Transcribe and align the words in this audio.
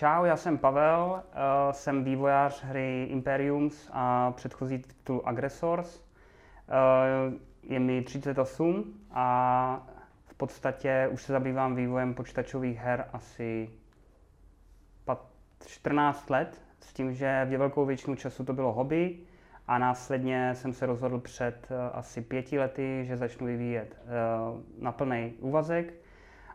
Čau, 0.00 0.24
já 0.24 0.36
jsem 0.36 0.58
Pavel, 0.58 1.22
uh, 1.22 1.72
jsem 1.72 2.04
vývojář 2.04 2.62
hry 2.64 3.04
Imperiums 3.10 3.90
a 3.92 4.30
předchozí 4.30 4.78
titul 4.78 5.22
Aggressors. 5.24 6.00
Uh, 6.00 7.34
je 7.62 7.80
mi 7.80 8.02
38 8.02 8.84
a 9.10 9.86
v 10.26 10.34
podstatě 10.34 11.08
už 11.12 11.22
se 11.22 11.32
zabývám 11.32 11.74
vývojem 11.74 12.14
počítačových 12.14 12.78
her 12.78 13.04
asi 13.12 13.70
14 15.66 16.30
let, 16.30 16.62
s 16.80 16.92
tím, 16.92 17.14
že 17.14 17.46
v 17.50 17.56
velkou 17.56 17.84
většinu 17.86 18.16
času 18.16 18.44
to 18.44 18.52
bylo 18.52 18.72
hobby 18.72 19.18
a 19.66 19.78
následně 19.78 20.54
jsem 20.54 20.72
se 20.72 20.86
rozhodl 20.86 21.18
před 21.20 21.68
uh, 21.70 21.76
asi 21.98 22.20
pěti 22.20 22.58
lety, 22.58 23.04
že 23.06 23.16
začnu 23.16 23.46
vyvíjet 23.46 23.96
na 24.78 24.92
plný 24.92 25.32
úvazek 25.40 25.94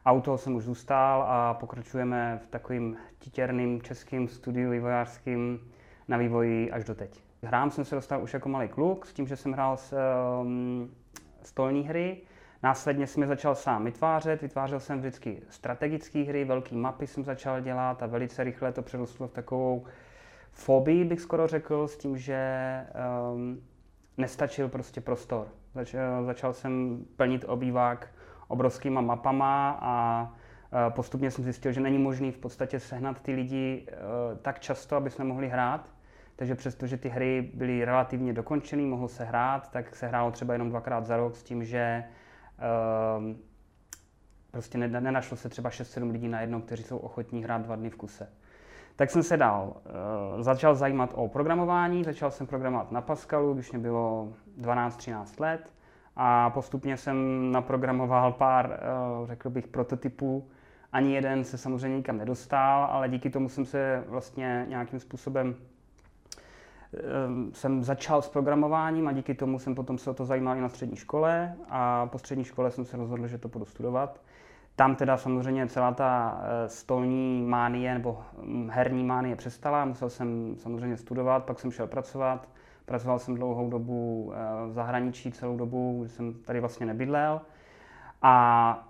a 0.05 0.11
u 0.11 0.21
toho 0.21 0.37
jsem 0.37 0.55
už 0.55 0.63
zůstal 0.63 1.25
a 1.27 1.53
pokračujeme 1.53 2.39
v 2.43 2.47
takovým 2.47 2.97
titěrným 3.19 3.81
českým 3.81 4.27
studiu 4.27 4.71
vývojářským 4.71 5.59
na 6.07 6.17
vývoji 6.17 6.71
až 6.71 6.83
do 6.83 6.95
teď. 6.95 7.23
Hrám 7.43 7.71
jsem 7.71 7.85
se 7.85 7.95
dostal 7.95 8.23
už 8.23 8.33
jako 8.33 8.49
malý 8.49 8.67
kluk, 8.67 9.05
s 9.05 9.13
tím, 9.13 9.27
že 9.27 9.35
jsem 9.35 9.51
hrál 9.51 9.77
s, 9.77 9.95
um, 10.41 10.91
stolní 11.41 11.87
hry. 11.87 12.21
Následně 12.63 13.07
jsem 13.07 13.23
je 13.23 13.27
začal 13.27 13.55
sám 13.55 13.85
vytvářet, 13.85 14.41
vytvářel 14.41 14.79
jsem 14.79 14.99
vždycky 14.99 15.41
strategické 15.49 16.23
hry, 16.23 16.45
velké 16.45 16.75
mapy 16.75 17.07
jsem 17.07 17.23
začal 17.23 17.61
dělat 17.61 18.03
a 18.03 18.05
velice 18.05 18.43
rychle 18.43 18.71
to 18.71 18.81
přerostlo 18.81 19.27
v 19.27 19.31
takovou 19.31 19.85
fobii, 20.51 21.05
bych 21.05 21.21
skoro 21.21 21.47
řekl, 21.47 21.87
s 21.87 21.97
tím, 21.97 22.17
že 22.17 22.81
um, 23.33 23.61
nestačil 24.17 24.69
prostě 24.69 25.01
prostor. 25.01 25.47
Zač, 25.73 25.95
začal 26.25 26.53
jsem 26.53 27.05
plnit 27.15 27.45
obývák 27.47 28.14
obrovskýma 28.47 29.01
mapama 29.01 29.77
a 29.81 30.33
e, 30.87 30.91
postupně 30.91 31.31
jsem 31.31 31.43
zjistil, 31.43 31.71
že 31.71 31.81
není 31.81 31.97
možný 31.97 32.31
v 32.31 32.37
podstatě 32.37 32.79
sehnat 32.79 33.21
ty 33.21 33.33
lidi 33.33 33.87
e, 33.87 33.95
tak 34.35 34.59
často, 34.59 34.95
aby 34.95 35.09
jsme 35.09 35.25
mohli 35.25 35.49
hrát. 35.49 35.95
Takže 36.35 36.55
přestože 36.55 36.97
ty 36.97 37.09
hry 37.09 37.51
byly 37.53 37.85
relativně 37.85 38.33
dokončené, 38.33 38.83
mohlo 38.83 39.07
se 39.07 39.25
hrát, 39.25 39.71
tak 39.71 39.95
se 39.95 40.07
hrálo 40.07 40.31
třeba 40.31 40.53
jenom 40.53 40.69
dvakrát 40.69 41.05
za 41.05 41.17
rok 41.17 41.35
s 41.35 41.43
tím, 41.43 41.65
že 41.65 42.03
um, 43.17 43.37
prostě 44.51 44.77
nenašlo 44.77 45.37
se 45.37 45.49
třeba 45.49 45.69
6-7 45.69 46.11
lidí 46.11 46.27
na 46.27 46.41
jedno, 46.41 46.61
kteří 46.61 46.83
jsou 46.83 46.97
ochotní 46.97 47.43
hrát 47.43 47.61
dva 47.61 47.75
dny 47.75 47.89
v 47.89 47.95
kuse. 47.95 48.29
Tak 48.95 49.09
jsem 49.11 49.23
se 49.23 49.37
dál 49.37 49.73
uh, 49.75 50.41
začal 50.41 50.75
zajímat 50.75 51.11
o 51.15 51.27
programování, 51.27 52.03
začal 52.03 52.31
jsem 52.31 52.47
programovat 52.47 52.91
na 52.91 53.01
Pascalu, 53.01 53.53
když 53.53 53.71
mě 53.71 53.79
bylo 53.79 54.33
12-13 54.61 55.41
let 55.41 55.73
a 56.15 56.49
postupně 56.49 56.97
jsem 56.97 57.51
naprogramoval 57.51 58.31
pár, 58.31 58.79
eh, 58.79 59.27
řekl 59.27 59.49
bych, 59.49 59.67
prototypů. 59.67 60.47
Ani 60.91 61.13
jeden 61.15 61.43
se 61.43 61.57
samozřejmě 61.57 61.97
nikam 61.97 62.17
nedostal, 62.17 62.87
ale 62.91 63.09
díky 63.09 63.29
tomu 63.29 63.49
jsem 63.49 63.65
se 63.65 64.03
vlastně 64.07 64.65
nějakým 64.69 64.99
způsobem 64.99 65.55
eh, 66.93 66.99
jsem 67.53 67.83
začal 67.83 68.21
s 68.21 68.29
programováním 68.29 69.07
a 69.07 69.11
díky 69.11 69.33
tomu 69.33 69.59
jsem 69.59 69.75
potom 69.75 69.97
se 69.97 70.09
o 70.09 70.13
to 70.13 70.25
zajímal 70.25 70.57
i 70.57 70.61
na 70.61 70.69
střední 70.69 70.95
škole 70.95 71.55
a 71.69 72.05
po 72.05 72.17
střední 72.17 72.43
škole 72.43 72.71
jsem 72.71 72.85
se 72.85 72.97
rozhodl, 72.97 73.27
že 73.27 73.37
to 73.37 73.47
budu 73.47 73.65
studovat. 73.65 74.21
Tam 74.75 74.95
teda 74.95 75.17
samozřejmě 75.17 75.67
celá 75.67 75.93
ta 75.93 76.41
eh, 76.41 76.69
stolní 76.69 77.41
mánie 77.41 77.93
nebo 77.93 78.23
hm, 78.41 78.69
herní 78.73 79.03
mánie 79.03 79.35
přestala, 79.35 79.85
musel 79.85 80.09
jsem 80.09 80.55
samozřejmě 80.57 80.97
studovat, 80.97 81.43
pak 81.43 81.59
jsem 81.59 81.71
šel 81.71 81.87
pracovat 81.87 82.47
Pracoval 82.85 83.19
jsem 83.19 83.35
dlouhou 83.35 83.69
dobu 83.69 84.31
eh, 84.33 84.67
v 84.67 84.71
zahraničí, 84.71 85.31
celou 85.31 85.57
dobu, 85.57 85.99
kdy 86.01 86.09
jsem 86.09 86.33
tady 86.33 86.59
vlastně 86.59 86.85
nebydlel. 86.85 87.41
A 88.21 88.87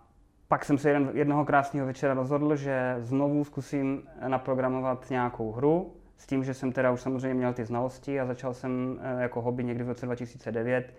pak 0.48 0.66
jsem 0.66 0.78
se 0.78 0.90
jeden, 0.90 1.12
jednoho 1.14 1.46
krásného 1.46 1.88
večera 1.88 2.14
rozhodl, 2.14 2.56
že 2.56 2.96
znovu 3.00 3.44
zkusím 3.44 4.04
naprogramovat 4.28 5.10
nějakou 5.10 5.52
hru, 5.52 5.94
s 6.18 6.28
tím, 6.28 6.44
že 6.44 6.54
jsem 6.54 6.72
teda 6.72 6.92
už 6.92 7.02
samozřejmě 7.02 7.34
měl 7.34 7.54
ty 7.54 7.66
znalosti 7.66 8.20
a 8.20 8.26
začal 8.26 8.54
jsem 8.54 9.00
eh, 9.02 9.22
jako 9.22 9.42
hobby 9.42 9.64
někdy 9.64 9.84
v 9.84 9.88
roce 9.88 10.06
2009 10.06 10.94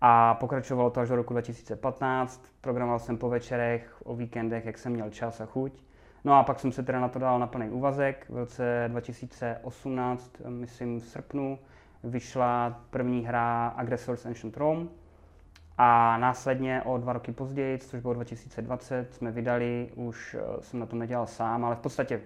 a 0.00 0.34
pokračovalo 0.34 0.90
to 0.90 1.00
až 1.00 1.08
do 1.08 1.16
roku 1.16 1.32
2015. 1.32 2.52
Programoval 2.60 2.98
jsem 2.98 3.18
po 3.18 3.28
večerech, 3.28 3.96
o 4.04 4.16
víkendech, 4.16 4.66
jak 4.66 4.78
jsem 4.78 4.92
měl 4.92 5.10
čas 5.10 5.40
a 5.40 5.46
chuť. 5.46 5.82
No 6.24 6.34
a 6.34 6.42
pak 6.42 6.60
jsem 6.60 6.72
se 6.72 6.82
teda 6.82 7.00
na 7.00 7.08
to 7.08 7.18
dal 7.18 7.38
na 7.38 7.46
plný 7.46 7.70
úvazek. 7.70 8.26
V 8.28 8.36
roce 8.36 8.84
2018, 8.88 10.32
eh, 10.44 10.50
myslím 10.50 11.00
v 11.00 11.04
srpnu, 11.04 11.58
vyšla 12.06 12.80
první 12.90 13.26
hra 13.26 13.68
Aggressors 13.68 14.26
Ancient 14.26 14.56
Rome 14.56 14.86
a 15.78 16.18
následně 16.18 16.82
o 16.82 16.98
dva 16.98 17.12
roky 17.12 17.32
později, 17.32 17.78
což 17.78 18.00
bylo 18.00 18.14
2020, 18.14 19.14
jsme 19.14 19.32
vydali, 19.32 19.90
už 19.94 20.36
eh, 20.38 20.62
jsem 20.62 20.80
na 20.80 20.86
tom 20.86 20.98
nedělal 20.98 21.26
sám, 21.26 21.64
ale 21.64 21.76
v 21.76 21.78
podstatě 21.78 22.20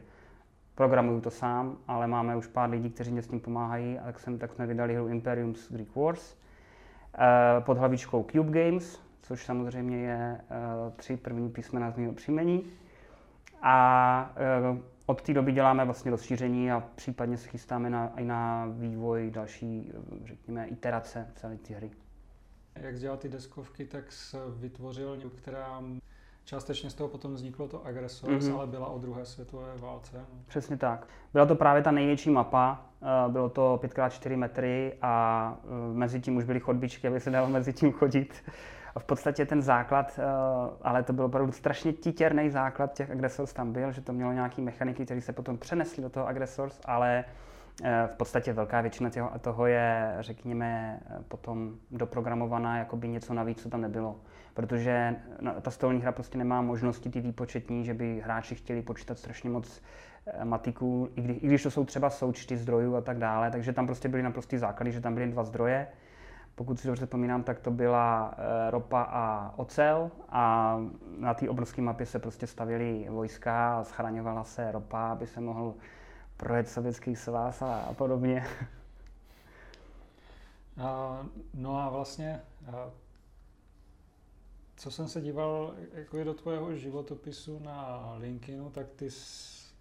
programuju 0.74 1.20
to 1.20 1.30
sám, 1.30 1.76
ale 1.88 2.06
máme 2.06 2.36
už 2.36 2.46
pár 2.46 2.70
lidí, 2.70 2.90
kteří 2.90 3.12
mě 3.12 3.22
s 3.22 3.28
tím 3.28 3.40
pomáhají, 3.40 3.98
a 3.98 4.04
tak, 4.04 4.18
jsem, 4.18 4.38
tak 4.38 4.52
jsme 4.52 4.66
vydali 4.66 4.94
hru 4.94 5.08
Imperium's 5.08 5.72
Greek 5.72 5.96
Wars 5.96 6.36
eh, 7.14 7.60
pod 7.60 7.78
hlavičkou 7.78 8.26
Cube 8.32 8.64
Games, 8.64 9.00
což 9.22 9.44
samozřejmě 9.44 9.96
je 9.96 10.40
eh, 10.40 10.90
tři 10.96 11.16
první 11.16 11.50
písmena 11.50 11.90
z 11.90 11.96
mého 11.96 12.12
příjmení. 12.12 12.64
A 13.62 14.34
od 15.10 15.22
té 15.22 15.34
doby 15.34 15.52
děláme 15.52 15.84
vlastně 15.84 16.10
rozšíření 16.10 16.72
a 16.72 16.82
případně 16.94 17.36
se 17.36 17.48
chystáme 17.48 17.90
na, 17.90 18.12
i 18.16 18.24
na 18.24 18.66
vývoj 18.70 19.30
další, 19.30 19.92
řekněme, 20.24 20.66
iterace 20.66 21.28
celé 21.34 21.56
té 21.56 21.74
hry. 21.74 21.90
Jak 22.74 22.98
dělal 22.98 23.16
ty 23.16 23.28
deskovky, 23.28 23.84
tak 23.84 24.12
se 24.12 24.38
vytvořil, 24.56 25.16
která 25.36 25.82
částečně 26.44 26.90
z 26.90 26.94
toho 26.94 27.08
potom 27.08 27.34
vzniklo 27.34 27.68
to 27.68 27.86
Aggressors, 27.86 28.44
mm-hmm. 28.44 28.56
ale 28.56 28.66
byla 28.66 28.86
o 28.86 28.98
druhé 28.98 29.24
světové 29.24 29.76
válce. 29.76 30.16
No. 30.18 30.38
Přesně 30.46 30.76
tak. 30.76 31.06
Byla 31.32 31.46
to 31.46 31.54
právě 31.54 31.82
ta 31.82 31.90
největší 31.90 32.30
mapa, 32.30 32.86
eh, 33.02 33.32
bylo 33.32 33.48
to 33.48 33.78
5x4 33.82 34.36
metry 34.36 34.92
a 35.02 35.54
eh, 35.64 35.94
mezi 35.94 36.20
tím 36.20 36.36
už 36.36 36.44
byly 36.44 36.60
chodbičky, 36.60 37.08
aby 37.08 37.20
se 37.20 37.30
dalo 37.30 37.48
mezi 37.48 37.72
tím 37.72 37.92
chodit. 37.92 38.34
A 38.94 38.98
v 39.00 39.04
podstatě 39.04 39.46
ten 39.46 39.62
základ, 39.62 40.18
eh, 40.18 40.22
ale 40.82 41.02
to 41.02 41.12
byl 41.12 41.24
opravdu 41.24 41.52
strašně 41.52 41.92
titěrný 41.92 42.50
základ 42.50 42.92
těch 42.92 43.10
Aggressors 43.10 43.52
tam 43.52 43.72
byl, 43.72 43.92
že 43.92 44.00
to 44.00 44.12
mělo 44.12 44.32
nějaký 44.32 44.62
mechaniky, 44.62 45.04
které 45.04 45.20
se 45.20 45.32
potom 45.32 45.58
přenesly 45.58 46.02
do 46.02 46.10
toho 46.10 46.26
Aggressors, 46.26 46.80
ale 46.84 47.24
eh, 47.84 48.06
v 48.06 48.16
podstatě 48.16 48.52
velká 48.52 48.80
většina 48.80 49.10
toho 49.40 49.66
je, 49.66 50.16
řekněme, 50.20 51.00
eh, 51.06 51.18
potom 51.28 51.74
doprogramovaná 51.90 52.78
jako 52.78 52.96
by 52.96 53.08
něco 53.08 53.34
navíc, 53.34 53.62
co 53.62 53.68
tam 53.68 53.80
nebylo. 53.80 54.16
Protože 54.54 55.16
ta 55.62 55.70
stolní 55.70 56.00
hra 56.00 56.12
prostě 56.12 56.38
nemá 56.38 56.62
možnosti 56.62 57.10
ty 57.10 57.20
výpočetní, 57.20 57.84
že 57.84 57.94
by 57.94 58.20
hráči 58.24 58.54
chtěli 58.54 58.82
počítat 58.82 59.18
strašně 59.18 59.50
moc 59.50 59.82
matiků, 60.44 61.08
i, 61.16 61.22
kdy, 61.22 61.32
i 61.32 61.46
když 61.46 61.62
to 61.62 61.70
jsou 61.70 61.84
třeba 61.84 62.10
součty 62.10 62.56
zdrojů 62.56 62.96
a 62.96 63.00
tak 63.00 63.18
dále, 63.18 63.50
takže 63.50 63.72
tam 63.72 63.86
prostě 63.86 64.08
byly 64.08 64.22
naprostý 64.22 64.58
základy, 64.58 64.92
že 64.92 65.00
tam 65.00 65.14
byly 65.14 65.26
dva 65.26 65.44
zdroje, 65.44 65.86
pokud 66.60 66.80
si 66.80 66.86
dobře 66.86 67.06
vzpomínám, 67.06 67.42
tak 67.42 67.60
to 67.60 67.70
byla 67.70 68.34
eh, 68.38 68.70
ropa 68.70 69.02
a 69.02 69.54
ocel 69.58 70.10
a 70.28 70.76
na 71.18 71.34
té 71.34 71.48
obrovské 71.48 71.82
mapě 71.82 72.06
se 72.06 72.18
prostě 72.18 72.46
stavěly 72.46 73.06
vojska 73.10 73.78
a 73.78 73.84
schraňovala 73.84 74.44
se 74.44 74.72
ropa, 74.72 75.08
aby 75.12 75.26
se 75.26 75.40
mohl 75.40 75.74
projet 76.36 76.68
sovětský 76.68 77.16
svaz 77.16 77.62
a, 77.62 77.80
a 77.80 77.92
podobně. 77.92 78.46
No 81.54 81.78
a 81.78 81.88
vlastně, 81.88 82.40
co 84.76 84.90
jsem 84.90 85.08
se 85.08 85.20
díval 85.20 85.74
jako 85.92 86.24
do 86.24 86.34
tvého 86.34 86.74
životopisu 86.74 87.58
na 87.58 88.14
LinkedInu, 88.18 88.70
tak 88.70 88.86
ty 88.96 89.10
jsi, 89.10 89.74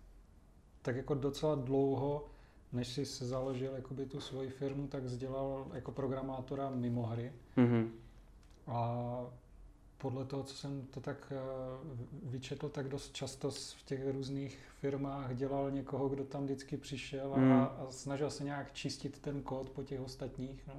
tak 0.82 0.96
jako 0.96 1.14
docela 1.14 1.56
dlouho 1.56 2.26
než 2.74 2.88
jsi 2.88 3.06
se 3.06 3.28
založil 3.28 3.72
jakoby 3.76 4.06
tu 4.06 4.20
svoji 4.20 4.50
firmu, 4.50 4.88
tak 4.88 5.04
dělal 5.04 5.68
jako 5.74 5.92
programátora 5.92 6.70
mimo 6.70 7.04
hry. 7.04 7.34
Mm-hmm. 7.58 7.88
A 8.68 9.06
podle 9.98 10.26
toho, 10.26 10.44
co 10.44 10.56
jsem 10.56 10.82
to 10.82 11.00
tak 11.00 11.18
eh, 11.32 11.38
vyčetl, 12.24 12.70
tak 12.70 12.88
dost 12.88 13.14
často 13.14 13.52
v 13.52 13.84
těch 13.86 14.12
různých 14.12 14.60
firmách 14.80 15.36
dělal 15.36 15.72
někoho, 15.72 16.10
kdo 16.10 16.24
tam 16.24 16.44
vždycky 16.44 16.78
přišel 16.78 17.34
a, 17.34 17.38
mm. 17.38 17.52
a 17.54 17.72
snažil 17.90 18.30
se 18.30 18.44
nějak 18.44 18.74
čistit 18.74 19.20
ten 19.20 19.42
kód 19.42 19.70
po 19.70 19.84
těch 19.84 20.02
ostatních. 20.02 20.68
No. 20.68 20.74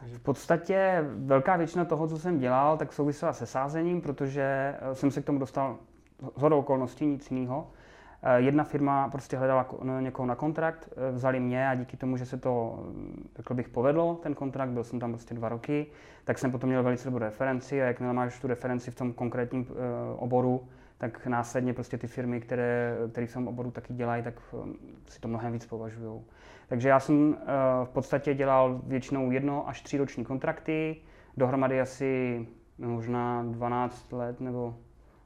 Takže... 0.00 0.18
V 0.18 0.20
podstatě 0.20 1.04
velká 1.08 1.56
většina 1.56 1.84
toho, 1.84 2.08
co 2.08 2.18
jsem 2.18 2.38
dělal, 2.38 2.76
tak 2.76 2.92
souvisela 2.92 3.32
se 3.32 3.46
sázením, 3.46 4.00
protože 4.00 4.42
eh, 4.78 4.94
jsem 4.94 5.10
se 5.10 5.22
k 5.22 5.24
tomu 5.24 5.38
dostal 5.38 5.78
z 6.36 6.42
okolností, 6.42 7.06
nic 7.06 7.30
jiného. 7.30 7.70
Eh, 8.22 8.40
jedna 8.40 8.64
firma 8.64 9.08
prostě 9.08 9.36
hledala 9.36 9.66
někoho 10.00 10.26
na 10.26 10.34
kontrakt, 10.34 10.88
eh, 10.92 11.12
vzali 11.12 11.40
mě 11.40 11.68
a 11.68 11.74
díky 11.74 11.96
tomu, 11.96 12.16
že 12.16 12.26
se 12.26 12.36
to, 12.36 12.78
mm, 12.92 13.28
řekl 13.36 13.54
bych, 13.54 13.68
povedlo, 13.68 14.14
ten 14.14 14.34
kontrakt, 14.34 14.70
byl 14.70 14.84
jsem 14.84 15.00
tam 15.00 15.12
prostě 15.12 15.34
dva 15.34 15.48
roky, 15.48 15.86
tak 16.24 16.38
jsem 16.38 16.50
potom 16.50 16.70
měl 16.70 16.82
velice 16.82 17.04
dobrou 17.04 17.24
referenci 17.24 17.82
a 17.82 17.84
jakmile 17.84 18.12
máš 18.12 18.40
tu 18.40 18.46
referenci 18.46 18.90
v 18.90 18.94
tom 18.94 19.12
konkrétním 19.12 19.66
eh, 19.70 19.74
oboru, 20.16 20.68
tak 20.98 21.26
následně 21.26 21.72
prostě 21.72 21.98
ty 21.98 22.06
firmy, 22.06 22.40
které, 22.40 22.96
které 23.12 23.26
v 23.26 23.32
tom 23.32 23.48
oboru 23.48 23.70
taky 23.70 23.92
dělají, 23.92 24.22
tak 24.22 24.34
si 25.06 25.20
to 25.20 25.28
mnohem 25.28 25.52
víc 25.52 25.66
považují. 25.66 26.20
Takže 26.68 26.88
já 26.88 27.00
jsem 27.00 27.36
v 27.84 27.88
podstatě 27.88 28.34
dělal 28.34 28.80
většinou 28.86 29.30
jedno 29.30 29.68
až 29.68 29.82
tři 29.82 29.98
roční 29.98 30.24
kontrakty, 30.24 30.96
dohromady 31.36 31.80
asi 31.80 32.46
možná 32.78 33.42
12 33.42 34.12
let 34.12 34.40
nebo 34.40 34.74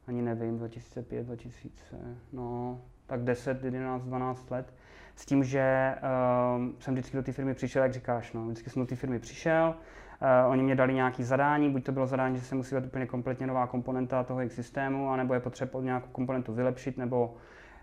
ani 0.07 0.21
nevím, 0.21 0.57
2005, 0.57 1.25
2000, 1.25 1.97
no, 2.33 2.81
tak 3.05 3.23
10, 3.23 3.63
11, 3.63 4.03
12 4.03 4.51
let. 4.51 4.73
S 5.15 5.25
tím, 5.25 5.43
že 5.43 5.95
uh, 5.95 6.65
jsem 6.79 6.93
vždycky 6.93 7.17
do 7.17 7.23
té 7.23 7.31
firmy 7.31 7.53
přišel, 7.53 7.83
jak 7.83 7.93
říkáš, 7.93 8.33
no, 8.33 8.45
vždycky 8.45 8.69
jsem 8.69 8.81
do 8.81 8.87
té 8.87 8.95
firmy 8.95 9.19
přišel, 9.19 9.75
Uh, 10.21 10.51
oni 10.51 10.63
mě 10.63 10.75
dali 10.75 10.93
nějaké 10.93 11.23
zadání, 11.23 11.69
buď 11.69 11.83
to 11.83 11.91
bylo 11.91 12.07
zadání, 12.07 12.37
že 12.37 12.41
se 12.41 12.55
musí 12.55 12.75
dát 12.75 12.85
úplně 12.85 13.05
kompletně 13.05 13.47
nová 13.47 13.67
komponenta 13.67 14.23
toho 14.23 14.39
jejich 14.39 14.53
systému, 14.53 15.09
anebo 15.09 15.33
je 15.33 15.39
potřeba 15.39 15.81
nějakou 15.81 16.07
komponentu 16.11 16.53
vylepšit, 16.53 16.97
nebo 16.97 17.35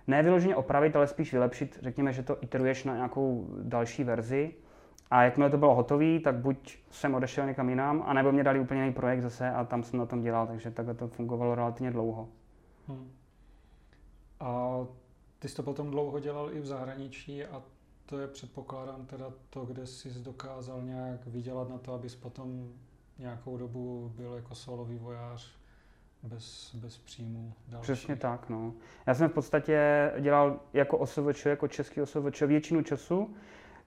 ne 0.06 0.22
vyloženě 0.22 0.56
opravit, 0.56 0.96
ale 0.96 1.06
spíš 1.06 1.32
vylepšit. 1.32 1.78
Řekněme, 1.82 2.12
že 2.12 2.22
to 2.22 2.38
iteruješ 2.40 2.84
na 2.84 2.94
nějakou 2.94 3.48
další 3.62 4.04
verzi. 4.04 4.54
A 5.10 5.22
jakmile 5.22 5.50
to 5.50 5.58
bylo 5.58 5.74
hotové, 5.74 6.20
tak 6.20 6.34
buď 6.34 6.78
jsem 6.90 7.14
odešel 7.14 7.46
někam 7.46 7.68
jinam, 7.68 8.02
anebo 8.06 8.32
mě 8.32 8.44
dali 8.44 8.60
úplně 8.60 8.80
jiný 8.80 8.92
projekt 8.92 9.22
zase 9.22 9.50
a 9.50 9.64
tam 9.64 9.82
jsem 9.82 9.98
na 9.98 10.06
tom 10.06 10.22
dělal, 10.22 10.46
takže 10.46 10.70
takhle 10.70 10.94
to 10.94 11.08
fungovalo 11.08 11.54
relativně 11.54 11.90
dlouho. 11.90 12.28
Hmm. 12.88 13.10
A 14.40 14.78
ty 15.38 15.48
jsi 15.48 15.56
to 15.56 15.62
potom 15.62 15.90
dlouho 15.90 16.20
dělal 16.20 16.52
i 16.52 16.60
v 16.60 16.66
zahraničí 16.66 17.44
a 17.44 17.62
to 18.06 18.18
je 18.18 18.26
předpokládám 18.26 19.06
teda 19.06 19.32
to, 19.50 19.64
kde 19.64 19.86
jsi 19.86 20.10
dokázal 20.22 20.82
nějak 20.82 21.26
vydělat 21.26 21.68
na 21.68 21.78
to, 21.78 21.92
abys 21.92 22.14
potom 22.14 22.68
nějakou 23.18 23.56
dobu 23.56 24.12
byl 24.16 24.34
jako 24.34 24.54
solový 24.54 24.98
vojář 24.98 25.58
bez, 26.22 26.74
bez 26.74 26.98
příjmu 26.98 27.52
další. 27.68 27.82
Přesně 27.82 28.16
tak, 28.16 28.48
no. 28.48 28.72
Já 29.06 29.14
jsem 29.14 29.28
v 29.28 29.32
podstatě 29.32 30.12
dělal 30.20 30.60
jako 30.72 30.98
OSVČ, 30.98 31.46
jako 31.46 31.68
český 31.68 32.00
OSVČ 32.00 32.42
většinu 32.42 32.82
času, 32.82 33.34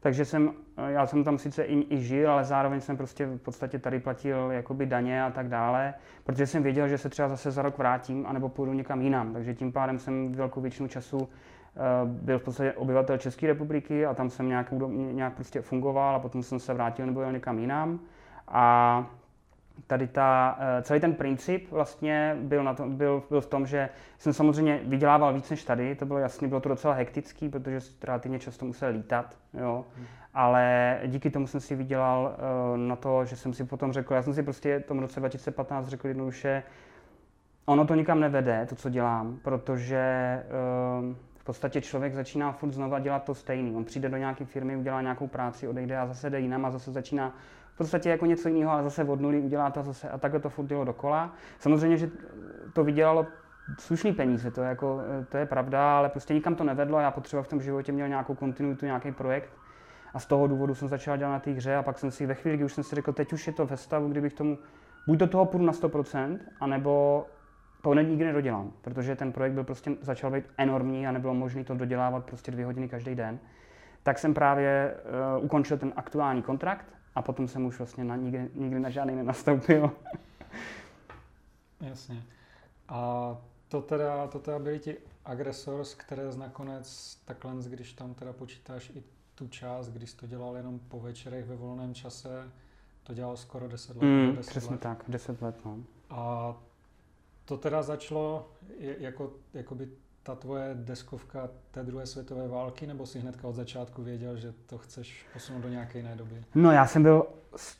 takže 0.01 0.25
jsem, 0.25 0.51
já 0.88 1.07
jsem 1.07 1.24
tam 1.24 1.38
sice 1.38 1.63
i, 1.63 1.95
i 1.95 2.01
žil, 2.01 2.31
ale 2.31 2.44
zároveň 2.44 2.81
jsem 2.81 2.98
prostě 2.98 3.25
v 3.25 3.38
podstatě 3.38 3.80
tady 3.80 4.00
platil 4.00 4.51
jakoby 4.51 4.86
daně 4.86 5.24
a 5.24 5.31
tak 5.31 5.50
dále, 5.50 5.94
protože 6.24 6.48
jsem 6.48 6.63
věděl, 6.63 6.88
že 6.88 6.98
se 6.98 7.09
třeba 7.09 7.30
zase 7.30 7.51
za 7.51 7.62
rok 7.62 7.77
vrátím, 7.77 8.25
anebo 8.27 8.50
půjdu 8.50 8.74
někam 8.74 9.01
jinam. 9.01 9.33
Takže 9.33 9.53
tím 9.53 9.71
pádem 9.71 10.00
jsem 10.00 10.31
velkou 10.31 10.62
většinu 10.62 10.88
času 10.88 11.30
eh, 11.30 11.80
byl 12.06 12.39
v 12.39 12.44
podstatě 12.44 12.74
obyvatel 12.74 13.18
České 13.18 13.48
republiky 13.48 14.06
a 14.06 14.13
tam 14.13 14.30
jsem 14.30 14.48
nějak, 14.48 14.74
nějak 14.92 15.33
prostě 15.33 15.62
fungoval 15.62 16.15
a 16.15 16.19
potom 16.19 16.44
jsem 16.44 16.59
se 16.59 16.74
vrátil 16.74 17.06
nebo 17.06 17.21
jel 17.21 17.31
někam 17.31 17.59
jinam. 17.59 18.00
A 18.48 19.06
tady 19.88 20.08
ta, 20.08 20.58
eh, 20.60 20.82
celý 20.82 21.00
ten 21.00 21.14
princip 21.14 21.72
vlastně 21.72 22.38
byl, 22.42 22.64
na 22.64 22.74
tom, 22.74 22.96
byl, 22.96 23.24
byl 23.30 23.42
v 23.42 23.46
tom, 23.46 23.66
že 23.66 23.90
jsem 24.18 24.34
samozřejmě 24.34 24.80
vydělával 24.84 25.34
víc 25.34 25.50
než 25.50 25.64
tady, 25.64 25.96
to 25.96 26.06
bylo 26.06 26.20
jasný, 26.20 26.48
bylo 26.48 26.62
to 26.62 26.70
docela 26.70 26.94
hektický, 26.94 27.50
protože 27.50 27.80
relativně 28.04 28.40
často 28.40 28.66
musel 28.66 28.90
lítat, 28.92 29.38
jo. 29.54 29.86
Hmm. 29.98 30.06
ale 30.34 31.00
díky 31.06 31.30
tomu 31.30 31.48
jsem 31.48 31.60
si 31.62 31.76
vydělal 31.76 32.36
uh, 32.72 32.78
na 32.78 32.96
to, 32.96 33.26
že 33.26 33.36
jsem 33.36 33.54
si 33.54 33.64
potom 33.64 33.94
řekl, 33.94 34.14
já 34.14 34.22
jsem 34.22 34.34
si 34.34 34.44
prostě 34.44 34.80
v 34.80 34.88
tom 34.88 35.00
roce 35.00 35.20
2015 35.20 35.88
řekl 35.88 36.08
jednoduše, 36.08 36.64
ono 37.66 37.88
to 37.88 37.96
nikam 37.96 38.20
nevede, 38.20 38.66
to, 38.70 38.76
co 38.76 38.90
dělám, 38.90 39.40
protože 39.44 40.44
uh, 41.00 41.16
v 41.38 41.44
podstatě 41.44 41.82
člověk 41.82 42.14
začíná 42.14 42.52
furt 42.52 42.72
znova 42.72 43.00
dělat 43.00 43.24
to 43.24 43.36
stejný. 43.36 43.76
On 43.76 43.86
přijde 43.86 44.10
do 44.10 44.18
nějaké 44.18 44.46
firmy, 44.46 44.78
udělá 44.78 45.02
nějakou 45.02 45.28
práci, 45.28 45.68
odejde 45.68 45.98
a 45.98 46.08
zase 46.08 46.30
jde 46.30 46.40
jinam 46.40 46.66
a 46.66 46.72
zase 46.72 46.92
začíná 46.92 47.36
v 47.74 47.78
podstatě 47.78 48.10
jako 48.10 48.26
něco 48.26 48.50
jiného, 48.50 48.72
ale 48.72 48.84
zase 48.84 49.04
od 49.04 49.22
nuly 49.22 49.40
udělá 49.40 49.72
to 49.72 49.84
zase 49.84 50.10
a 50.10 50.18
takhle 50.18 50.40
to 50.40 50.50
furt 50.50 50.66
dělo 50.66 50.86
dokola. 50.86 51.34
Samozřejmě, 51.60 51.98
že 51.98 52.10
to 52.74 52.84
vydělalo 52.84 53.28
slušný 53.80 54.14
peníze, 54.14 54.52
to 54.52 54.62
je, 54.62 54.70
jako, 54.70 55.02
to 55.30 55.38
je 55.38 55.46
pravda, 55.46 55.98
ale 55.98 56.10
prostě 56.10 56.34
nikam 56.34 56.56
to 56.56 56.64
nevedlo 56.64 56.98
a 56.98 57.02
já 57.02 57.12
potřeba 57.12 57.44
v 57.44 57.48
tom 57.48 57.62
životě 57.62 57.92
měl 57.92 58.08
nějakou 58.08 58.36
kontinuitu, 58.36 58.86
nějaký 58.86 59.12
projekt. 59.12 59.50
A 60.14 60.20
z 60.20 60.26
toho 60.26 60.48
důvodu 60.48 60.76
jsem 60.76 60.88
začal 60.88 61.18
dělat 61.18 61.32
na 61.32 61.40
té 61.40 61.52
hře 61.52 61.76
a 61.76 61.84
pak 61.84 62.00
jsem 62.00 62.12
si 62.12 62.26
ve 62.26 62.34
chvíli, 62.34 62.58
kdy 62.58 62.66
už 62.66 62.74
jsem 62.74 62.84
si 62.84 62.96
řekl, 62.96 63.14
teď 63.14 63.34
už 63.34 63.48
je 63.48 63.54
to 63.54 63.66
ve 63.66 63.78
stavu, 63.78 64.10
kdybych 64.10 64.34
tomu 64.34 64.58
buď 65.08 65.18
do 65.18 65.28
toho 65.28 65.46
půjdu 65.46 65.66
na 65.66 65.74
100%, 65.74 66.40
anebo 66.60 67.26
to 67.82 67.94
nikdy 67.94 68.26
nedodělám, 68.26 68.72
protože 68.82 69.16
ten 69.16 69.32
projekt 69.32 69.54
byl 69.54 69.64
prostě, 69.64 69.92
začal 70.02 70.32
být 70.32 70.46
enormní 70.58 71.08
a 71.08 71.12
nebylo 71.12 71.34
možné 71.34 71.64
to 71.64 71.76
dodělávat 71.76 72.26
prostě 72.26 72.52
dvě 72.52 72.66
hodiny 72.66 72.90
každý 72.90 73.16
den. 73.16 73.40
Tak 74.04 74.20
jsem 74.20 74.34
právě 74.34 74.94
uh, 75.38 75.46
ukončil 75.46 75.78
ten 75.78 75.94
aktuální 75.96 76.42
kontrakt 76.42 76.86
a 77.16 77.22
potom 77.22 77.48
jsem 77.48 77.66
už 77.66 77.78
vlastně 77.78 78.04
na, 78.04 78.16
nikdy, 78.16 78.50
nikdy 78.56 78.80
na 78.80 78.90
žádný 78.90 79.16
nenastoupil. 79.16 79.92
Jasně. 81.81 82.24
A 82.90 83.38
to 83.68 83.81
teda, 83.81 84.28
to 84.28 84.40
teda 84.40 84.60
byli 84.60 84.80
ti 84.80 84.98
agresors, 85.25 85.94
které 85.94 86.24
nakonec 86.38 87.16
takhle, 87.25 87.54
když 87.69 87.94
tam 87.94 88.13
teda 88.13 88.34
počítáš 88.34 88.90
i 88.90 89.04
tu 89.36 89.48
část, 89.48 89.90
když 89.90 90.13
to 90.13 90.28
dělal 90.28 90.56
jenom 90.56 90.80
po 90.80 91.00
večerech 91.00 91.46
ve 91.46 91.56
volném 91.56 91.94
čase, 91.94 92.52
to 93.04 93.13
dělal 93.13 93.38
skoro 93.38 93.68
10 93.68 93.98
let. 93.98 94.04
Mm, 94.04 94.36
10 94.36 94.50
přesně 94.50 94.72
let. 94.72 94.81
tak, 94.81 95.04
10 95.08 95.42
let. 95.42 95.66
No. 95.66 95.78
A 96.10 96.56
to 97.46 97.58
teda 97.58 97.81
začalo 97.81 98.52
jako, 98.80 99.34
jakoby 99.54 99.90
ta 100.24 100.36
tvoje 100.36 100.72
deskovka 100.74 101.50
té 101.72 101.84
druhé 101.84 102.06
světové 102.06 102.48
války, 102.48 102.88
nebo 102.88 103.06
si 103.06 103.20
hnedka 103.20 103.48
od 103.48 103.56
začátku 103.56 104.04
věděl, 104.04 104.38
že 104.38 104.54
to 104.66 104.78
chceš 104.78 105.26
posunout 105.34 105.62
do 105.62 105.70
nějaké 105.70 106.00
jiné 106.00 106.16
doby? 106.16 106.36
No 106.56 106.72
já 106.72 106.88
jsem 106.88 107.04
byl 107.04 107.26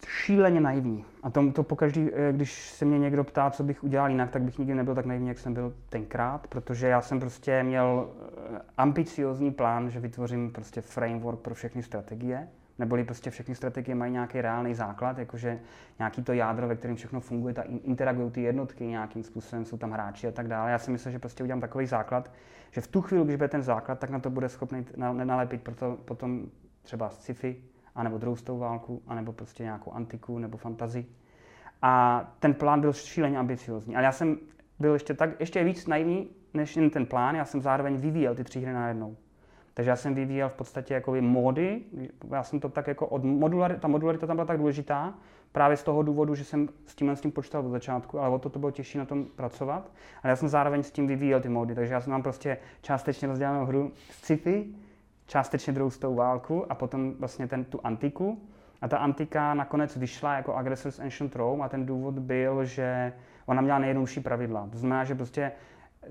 šíleně 0.08 0.62
naivní. 0.62 1.06
A 1.24 1.30
to, 1.30 1.52
to 1.52 1.64
pokaždý, 1.64 2.10
eh, 2.14 2.34
když 2.34 2.70
se 2.70 2.86
mě 2.86 3.00
někdo 3.00 3.24
ptá, 3.24 3.50
co 3.50 3.64
bych 3.64 3.84
udělal 3.84 4.10
jinak, 4.10 4.32
tak 4.32 4.42
bych 4.42 4.58
nikdy 4.58 4.76
nebyl 4.76 4.96
tak 4.96 5.06
naivní, 5.06 5.28
jak 5.28 5.40
jsem 5.40 5.54
byl 5.54 5.74
tenkrát, 5.90 6.48
protože 6.48 6.88
já 6.88 7.02
jsem 7.02 7.20
prostě 7.20 7.64
měl 7.64 8.10
eh, 8.56 8.60
ambiciozní 8.78 9.52
plán, 9.52 9.90
že 9.90 10.00
vytvořím 10.00 10.52
prostě 10.52 10.82
framework 10.82 11.40
pro 11.40 11.56
všechny 11.56 11.84
strategie 11.84 12.48
neboli 12.80 13.04
prostě 13.04 13.30
všechny 13.30 13.56
strategie 13.56 13.96
mají 13.96 14.12
nějaký 14.12 14.42
reálný 14.42 14.74
základ, 14.74 15.18
jakože 15.18 15.60
nějaký 16.00 16.24
to 16.24 16.34
jádro, 16.34 16.68
ve 16.68 16.76
kterém 16.76 16.96
všechno 16.96 17.20
funguje, 17.20 17.54
ta 17.54 17.62
interagují 17.62 18.32
ty 18.32 18.42
jednotky 18.42 18.86
nějakým 18.86 19.24
způsobem, 19.24 19.66
jsou 19.66 19.78
tam 19.78 19.92
hráči 19.92 20.28
a 20.28 20.32
tak 20.32 20.48
dále. 20.48 20.72
Já 20.72 20.78
si 20.78 20.92
myslím, 20.92 21.12
že 21.12 21.20
prostě 21.20 21.44
udělám 21.44 21.62
takový 21.62 21.86
základ, 21.86 22.32
že 22.72 22.82
v 22.82 22.88
tu 22.88 23.02
chvíli, 23.02 23.26
když 23.26 23.36
bude 23.36 23.48
ten 23.48 23.62
základ, 23.62 24.00
tak 24.00 24.10
na 24.10 24.20
to 24.20 24.30
bude 24.30 24.50
schopný 24.50 24.86
nalepit 24.96 25.62
proto, 25.64 25.98
potom 26.06 26.46
třeba 26.82 27.10
sci-fi, 27.10 27.64
anebo 27.96 28.18
druhou 28.18 28.58
válku, 28.58 29.02
anebo 29.08 29.34
prostě 29.34 29.64
nějakou 29.64 29.92
antiku 29.92 30.40
nebo 30.40 30.58
fantazii. 30.58 31.06
A 31.82 32.24
ten 32.40 32.54
plán 32.54 32.82
byl 32.82 32.94
šíleně 32.94 33.38
ambiciozní. 33.38 33.96
Ale 33.96 34.06
já 34.06 34.12
jsem 34.12 34.38
byl 34.80 34.94
ještě, 34.94 35.14
tak, 35.14 35.40
ještě 35.40 35.64
víc 35.64 35.88
naivní 35.88 36.30
než 36.54 36.76
jen 36.76 36.90
ten 36.90 37.06
plán, 37.06 37.36
já 37.36 37.46
jsem 37.46 37.62
zároveň 37.62 37.98
vyvíjel 37.98 38.36
ty 38.36 38.44
tři 38.44 38.60
hry 38.60 38.74
najednou. 38.74 39.18
Takže 39.74 39.90
já 39.90 39.96
jsem 39.96 40.16
vyvíjel 40.16 40.50
v 40.50 40.54
podstatě 40.54 40.94
jakoby 40.94 41.22
módy, 41.22 41.82
já 42.30 42.44
jsem 42.44 42.60
to 42.60 42.70
tak 42.70 42.88
jako 42.88 43.08
od 43.08 43.24
modularity, 43.24 43.82
ta 43.82 43.88
modularita 43.88 44.28
tam 44.28 44.36
byla 44.36 44.46
tak 44.46 44.58
důležitá, 44.58 45.14
právě 45.52 45.78
z 45.78 45.84
toho 45.84 46.04
důvodu, 46.04 46.36
že 46.36 46.44
jsem 46.44 46.70
s 46.86 46.96
tímhle 46.96 47.16
s 47.16 47.22
tím 47.22 47.32
počítal 47.32 47.66
od 47.66 47.70
začátku, 47.70 48.20
ale 48.20 48.36
o 48.36 48.40
to 48.40 48.50
to 48.50 48.60
bylo 48.60 48.72
těžší 48.72 48.98
na 48.98 49.06
tom 49.06 49.26
pracovat. 49.26 49.92
Ale 50.24 50.30
já 50.30 50.36
jsem 50.36 50.50
zároveň 50.50 50.84
s 50.84 50.92
tím 50.92 51.08
vyvíjel 51.08 51.42
ty 51.42 51.50
módy, 51.50 51.76
takže 51.76 51.94
já 51.94 52.02
jsem 52.02 52.12
mám 52.12 52.24
prostě 52.24 52.58
částečně 52.82 53.28
rozdělanou 53.28 53.66
hru 53.66 53.92
sci-fi, 54.10 54.76
částečně 55.28 55.74
druhou 55.74 55.90
tou 55.90 56.16
válku 56.16 56.72
a 56.72 56.76
potom 56.76 57.14
vlastně 57.20 57.48
ten, 57.48 57.64
tu 57.66 57.80
antiku. 57.84 58.42
A 58.82 58.88
ta 58.88 58.98
antika 58.98 59.54
nakonec 59.54 59.98
vyšla 59.98 60.34
jako 60.34 60.56
Aggressors 60.56 61.00
Ancient 61.00 61.36
Rome 61.36 61.66
a 61.66 61.70
ten 61.70 61.86
důvod 61.86 62.20
byl, 62.20 62.66
že 62.66 63.14
ona 63.46 63.62
měla 63.62 63.80
nejjednodušší 63.80 64.20
pravidla. 64.20 64.70
To 64.72 64.78
znamená, 64.78 65.04
že 65.04 65.16
prostě 65.16 65.52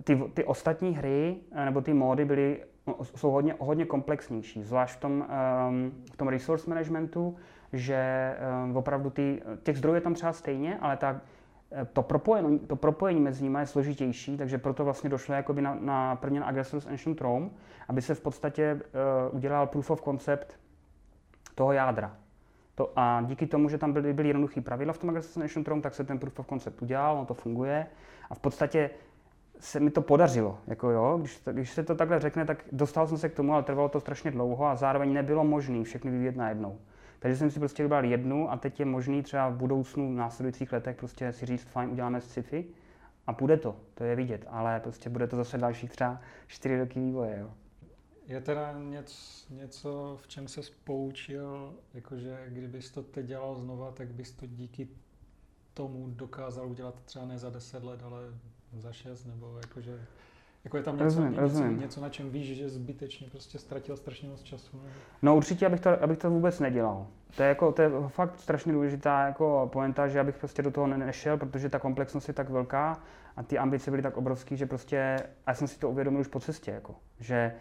ty, 0.04 0.16
ty 0.34 0.44
ostatní 0.44 0.96
hry 0.96 1.36
nebo 1.64 1.80
ty 1.80 1.94
módy 1.94 2.24
byly 2.24 2.60
jsou 3.02 3.30
hodně, 3.30 3.54
hodně 3.58 3.84
komplexnější, 3.84 4.62
zvlášť 4.62 4.96
v 4.96 5.00
tom, 5.00 5.12
um, 5.12 5.92
v 6.12 6.16
tom 6.16 6.28
resource 6.28 6.70
managementu, 6.70 7.36
že 7.72 8.34
um, 8.64 8.76
opravdu 8.76 9.10
ty, 9.10 9.42
těch 9.62 9.78
zdrojů 9.78 9.94
je 9.94 10.00
tam 10.00 10.14
třeba 10.14 10.32
stejně, 10.32 10.78
ale 10.78 10.96
ta, 10.96 11.20
eh, 11.72 11.84
to, 11.92 12.02
propojení, 12.02 12.58
to 12.58 12.76
propojení 12.76 13.20
mezi 13.20 13.44
nimi 13.44 13.58
je 13.58 13.66
složitější, 13.66 14.36
takže 14.36 14.58
proto 14.58 14.84
vlastně 14.84 15.10
došlo 15.10 15.34
jakoby 15.34 15.62
na, 15.62 15.74
na 15.74 16.16
první 16.16 16.38
na 16.38 16.46
Aggressors 16.46 16.86
Ancient 16.86 17.20
Rome, 17.20 17.50
aby 17.88 18.02
se 18.02 18.14
v 18.14 18.20
podstatě 18.20 18.74
uh, 18.74 19.36
udělal 19.36 19.66
proof 19.66 19.90
of 19.90 20.02
concept 20.02 20.60
toho 21.54 21.72
jádra. 21.72 22.16
To, 22.74 22.92
a 22.96 23.22
díky 23.26 23.46
tomu, 23.46 23.68
že 23.68 23.78
tam 23.78 23.92
byly, 23.92 24.12
byly 24.12 24.28
jednoduché 24.28 24.60
pravidla 24.60 24.92
v 24.92 24.98
tom 24.98 25.10
Aggressors 25.10 25.36
Ancient 25.36 25.68
Rome, 25.68 25.82
tak 25.82 25.94
se 25.94 26.04
ten 26.04 26.18
proof 26.18 26.38
of 26.38 26.46
concept 26.46 26.82
udělal, 26.82 27.16
ono 27.16 27.26
to 27.26 27.34
funguje. 27.34 27.86
A 28.30 28.34
v 28.34 28.38
podstatě 28.38 28.90
se 29.60 29.80
mi 29.80 29.90
to 29.90 30.02
podařilo. 30.02 30.58
Jako 30.66 30.90
jo, 30.90 31.18
když, 31.20 31.42
když 31.52 31.70
se 31.70 31.82
to 31.82 31.94
takhle 31.94 32.20
řekne, 32.20 32.44
tak 32.44 32.64
dostal 32.72 33.06
jsem 33.06 33.18
se 33.18 33.28
k 33.28 33.34
tomu, 33.34 33.54
ale 33.54 33.62
trvalo 33.62 33.88
to 33.88 34.00
strašně 34.00 34.30
dlouho 34.30 34.66
a 34.66 34.76
zároveň 34.76 35.12
nebylo 35.12 35.44
možné 35.44 35.84
všechny 35.84 36.10
vyvíjet 36.10 36.36
najednou. 36.36 36.78
Takže 37.18 37.36
jsem 37.36 37.50
si 37.50 37.58
prostě 37.58 37.82
vybral 37.82 38.04
jednu 38.04 38.50
a 38.50 38.56
teď 38.56 38.80
je 38.80 38.86
možný 38.86 39.22
třeba 39.22 39.48
v 39.48 39.56
budoucnu, 39.56 40.12
v 40.12 40.16
následujících 40.16 40.72
letech 40.72 40.96
prostě 40.96 41.32
si 41.32 41.46
říct, 41.46 41.64
fajn, 41.64 41.90
uděláme 41.90 42.20
sci-fi 42.20 42.64
a 43.26 43.32
půjde 43.32 43.56
to, 43.56 43.76
to 43.94 44.04
je 44.04 44.16
vidět, 44.16 44.44
ale 44.48 44.80
prostě 44.80 45.10
bude 45.10 45.26
to 45.26 45.36
zase 45.36 45.58
dalších 45.58 45.90
třeba 45.90 46.20
čtyři 46.46 46.78
roky 46.78 47.00
vývoje. 47.00 47.38
Jo. 47.40 47.50
Je 48.26 48.40
teda 48.40 48.72
něco, 48.72 49.54
něco, 49.54 50.18
v 50.22 50.28
čem 50.28 50.48
se 50.48 50.60
poučil, 50.84 51.74
jakože 51.94 52.44
kdybys 52.48 52.90
to 52.90 53.02
teď 53.02 53.26
dělal 53.26 53.54
znova, 53.54 53.92
tak 53.92 54.08
bys 54.08 54.32
to 54.32 54.46
díky 54.46 54.88
tomu 55.74 56.06
dokázal 56.08 56.70
udělat 56.70 57.02
třeba 57.04 57.24
ne 57.24 57.38
za 57.38 57.50
deset 57.50 57.84
let, 57.84 58.02
ale 58.02 58.22
za 58.78 58.92
šest, 58.92 59.24
nebo 59.24 59.58
jakože 59.62 60.00
Jako 60.64 60.76
je 60.76 60.82
tam 60.82 60.94
něco, 60.94 61.04
Rozumím, 61.04 61.30
něco, 61.30 61.40
rozumím. 61.40 61.80
něco, 61.80 62.00
na 62.00 62.08
čem 62.08 62.30
víš, 62.30 62.56
že 62.56 62.68
zbytečně 62.68 63.26
prostě 63.30 63.58
ztratil 63.58 63.96
strašně 63.96 64.28
moc 64.28 64.42
času. 64.42 64.76
Nebo... 64.76 64.88
No 65.22 65.36
určitě, 65.36 65.66
abych 65.66 65.80
to, 65.80 66.02
abych 66.02 66.18
to 66.18 66.30
vůbec 66.30 66.60
nedělal. 66.60 67.06
To 67.36 67.42
je, 67.42 67.48
jako, 67.48 67.72
to 67.72 67.82
je 67.82 67.90
fakt 68.08 68.38
strašně 68.40 68.72
důležitá 68.72 69.26
jako 69.26 69.68
poenta, 69.72 70.08
že 70.08 70.20
abych 70.20 70.38
prostě 70.38 70.62
do 70.62 70.70
toho 70.70 70.86
ne- 70.86 70.98
nešel, 70.98 71.36
protože 71.36 71.68
ta 71.68 71.78
komplexnost 71.78 72.28
je 72.28 72.34
tak 72.34 72.50
velká 72.50 73.00
a 73.36 73.42
ty 73.42 73.58
ambice 73.58 73.90
byly 73.90 74.02
tak 74.02 74.16
obrovské, 74.16 74.56
že 74.56 74.66
prostě, 74.66 75.16
a 75.46 75.50
já 75.50 75.54
jsem 75.54 75.68
si 75.68 75.78
to 75.78 75.90
uvědomil 75.90 76.20
už 76.20 76.28
po 76.28 76.40
cestě, 76.40 76.70
jako, 76.70 76.94
že 77.20 77.52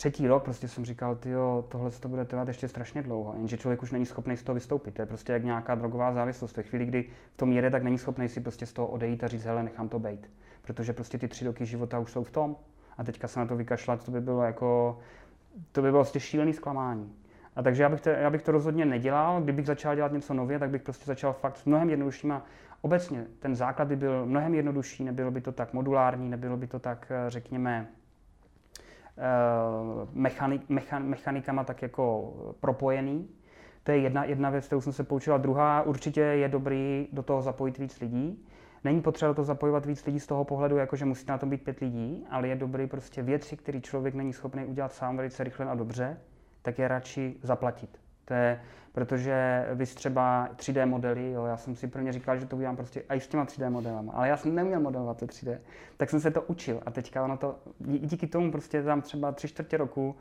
třetí 0.00 0.26
rok 0.26 0.42
prostě 0.42 0.68
jsem 0.68 0.84
říkal, 0.84 1.16
tyjo, 1.16 1.64
tohle 1.68 1.90
to 1.90 2.08
bude 2.08 2.24
trvat 2.24 2.48
ještě 2.48 2.68
strašně 2.68 3.02
dlouho, 3.02 3.34
jenže 3.36 3.56
člověk 3.56 3.82
už 3.82 3.90
není 3.90 4.06
schopný 4.06 4.36
z 4.36 4.42
toho 4.42 4.54
vystoupit. 4.54 4.94
To 4.94 5.02
je 5.02 5.06
prostě 5.06 5.32
jak 5.32 5.44
nějaká 5.44 5.74
drogová 5.74 6.12
závislost. 6.12 6.56
Ve 6.56 6.62
chvíli, 6.62 6.86
kdy 6.86 7.04
v 7.34 7.36
tom 7.36 7.52
jede, 7.52 7.70
tak 7.70 7.82
není 7.82 7.98
schopný 7.98 8.28
si 8.28 8.40
prostě 8.40 8.66
z 8.66 8.72
toho 8.72 8.88
odejít 8.88 9.24
a 9.24 9.28
říct, 9.28 9.44
hele, 9.44 9.62
nechám 9.62 9.88
to 9.88 9.98
být. 9.98 10.30
Protože 10.62 10.92
prostě 10.92 11.18
ty 11.18 11.28
tři 11.28 11.44
roky 11.44 11.66
života 11.66 11.98
už 11.98 12.12
jsou 12.12 12.24
v 12.24 12.30
tom 12.30 12.56
a 12.98 13.04
teďka 13.04 13.28
se 13.28 13.40
na 13.40 13.46
to 13.46 13.56
vykašlat, 13.56 14.04
to 14.04 14.10
by 14.10 14.20
bylo 14.20 14.42
jako, 14.42 14.98
to 15.72 15.82
by 15.82 15.90
bylo 15.90 16.02
prostě 16.02 16.20
šílený 16.20 16.52
zklamání. 16.52 17.12
A 17.56 17.62
takže 17.62 17.82
já 17.82 17.88
bych, 17.88 18.00
to, 18.00 18.08
já 18.08 18.30
bych 18.30 18.42
to 18.42 18.52
rozhodně 18.52 18.84
nedělal. 18.84 19.42
Kdybych 19.42 19.66
začal 19.66 19.96
dělat 19.96 20.12
něco 20.12 20.34
nově, 20.34 20.58
tak 20.58 20.70
bych 20.70 20.82
prostě 20.82 21.04
začal 21.06 21.32
fakt 21.32 21.56
s 21.56 21.64
mnohem 21.64 21.90
jednoduššíma. 21.90 22.46
Obecně 22.80 23.26
ten 23.38 23.54
základ 23.54 23.88
by 23.88 23.96
byl 23.96 24.26
mnohem 24.26 24.54
jednodušší, 24.54 25.04
nebylo 25.04 25.30
by 25.30 25.40
to 25.40 25.52
tak 25.52 25.72
modulární, 25.72 26.30
nebylo 26.30 26.56
by 26.56 26.66
to 26.66 26.78
tak, 26.78 27.06
eh, 27.10 27.30
řekněme, 27.30 27.88
mechanik, 30.12 30.68
mechan, 30.68 31.04
mechanikama 31.04 31.64
tak 31.64 31.82
jako 31.82 32.34
propojený. 32.60 33.28
To 33.84 33.92
je 33.92 33.98
jedna, 33.98 34.24
jedna 34.24 34.50
věc, 34.50 34.66
kterou 34.66 34.80
jsem 34.80 34.92
se 34.92 35.04
poučila. 35.04 35.38
Druhá, 35.38 35.82
určitě 35.82 36.20
je 36.20 36.48
dobrý 36.48 37.08
do 37.12 37.22
toho 37.22 37.42
zapojit 37.42 37.78
víc 37.78 38.00
lidí. 38.00 38.46
Není 38.84 39.02
potřeba 39.02 39.34
toho 39.34 39.44
zapojovat 39.44 39.86
víc 39.86 40.06
lidí 40.06 40.20
z 40.20 40.26
toho 40.26 40.44
pohledu, 40.44 40.76
jako 40.76 40.96
že 40.96 41.04
musí 41.04 41.26
na 41.28 41.38
tom 41.38 41.50
být 41.50 41.64
pět 41.64 41.80
lidí, 41.80 42.26
ale 42.30 42.48
je 42.48 42.56
dobrý 42.56 42.86
prostě 42.86 43.22
věci, 43.22 43.56
které 43.56 43.80
člověk 43.80 44.14
není 44.14 44.32
schopný 44.32 44.64
udělat 44.64 44.92
sám 44.92 45.16
velice 45.16 45.44
rychle 45.44 45.66
a 45.66 45.74
dobře, 45.74 46.18
tak 46.62 46.78
je 46.78 46.88
radši 46.88 47.36
zaplatit. 47.42 48.09
To 48.30 48.34
je, 48.34 48.60
protože 48.92 49.66
vy 49.74 49.86
třeba 49.86 50.48
3D 50.56 50.86
modely, 50.86 51.32
jo, 51.32 51.44
já 51.44 51.56
jsem 51.56 51.76
si 51.76 51.86
prvně 51.86 52.12
říkal, 52.12 52.38
že 52.38 52.46
to 52.46 52.56
udělám 52.56 52.76
prostě 52.76 53.02
i 53.08 53.20
s 53.20 53.28
těma 53.28 53.44
3D 53.44 53.70
modelama, 53.70 54.12
ale 54.12 54.28
já 54.28 54.36
jsem 54.36 54.54
neměl 54.54 54.80
modelovat 54.80 55.18
to 55.18 55.26
3D, 55.26 55.58
tak 55.96 56.10
jsem 56.10 56.20
se 56.20 56.30
to 56.30 56.42
učil 56.42 56.80
a 56.86 56.90
teďka 56.90 57.24
ono 57.24 57.36
to, 57.36 57.58
dí- 57.80 57.98
díky 57.98 58.26
tomu 58.26 58.50
prostě 58.50 58.82
tam 58.82 59.02
třeba 59.02 59.32
tři 59.32 59.48
čtvrtě 59.48 59.76
roku 59.76 60.16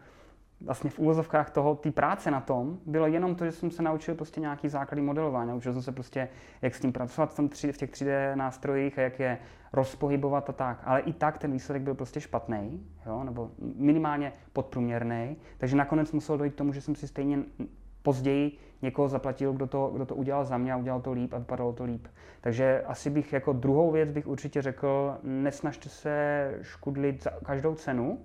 vlastně 0.62 0.90
v 0.90 1.00
úvozovkách 1.00 1.50
toho, 1.50 1.76
té 1.76 1.92
práce 1.92 2.32
na 2.32 2.42
tom, 2.42 2.80
bylo 2.86 3.08
jenom 3.08 3.36
to, 3.36 3.46
že 3.46 3.52
jsem 3.52 3.72
se 3.72 3.84
naučil 3.84 4.16
prostě 4.16 4.42
nějaký 4.42 4.70
základy 4.70 5.02
modelování. 5.02 5.50
Naučil 5.50 5.74
jsem 5.74 5.82
se 5.82 5.92
prostě, 5.92 6.30
jak 6.62 6.76
s 6.76 6.80
tím 6.80 6.94
pracovat 6.94 7.34
v, 7.34 7.36
tom 7.36 7.50
3, 7.50 7.72
v 7.72 7.78
těch 7.78 7.92
3D 7.92 8.36
nástrojích 8.36 9.00
a 9.00 9.02
jak 9.02 9.20
je 9.20 9.38
rozpohybovat 9.74 10.50
a 10.50 10.54
tak. 10.54 10.82
Ale 10.84 11.00
i 11.00 11.14
tak 11.14 11.38
ten 11.38 11.52
výsledek 11.52 11.82
byl 11.82 11.96
prostě 11.96 12.22
špatný, 12.22 12.88
jo, 13.06 13.24
nebo 13.24 13.52
minimálně 13.76 14.34
podprůměrný. 14.54 15.38
Takže 15.58 15.76
nakonec 15.76 16.12
muselo 16.12 16.38
dojít 16.38 16.54
k 16.54 16.58
tomu, 16.58 16.74
že 16.74 16.82
jsem 16.82 16.96
si 16.96 17.08
stejně 17.08 17.40
později 18.04 18.58
někoho 18.82 19.08
zaplatil, 19.08 19.54
kdo 19.54 19.68
to, 19.68 19.92
kdo 19.94 20.06
to 20.06 20.16
udělal 20.16 20.46
za 20.46 20.58
mě 20.58 20.74
a 20.74 20.78
udělal 20.78 21.02
to 21.02 21.12
líp 21.12 21.34
a 21.34 21.38
vypadalo 21.38 21.74
to 21.74 21.84
líp. 21.84 22.08
Takže 22.42 22.84
asi 22.86 23.10
bych 23.10 23.34
jako 23.34 23.54
druhou 23.54 23.92
věc 23.92 24.12
bych 24.12 24.28
určitě 24.28 24.62
řekl, 24.62 25.18
nesnažte 25.24 25.90
se 25.90 26.58
škudlit 26.62 27.24
za 27.24 27.32
každou 27.44 27.76
cenu, 27.76 28.20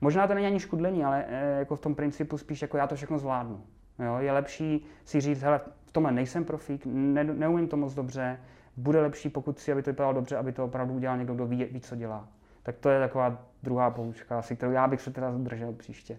Možná 0.00 0.26
to 0.26 0.34
není 0.34 0.46
ani 0.46 0.60
škudlení, 0.60 1.04
ale 1.04 1.24
e, 1.28 1.58
jako 1.58 1.76
v 1.76 1.80
tom 1.80 1.94
principu 1.94 2.38
spíš 2.38 2.62
jako 2.62 2.76
já 2.76 2.86
to 2.86 2.94
všechno 2.94 3.18
zvládnu. 3.18 3.64
Jo? 3.98 4.16
Je 4.18 4.32
lepší 4.32 4.86
si 5.04 5.20
říct, 5.20 5.42
hele, 5.42 5.60
v 5.86 5.92
tomhle 5.92 6.12
nejsem 6.12 6.44
profík, 6.44 6.82
ne, 6.86 7.24
neumím 7.24 7.68
to 7.68 7.76
moc 7.76 7.94
dobře, 7.94 8.40
bude 8.76 9.00
lepší, 9.00 9.28
pokud 9.28 9.58
si, 9.58 9.72
aby 9.72 9.82
to 9.82 9.90
vypadalo 9.90 10.14
dobře, 10.14 10.36
aby 10.36 10.52
to 10.52 10.64
opravdu 10.64 10.94
udělal 10.94 11.16
někdo, 11.16 11.34
kdo 11.34 11.46
ví, 11.46 11.64
ví 11.64 11.80
co 11.80 11.96
dělá. 11.96 12.28
Tak 12.62 12.76
to 12.78 12.90
je 12.90 13.00
taková 13.00 13.44
druhá 13.62 13.90
poučka, 13.90 14.38
asi, 14.38 14.56
kterou 14.56 14.72
já 14.72 14.88
bych 14.88 15.00
se 15.00 15.10
teda 15.10 15.32
zdržel 15.32 15.72
příště. 15.72 16.18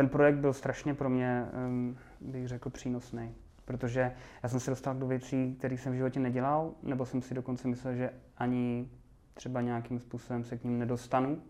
Ten 0.00 0.08
projekt 0.08 0.36
byl 0.36 0.52
strašně 0.52 0.94
pro 0.94 1.10
mě, 1.10 1.44
bych 2.20 2.48
řekl, 2.48 2.70
přínosný, 2.70 3.34
protože 3.64 4.12
já 4.42 4.48
jsem 4.48 4.60
se 4.60 4.70
dostal 4.70 4.94
do 4.94 5.06
věcí, 5.06 5.54
které 5.58 5.74
jsem 5.74 5.92
v 5.92 5.96
životě 5.96 6.20
nedělal, 6.20 6.72
nebo 6.82 7.06
jsem 7.06 7.22
si 7.22 7.34
dokonce 7.34 7.68
myslel, 7.68 7.94
že 7.94 8.10
ani 8.36 8.88
třeba 9.34 9.60
nějakým 9.60 9.98
způsobem 9.98 10.44
se 10.44 10.58
k 10.58 10.64
ním 10.64 10.78
nedostanu. 10.78 11.42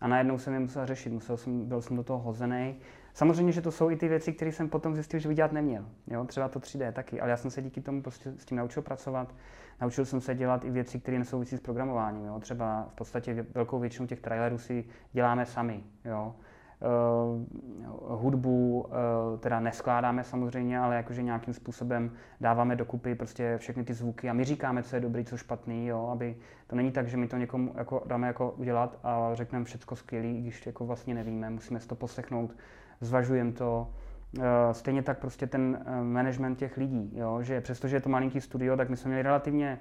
A 0.00 0.08
najednou 0.08 0.38
jsem 0.38 0.54
je 0.54 0.60
musel 0.60 0.86
řešit, 0.86 1.12
musel 1.12 1.36
jsem, 1.36 1.66
byl 1.66 1.82
jsem 1.82 1.96
do 1.96 2.02
toho 2.02 2.18
hozený. 2.18 2.76
Samozřejmě, 3.14 3.52
že 3.52 3.60
to 3.60 3.70
jsou 3.70 3.90
i 3.90 3.96
ty 3.96 4.08
věci, 4.08 4.32
které 4.32 4.52
jsem 4.52 4.68
potom 4.68 4.94
zjistil, 4.94 5.20
že 5.20 5.28
vydělat 5.28 5.52
neměl. 5.52 5.86
Jo? 6.06 6.24
Třeba 6.24 6.48
to 6.48 6.60
3D 6.60 6.92
taky, 6.92 7.20
ale 7.20 7.30
já 7.30 7.36
jsem 7.36 7.50
se 7.50 7.62
díky 7.62 7.80
tomu 7.80 8.02
prostě 8.02 8.32
s 8.36 8.44
tím 8.44 8.58
naučil 8.58 8.82
pracovat. 8.82 9.34
Naučil 9.80 10.04
jsem 10.04 10.20
se 10.20 10.34
dělat 10.34 10.64
i 10.64 10.70
věci, 10.70 11.00
které 11.00 11.18
nesouvisí 11.18 11.56
s 11.56 11.60
programováním. 11.60 12.24
Jo? 12.24 12.40
Třeba 12.40 12.88
v 12.90 12.94
podstatě 12.94 13.46
velkou 13.54 13.78
většinu 13.78 14.08
těch 14.08 14.20
trailerů 14.20 14.58
si 14.58 14.84
děláme 15.12 15.46
sami. 15.46 15.84
Jo? 16.04 16.34
Uh, 16.82 18.20
hudbu 18.20 18.80
uh, 18.80 19.38
teda 19.38 19.60
neskládáme 19.60 20.24
samozřejmě, 20.24 20.78
ale 20.78 20.96
jakože 20.96 21.22
nějakým 21.22 21.54
způsobem 21.54 22.12
dáváme 22.40 22.76
dokupy 22.76 23.14
prostě 23.14 23.58
všechny 23.58 23.84
ty 23.84 23.94
zvuky 23.94 24.30
a 24.30 24.32
my 24.32 24.44
říkáme, 24.44 24.82
co 24.82 24.96
je 24.96 25.00
dobrý, 25.00 25.24
co 25.24 25.36
špatný, 25.36 25.86
jo, 25.86 26.08
aby 26.12 26.36
to 26.66 26.76
není 26.76 26.92
tak, 26.92 27.08
že 27.08 27.16
my 27.16 27.28
to 27.28 27.36
někomu 27.36 27.72
jako 27.76 28.02
dáme 28.06 28.26
jako 28.26 28.50
udělat 28.50 28.98
a 29.04 29.30
řekneme 29.32 29.64
všechno 29.64 29.96
skvělý, 29.96 30.42
když 30.42 30.66
jako 30.66 30.86
vlastně 30.86 31.14
nevíme, 31.14 31.50
musíme 31.50 31.80
si 31.80 31.88
to 31.88 31.94
poslechnout, 31.94 32.56
zvažujeme 33.00 33.52
to. 33.52 33.90
Uh, 34.38 34.44
stejně 34.72 35.02
tak 35.02 35.18
prostě 35.18 35.46
ten 35.46 35.84
management 36.02 36.56
těch 36.56 36.76
lidí, 36.76 37.12
jo, 37.14 37.42
že 37.42 37.60
přestože 37.60 37.96
je 37.96 38.00
to 38.00 38.08
malinký 38.08 38.40
studio, 38.40 38.76
tak 38.76 38.88
my 38.88 38.96
jsme 38.96 39.08
měli 39.08 39.22
relativně 39.22 39.80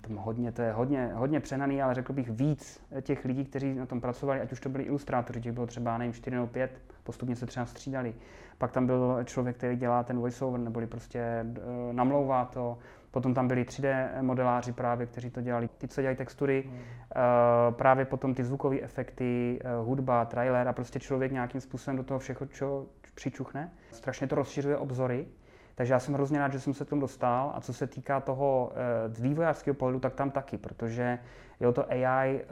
tam 0.00 0.16
hodně, 0.16 0.52
to 0.52 0.62
je 0.62 0.72
hodně, 0.72 1.10
hodně 1.14 1.40
přenaný, 1.40 1.82
ale 1.82 1.94
řekl 1.94 2.12
bych 2.12 2.30
víc 2.30 2.84
těch 3.02 3.24
lidí, 3.24 3.44
kteří 3.44 3.74
na 3.74 3.86
tom 3.86 4.00
pracovali, 4.00 4.40
ať 4.40 4.52
už 4.52 4.60
to 4.60 4.68
byli 4.68 4.84
ilustrátoři, 4.84 5.40
těch 5.40 5.52
bylo 5.52 5.66
třeba, 5.66 5.98
nevím, 5.98 6.12
4 6.12 6.36
nebo 6.36 6.46
5, 6.46 6.80
postupně 7.04 7.36
se 7.36 7.46
třeba 7.46 7.66
střídali. 7.66 8.14
Pak 8.58 8.72
tam 8.72 8.86
byl 8.86 9.24
člověk, 9.24 9.56
který 9.56 9.76
dělá 9.76 10.02
ten 10.02 10.18
voiceover, 10.18 10.60
neboli 10.60 10.86
prostě 10.86 11.18
eh, 11.18 11.44
namlouvá 11.92 12.44
to. 12.44 12.78
Potom 13.10 13.34
tam 13.34 13.48
byli 13.48 13.64
3D 13.64 14.22
modeláři 14.22 14.72
právě, 14.72 15.06
kteří 15.06 15.30
to 15.30 15.40
dělali, 15.40 15.68
ty, 15.78 15.88
co 15.88 16.00
dělají 16.00 16.16
textury, 16.16 16.62
Hmm. 16.66 16.78
eh, 16.78 17.72
právě 17.72 18.04
potom 18.04 18.34
ty 18.34 18.44
zvukové 18.44 18.80
efekty, 18.80 19.58
eh, 19.64 19.76
hudba, 19.84 20.24
trailer 20.24 20.68
a 20.68 20.72
prostě 20.72 21.00
člověk 21.00 21.32
nějakým 21.32 21.60
způsobem 21.60 21.96
do 21.96 22.02
toho 22.02 22.18
všeho 22.18 22.46
čo, 22.46 22.86
přičuchne. 23.14 23.70
Strašně 23.92 24.26
to 24.26 24.34
rozšiřuje 24.34 24.76
obzory, 24.76 25.26
takže 25.74 25.92
já 25.92 25.98
jsem 25.98 26.14
hrozně 26.14 26.38
rád, 26.38 26.52
že 26.52 26.60
jsem 26.60 26.74
se 26.74 26.84
k 26.84 26.88
tomu 26.88 27.00
dostal. 27.00 27.52
A 27.54 27.60
co 27.60 27.72
se 27.72 27.86
týká 27.86 28.20
toho 28.20 28.72
e, 28.74 29.22
vývojářského 29.22 29.74
pohledu, 29.74 30.00
tak 30.00 30.14
tam 30.14 30.30
taky, 30.30 30.58
protože 30.58 31.18
jo, 31.60 31.72
to 31.72 31.90
AI, 31.90 32.40
e, 32.40 32.44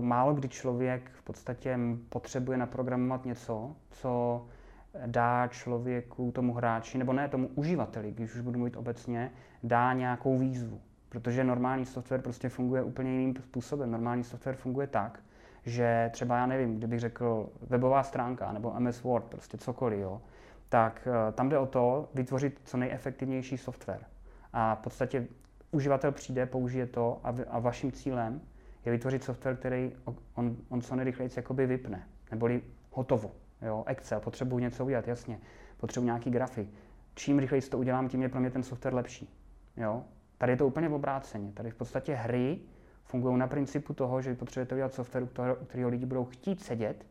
málo 0.00 0.34
kdy 0.34 0.48
člověk 0.48 1.10
v 1.14 1.22
podstatě 1.22 1.78
potřebuje 2.08 2.58
naprogramovat 2.58 3.24
něco, 3.24 3.76
co 3.90 4.44
dá 5.06 5.46
člověku, 5.46 6.32
tomu 6.32 6.52
hráči, 6.52 6.98
nebo 6.98 7.12
ne 7.12 7.28
tomu 7.28 7.48
uživateli, 7.54 8.12
když 8.12 8.34
už 8.34 8.40
budu 8.40 8.58
mluvit 8.58 8.76
obecně, 8.76 9.30
dá 9.62 9.92
nějakou 9.92 10.38
výzvu. 10.38 10.80
Protože 11.08 11.44
normální 11.44 11.86
software 11.86 12.22
prostě 12.22 12.48
funguje 12.48 12.82
úplně 12.82 13.10
jiným 13.10 13.36
způsobem. 13.42 13.90
Normální 13.90 14.24
software 14.24 14.56
funguje 14.56 14.86
tak, 14.86 15.20
že 15.64 16.10
třeba, 16.12 16.36
já 16.36 16.46
nevím, 16.46 16.76
kdybych 16.76 17.00
řekl 17.00 17.48
webová 17.60 18.02
stránka 18.02 18.52
nebo 18.52 18.74
MS 18.78 19.02
Word, 19.02 19.24
prostě 19.24 19.58
cokoliv, 19.58 20.00
jo, 20.00 20.20
tak 20.70 21.08
eh, 21.28 21.32
tam 21.32 21.48
jde 21.48 21.58
o 21.58 21.66
to 21.66 22.08
vytvořit 22.14 22.60
co 22.64 22.76
nejefektivnější 22.76 23.58
software. 23.58 24.00
A 24.52 24.74
v 24.74 24.78
podstatě 24.78 25.26
uživatel 25.70 26.12
přijde, 26.12 26.46
použije 26.46 26.86
to 26.86 27.20
a, 27.24 27.34
a 27.48 27.58
vaším 27.58 27.92
cílem 27.92 28.40
je 28.84 28.92
vytvořit 28.92 29.24
software, 29.24 29.56
který 29.56 29.92
on, 30.34 30.56
on 30.68 30.80
co 30.80 30.96
nejrychleji 30.96 31.30
jakoby 31.36 31.66
vypne, 31.66 32.08
neboli 32.30 32.62
hotovo. 32.90 33.30
Jo, 33.62 33.84
Excel, 33.86 34.20
potřebuji 34.20 34.58
něco 34.58 34.84
udělat, 34.84 35.08
jasně, 35.08 35.40
potřebuji 35.76 36.06
nějaký 36.06 36.30
grafy. 36.30 36.68
Čím 37.14 37.38
rychleji 37.38 37.62
to 37.62 37.78
udělám, 37.78 38.08
tím 38.08 38.22
je 38.22 38.28
pro 38.28 38.40
mě 38.40 38.50
ten 38.50 38.62
software 38.62 38.94
lepší. 38.94 39.34
Jo? 39.76 40.04
Tady 40.38 40.52
je 40.52 40.56
to 40.56 40.66
úplně 40.66 40.88
v 40.88 40.94
obráceně. 40.94 41.52
Tady 41.52 41.70
v 41.70 41.74
podstatě 41.74 42.14
hry 42.14 42.60
fungují 43.04 43.38
na 43.38 43.46
principu 43.46 43.94
toho, 43.94 44.22
že 44.22 44.34
potřebujete 44.34 44.74
udělat 44.74 44.94
software, 44.94 45.22
u 45.60 45.64
kterého 45.64 45.90
lidi 45.90 46.06
budou 46.06 46.24
chtít 46.24 46.62
sedět 46.62 47.06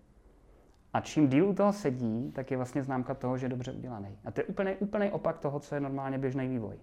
a 0.93 1.01
čím 1.01 1.29
díl 1.29 1.47
u 1.49 1.53
toho 1.53 1.73
sedí, 1.73 2.31
tak 2.35 2.51
je 2.51 2.57
vlastně 2.57 2.83
známka 2.83 3.13
toho, 3.13 3.37
že 3.37 3.45
je 3.45 3.49
dobře 3.49 3.71
udělaný. 3.71 4.17
A 4.25 4.31
to 4.31 4.41
je 4.41 4.45
úplný, 4.45 4.75
úplný 4.79 5.11
opak 5.11 5.37
toho, 5.37 5.59
co 5.59 5.75
je 5.75 5.81
normálně 5.81 6.17
běžný 6.17 6.47
vývoj. 6.47 6.75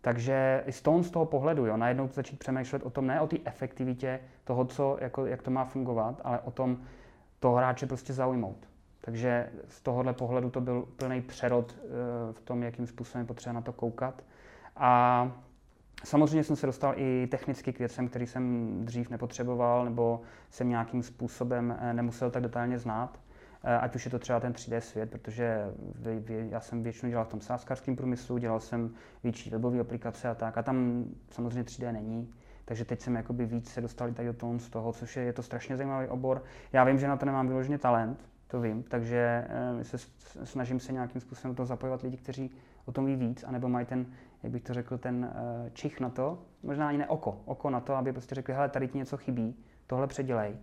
Takže 0.00 0.62
i 0.66 0.72
z 0.72 0.82
toho, 0.82 1.02
z 1.02 1.10
toho 1.10 1.26
pohledu, 1.26 1.66
jo, 1.66 1.76
najednou 1.76 2.08
začít 2.12 2.38
přemýšlet 2.38 2.82
o 2.82 2.90
tom, 2.90 3.06
ne 3.06 3.20
o 3.20 3.26
té 3.26 3.36
efektivitě 3.44 4.20
toho, 4.44 4.64
co, 4.64 4.96
jako, 5.00 5.26
jak 5.26 5.42
to 5.42 5.50
má 5.50 5.64
fungovat, 5.64 6.20
ale 6.24 6.38
o 6.38 6.50
tom 6.50 6.78
toho 7.40 7.56
hráče 7.56 7.86
prostě 7.86 8.12
zaujmout. 8.12 8.68
Takže 9.00 9.50
z 9.68 9.82
tohohle 9.82 10.12
pohledu 10.12 10.50
to 10.50 10.60
byl 10.60 10.88
plný 10.96 11.20
přerod 11.20 11.74
eh, 11.78 11.86
v 12.32 12.40
tom, 12.40 12.62
jakým 12.62 12.86
způsobem 12.86 13.26
potřeba 13.26 13.52
na 13.52 13.60
to 13.60 13.72
koukat. 13.72 14.24
A 14.76 15.32
samozřejmě 16.04 16.44
jsem 16.44 16.56
se 16.56 16.66
dostal 16.66 16.94
i 16.96 17.26
technicky 17.30 17.72
k 17.72 17.78
věcem, 17.78 18.08
který 18.08 18.26
jsem 18.26 18.76
dřív 18.84 19.10
nepotřeboval, 19.10 19.84
nebo 19.84 20.20
jsem 20.50 20.68
nějakým 20.68 21.02
způsobem 21.02 21.76
eh, 21.80 21.94
nemusel 21.94 22.30
tak 22.30 22.42
detailně 22.42 22.78
znát. 22.78 23.18
Eh, 23.64 23.78
Ať 23.78 23.96
už 23.96 24.04
je 24.04 24.10
to 24.10 24.18
třeba 24.18 24.40
ten 24.40 24.52
3D 24.52 24.78
svět, 24.78 25.10
protože 25.10 25.64
vy, 25.94 26.18
vy, 26.18 26.48
já 26.50 26.60
jsem 26.60 26.82
většinou 26.82 27.10
dělal 27.10 27.24
v 27.24 27.28
tom 27.28 27.40
sáskářském 27.40 27.96
průmyslu, 27.96 28.38
dělal 28.38 28.60
jsem 28.60 28.94
větší 29.22 29.50
webové 29.50 29.80
aplikace 29.80 30.28
a 30.28 30.34
tak, 30.34 30.58
a 30.58 30.62
tam 30.62 31.04
samozřejmě 31.30 31.62
3D 31.62 31.92
není. 31.92 32.30
Takže 32.64 32.84
teď 32.84 33.00
jsem 33.00 33.16
jakoby 33.16 33.46
víc 33.46 33.70
se 33.70 33.80
dostali 33.80 34.12
tady 34.12 34.28
do 34.28 34.34
toho 34.34 34.58
z 34.58 34.70
toho, 34.70 34.92
což 34.92 35.16
je, 35.16 35.22
je 35.22 35.32
to 35.32 35.42
strašně 35.42 35.76
zajímavý 35.76 36.08
obor. 36.08 36.44
Já 36.72 36.84
vím, 36.84 36.98
že 36.98 37.08
na 37.08 37.16
to 37.16 37.26
nemám 37.26 37.48
vyloženě 37.48 37.78
talent, 37.78 38.28
to 38.46 38.60
vím, 38.60 38.82
takže 38.82 39.48
uh, 39.74 39.82
se 39.82 39.98
snažím 40.44 40.80
se 40.80 40.92
nějakým 40.92 41.20
způsobem 41.20 41.54
to 41.54 41.66
zapojovat 41.66 42.02
lidi, 42.02 42.16
kteří 42.16 42.50
o 42.84 42.92
tom 42.92 43.06
ví 43.06 43.16
víc, 43.16 43.44
anebo 43.44 43.68
mají 43.68 43.86
ten, 43.86 44.06
jak 44.42 44.52
bych 44.52 44.62
to 44.62 44.74
řekl, 44.74 44.98
ten 44.98 45.24
uh, 45.24 45.68
čich 45.72 46.00
na 46.00 46.10
to, 46.10 46.38
možná 46.62 46.88
ani 46.88 46.98
ne 46.98 47.08
oko, 47.08 47.40
oko 47.44 47.70
na 47.70 47.80
to, 47.80 47.94
aby 47.94 48.12
prostě 48.12 48.34
řekli, 48.34 48.54
hele, 48.54 48.68
tady 48.68 48.88
ti 48.88 48.98
něco 48.98 49.16
chybí, 49.16 49.54
tohle 49.86 50.06
předělej. 50.06 50.56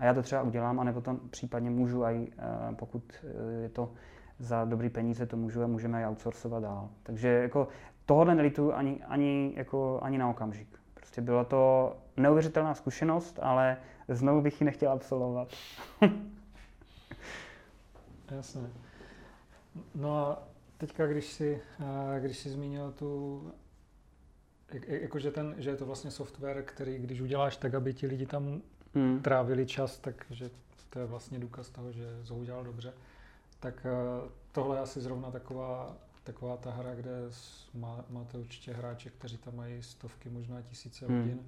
A 0.00 0.04
já 0.04 0.14
to 0.14 0.22
třeba 0.22 0.42
udělám, 0.42 0.80
anebo 0.80 1.00
to 1.00 1.16
případně 1.30 1.70
můžu, 1.70 2.04
aj, 2.04 2.18
uh, 2.18 2.26
pokud 2.74 3.02
uh, 3.22 3.62
je 3.62 3.68
to 3.68 3.92
za 4.38 4.64
dobrý 4.64 4.88
peníze, 4.88 5.26
to 5.26 5.36
můžu 5.36 5.62
a 5.62 5.66
můžeme 5.66 6.02
i 6.02 6.06
outsourcovat 6.06 6.62
dál. 6.62 6.88
Takže 7.02 7.28
jako 7.28 7.68
tohle 8.06 8.34
nelituju 8.34 8.72
ani, 8.72 9.04
ani, 9.04 9.52
jako, 9.56 10.00
ani 10.02 10.18
na 10.18 10.30
okamžik. 10.30 10.68
Prostě 10.94 11.20
byla 11.20 11.44
to 11.44 11.96
neuvěřitelná 12.16 12.74
zkušenost, 12.74 13.38
ale 13.42 13.76
znovu 14.08 14.40
bych 14.40 14.60
ji 14.60 14.64
nechtěl 14.64 14.92
absolvovat. 14.92 15.48
Jasně. 18.30 18.62
No 19.94 20.16
a 20.16 20.48
teďka, 20.78 21.06
když 21.06 21.32
si, 21.32 21.62
eh, 21.80 22.20
když 22.20 22.38
si 22.38 22.50
zmínil 22.50 22.92
tu, 22.92 23.42
jakože 24.86 25.30
ten, 25.30 25.54
že 25.58 25.70
je 25.70 25.76
to 25.76 25.86
vlastně 25.86 26.10
software, 26.10 26.62
který 26.62 26.98
když 26.98 27.20
uděláš 27.20 27.56
tak, 27.56 27.74
aby 27.74 27.94
ti 27.94 28.06
lidi 28.06 28.26
tam 28.26 28.62
hmm. 28.94 29.22
trávili 29.22 29.66
čas, 29.66 29.98
takže 29.98 30.50
to 30.90 30.98
je 30.98 31.06
vlastně 31.06 31.38
důkaz 31.38 31.70
toho, 31.70 31.92
že 31.92 32.06
ho 32.30 32.36
udělal 32.36 32.64
dobře. 32.64 32.92
Tak 33.60 33.86
eh, 33.86 34.30
tohle 34.52 34.76
je 34.76 34.80
asi 34.80 35.00
zrovna 35.00 35.30
taková, 35.30 35.96
taková 36.24 36.56
ta 36.56 36.70
hra, 36.70 36.94
kde 36.94 37.10
má, 37.74 38.04
máte 38.10 38.38
určitě 38.38 38.72
hráče, 38.72 39.10
kteří 39.10 39.36
tam 39.36 39.56
mají 39.56 39.82
stovky, 39.82 40.30
možná 40.30 40.62
tisíce 40.62 41.06
hmm. 41.06 41.18
hodin. 41.18 41.40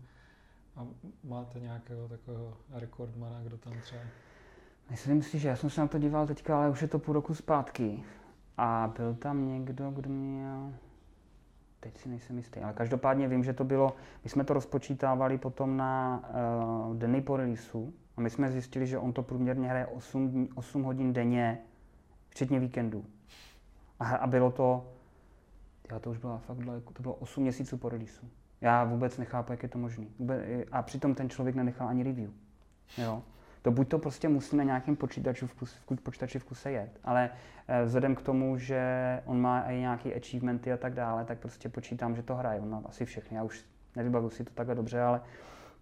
A 0.76 0.86
máte 1.24 1.60
nějakého 1.60 2.08
takového 2.08 2.56
rekordmana, 2.70 3.40
kdo 3.42 3.58
tam 3.58 3.80
třeba... 3.80 4.02
Myslím 4.90 5.22
si, 5.22 5.38
že 5.38 5.48
já 5.48 5.56
jsem 5.56 5.70
se 5.70 5.80
na 5.80 5.86
to 5.86 5.98
díval 5.98 6.26
teďka, 6.26 6.56
ale 6.56 6.70
už 6.70 6.82
je 6.82 6.88
to 6.88 6.98
půl 6.98 7.14
roku 7.14 7.34
zpátky. 7.34 8.04
A 8.56 8.92
byl 8.96 9.14
tam 9.14 9.48
někdo, 9.48 9.90
kdo 9.90 10.10
měl... 10.10 10.72
Teď 11.82 11.98
si 11.98 12.08
nejsem 12.08 12.36
jistý, 12.36 12.60
ale 12.60 12.72
každopádně 12.72 13.28
vím, 13.28 13.44
že 13.44 13.52
to 13.52 13.64
bylo, 13.64 13.96
my 14.24 14.30
jsme 14.30 14.44
to 14.44 14.54
rozpočítávali 14.54 15.38
potom 15.38 15.76
na 15.76 16.22
uh, 16.88 16.96
denní 16.96 17.22
po 17.22 17.36
releaseu 17.36 17.92
a 18.16 18.20
my 18.20 18.30
jsme 18.30 18.50
zjistili, 18.50 18.86
že 18.86 18.98
on 18.98 19.12
to 19.12 19.22
průměrně 19.22 19.68
hraje 19.68 19.86
8, 19.86 20.48
8 20.54 20.82
hodin 20.82 21.12
denně, 21.12 21.58
včetně 22.28 22.60
víkendů. 22.60 23.04
A, 24.00 24.16
a 24.16 24.26
bylo 24.26 24.50
to, 24.50 24.92
já 25.90 25.98
to 25.98 26.10
už 26.10 26.18
bylo 26.18 26.38
fakt 26.38 26.58
daleko, 26.58 26.92
to 26.92 27.02
bylo 27.02 27.14
8 27.14 27.42
měsíců 27.42 27.76
po 27.76 27.88
releaseu. 27.88 28.26
Já 28.60 28.84
vůbec 28.84 29.18
nechápu, 29.18 29.52
jak 29.52 29.62
je 29.62 29.68
to 29.68 29.78
možné. 29.78 30.06
A 30.72 30.82
přitom 30.82 31.14
ten 31.14 31.30
člověk 31.30 31.56
nenechal 31.56 31.88
ani 31.88 32.02
review. 32.02 32.30
Jo? 32.98 33.22
To 33.62 33.70
buď 33.70 33.88
to 33.88 33.98
prostě 33.98 34.28
musí 34.28 34.56
na 34.56 34.64
nějakém 34.64 34.96
počítači 34.96 35.46
v, 35.46 35.54
kus, 35.54 35.74
v 35.74 36.00
počítači 36.02 36.38
v 36.38 36.44
kuse 36.44 36.72
jet, 36.72 37.00
ale 37.04 37.30
eh, 37.68 37.84
vzhledem 37.84 38.14
k 38.14 38.22
tomu, 38.22 38.58
že 38.58 38.82
on 39.24 39.40
má 39.40 39.60
i 39.60 39.80
nějaké 39.80 40.14
achievementy 40.14 40.72
a 40.72 40.76
tak 40.76 40.94
dále, 40.94 41.24
tak 41.24 41.38
prostě 41.38 41.68
počítám, 41.68 42.16
že 42.16 42.22
to 42.22 42.34
hraje. 42.34 42.60
On 42.60 42.70
má 42.70 42.82
asi 42.84 43.04
všechny. 43.04 43.36
Já 43.36 43.42
už 43.42 43.64
nevybavu 43.96 44.30
si 44.30 44.44
to 44.44 44.50
takhle 44.54 44.74
dobře, 44.74 45.02
ale 45.02 45.20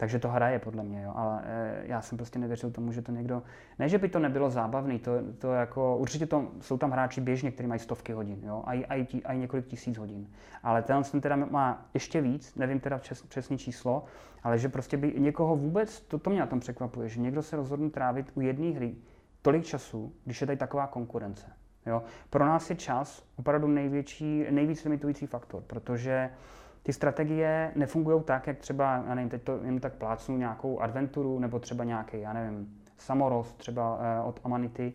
takže 0.00 0.18
to 0.18 0.28
hraje 0.28 0.58
podle 0.58 0.82
mě, 0.82 1.02
jo. 1.02 1.12
ale 1.14 1.42
e, 1.44 1.82
já 1.82 2.00
jsem 2.00 2.18
prostě 2.18 2.38
nevěřil 2.38 2.70
tomu, 2.70 2.92
že 2.92 3.02
to 3.02 3.12
někdo, 3.12 3.42
ne, 3.78 3.88
že 3.88 3.98
by 3.98 4.08
to 4.08 4.18
nebylo 4.18 4.50
zábavný, 4.50 4.98
to, 4.98 5.12
to 5.38 5.52
jako, 5.52 5.96
určitě 5.96 6.26
to, 6.26 6.48
jsou 6.60 6.78
tam 6.78 6.90
hráči 6.90 7.20
běžně, 7.20 7.50
kteří 7.50 7.66
mají 7.66 7.78
stovky 7.78 8.12
hodin, 8.12 8.38
jo, 8.42 8.62
a, 8.66 8.72
a, 8.72 9.06
a 9.24 9.32
několik 9.32 9.66
tisíc 9.66 9.98
hodin. 9.98 10.26
Ale 10.62 10.82
ten 10.82 11.02
ten 11.02 11.20
teda 11.20 11.36
má 11.36 11.88
ještě 11.94 12.20
víc, 12.20 12.54
nevím 12.54 12.80
teda 12.80 12.98
přes, 12.98 13.22
přesný 13.22 13.58
číslo, 13.58 14.04
ale 14.42 14.58
že 14.58 14.68
prostě 14.68 14.96
by 14.96 15.14
někoho 15.18 15.56
vůbec, 15.56 16.00
to, 16.00 16.18
to 16.18 16.30
mě 16.30 16.40
na 16.40 16.46
tom 16.46 16.60
překvapuje, 16.60 17.08
že 17.08 17.20
někdo 17.20 17.42
se 17.42 17.56
rozhodne 17.56 17.90
trávit 17.90 18.32
u 18.34 18.40
jedné 18.40 18.70
hry 18.70 18.94
tolik 19.42 19.64
času, 19.64 20.12
když 20.24 20.40
je 20.40 20.46
tady 20.46 20.56
taková 20.56 20.86
konkurence. 20.86 21.46
Jo. 21.86 22.02
Pro 22.30 22.46
nás 22.46 22.70
je 22.70 22.76
čas 22.76 23.24
opravdu 23.36 23.68
největší, 23.68 24.44
nejvíc 24.50 24.84
limitující 24.84 25.26
faktor, 25.26 25.62
protože 25.66 26.30
ty 26.82 26.92
strategie 26.92 27.72
nefungují 27.76 28.22
tak, 28.22 28.46
jak 28.46 28.58
třeba, 28.58 29.04
já 29.06 29.14
nevím, 29.14 29.30
teď 29.30 29.42
to 29.42 29.58
jen 29.64 29.80
tak 29.80 29.92
plácnu 29.92 30.36
nějakou 30.36 30.80
adventuru, 30.80 31.38
nebo 31.38 31.58
třeba 31.58 31.84
nějaký, 31.84 32.20
já 32.20 32.32
nevím, 32.32 32.80
samorost 32.96 33.58
třeba 33.58 33.96
uh, 33.96 34.28
od 34.28 34.40
Amanity. 34.44 34.92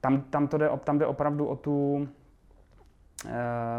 Tam, 0.00 0.20
tam, 0.20 0.48
to 0.48 0.58
jde, 0.58 0.70
tam 0.84 0.98
jde 0.98 1.06
opravdu 1.06 1.46
o 1.46 1.56
tu, 1.56 2.08
uh, 3.24 3.30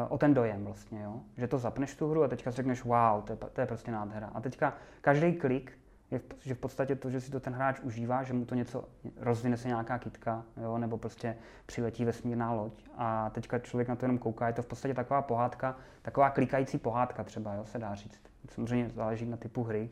o 0.10 0.18
ten 0.18 0.34
dojem 0.34 0.66
vlastně, 0.66 1.04
jo? 1.04 1.22
že 1.38 1.48
to 1.48 1.58
zapneš 1.58 1.96
tu 1.96 2.10
hru 2.10 2.24
a 2.24 2.28
teďka 2.28 2.52
si 2.52 2.56
řekneš, 2.56 2.84
wow, 2.84 3.24
to 3.24 3.34
je, 3.34 3.38
to 3.54 3.62
je 3.62 3.68
prostě 3.68 3.92
nádhera. 3.92 4.32
A 4.34 4.42
teďka 4.42 4.74
každý 5.02 5.34
klik 5.34 5.72
je 6.12 6.22
že 6.40 6.54
v 6.54 6.58
podstatě 6.58 6.96
to, 6.96 7.10
že 7.10 7.22
si 7.22 7.32
to 7.32 7.40
ten 7.40 7.54
hráč 7.54 7.80
užívá, 7.80 8.24
že 8.24 8.34
mu 8.34 8.46
to 8.46 8.56
něco 8.56 8.84
rozvine 9.18 9.58
se 9.58 9.68
nějaká 9.68 9.98
kytka, 9.98 10.44
jo, 10.62 10.78
nebo 10.78 10.98
prostě 10.98 11.36
přiletí 11.66 12.06
vesmírná 12.06 12.54
loď 12.54 12.84
a 12.98 13.30
teďka 13.30 13.60
člověk 13.60 13.88
na 13.88 13.96
to 13.96 14.06
jenom 14.06 14.18
kouká, 14.18 14.48
je 14.48 14.54
to 14.54 14.62
v 14.62 14.68
podstatě 14.68 14.94
taková 14.94 15.22
pohádka, 15.22 15.76
taková 16.02 16.30
klikající 16.30 16.78
pohádka 16.78 17.24
třeba, 17.24 17.54
jo, 17.54 17.66
se 17.66 17.80
dá 17.80 17.96
říct. 17.96 18.22
Samozřejmě 18.50 18.90
záleží 18.90 19.26
na 19.26 19.38
typu 19.38 19.64
hry, 19.64 19.90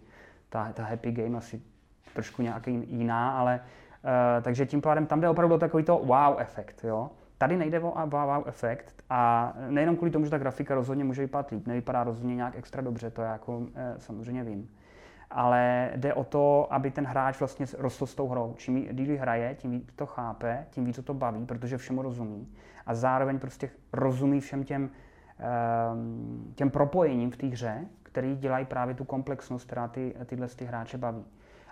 ta, 0.50 0.74
ta 0.74 0.84
happy 0.84 1.12
game 1.12 1.38
asi 1.38 1.62
trošku 2.14 2.42
nějaký 2.42 2.84
jiná, 2.88 3.40
ale 3.40 3.60
uh, 3.60 4.44
takže 4.44 4.66
tím 4.66 4.82
pádem 4.82 5.06
tam 5.06 5.22
jde 5.22 5.30
opravdu 5.30 5.58
takový 5.58 5.84
to 5.84 5.98
wow 5.98 6.36
efekt, 6.40 6.84
jo. 6.84 7.12
Tady 7.38 7.58
nejde 7.58 7.80
o 7.80 8.08
wow 8.08 8.48
efekt 8.48 9.04
a 9.10 9.54
nejenom 9.70 9.96
kvůli 9.96 10.12
tomu, 10.12 10.26
že 10.26 10.32
ta 10.32 10.38
grafika 10.38 10.76
rozhodně 10.76 11.04
může 11.04 11.22
vypadat 11.22 11.52
líp, 11.52 11.68
nevypadá 11.68 12.04
rozhodně 12.04 12.36
nějak 12.36 12.56
extra 12.56 12.82
dobře, 12.82 13.10
to 13.10 13.22
já 13.22 13.32
jako 13.32 13.62
eh, 13.76 13.96
samozřejmě 13.98 14.44
vím 14.44 14.70
ale 15.32 15.92
jde 15.96 16.14
o 16.14 16.24
to, 16.24 16.74
aby 16.74 16.92
ten 16.92 17.06
hráč 17.06 17.40
vlastně 17.40 17.66
rostl 17.78 18.06
s 18.06 18.16
tou 18.16 18.28
hrou. 18.28 18.54
Čím 18.58 18.88
díl 18.96 19.18
hraje, 19.18 19.56
tím 19.56 19.72
víc 19.72 19.94
to 19.96 20.06
chápe, 20.06 20.66
tím 20.70 20.86
víc 20.86 21.00
to 21.04 21.14
baví, 21.14 21.46
protože 21.46 21.78
všemu 21.78 22.02
rozumí. 22.02 22.48
A 22.86 22.96
zároveň 22.96 23.40
prostě 23.40 23.70
rozumí 23.94 24.40
všem 24.40 24.64
těm, 24.64 24.90
ehm, 25.40 26.52
těm 26.56 26.70
propojením 26.70 27.32
v 27.32 27.38
té 27.38 27.48
hře, 27.48 27.86
který 28.04 28.36
dělají 28.36 28.66
právě 28.66 28.96
tu 28.96 29.04
komplexnost, 29.04 29.66
která 29.66 29.88
ty, 29.88 30.16
tyhle 30.26 30.48
ty 30.48 30.66
hráče 30.66 30.98
baví. 30.98 31.26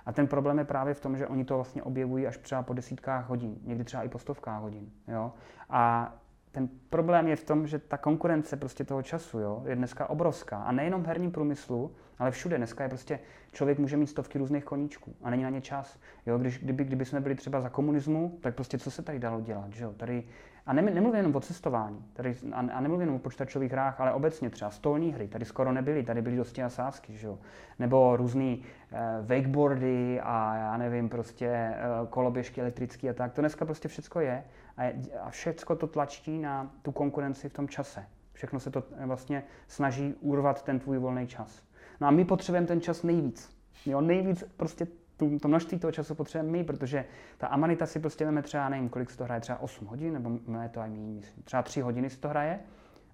A 0.05 0.11
ten 0.11 0.27
problém 0.27 0.59
je 0.59 0.65
právě 0.65 0.93
v 0.93 0.99
tom, 0.99 1.17
že 1.17 1.27
oni 1.27 1.45
to 1.45 1.55
vlastně 1.55 1.83
objevují 1.83 2.27
až 2.27 2.37
třeba 2.37 2.63
po 2.63 2.73
desítkách 2.73 3.29
hodin, 3.29 3.57
někdy 3.63 3.83
třeba 3.83 4.03
i 4.03 4.09
po 4.09 4.19
stovkách 4.19 4.61
hodin. 4.61 4.89
Jo? 5.07 5.31
A 5.69 6.13
ten 6.55 6.69
problém 6.89 7.27
je 7.27 7.35
v 7.35 7.43
tom, 7.43 7.67
že 7.67 7.79
ta 7.79 7.97
konkurence 7.97 8.57
prostě 8.57 8.83
toho 8.83 9.01
času 9.01 9.39
jo, 9.39 9.63
je 9.65 9.75
dneska 9.75 10.09
obrovská. 10.09 10.57
A 10.57 10.71
nejenom 10.71 11.03
v 11.03 11.07
herním 11.07 11.31
průmyslu, 11.31 11.91
ale 12.19 12.31
všude. 12.31 12.57
Dneska 12.57 12.83
je 12.83 12.89
prostě, 12.89 13.19
člověk 13.51 13.79
může 13.79 13.97
mít 13.97 14.07
stovky 14.07 14.37
různých 14.37 14.63
koníčků 14.63 15.15
a 15.23 15.29
není 15.29 15.43
na 15.43 15.49
ně 15.49 15.61
čas. 15.61 15.99
Jo, 16.25 16.37
když, 16.37 16.59
kdyby, 16.59 16.83
kdyby 16.83 17.05
jsme 17.05 17.19
byli 17.19 17.35
třeba 17.35 17.61
za 17.61 17.69
komunismu, 17.69 18.37
tak 18.41 18.55
prostě 18.55 18.77
co 18.77 18.91
se 18.91 19.01
tady 19.01 19.19
dalo 19.19 19.41
dělat, 19.41 19.73
že 19.73 19.83
jo? 19.83 19.93
Tady, 19.97 20.23
a 20.65 20.73
ne, 20.73 20.81
nemluvím 20.81 21.15
jenom 21.15 21.35
o 21.35 21.39
cestování, 21.39 22.05
tady, 22.13 22.35
a, 22.53 22.59
a 22.59 22.79
nemluvím 22.79 23.01
jenom 23.01 23.15
o 23.15 23.19
počítačových 23.19 23.71
hrách, 23.71 24.01
ale 24.01 24.13
obecně 24.13 24.49
třeba 24.49 24.71
stolní 24.71 25.11
hry, 25.11 25.27
tady 25.27 25.45
skoro 25.45 25.71
nebyly, 25.71 26.03
tady 26.03 26.21
byly 26.21 26.35
dosti 26.35 26.63
a 26.63 26.69
sázky, 26.69 27.17
že 27.17 27.27
jo? 27.27 27.39
Nebo 27.79 28.17
různý 28.17 28.63
eh, 28.91 28.97
wakeboardy 29.21 30.21
a 30.23 30.55
já 30.55 30.77
nevím, 30.77 31.09
prostě 31.09 31.47
eh, 31.47 31.77
koloběžky 32.09 32.61
elektrické 32.61 33.09
a 33.09 33.13
tak. 33.13 33.33
To 33.33 33.41
dneska 33.41 33.65
prostě 33.65 33.87
všecko 33.87 34.19
je 34.19 34.43
a, 34.77 34.93
a 35.21 35.29
všecko 35.29 35.75
to 35.75 35.87
tlačí 35.87 36.39
na 36.39 36.71
tu 36.81 36.91
konkurenci 36.91 37.49
v 37.49 37.53
tom 37.53 37.67
čase. 37.67 38.05
Všechno 38.33 38.59
se 38.59 38.71
to 38.71 38.83
eh, 38.97 39.05
vlastně 39.05 39.43
snaží 39.67 40.13
urvat 40.19 40.63
ten 40.63 40.79
tvůj 40.79 40.97
volný 40.97 41.27
čas. 41.27 41.63
No 42.01 42.07
a 42.07 42.11
my 42.11 42.25
potřebujeme 42.25 42.67
ten 42.67 42.81
čas 42.81 43.03
nejvíc. 43.03 43.55
Jo, 43.85 44.01
nejvíc 44.01 44.43
prostě 44.57 44.87
tu, 45.17 45.39
to 45.39 45.47
množství 45.47 45.79
toho 45.79 45.91
času 45.91 46.15
potřebujeme 46.15 46.57
my, 46.57 46.63
protože 46.63 47.05
ta 47.37 47.47
Amanita 47.47 47.85
si 47.85 47.99
prostě 47.99 48.25
veme 48.25 48.41
třeba, 48.41 48.69
nevím, 48.69 48.89
kolik 48.89 49.09
se 49.09 49.17
to 49.17 49.23
hraje, 49.23 49.41
třeba 49.41 49.61
8 49.61 49.87
hodin, 49.87 50.13
nebo 50.13 50.31
ne 50.47 50.69
to 50.69 50.81
aj 50.81 50.89
méně, 50.89 51.13
myslím, 51.13 51.43
třeba 51.43 51.63
3 51.63 51.81
hodiny 51.81 52.09
si 52.09 52.17
to 52.17 52.29
hraje. 52.29 52.59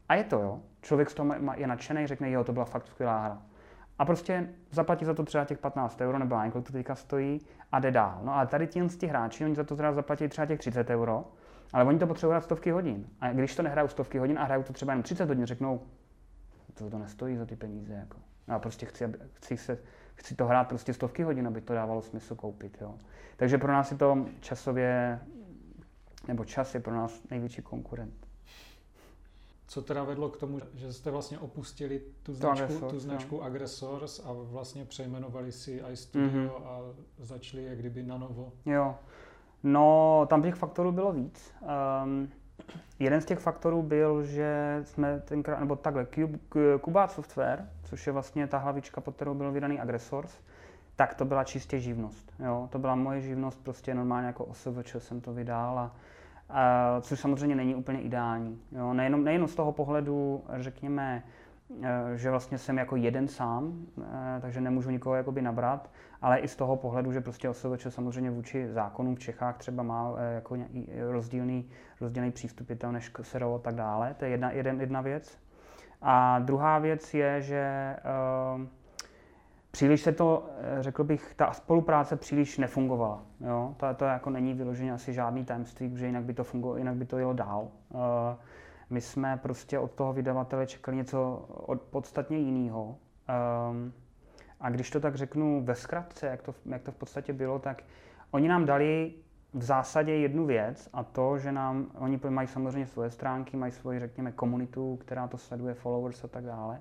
A 0.10 0.16
je 0.16 0.24
to, 0.24 0.40
jo. 0.40 0.60
Člověk 0.82 1.10
z 1.10 1.14
toho 1.14 1.36
je 1.56 1.68
nadšený, 1.68 2.08
řekne, 2.08 2.32
jo, 2.32 2.44
to 2.44 2.54
byla 2.54 2.66
fakt 2.66 2.88
skvělá 2.88 3.24
hra. 3.24 3.42
A 4.00 4.06
prostě 4.06 4.50
zaplatí 4.72 5.06
za 5.06 5.14
to 5.14 5.24
třeba 5.24 5.46
těch 5.46 5.58
15 5.58 6.02
euro, 6.02 6.20
nebo 6.20 6.36
kolik 6.52 6.68
to 6.68 6.74
teďka 6.74 6.96
stojí, 6.96 7.42
a 7.72 7.80
jde 7.80 7.92
dál. 7.92 8.20
No 8.24 8.36
a 8.36 8.46
tady 8.46 8.68
ti, 8.68 9.08
hráči, 9.08 9.46
oni 9.46 9.56
za 9.56 9.64
to 9.64 9.76
teda 9.76 9.94
zaplatí 9.94 10.28
třeba 10.28 10.46
těch 10.46 10.60
30 10.60 10.90
euro, 10.90 11.26
ale 11.74 11.86
oni 11.86 12.00
to 12.00 12.08
potřebují 12.08 12.32
hrát 12.32 12.44
stovky 12.44 12.72
hodin. 12.72 13.08
A 13.20 13.34
když 13.34 13.56
to 13.56 13.64
nehrajou 13.64 13.88
stovky 13.88 14.18
hodin 14.18 14.40
a 14.40 14.44
hrajou 14.44 14.64
to 14.64 14.74
třeba 14.74 14.94
jen 14.94 15.04
30 15.04 15.30
hodin, 15.30 15.46
řeknou, 15.46 15.82
to 16.74 16.90
to 16.90 16.98
nestojí 16.98 17.38
za 17.38 17.46
ty 17.46 17.56
peníze. 17.56 17.94
Jako. 17.94 18.18
Já 18.48 18.60
prostě 18.60 18.86
chci, 18.86 19.14
chci, 19.34 19.58
se, 19.58 19.78
chci 20.16 20.36
to 20.36 20.46
hrát 20.46 20.68
prostě 20.68 20.94
stovky 20.94 21.24
hodin, 21.24 21.48
aby 21.48 21.62
to 21.62 21.74
dávalo 21.74 22.02
smysl 22.02 22.36
koupit. 22.36 22.78
Jo. 22.82 22.96
Takže 23.38 23.58
pro 23.58 23.72
nás 23.72 23.92
je 23.92 23.98
to 23.98 24.26
časově, 24.40 25.20
nebo 26.28 26.46
čas 26.46 26.74
je 26.74 26.80
pro 26.80 26.96
nás 26.96 27.22
největší 27.30 27.62
konkurent. 27.62 28.28
Co 29.68 29.82
teda 29.82 30.04
vedlo 30.04 30.30
k 30.30 30.38
tomu, 30.38 30.60
že 30.74 30.94
jste 30.94 31.12
vlastně 31.12 31.40
opustili 31.40 32.02
tu 32.24 32.34
značku, 32.34 32.64
Agresor, 32.64 32.90
tu 32.90 33.00
značku 33.00 33.38
no. 33.38 33.44
Aggressors 33.44 34.20
a 34.26 34.34
vlastně 34.34 34.86
přejmenovali 34.86 35.52
si 35.52 35.84
iStudio 35.92 36.30
mm-hmm. 36.30 36.66
a 36.66 36.82
začali 37.20 37.64
jak 37.64 37.78
kdyby 37.78 38.04
na 38.04 38.18
novo? 38.18 38.54
Jo, 38.66 38.96
no 39.64 40.26
tam 40.30 40.42
těch 40.42 40.56
faktorů 40.56 40.92
bylo 40.92 41.12
víc. 41.12 41.54
Um, 42.04 42.30
jeden 43.00 43.22
z 43.22 43.26
těch 43.26 43.40
faktorů 43.40 43.82
byl, 43.84 44.24
že 44.24 44.82
jsme 44.84 45.20
tenkrát, 45.20 45.60
nebo 45.60 45.76
takhle, 45.76 46.08
Kuba 46.82 47.08
Software, 47.08 47.68
což 47.84 48.08
je 48.08 48.14
vlastně 48.14 48.48
ta 48.48 48.58
hlavička, 48.58 49.02
pod 49.02 49.16
kterou 49.16 49.34
byl 49.34 49.52
vydaný 49.52 49.80
Aggressors, 49.80 50.40
tak 50.96 51.14
to 51.14 51.26
byla 51.26 51.44
čistě 51.44 51.80
živnost. 51.80 52.34
Jo? 52.40 52.68
To 52.72 52.80
byla 52.80 52.96
moje 52.96 53.22
živnost, 53.22 53.64
prostě 53.64 53.94
normálně 53.94 54.28
jako 54.28 54.46
OSVČ 54.46 54.96
jsem 54.98 55.22
to 55.22 55.34
vydal 55.34 55.80
a, 55.80 55.96
a 56.50 57.02
což 57.02 57.20
samozřejmě 57.20 57.56
není 57.56 57.76
úplně 57.76 58.02
ideální. 58.02 58.62
Jo? 58.72 58.94
Nejenom, 58.94 59.24
nejenom 59.24 59.48
z 59.48 59.56
toho 59.56 59.72
pohledu, 59.72 60.44
řekněme, 60.60 61.24
že 62.16 62.30
vlastně 62.30 62.58
jsem 62.58 62.78
jako 62.78 62.96
jeden 62.96 63.28
sám, 63.28 63.86
eh, 64.02 64.42
takže 64.42 64.62
nemůžu 64.62 64.90
nikoho 64.90 65.16
jakoby 65.16 65.42
nabrat, 65.42 65.90
ale 66.22 66.40
i 66.40 66.48
z 66.48 66.56
toho 66.56 66.76
pohledu, 66.76 67.12
že 67.12 67.22
prostě 67.22 67.50
OSVČ 67.50 67.88
samozřejmě 67.90 68.32
vůči 68.32 68.72
zákonům 68.72 69.16
v 69.16 69.20
Čechách 69.20 69.58
třeba 69.58 69.84
má 69.84 70.14
eh, 70.18 70.34
jako 70.36 70.58
rozdílný, 71.10 71.70
rozdílný 72.02 72.32
přístup 72.32 72.68
tam 72.78 72.94
než 72.94 73.12
SERO 73.22 73.56
a 73.56 73.60
tak 73.60 73.76
dále. 73.76 74.14
To 74.14 74.26
je 74.26 74.32
jedna, 74.32 74.52
jeden, 74.52 74.82
jedna 74.82 75.02
věc. 75.02 75.40
A 76.02 76.40
druhá 76.40 76.80
věc 76.80 77.14
je, 77.14 77.42
že 77.42 77.96
uh, 78.56 78.62
příliš 79.72 80.02
se 80.02 80.12
to, 80.12 80.50
řekl 80.80 81.04
bych, 81.04 81.34
ta 81.36 81.54
spolupráce 81.54 82.16
příliš 82.16 82.58
nefungovala. 82.58 83.22
Jo? 83.40 83.76
To, 83.78 83.86
to 83.96 84.06
jako 84.06 84.30
není 84.30 84.54
vyloženě 84.54 84.94
asi 84.94 85.14
žádný 85.14 85.46
tajemství, 85.46 85.90
protože 85.90 86.06
jinak 86.06 86.24
by 86.24 86.34
to, 86.34 86.44
fungovalo, 86.44 86.78
jinak 86.78 86.96
by 86.96 87.06
to 87.06 87.18
jelo 87.18 87.34
dál. 87.34 87.68
Uh, 87.90 88.00
my 88.92 89.02
jsme 89.02 89.38
prostě 89.38 89.80
od 89.80 89.92
toho 89.92 90.14
vydavatele 90.14 90.68
čekali 90.68 90.98
něco 90.98 91.46
od 91.50 91.82
podstatně 91.82 92.38
jiného. 92.38 92.98
Um, 93.70 93.94
a 94.60 94.70
když 94.70 94.90
to 94.90 95.00
tak 95.00 95.16
řeknu 95.16 95.64
ve 95.64 95.76
zkratce, 95.76 96.28
jak 96.28 96.42
to, 96.42 96.56
jak 96.66 96.82
to 96.82 96.92
v 96.92 96.96
podstatě 96.96 97.34
bylo, 97.34 97.60
tak 97.60 97.84
oni 98.32 98.48
nám 98.48 98.66
dali 98.66 99.14
v 99.54 99.64
zásadě 99.64 100.14
jednu 100.14 100.46
věc 100.46 100.90
a 100.94 101.04
to, 101.04 101.38
že 101.38 101.52
nám, 101.52 101.92
oni 101.98 102.20
mají 102.30 102.48
samozřejmě 102.48 102.88
svoje 102.88 103.12
stránky, 103.12 103.58
mají 103.58 103.72
svoji, 103.72 104.00
řekněme, 104.00 104.32
komunitu, 104.32 104.96
která 104.96 105.28
to 105.28 105.38
sleduje, 105.38 105.74
followers 105.74 106.24
a 106.24 106.28
tak 106.28 106.46
dále. 106.46 106.80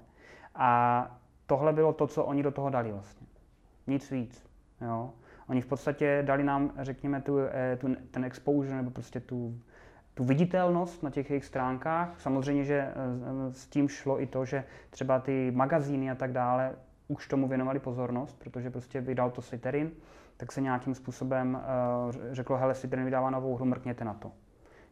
A 0.55 1.21
tohle 1.47 1.73
bylo 1.73 1.93
to, 1.93 2.07
co 2.07 2.25
oni 2.25 2.43
do 2.43 2.51
toho 2.51 2.71
dali 2.71 2.93
vlastně. 2.93 3.27
Nic 3.87 4.11
víc. 4.11 4.47
Jo? 4.81 5.11
Oni 5.49 5.61
v 5.61 5.67
podstatě 5.67 6.23
dali 6.27 6.45
nám, 6.45 6.73
řekněme, 6.79 7.21
tu, 7.21 7.39
eh, 7.39 7.77
tu, 7.81 7.95
ten 8.11 8.25
exposure 8.25 8.77
nebo 8.77 8.91
prostě 8.91 9.21
tu, 9.21 9.61
tu 10.21 10.25
viditelnost 10.25 11.03
na 11.03 11.11
těch 11.11 11.31
jejich 11.31 11.45
stránkách. 11.45 12.21
Samozřejmě, 12.21 12.65
že 12.65 12.75
eh, 12.79 13.53
s 13.53 13.67
tím 13.67 13.89
šlo 13.89 14.23
i 14.23 14.27
to, 14.27 14.45
že 14.45 14.65
třeba 14.91 15.19
ty 15.19 15.51
magazíny 15.51 16.11
a 16.11 16.15
tak 16.15 16.33
dále 16.33 16.73
už 17.09 17.29
tomu 17.29 17.49
věnovali 17.49 17.79
pozornost, 17.79 18.39
protože 18.39 18.71
prostě 18.71 19.01
vydal 19.01 19.31
to 19.31 19.43
Slytherin, 19.43 19.91
tak 20.37 20.53
se 20.53 20.61
nějakým 20.61 20.95
způsobem 20.95 21.55
uh, 22.07 22.13
řeklo, 22.33 22.57
hele, 22.57 22.75
Slytherin 22.75 23.05
vydává 23.05 23.31
novou 23.31 23.57
hru, 23.57 23.65
mrkněte 23.65 24.05
na 24.05 24.15
to. 24.15 24.33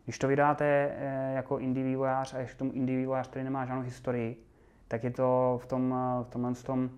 Když 0.04 0.18
to 0.18 0.28
vydáte 0.28 0.92
jako 1.34 1.58
indie 1.58 1.86
vývojář 1.86 2.34
a 2.34 2.38
ještě 2.38 2.58
tomu 2.58 2.72
indie 2.72 2.98
vývojář, 2.98 3.28
který 3.28 3.44
nemá 3.44 3.66
žádnou 3.66 3.82
historii, 3.82 4.44
tak 4.88 5.04
je 5.04 5.10
to 5.10 5.60
v, 5.62 5.66
tom, 5.66 5.94
v 6.22 6.30
tomhle 6.30 6.54
tom, 6.54 6.90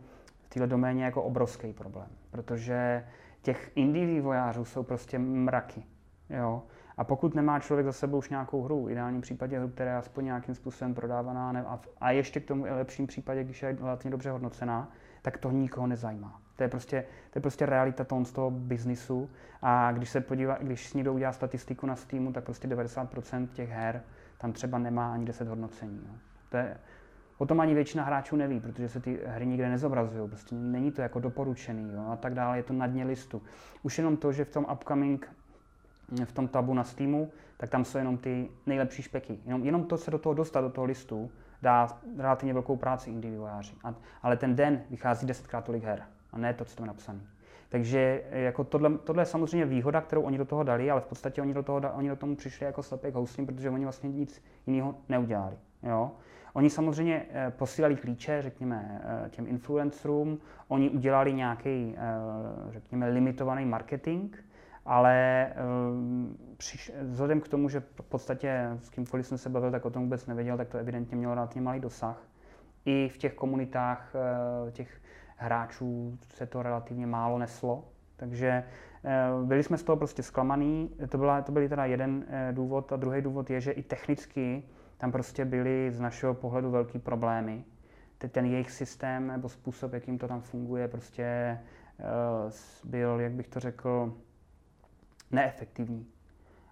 v 0.42 0.48
této 0.48 0.66
doméně 0.66 1.04
jako 1.04 1.22
obrovský 1.22 1.72
problém, 1.72 2.08
protože 2.30 3.06
těch 3.42 3.72
indie 3.74 4.06
vývojářů 4.06 4.64
jsou 4.64 4.82
prostě 4.82 5.18
mraky. 5.18 5.82
Jo? 6.30 6.62
A 7.00 7.04
pokud 7.04 7.34
nemá 7.34 7.60
člověk 7.60 7.86
za 7.86 7.92
sebou 7.92 8.18
už 8.18 8.30
nějakou 8.30 8.62
hru, 8.62 8.84
v 8.84 8.90
ideálním 8.90 9.20
případě 9.20 9.58
hru, 9.58 9.68
která 9.68 9.90
je 9.90 9.96
aspoň 9.96 10.24
nějakým 10.24 10.54
způsobem 10.54 10.94
prodávaná, 10.94 11.52
ne, 11.52 11.64
a, 11.64 11.80
a 12.00 12.10
ještě 12.10 12.40
k 12.40 12.44
tomu 12.44 12.66
i 12.66 12.70
lepším 12.70 13.06
případě, 13.06 13.44
když 13.44 13.62
je 13.62 13.76
relativně 13.80 14.10
dobře 14.10 14.30
hodnocená, 14.30 14.92
tak 15.22 15.38
to 15.38 15.50
nikoho 15.50 15.86
nezajímá. 15.86 16.40
To 16.56 16.62
je 16.62 16.68
prostě, 16.68 17.04
to 17.30 17.38
je 17.38 17.40
prostě 17.42 17.66
realita 17.66 18.04
toho, 18.04 18.24
z 18.24 18.32
toho 18.32 18.50
biznisu. 18.50 19.30
A 19.62 19.92
když 19.92 20.10
se 20.10 20.20
podívá, 20.20 20.58
když 20.60 20.94
někdo 20.94 21.12
udělá 21.12 21.32
statistiku 21.32 21.86
na 21.86 21.96
Steamu, 21.96 22.32
tak 22.32 22.44
prostě 22.44 22.68
90% 22.68 23.48
těch 23.48 23.70
her 23.70 24.02
tam 24.38 24.52
třeba 24.52 24.78
nemá 24.78 25.12
ani 25.12 25.24
10 25.24 25.48
hodnocení. 25.48 26.00
Jo. 26.06 26.14
To 26.48 26.56
je, 26.56 26.76
o 27.38 27.46
tom 27.46 27.60
ani 27.60 27.74
většina 27.74 28.04
hráčů 28.04 28.36
neví, 28.36 28.60
protože 28.60 28.88
se 28.88 29.00
ty 29.00 29.20
hry 29.26 29.46
nikde 29.46 29.68
nezobrazují. 29.68 30.28
Prostě 30.28 30.54
není 30.54 30.92
to 30.92 31.02
jako 31.02 31.20
doporučený 31.20 31.92
jo, 31.92 32.06
a 32.12 32.16
tak 32.16 32.34
dále, 32.34 32.56
je 32.56 32.62
to 32.62 32.72
na 32.72 32.86
dně 32.86 33.04
listu. 33.04 33.42
Už 33.82 33.98
jenom 33.98 34.16
to, 34.16 34.32
že 34.32 34.44
v 34.44 34.50
tom 34.50 34.66
upcoming 34.72 35.39
v 36.24 36.32
tom 36.32 36.48
tabu 36.48 36.74
na 36.74 36.84
Steamu, 36.84 37.32
tak 37.56 37.70
tam 37.70 37.84
jsou 37.84 37.98
jenom 37.98 38.18
ty 38.18 38.48
nejlepší 38.66 39.02
špeky. 39.02 39.38
Jenom, 39.44 39.64
jenom 39.64 39.84
to 39.84 39.96
se 39.96 40.10
do 40.10 40.18
toho 40.18 40.34
dostat, 40.34 40.60
do 40.60 40.70
toho 40.70 40.84
listu, 40.84 41.30
dá 41.62 41.88
relativně 42.18 42.52
velkou 42.52 42.76
práci 42.76 43.10
indie 43.10 43.30
vývojáři. 43.30 43.74
ale 44.22 44.36
ten 44.36 44.56
den 44.56 44.82
vychází 44.90 45.26
desetkrát 45.26 45.64
tolik 45.64 45.84
her 45.84 46.02
a 46.32 46.38
ne 46.38 46.54
to, 46.54 46.64
co 46.64 46.76
tam 46.76 46.84
je 46.84 46.88
napsané. 46.88 47.20
Takže 47.68 48.22
jako 48.30 48.64
tohle, 48.64 48.98
tohle 48.98 49.22
je 49.22 49.26
samozřejmě 49.26 49.66
výhoda, 49.66 50.00
kterou 50.00 50.22
oni 50.22 50.38
do 50.38 50.44
toho 50.44 50.62
dali, 50.62 50.90
ale 50.90 51.00
v 51.00 51.06
podstatě 51.06 51.42
oni 51.42 51.54
do 51.54 51.62
toho, 51.62 51.80
oni 51.94 52.08
do 52.08 52.16
tomu 52.16 52.36
přišli 52.36 52.66
jako 52.66 52.82
slepek 52.82 53.14
houslím, 53.14 53.46
protože 53.46 53.70
oni 53.70 53.84
vlastně 53.84 54.10
nic 54.10 54.42
jiného 54.66 54.94
neudělali. 55.08 55.56
Jo? 55.82 56.10
Oni 56.52 56.70
samozřejmě 56.70 57.26
eh, 57.30 57.50
posílali 57.50 57.96
klíče, 57.96 58.42
řekněme, 58.42 59.02
eh, 59.04 59.30
těm 59.30 59.46
influencerům, 59.46 60.38
oni 60.68 60.90
udělali 60.90 61.32
nějaký, 61.32 61.94
eh, 61.96 62.72
řekněme, 62.72 63.08
limitovaný 63.08 63.64
marketing, 63.64 64.36
ale 64.90 65.46
um, 65.90 66.36
přiš, 66.56 66.92
vzhledem 67.02 67.40
k 67.40 67.48
tomu, 67.48 67.68
že 67.68 67.80
v 67.80 68.02
podstatě 68.08 68.70
s 68.82 68.90
kýmkoliv 68.90 69.26
jsem 69.26 69.38
se 69.38 69.48
bavil, 69.48 69.70
tak 69.70 69.84
o 69.84 69.90
tom 69.90 70.02
vůbec 70.02 70.26
nevěděl, 70.26 70.56
tak 70.56 70.68
to 70.68 70.78
evidentně 70.78 71.16
mělo 71.16 71.34
relativně 71.34 71.62
malý 71.62 71.80
dosah. 71.80 72.22
I 72.84 73.08
v 73.08 73.18
těch 73.18 73.34
komunitách 73.34 74.14
uh, 74.14 74.70
těch 74.70 75.00
hráčů 75.36 76.18
se 76.34 76.46
to 76.46 76.62
relativně 76.62 77.06
málo 77.06 77.38
neslo, 77.38 77.84
takže 78.16 78.64
uh, 79.38 79.46
byli 79.46 79.62
jsme 79.62 79.78
z 79.78 79.82
toho 79.82 79.96
prostě 79.96 80.22
zklamaný. 80.22 80.90
To, 81.08 81.18
byla, 81.18 81.42
to 81.42 81.52
byl 81.52 81.68
teda 81.68 81.84
jeden 81.84 82.24
důvod 82.52 82.92
a 82.92 82.96
druhý 82.96 83.22
důvod 83.22 83.50
je, 83.50 83.60
že 83.60 83.72
i 83.72 83.82
technicky 83.82 84.62
tam 84.98 85.12
prostě 85.12 85.44
byly 85.44 85.90
z 85.92 86.00
našeho 86.00 86.34
pohledu 86.34 86.70
velký 86.70 86.98
problémy. 86.98 87.64
Ten 88.30 88.44
jejich 88.44 88.70
systém 88.70 89.26
nebo 89.26 89.48
způsob, 89.48 89.92
jakým 89.92 90.18
to 90.18 90.28
tam 90.28 90.40
funguje, 90.40 90.88
prostě 90.88 91.58
byl, 92.84 93.20
jak 93.20 93.32
bych 93.32 93.48
to 93.48 93.60
řekl, 93.60 94.14
neefektivní. 95.30 96.06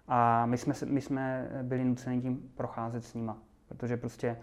A 0.07 0.45
my 0.45 0.57
jsme, 0.57 0.73
my 0.85 1.01
jsme 1.01 1.49
byli 1.63 1.85
nuceni 1.85 2.21
tím 2.21 2.51
procházet 2.55 3.03
s 3.03 3.13
nima, 3.13 3.37
protože 3.67 3.97
prostě, 3.97 4.37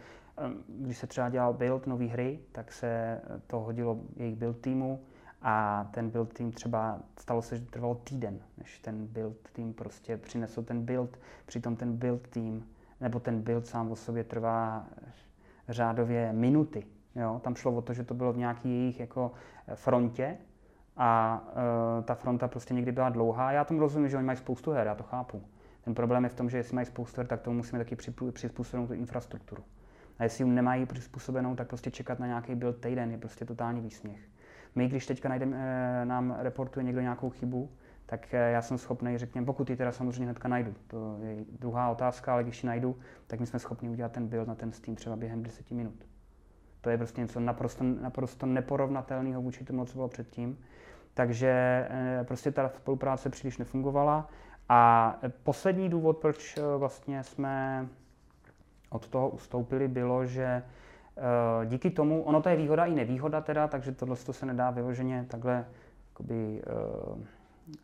když 0.68 0.98
se 0.98 1.06
třeba 1.06 1.28
dělal 1.28 1.52
build 1.52 1.86
nové 1.86 2.04
hry, 2.04 2.40
tak 2.52 2.72
se 2.72 3.20
to 3.46 3.60
hodilo 3.60 4.00
jejich 4.16 4.36
build 4.36 4.58
týmu 4.58 5.00
a 5.42 5.88
ten 5.90 6.10
build 6.10 6.32
tým 6.32 6.52
třeba 6.52 7.00
stalo 7.18 7.42
se, 7.42 7.58
že 7.58 7.64
trvalo 7.64 7.94
týden, 7.94 8.40
než 8.58 8.78
ten 8.78 9.06
build 9.06 9.36
tým 9.52 9.74
prostě 9.74 10.16
přinesl 10.16 10.62
ten 10.62 10.82
build, 10.82 11.18
přitom 11.46 11.76
ten 11.76 11.96
build 11.96 12.28
tým, 12.28 12.66
nebo 13.00 13.20
ten 13.20 13.42
build 13.42 13.66
sám 13.66 13.90
o 13.90 13.96
sobě 13.96 14.24
trvá 14.24 14.86
řádově 15.68 16.32
minuty. 16.32 16.86
Jo? 17.14 17.40
Tam 17.44 17.54
šlo 17.54 17.72
o 17.72 17.82
to, 17.82 17.92
že 17.92 18.04
to 18.04 18.14
bylo 18.14 18.32
v 18.32 18.38
nějaké 18.38 18.68
jejich 18.68 19.00
jako 19.00 19.32
frontě, 19.74 20.38
a 20.96 21.42
uh, 21.48 22.04
ta 22.04 22.14
fronta 22.14 22.48
prostě 22.48 22.74
někdy 22.74 22.92
byla 22.92 23.08
dlouhá. 23.08 23.52
Já 23.52 23.64
tomu 23.64 23.80
rozumím, 23.80 24.08
že 24.08 24.16
oni 24.16 24.26
mají 24.26 24.38
spoustu 24.38 24.70
her, 24.70 24.86
já 24.86 24.94
to 24.94 25.02
chápu. 25.02 25.42
Ten 25.84 25.94
problém 25.94 26.24
je 26.24 26.30
v 26.30 26.34
tom, 26.34 26.50
že 26.50 26.56
jestli 26.56 26.74
mají 26.74 26.86
spoustu 26.86 27.20
her, 27.20 27.26
tak 27.26 27.40
tomu 27.40 27.56
musíme 27.56 27.78
taky 27.78 27.96
přizpůsobit 28.32 28.88
tu 28.88 28.94
infrastrukturu. 28.94 29.64
A 30.18 30.22
jestli 30.24 30.44
ji 30.44 30.50
nemají 30.50 30.86
přizpůsobenou, 30.86 31.54
tak 31.54 31.68
prostě 31.68 31.90
čekat 31.90 32.18
na 32.18 32.26
nějaký 32.26 32.54
build 32.54 32.76
týden 32.76 33.10
je 33.10 33.18
prostě 33.18 33.44
totální 33.44 33.80
výsměch. 33.80 34.20
My, 34.74 34.88
když 34.88 35.06
teďka 35.06 35.28
najdeme, 35.28 35.56
eh, 35.56 36.04
nám 36.04 36.36
reportuje 36.38 36.84
někdo 36.84 37.00
nějakou 37.00 37.30
chybu, 37.30 37.70
tak 38.06 38.34
eh, 38.34 38.50
já 38.50 38.62
jsem 38.62 38.78
schopný, 38.78 39.18
řekněme, 39.18 39.44
pokud 39.44 39.70
ji 39.70 39.76
teda 39.76 39.92
samozřejmě 39.92 40.24
hnedka 40.24 40.48
najdu, 40.48 40.74
to 40.86 41.18
je 41.22 41.44
druhá 41.60 41.90
otázka, 41.90 42.32
ale 42.32 42.42
když 42.42 42.62
ji 42.62 42.66
najdu, 42.66 42.96
tak 43.26 43.40
my 43.40 43.46
jsme 43.46 43.58
schopni 43.58 43.88
udělat 43.88 44.12
ten 44.12 44.28
build 44.28 44.48
na 44.48 44.54
ten 44.54 44.72
Steam 44.72 44.96
třeba 44.96 45.16
během 45.16 45.42
10 45.42 45.70
minut. 45.70 46.06
To 46.80 46.90
je 46.90 46.96
prostě 46.96 47.20
něco 47.20 47.40
naprosto, 47.40 47.84
naprosto 47.84 48.46
neporovnatelného 48.46 49.42
vůči 49.42 49.64
tomu, 49.64 49.84
co 49.84 49.94
bylo 49.94 50.08
předtím. 50.08 50.58
Takže 51.16 51.48
eh, 51.90 52.24
prostě 52.24 52.50
ta 52.50 52.68
spolupráce 52.68 53.30
příliš 53.30 53.58
nefungovala. 53.58 54.28
A 54.68 55.14
poslední 55.42 55.88
důvod, 55.88 56.18
proč 56.18 56.56
eh, 56.56 56.62
vlastně 56.76 57.22
jsme 57.22 57.86
od 58.90 59.08
toho 59.08 59.28
ustoupili, 59.28 59.88
bylo, 59.88 60.26
že 60.26 60.44
eh, 60.44 61.66
díky 61.66 61.90
tomu, 61.90 62.22
ono 62.22 62.42
to 62.42 62.48
je 62.48 62.56
výhoda 62.56 62.84
i 62.84 62.94
nevýhoda 62.94 63.40
teda, 63.40 63.68
takže 63.68 63.92
tohle 63.92 64.16
se 64.16 64.46
nedá 64.46 64.70
vyloženě 64.70 65.26
takhle 65.28 65.64
jakoby, 66.08 66.62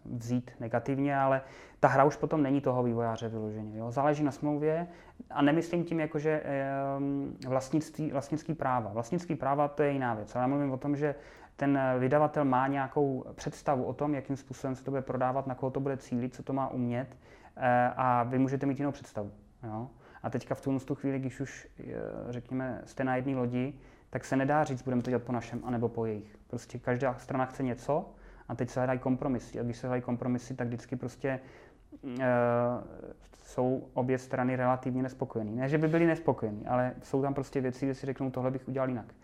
vzít 0.04 0.50
negativně, 0.60 1.18
ale 1.18 1.40
ta 1.80 1.88
hra 1.88 2.04
už 2.04 2.16
potom 2.16 2.42
není 2.42 2.60
toho 2.60 2.82
vývojáře 2.82 3.28
vyloženě. 3.28 3.78
Jo? 3.78 3.90
Záleží 3.90 4.24
na 4.24 4.30
smlouvě 4.30 4.86
a 5.30 5.42
nemyslím 5.42 5.84
tím 5.84 6.00
jako, 6.00 6.18
že 6.18 6.42
vlastnický 8.12 8.54
práva. 8.54 8.90
Vlastnický 8.92 9.34
práva 9.34 9.68
to 9.68 9.82
je 9.82 9.92
jiná 9.92 10.14
věc, 10.14 10.36
ale 10.36 10.42
já 10.42 10.46
mluvím 10.46 10.72
o 10.72 10.76
tom, 10.76 10.96
že 10.96 11.14
ten 11.56 11.78
vydavatel 11.98 12.44
má 12.44 12.66
nějakou 12.66 13.24
představu 13.34 13.84
o 13.84 13.92
tom, 13.92 14.14
jakým 14.14 14.36
způsobem 14.36 14.76
se 14.76 14.84
to 14.84 14.90
bude 14.90 15.02
prodávat, 15.02 15.46
na 15.46 15.54
koho 15.54 15.70
to 15.70 15.80
bude 15.80 15.96
cílit, 15.96 16.34
co 16.34 16.42
to 16.42 16.52
má 16.52 16.68
umět 16.68 17.16
eh, 17.56 17.92
a 17.96 18.22
vy 18.22 18.38
můžete 18.38 18.66
mít 18.66 18.78
jinou 18.78 18.92
představu. 18.92 19.32
Jo? 19.62 19.88
A 20.22 20.30
teďka 20.30 20.54
v 20.54 20.60
tom 20.60 20.80
tu 20.80 20.94
chvíli, 20.94 21.18
když 21.18 21.40
už, 21.40 21.68
eh, 21.80 21.94
řekněme, 22.28 22.82
jste 22.84 23.04
na 23.04 23.16
jedné 23.16 23.36
lodi, 23.36 23.74
tak 24.10 24.24
se 24.24 24.36
nedá 24.36 24.64
říct, 24.64 24.82
budeme 24.82 25.02
to 25.02 25.10
dělat 25.10 25.22
po 25.22 25.32
našem, 25.32 25.60
anebo 25.64 25.88
po 25.88 26.06
jejich. 26.06 26.38
Prostě 26.46 26.78
každá 26.78 27.14
strana 27.14 27.44
chce 27.44 27.62
něco 27.62 28.10
a 28.48 28.54
teď 28.54 28.70
se 28.70 28.80
hledají 28.80 28.98
kompromisy. 28.98 29.60
A 29.60 29.62
když 29.62 29.76
se 29.76 29.86
hledají 29.86 30.02
kompromisy, 30.02 30.54
tak 30.54 30.66
vždycky 30.66 30.96
prostě 30.96 31.40
jsou 33.44 33.88
obě 33.94 34.18
strany 34.18 34.56
relativně 34.56 35.02
nespokojené. 35.02 35.50
Ne, 35.50 35.68
že 35.68 35.78
by 35.78 35.88
byli 35.88 36.06
nespokojení, 36.06 36.66
ale 36.66 36.94
jsou 37.02 37.22
tam 37.22 37.34
prostě 37.34 37.60
věci, 37.60 37.86
kde 37.86 37.94
si 37.94 38.06
řeknou, 38.06 38.30
tohle 38.30 38.50
bych 38.50 38.68
udělal 38.68 38.88
jinak. 38.88 39.14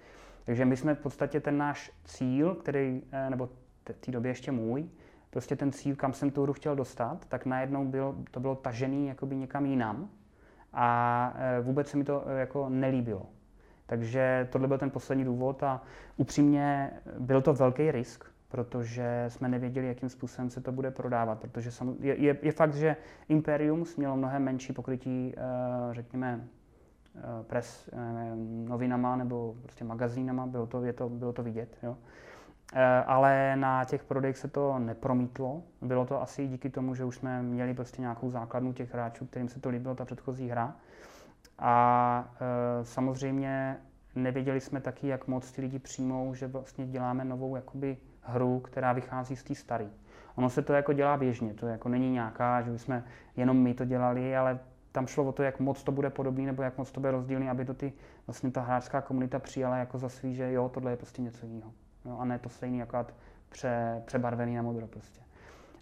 Takže 0.49 0.65
my 0.65 0.77
jsme 0.77 0.95
v 0.95 0.99
podstatě 0.99 1.41
ten 1.41 1.59
náš 1.59 1.93
cíl, 2.05 2.55
který, 2.55 3.03
eh, 3.13 3.31
nebo 3.31 3.47
v 3.47 4.01
té 4.01 4.13
době 4.13 4.31
ještě 4.31 4.53
můj, 4.53 4.89
prostě 5.31 5.57
ten 5.57 5.73
cíl, 5.73 5.97
kam 5.97 6.13
jsem 6.13 6.31
tu 6.31 6.43
hru 6.43 6.53
chtěl 6.53 6.77
dostat, 6.77 7.27
tak 7.29 7.47
najednou 7.47 7.85
bylo, 7.85 8.15
to 8.31 8.41
bylo 8.41 8.55
tažený 8.55 9.07
jakoby 9.07 9.37
někam 9.37 9.67
jinam 9.67 10.11
a 10.73 11.35
eh, 11.37 11.61
vůbec 11.61 11.89
se 11.89 11.97
mi 11.97 12.05
to 12.05 12.25
eh, 12.27 12.41
jako 12.41 12.69
nelíbilo. 12.69 13.27
Takže 13.87 14.49
tohle 14.53 14.69
byl 14.69 14.79
ten 14.79 14.91
poslední 14.91 15.25
důvod 15.25 15.63
a 15.63 15.83
upřímně 16.17 16.91
byl 17.19 17.43
to 17.43 17.55
velký 17.55 17.91
risk, 17.91 18.25
protože 18.49 19.25
jsme 19.29 19.49
nevěděli, 19.49 19.87
jakým 19.87 20.09
způsobem 20.09 20.51
se 20.51 20.61
to 20.61 20.73
bude 20.73 20.91
prodávat, 20.91 21.41
protože 21.41 21.71
je, 22.01 22.17
je, 22.17 22.39
je 22.43 22.53
fakt, 22.53 22.75
že 22.75 22.97
Imperium 23.29 23.85
mělo 23.97 24.17
mnohem 24.17 24.43
menší 24.43 24.73
pokrytí, 24.73 25.35
řekněme, 25.93 26.49
pres 27.43 27.89
eh, 27.93 27.97
novinama 28.69 29.17
nebo 29.17 29.55
prostě 29.63 29.85
magazínama, 29.85 30.47
bylo 30.47 30.67
to, 30.67 30.85
je 30.85 30.93
to, 30.93 31.09
bylo 31.09 31.33
to 31.33 31.43
vidět. 31.43 31.79
Jo. 31.83 31.97
Eh, 32.75 33.05
ale 33.07 33.57
na 33.57 33.85
těch 33.85 34.05
prodejích 34.05 34.39
se 34.39 34.49
to 34.49 34.79
nepromítlo. 34.79 35.63
Bylo 35.83 36.07
to 36.07 36.23
asi 36.23 36.47
díky 36.47 36.71
tomu, 36.71 36.95
že 36.95 37.05
už 37.05 37.17
jsme 37.17 37.43
měli 37.43 37.75
prostě 37.75 38.01
nějakou 38.01 38.31
základnu 38.31 38.73
těch 38.73 38.95
hráčů, 38.95 39.27
kterým 39.27 39.49
se 39.49 39.61
to 39.61 39.69
líbilo, 39.69 39.95
ta 39.95 40.05
předchozí 40.05 40.49
hra. 40.49 40.77
A 41.59 42.35
samozřejmě 42.83 43.77
nevěděli 44.15 44.61
jsme 44.61 44.81
taky, 44.81 45.09
jak 45.09 45.27
moc 45.27 45.53
ti 45.53 45.61
lidi 45.61 45.79
přijmou, 45.79 46.35
že 46.35 46.47
vlastně 46.47 46.87
děláme 46.87 47.25
novou 47.25 47.57
jakoby 47.57 47.97
hru, 48.23 48.61
která 48.61 48.93
vychází 48.93 49.37
z 49.37 49.45
té 49.45 49.55
staré. 49.55 49.89
Ono 50.35 50.51
se 50.51 50.63
to 50.63 50.73
jako 50.73 50.93
dělá 50.93 51.17
běžně, 51.17 51.55
to 51.55 51.67
jako 51.67 51.89
není 51.89 52.11
nějaká, 52.11 52.63
že 52.63 52.71
bychom 52.71 53.03
jenom 53.37 53.57
my 53.57 53.75
to 53.75 53.85
dělali, 53.85 54.37
ale 54.37 54.59
tam 54.99 55.07
šlo 55.07 55.25
o 55.25 55.33
to, 55.33 55.43
jak 55.43 55.61
moc 55.61 55.83
to 55.83 55.93
bude 55.93 56.11
podobný 56.11 56.47
nebo 56.47 56.63
jak 56.63 56.79
moc 56.79 56.93
to 56.93 57.01
bude 57.01 57.11
rozdílný, 57.11 57.51
aby 57.51 57.65
to 57.65 57.75
ty, 57.75 57.93
vlastně 58.27 58.51
ta 58.51 58.61
hráčská 58.61 59.01
komunita 59.01 59.39
přijala 59.39 59.77
jako 59.77 59.99
za 59.99 60.09
svý, 60.09 60.35
že 60.35 60.53
jo, 60.53 60.69
tohle 60.69 60.93
je 60.93 60.97
prostě 60.97 61.23
něco 61.23 61.47
jiného. 61.47 61.73
No, 62.05 62.21
a 62.21 62.25
ne 62.25 62.39
to 62.39 62.49
stejný, 62.49 62.79
jako 62.79 63.07
pře, 63.49 64.03
přebarvený 64.07 64.57
na 64.57 64.63
modro 64.63 64.87
prostě. 64.87 65.21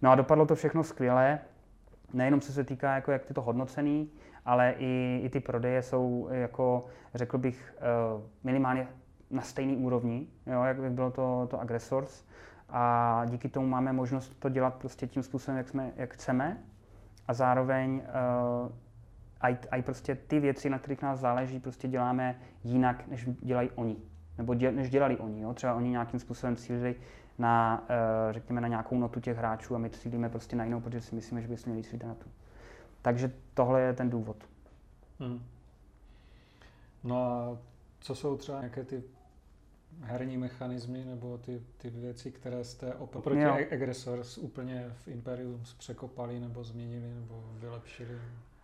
No 0.03 0.11
a 0.11 0.15
dopadlo 0.15 0.47
to 0.47 0.55
všechno 0.55 0.85
skvěle, 0.85 1.39
nejenom 2.13 2.41
co 2.41 2.53
se 2.53 2.65
týká, 2.65 2.95
jako 2.95 3.13
jak 3.13 3.25
ty 3.25 3.35
to 3.35 3.43
hodnocený, 3.43 4.11
ale 4.45 4.75
i, 4.79 5.21
i 5.25 5.29
ty 5.29 5.41
prodeje 5.41 5.83
jsou, 5.83 6.29
jako 6.31 6.87
řekl 7.15 7.39
bych, 7.39 7.75
eh, 7.79 8.23
minimálně 8.45 8.89
na 9.31 9.43
stejný 9.43 9.77
úrovni, 9.77 10.27
jo, 10.47 10.63
jak 10.63 10.93
bylo 10.93 11.11
to, 11.11 11.47
to 11.51 11.61
Aggressors. 11.61 12.25
A 12.69 13.23
díky 13.27 13.49
tomu 13.49 13.67
máme 13.67 13.93
možnost 13.93 14.41
to 14.41 14.49
dělat 14.49 14.75
prostě 14.75 15.07
tím 15.07 15.23
způsobem, 15.23 15.59
jak, 15.59 15.69
jsme, 15.69 15.93
jak 15.97 16.15
chceme. 16.15 16.59
A 17.29 17.35
zároveň 17.35 18.03
a 19.41 19.77
i 19.77 19.83
prostě 19.83 20.15
ty 20.15 20.41
věci, 20.41 20.71
na 20.71 20.79
kterých 20.79 21.03
nás 21.03 21.21
záleží, 21.21 21.61
prostě 21.61 21.89
děláme 21.89 22.41
jinak, 22.65 23.07
než 23.07 23.29
dělají 23.41 23.71
oni. 23.75 23.97
Nebo 24.39 24.55
děl, 24.55 24.73
než 24.73 24.91
dělali 24.91 25.17
oni. 25.17 25.41
Jo? 25.41 25.55
Třeba 25.55 25.75
oni 25.75 25.91
nějakým 25.91 26.21
způsobem 26.21 26.57
cílili 26.57 26.97
na, 27.39 27.85
uh, 27.91 28.33
řekněme, 28.33 28.61
na 28.61 28.69
nějakou 28.69 28.99
notu 28.99 29.21
těch 29.21 29.37
hráčů 29.37 29.75
a 29.75 29.79
my 29.79 29.91
cílíme 29.91 30.29
prostě 30.29 30.57
na 30.57 30.65
jinou, 30.65 30.81
protože 30.81 31.01
si 31.01 31.15
myslíme, 31.15 31.43
že 31.43 31.49
bychom 31.49 31.73
měli 31.73 31.89
cílit 31.89 32.05
na 32.05 32.15
tu. 32.15 32.31
Takže 33.03 33.33
tohle 33.55 33.81
je 33.81 33.93
ten 33.93 34.11
důvod. 34.11 34.37
Hmm. 35.21 35.43
No 37.05 37.25
a 37.25 37.59
co 38.01 38.15
jsou 38.15 38.37
třeba 38.37 38.59
nějaké 38.59 38.85
ty 38.85 39.03
herní 40.01 40.37
mechanismy 40.37 41.05
nebo 41.05 41.39
ty, 41.39 41.63
ty 41.77 41.91
věci, 41.91 42.31
které 42.31 42.65
jste 42.65 42.95
oproti 42.95 43.41
jo. 43.41 43.57
Aggressors 43.73 44.39
úplně 44.39 44.87
v 45.05 45.09
Imperium 45.09 45.63
překopali 45.79 46.41
nebo 46.41 46.65
změnili 46.65 47.15
nebo 47.15 47.45
vylepšili? 47.53 48.19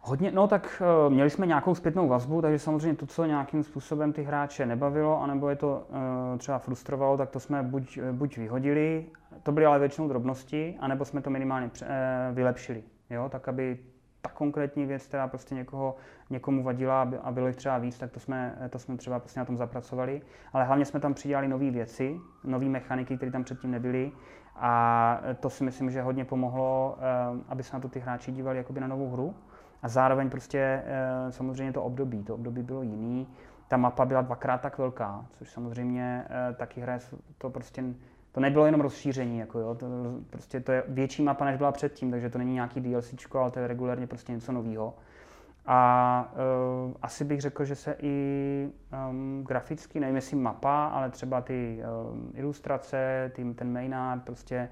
Hodně, 0.04 0.30
no 0.32 0.48
tak 0.48 0.82
uh, 1.06 1.12
měli 1.12 1.30
jsme 1.30 1.46
nějakou 1.46 1.74
zpětnou 1.74 2.08
vazbu, 2.08 2.42
takže 2.42 2.58
samozřejmě 2.58 2.96
to, 2.96 3.06
co 3.06 3.24
nějakým 3.24 3.62
způsobem 3.62 4.12
ty 4.12 4.22
hráče 4.22 4.66
nebavilo, 4.66 5.22
anebo 5.22 5.48
je 5.48 5.56
to 5.56 5.86
uh, 5.88 6.38
třeba 6.38 6.58
frustrovalo, 6.58 7.16
tak 7.16 7.30
to 7.30 7.40
jsme 7.40 7.62
buď, 7.62 7.98
buď 8.12 8.38
vyhodili, 8.38 9.06
to 9.42 9.52
byly 9.52 9.66
ale 9.66 9.78
většinou 9.78 10.08
drobnosti, 10.08 10.76
anebo 10.80 11.04
jsme 11.04 11.22
to 11.22 11.30
minimálně 11.30 11.66
uh, 11.66 11.88
vylepšili, 12.32 12.82
jo, 13.10 13.28
tak 13.28 13.48
aby 13.48 13.78
ta 14.22 14.28
konkrétní 14.28 14.86
věc, 14.86 15.06
která 15.06 15.28
prostě 15.28 15.54
někoho, 15.54 15.96
někomu 16.30 16.62
vadila 16.62 17.10
a 17.22 17.32
bylo 17.32 17.46
jich 17.46 17.56
třeba 17.56 17.78
víc, 17.78 17.98
tak 17.98 18.10
to 18.10 18.20
jsme, 18.20 18.68
to 18.70 18.78
jsme 18.78 18.96
třeba 18.96 19.18
prostě 19.18 19.40
na 19.40 19.46
tom 19.46 19.56
zapracovali. 19.56 20.22
Ale 20.52 20.64
hlavně 20.64 20.84
jsme 20.84 21.00
tam 21.00 21.14
přidělali 21.14 21.48
nové 21.48 21.70
věci, 21.70 22.20
nové 22.44 22.66
mechaniky, 22.66 23.16
které 23.16 23.32
tam 23.32 23.44
předtím 23.44 23.70
nebyly. 23.70 24.12
A 24.56 25.20
to 25.40 25.50
si 25.50 25.64
myslím, 25.64 25.90
že 25.90 26.02
hodně 26.02 26.24
pomohlo, 26.24 26.98
aby 27.48 27.62
se 27.62 27.76
na 27.76 27.80
to 27.80 27.88
ty 27.88 28.00
hráči 28.00 28.32
dívali 28.32 28.58
jakoby 28.58 28.80
na 28.80 28.86
novou 28.86 29.10
hru. 29.10 29.34
A 29.82 29.88
zároveň 29.88 30.30
prostě 30.30 30.58
eh, 30.58 31.32
samozřejmě 31.32 31.72
to 31.72 31.82
období, 31.82 32.22
to 32.22 32.34
období 32.34 32.62
bylo 32.62 32.82
jiný. 32.82 33.28
Ta 33.68 33.76
mapa 33.76 34.04
byla 34.04 34.22
dvakrát 34.22 34.60
tak 34.60 34.78
velká, 34.78 35.26
což 35.32 35.50
samozřejmě 35.50 36.24
eh, 36.30 36.54
taky 36.54 36.80
hraje, 36.80 36.98
to 37.38 37.50
prostě, 37.50 37.84
to 38.32 38.40
nebylo 38.40 38.66
jenom 38.66 38.80
rozšíření, 38.80 39.38
jako 39.38 39.58
jo, 39.58 39.74
to, 39.74 39.86
prostě 40.30 40.60
to 40.60 40.72
je 40.72 40.84
větší 40.88 41.22
mapa, 41.22 41.44
než 41.44 41.56
byla 41.56 41.72
předtím, 41.72 42.10
takže 42.10 42.30
to 42.30 42.38
není 42.38 42.54
nějaký 42.54 42.80
DLC, 42.80 43.14
ale 43.34 43.50
to 43.50 43.58
je 43.58 43.66
regulárně 43.66 44.06
prostě 44.06 44.32
něco 44.32 44.52
nového. 44.52 44.94
A 45.66 46.32
uh, 46.86 46.94
asi 47.02 47.24
bych 47.24 47.40
řekl, 47.40 47.64
že 47.64 47.74
se 47.74 47.96
i 47.98 48.68
um, 49.10 49.44
graficky, 49.48 50.00
nevím 50.00 50.16
jestli 50.16 50.36
mapa, 50.36 50.86
ale 50.86 51.10
třeba 51.10 51.40
ty 51.40 51.82
um, 52.12 52.32
ilustrace, 52.34 53.32
tým, 53.34 53.54
ten 53.54 53.72
main 53.72 53.94
art, 53.94 54.24
prostě 54.24 54.68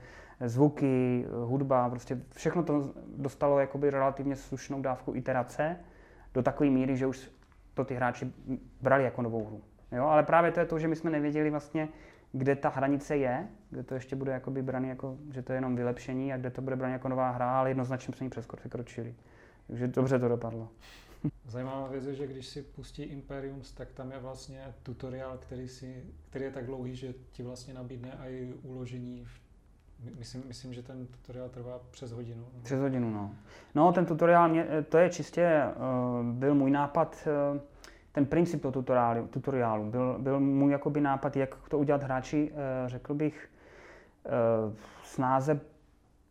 zvuky, 0.48 1.26
hudba, 1.44 1.90
prostě 1.90 2.20
všechno 2.34 2.62
to 2.62 2.90
dostalo 3.16 3.58
jakoby 3.58 3.90
relativně 3.90 4.36
slušnou 4.36 4.82
dávku 4.82 5.14
iterace 5.14 5.76
do 6.34 6.42
takové 6.42 6.70
míry, 6.70 6.96
že 6.96 7.06
už 7.06 7.30
to 7.74 7.84
ty 7.84 7.94
hráči 7.94 8.32
brali 8.80 9.04
jako 9.04 9.22
novou 9.22 9.46
hru. 9.46 9.62
Jo? 9.92 10.04
Ale 10.04 10.22
právě 10.22 10.50
to 10.50 10.60
je 10.60 10.66
to, 10.66 10.78
že 10.78 10.88
my 10.88 10.96
jsme 10.96 11.10
nevěděli 11.10 11.50
vlastně, 11.50 11.88
kde 12.32 12.56
ta 12.56 12.68
hranice 12.68 13.16
je, 13.16 13.48
kde 13.70 13.82
to 13.82 13.94
ještě 13.94 14.16
bude 14.16 14.32
jakoby 14.32 14.62
braný 14.62 14.88
jako, 14.88 15.16
že 15.30 15.42
to 15.42 15.52
je 15.52 15.56
jenom 15.56 15.76
vylepšení 15.76 16.32
a 16.32 16.36
kde 16.36 16.50
to 16.50 16.62
bude 16.62 16.76
braný 16.76 16.92
jako 16.92 17.08
nová 17.08 17.30
hra, 17.30 17.58
ale 17.58 17.70
jednoznačně 17.70 18.14
jsme 18.14 18.24
ní 18.24 18.30
překročili. 18.30 19.14
Takže 19.66 19.88
dobře 19.88 20.18
to 20.18 20.28
dopadlo. 20.28 20.68
Zajímavá 21.48 21.88
věc 21.88 22.06
je, 22.06 22.14
že 22.14 22.26
když 22.26 22.46
si 22.46 22.62
pustí 22.62 23.02
Imperiums, 23.02 23.72
tak 23.72 23.92
tam 23.92 24.12
je 24.12 24.18
vlastně 24.18 24.74
tutoriál, 24.82 25.38
který, 25.38 25.68
si, 25.68 26.04
který 26.30 26.44
je 26.44 26.50
tak 26.50 26.66
dlouhý, 26.66 26.96
že 26.96 27.14
ti 27.32 27.42
vlastně 27.42 27.74
nabídne 27.74 28.18
i 28.28 28.54
uložení 28.62 29.24
v 29.24 29.49
Myslím, 30.18 30.42
myslím, 30.48 30.74
že 30.74 30.82
ten 30.82 31.06
tutoriál 31.06 31.48
trvá 31.48 31.80
přes 31.90 32.12
hodinu. 32.12 32.44
Přes 32.62 32.80
hodinu, 32.80 33.10
no. 33.10 33.30
No, 33.74 33.92
ten 33.92 34.06
tutoriál, 34.06 34.48
mě, 34.48 34.66
to 34.88 34.98
je 34.98 35.10
čistě, 35.10 35.62
uh, 35.76 36.26
byl 36.26 36.54
můj 36.54 36.70
nápad, 36.70 37.28
uh, 37.52 37.60
ten 38.12 38.26
princip 38.26 38.62
toho 38.62 38.72
tutoriálu, 38.72 39.26
tutoriálu 39.26 39.90
byl, 39.90 40.18
byl 40.18 40.40
můj 40.40 40.72
jakoby 40.72 41.00
nápad, 41.00 41.36
jak 41.36 41.68
to 41.68 41.78
udělat 41.78 42.02
hráči, 42.02 42.50
uh, 42.50 42.58
řekl 42.88 43.14
bych, 43.14 43.50
uh, 44.24 44.74
snáze 45.02 45.60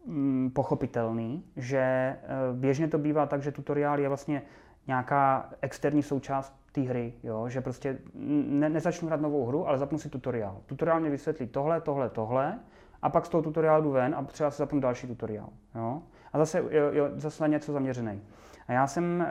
um, 0.05 0.51
pochopitelný, 0.55 1.43
že 1.55 2.15
uh, 2.51 2.57
běžně 2.57 2.87
to 2.87 2.97
bývá 2.97 3.25
tak, 3.25 3.41
že 3.41 3.51
tutoriál 3.51 3.99
je 3.99 4.07
vlastně 4.07 4.41
nějaká 4.87 5.49
externí 5.61 6.03
součást 6.03 6.59
té 6.71 6.81
hry, 6.81 7.13
jo? 7.23 7.49
že 7.49 7.61
prostě 7.61 7.97
ne, 8.13 8.69
nezačnu 8.69 9.07
hrát 9.07 9.21
novou 9.21 9.45
hru, 9.45 9.67
ale 9.67 9.77
zapnu 9.77 9.97
si 9.97 10.09
tutoriál. 10.09 10.61
Tutoriál 10.65 10.99
mě 10.99 11.09
vysvětlí 11.09 11.47
tohle, 11.47 11.81
tohle, 11.81 12.09
tohle, 12.09 12.59
a 13.01 13.09
pak 13.09 13.25
z 13.25 13.29
toho 13.29 13.41
tutoriálu 13.41 13.83
jdu 13.83 13.91
ven 13.91 14.15
a 14.17 14.23
třeba 14.23 14.51
se 14.51 14.57
zapnu 14.57 14.79
další 14.79 15.07
tutoriál. 15.07 15.49
Jo? 15.75 16.01
A 16.33 16.37
zase, 16.37 16.59
jo, 16.59 16.91
jo, 16.91 17.09
zase 17.15 17.43
na 17.43 17.47
něco 17.47 17.73
zaměřený. 17.73 18.21
A 18.67 18.73
já 18.73 18.87
jsem 18.87 19.21
e, 19.21 19.27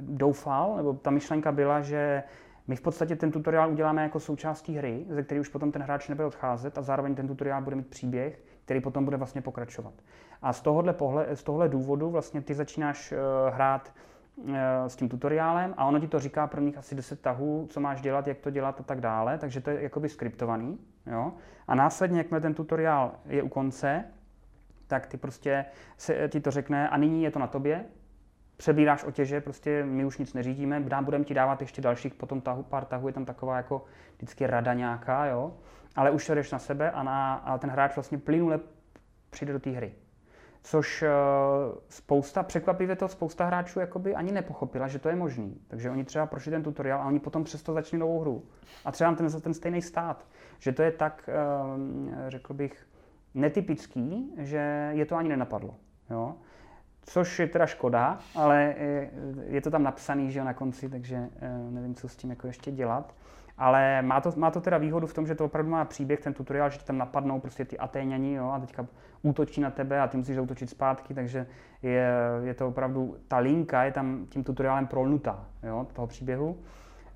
doufal, 0.00 0.76
nebo 0.76 0.92
ta 0.92 1.10
myšlenka 1.10 1.52
byla, 1.52 1.80
že 1.80 2.22
my 2.68 2.76
v 2.76 2.80
podstatě 2.80 3.16
ten 3.16 3.30
tutoriál 3.30 3.72
uděláme 3.72 4.02
jako 4.02 4.20
součástí 4.20 4.76
hry, 4.76 5.06
ze 5.08 5.22
který 5.22 5.40
už 5.40 5.48
potom 5.48 5.72
ten 5.72 5.82
hráč 5.82 6.08
nebude 6.08 6.26
odcházet 6.26 6.78
a 6.78 6.82
zároveň 6.82 7.14
ten 7.14 7.28
tutoriál 7.28 7.62
bude 7.62 7.76
mít 7.76 7.86
příběh, 7.86 8.42
který 8.64 8.80
potom 8.80 9.04
bude 9.04 9.16
vlastně 9.16 9.40
pokračovat. 9.40 9.94
A 10.42 10.52
z 10.52 10.60
tohohle, 10.60 10.92
pohled, 10.92 11.38
z 11.38 11.42
tohohle 11.42 11.68
důvodu 11.68 12.10
vlastně 12.10 12.40
ty 12.40 12.54
začínáš 12.54 13.12
uh, 13.12 13.54
hrát 13.54 13.92
s 14.86 14.96
tím 14.96 15.08
tutoriálem 15.08 15.74
a 15.76 15.84
ono 15.84 16.00
ti 16.00 16.08
to 16.08 16.20
říká 16.20 16.46
prvních 16.46 16.78
asi 16.78 16.94
10 16.94 17.20
tahů, 17.20 17.66
co 17.70 17.80
máš 17.80 18.00
dělat, 18.00 18.26
jak 18.26 18.38
to 18.38 18.50
dělat 18.50 18.80
a 18.80 18.82
tak 18.82 19.00
dále, 19.00 19.38
takže 19.38 19.60
to 19.60 19.70
je 19.70 19.82
jakoby 19.82 20.08
skriptovaný. 20.08 20.78
Jo? 21.06 21.32
A 21.68 21.74
následně, 21.74 22.18
jakmile 22.18 22.40
ten 22.40 22.54
tutoriál 22.54 23.12
je 23.26 23.42
u 23.42 23.48
konce, 23.48 24.04
tak 24.86 25.06
ty 25.06 25.16
prostě 25.16 25.64
se, 25.96 26.28
ti 26.28 26.40
to 26.40 26.50
řekne 26.50 26.88
a 26.88 26.96
nyní 26.96 27.22
je 27.22 27.30
to 27.30 27.38
na 27.38 27.46
tobě, 27.46 27.84
přebíráš 28.56 29.04
otěže, 29.04 29.40
prostě 29.40 29.84
my 29.84 30.04
už 30.04 30.18
nic 30.18 30.34
neřídíme, 30.34 30.80
budeme 31.04 31.24
ti 31.24 31.34
dávat 31.34 31.60
ještě 31.60 31.82
dalších 31.82 32.14
potom 32.14 32.40
tahu, 32.40 32.62
pár 32.62 32.84
tahů, 32.84 33.06
je 33.06 33.12
tam 33.12 33.24
taková 33.24 33.56
jako 33.56 33.84
vždycky 34.16 34.46
rada 34.46 34.74
nějaká, 34.74 35.26
jo? 35.26 35.56
ale 35.96 36.10
už 36.10 36.26
to 36.26 36.34
jdeš 36.34 36.52
na 36.52 36.58
sebe 36.58 36.90
a, 36.90 37.02
na, 37.02 37.34
a 37.34 37.58
ten 37.58 37.70
hráč 37.70 37.96
vlastně 37.96 38.18
plynule 38.18 38.60
přijde 39.30 39.52
do 39.52 39.60
té 39.60 39.70
hry 39.70 39.92
což 40.64 41.02
eh, 41.02 41.10
spousta, 41.88 42.42
překvapivě 42.42 42.96
to 42.96 43.08
spousta 43.08 43.44
hráčů 43.44 43.80
jakoby 43.80 44.14
ani 44.14 44.32
nepochopila, 44.32 44.88
že 44.88 44.98
to 44.98 45.08
je 45.08 45.16
možný. 45.16 45.60
Takže 45.68 45.90
oni 45.90 46.04
třeba 46.04 46.26
prošli 46.26 46.50
ten 46.50 46.62
tutoriál 46.62 47.02
a 47.02 47.06
oni 47.06 47.20
potom 47.20 47.44
přesto 47.44 47.72
začali 47.72 48.00
novou 48.00 48.20
hru. 48.20 48.42
A 48.84 48.92
třeba 48.92 49.14
ten, 49.14 49.40
ten 49.40 49.54
stejný 49.54 49.82
stát. 49.82 50.26
Že 50.58 50.72
to 50.72 50.82
je 50.82 50.92
tak, 50.92 51.28
eh, 51.28 52.30
řekl 52.30 52.54
bych, 52.54 52.86
netypický, 53.34 54.34
že 54.38 54.90
je 54.92 55.06
to 55.06 55.16
ani 55.16 55.28
nenapadlo. 55.28 55.74
Jo? 56.10 56.34
což 57.06 57.38
je 57.38 57.46
teda 57.46 57.66
škoda, 57.66 58.18
ale 58.34 58.74
je, 59.46 59.60
to 59.60 59.70
tam 59.70 59.82
napsaný, 59.82 60.30
že 60.30 60.44
na 60.44 60.54
konci, 60.54 60.88
takže 60.88 61.28
nevím, 61.70 61.94
co 61.94 62.08
s 62.08 62.16
tím 62.16 62.30
jako 62.30 62.46
ještě 62.46 62.70
dělat. 62.70 63.14
Ale 63.58 64.02
má 64.02 64.20
to, 64.20 64.32
má 64.36 64.50
to 64.50 64.60
teda 64.60 64.78
výhodu 64.78 65.06
v 65.06 65.14
tom, 65.14 65.26
že 65.26 65.34
to 65.34 65.44
opravdu 65.44 65.70
má 65.70 65.84
příběh, 65.84 66.20
ten 66.20 66.34
tutoriál, 66.34 66.70
že 66.70 66.84
tam 66.84 66.98
napadnou 66.98 67.40
prostě 67.40 67.64
ty 67.64 67.78
Atéňani 67.78 68.34
jo, 68.34 68.50
a 68.50 68.60
teďka 68.60 68.86
útočí 69.22 69.60
na 69.60 69.70
tebe 69.70 70.00
a 70.00 70.08
ty 70.08 70.16
musíš 70.16 70.36
zautočit 70.36 70.70
zpátky, 70.70 71.14
takže 71.14 71.46
je, 71.82 72.08
je 72.42 72.54
to 72.54 72.68
opravdu, 72.68 73.16
ta 73.28 73.38
linka 73.38 73.84
je 73.84 73.92
tam 73.92 74.26
tím 74.28 74.44
tutoriálem 74.44 74.86
prolnutá, 74.86 75.44
jo, 75.62 75.86
toho 75.92 76.06
příběhu. 76.06 76.58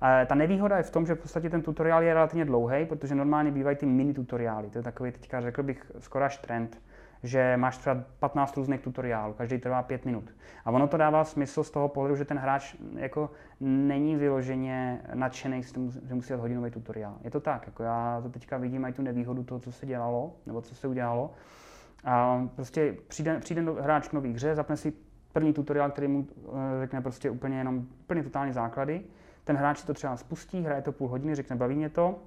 A 0.01 0.25
ta 0.25 0.35
nevýhoda 0.35 0.77
je 0.77 0.83
v 0.83 0.91
tom, 0.91 1.05
že 1.05 1.15
v 1.15 1.19
podstatě 1.19 1.49
ten 1.49 1.61
tutoriál 1.61 2.03
je 2.03 2.13
relativně 2.13 2.45
dlouhý, 2.45 2.85
protože 2.85 3.15
normálně 3.15 3.51
bývají 3.51 3.77
ty 3.77 3.85
mini 3.85 4.13
tutoriály. 4.13 4.69
To 4.69 4.79
je 4.79 4.83
takový 4.83 5.11
teďka 5.11 5.41
řekl 5.41 5.63
bych 5.63 5.91
skoro 5.99 6.25
až 6.25 6.37
trend 6.37 6.81
že 7.23 7.57
máš 7.57 7.77
třeba 7.77 8.03
15 8.19 8.57
různých 8.57 8.81
tutoriálů, 8.81 9.33
každý 9.33 9.57
trvá 9.57 9.83
5 9.83 10.05
minut. 10.05 10.33
A 10.65 10.71
ono 10.71 10.87
to 10.87 10.97
dává 10.97 11.23
smysl 11.23 11.63
z 11.63 11.71
toho 11.71 11.87
pohledu, 11.87 12.15
že 12.15 12.25
ten 12.25 12.37
hráč 12.37 12.75
jako 12.95 13.31
není 13.59 14.15
vyloženě 14.15 15.01
nadšený, 15.13 15.63
že 16.03 16.15
musí 16.15 16.27
dělat 16.27 16.41
hodinový 16.41 16.71
tutoriál. 16.71 17.17
Je 17.23 17.31
to 17.31 17.39
tak, 17.39 17.65
jako 17.65 17.83
já 17.83 18.21
to 18.23 18.29
teďka 18.29 18.57
vidím 18.57 18.85
i 18.85 18.93
tu 18.93 19.01
nevýhodu 19.01 19.43
toho, 19.43 19.59
co 19.59 19.71
se 19.71 19.85
dělalo, 19.85 20.33
nebo 20.45 20.61
co 20.61 20.75
se 20.75 20.87
udělalo. 20.87 21.33
A 22.03 22.47
prostě 22.55 22.95
přijde, 23.07 23.39
přijde 23.39 23.61
hráč 23.79 24.07
k 24.07 24.13
nový 24.13 24.33
hře, 24.33 24.55
zapne 24.55 24.77
si 24.77 24.93
první 25.33 25.53
tutoriál, 25.53 25.91
který 25.91 26.07
mu 26.07 26.27
eh, 26.27 26.51
řekne 26.81 27.01
prostě 27.01 27.29
úplně 27.29 27.57
jenom 27.57 27.87
úplně 28.03 28.23
totální 28.23 28.53
základy. 28.53 29.01
Ten 29.43 29.55
hráč 29.55 29.77
si 29.79 29.87
to 29.87 29.93
třeba 29.93 30.17
spustí, 30.17 30.61
hraje 30.61 30.81
to 30.81 30.91
půl 30.91 31.07
hodiny, 31.07 31.35
řekne, 31.35 31.55
baví 31.55 31.75
mě 31.75 31.89
to, 31.89 32.19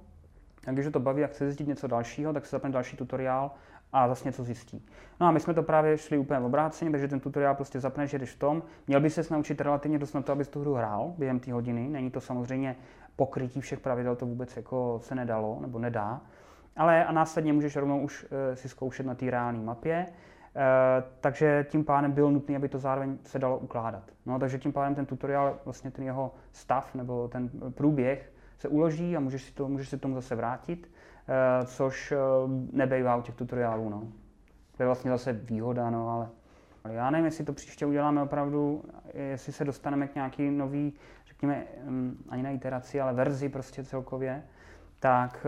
a 0.67 0.71
když 0.71 0.87
to 0.93 0.99
baví 0.99 1.23
a 1.23 1.27
chce 1.27 1.45
zjistit 1.45 1.67
něco 1.67 1.87
dalšího, 1.87 2.33
tak 2.33 2.45
se 2.45 2.55
zapne 2.55 2.69
další 2.69 2.97
tutoriál 2.97 3.51
a 3.93 4.07
zase 4.07 4.27
něco 4.27 4.43
zjistí. 4.43 4.85
No 5.19 5.27
a 5.27 5.31
my 5.31 5.39
jsme 5.39 5.53
to 5.53 5.63
právě 5.63 5.97
šli 5.97 6.17
úplně 6.17 6.39
v 6.39 6.45
obráceně, 6.45 6.91
takže 6.91 7.07
ten 7.07 7.19
tutoriál 7.19 7.55
prostě 7.55 7.79
zapneš, 7.79 8.09
že 8.09 8.19
jdeš 8.19 8.31
v 8.31 8.39
tom. 8.39 8.63
Měl 8.87 9.01
by 9.01 9.09
se 9.09 9.33
naučit 9.33 9.61
relativně 9.61 9.99
dost 9.99 10.13
na 10.13 10.21
to, 10.21 10.31
abys 10.31 10.47
tu 10.47 10.61
hru 10.61 10.73
hrál 10.73 11.13
během 11.17 11.39
té 11.39 11.53
hodiny. 11.53 11.89
Není 11.89 12.11
to 12.11 12.21
samozřejmě 12.21 12.75
pokrytí 13.15 13.61
všech 13.61 13.79
pravidel, 13.79 14.15
to 14.15 14.25
vůbec 14.25 14.57
jako 14.57 14.99
se 15.03 15.15
nedalo 15.15 15.57
nebo 15.61 15.79
nedá. 15.79 16.21
Ale 16.77 17.05
a 17.05 17.11
následně 17.11 17.53
můžeš 17.53 17.75
rovnou 17.75 17.99
už 17.99 18.25
e, 18.31 18.55
si 18.55 18.69
zkoušet 18.69 19.05
na 19.05 19.15
té 19.15 19.31
reálné 19.31 19.59
mapě. 19.59 19.95
E, 19.95 20.07
takže 21.19 21.65
tím 21.69 21.85
pádem 21.85 22.11
bylo 22.11 22.31
nutné, 22.31 22.55
aby 22.55 22.69
to 22.69 22.79
zároveň 22.79 23.17
se 23.23 23.39
dalo 23.39 23.57
ukládat. 23.57 24.03
No, 24.25 24.39
takže 24.39 24.59
tím 24.59 24.73
pádem 24.73 24.95
ten 24.95 25.05
tutoriál, 25.05 25.59
vlastně 25.65 25.91
ten 25.91 26.05
jeho 26.05 26.33
stav 26.51 26.95
nebo 26.95 27.27
ten 27.27 27.49
průběh 27.71 28.33
se 28.57 28.67
uloží 28.67 29.17
a 29.17 29.19
můžeš 29.19 29.43
si, 29.43 29.53
to, 29.53 29.67
můžeš 29.67 29.89
si 29.89 29.97
tomu 29.97 30.15
zase 30.15 30.35
vrátit. 30.35 30.92
Eh, 31.27 31.65
což 31.65 32.11
eh, 32.11 32.17
nebejvá 32.71 33.15
u 33.15 33.21
těch 33.21 33.35
tutoriálů. 33.35 33.89
No. 33.89 34.03
To 34.77 34.83
je 34.83 34.87
vlastně 34.87 35.11
zase 35.11 35.33
výhoda, 35.33 35.89
no, 35.89 36.09
ale 36.09 36.29
já 36.89 37.09
nevím, 37.09 37.25
jestli 37.25 37.45
to 37.45 37.53
příště 37.53 37.85
uděláme 37.85 38.21
opravdu, 38.21 38.83
jestli 39.13 39.53
se 39.53 39.65
dostaneme 39.65 40.07
k 40.07 40.15
nějaký 40.15 40.51
nový, 40.51 40.93
řekněme, 41.27 41.63
mm, 41.83 42.25
ani 42.29 42.43
na 42.43 42.49
iteraci, 42.49 43.01
ale 43.01 43.13
verzi 43.13 43.49
prostě 43.49 43.83
celkově, 43.83 44.43
tak 44.99 45.45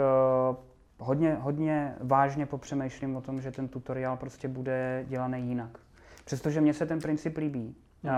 uh, 0.49 0.55
hodně, 0.99 1.35
hodně 1.35 1.95
vážně 1.99 2.45
popřemýšlím 2.45 3.15
o 3.15 3.21
tom, 3.21 3.41
že 3.41 3.51
ten 3.51 3.67
tutoriál 3.67 4.17
prostě 4.17 4.47
bude 4.47 5.05
dělaný 5.07 5.47
jinak. 5.47 5.77
Přestože 6.25 6.61
mně 6.61 6.73
se 6.73 6.85
ten 6.85 6.99
princip 6.99 7.37
líbí. 7.37 7.75
Uh, 8.03 8.11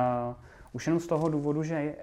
už 0.72 0.88
jenom 0.88 1.00
z 1.00 1.08
toho 1.08 1.30
důvodu, 1.30 1.64
že 1.64 1.96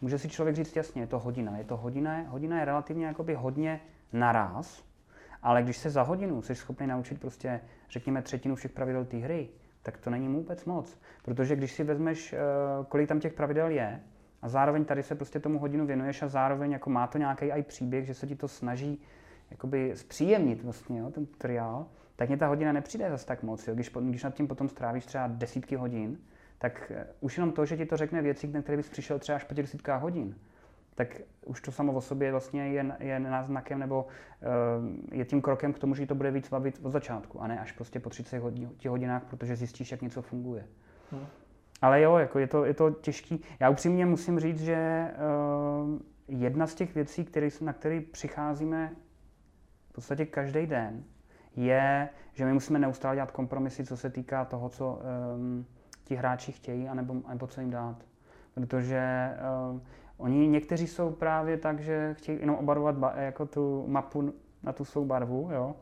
může 0.00 0.18
si 0.18 0.28
člověk 0.28 0.56
říct 0.56 0.76
jasně, 0.76 1.02
je 1.02 1.06
to 1.06 1.18
hodina. 1.18 1.58
Je 1.58 1.64
to 1.64 1.76
hodina, 1.76 2.24
hodina 2.28 2.58
je 2.58 2.64
relativně 2.64 3.06
jakoby 3.06 3.34
hodně 3.34 3.80
naraz, 4.12 4.84
ale 5.42 5.62
když 5.62 5.76
se 5.76 5.90
za 5.90 6.02
hodinu 6.02 6.42
jsi 6.42 6.54
schopný 6.54 6.86
naučit 6.86 7.20
prostě, 7.20 7.60
řekněme, 7.90 8.22
třetinu 8.22 8.54
všech 8.54 8.72
pravidel 8.72 9.04
té 9.04 9.16
hry, 9.16 9.48
tak 9.82 9.98
to 9.98 10.10
není 10.10 10.28
vůbec 10.28 10.64
moc. 10.64 10.98
Protože 11.22 11.56
když 11.56 11.72
si 11.72 11.84
vezmeš, 11.84 12.32
eh, 12.32 12.38
kolik 12.88 13.08
tam 13.08 13.20
těch 13.20 13.32
pravidel 13.32 13.68
je, 13.68 14.00
a 14.42 14.48
zároveň 14.48 14.84
tady 14.84 15.02
se 15.02 15.14
prostě 15.14 15.40
tomu 15.40 15.58
hodinu 15.58 15.86
věnuješ 15.86 16.22
a 16.22 16.28
zároveň 16.28 16.72
jako 16.72 16.90
má 16.90 17.06
to 17.06 17.18
nějaký 17.18 17.52
i 17.52 17.62
příběh, 17.62 18.06
že 18.06 18.14
se 18.14 18.26
ti 18.26 18.36
to 18.36 18.48
snaží 18.48 19.02
jakoby 19.50 19.92
zpříjemnit 19.94 20.62
vlastně, 20.62 21.00
jo, 21.00 21.10
ten 21.10 21.26
tutoriál, 21.26 21.86
tak 22.16 22.28
mě 22.28 22.38
ta 22.38 22.46
hodina 22.46 22.72
nepřijde 22.72 23.10
zase 23.10 23.26
tak 23.26 23.42
moc. 23.42 23.68
Jo. 23.68 23.74
Když, 23.74 23.90
když 24.00 24.22
nad 24.22 24.34
tím 24.34 24.48
potom 24.48 24.68
strávíš 24.68 25.06
třeba 25.06 25.26
desítky 25.26 25.76
hodin, 25.76 26.18
tak 26.58 26.92
eh, 26.94 27.06
už 27.20 27.36
jenom 27.36 27.52
to, 27.52 27.66
že 27.66 27.76
ti 27.76 27.86
to 27.86 27.96
řekne 27.96 28.22
věci, 28.22 28.48
na 28.48 28.62
které 28.62 28.76
bys 28.76 28.88
přišel 28.88 29.18
třeba 29.18 29.36
až 29.36 29.44
po 29.44 29.54
těch 29.54 29.64
desítkách 29.64 30.02
hodin, 30.02 30.36
tak 30.94 31.20
už 31.46 31.60
to 31.60 31.72
samo 31.72 31.92
o 31.92 32.00
sobě 32.00 32.30
vlastně 32.30 32.68
je, 32.68 32.96
je 32.98 33.20
náznakem 33.20 33.78
nebo 33.78 34.06
uh, 34.06 35.16
je 35.18 35.24
tím 35.24 35.42
krokem 35.42 35.72
k 35.72 35.78
tomu, 35.78 35.94
že 35.94 36.06
to 36.06 36.14
bude 36.14 36.30
víc 36.30 36.48
bavit 36.48 36.80
od 36.82 36.90
začátku 36.90 37.40
a 37.40 37.46
ne 37.46 37.60
až 37.60 37.72
prostě 37.72 38.00
po 38.00 38.10
30 38.10 38.38
hodin, 38.38 38.70
hodinách, 38.88 39.24
protože 39.24 39.56
zjistíš, 39.56 39.90
jak 39.90 40.02
něco 40.02 40.22
funguje. 40.22 40.66
Hmm. 41.12 41.26
Ale 41.82 42.00
jo, 42.00 42.16
jako 42.16 42.38
je 42.38 42.46
to, 42.46 42.64
je 42.64 42.74
to 42.74 42.90
těžký. 42.90 43.42
Já 43.60 43.70
upřímně 43.70 44.06
musím 44.06 44.40
říct, 44.40 44.60
že 44.60 45.10
uh, 45.84 45.98
jedna 46.28 46.66
z 46.66 46.74
těch 46.74 46.94
věcí, 46.94 47.24
který, 47.24 47.48
na 47.60 47.72
které 47.72 48.00
přicházíme 48.00 48.92
v 49.88 49.92
podstatě 49.92 50.26
každý 50.26 50.66
den, 50.66 51.04
je, 51.56 52.08
že 52.32 52.44
my 52.44 52.52
musíme 52.52 52.78
neustále 52.78 53.14
dělat 53.16 53.30
kompromisy, 53.30 53.84
co 53.84 53.96
se 53.96 54.10
týká 54.10 54.44
toho, 54.44 54.68
co 54.68 55.00
um, 55.34 55.66
ti 56.04 56.14
hráči 56.14 56.52
chtějí, 56.52 56.88
anebo, 56.88 57.14
anebo 57.24 57.46
co 57.46 57.60
jim 57.60 57.70
dát. 57.70 57.96
Protože 58.54 59.30
uh, 59.72 59.80
Oni 60.16 60.48
někteří 60.48 60.86
jsou 60.86 61.10
právě 61.10 61.56
tak, 61.56 61.80
že 61.80 62.14
chtějí 62.18 62.40
jenom 62.40 62.56
obarvovat 62.56 62.94
ba- 62.94 63.14
jako 63.16 63.46
tu 63.46 63.84
mapu 63.88 64.34
na 64.62 64.72
tu 64.72 64.84
svou 64.84 65.04
barvu, 65.04 65.48
jo. 65.52 65.76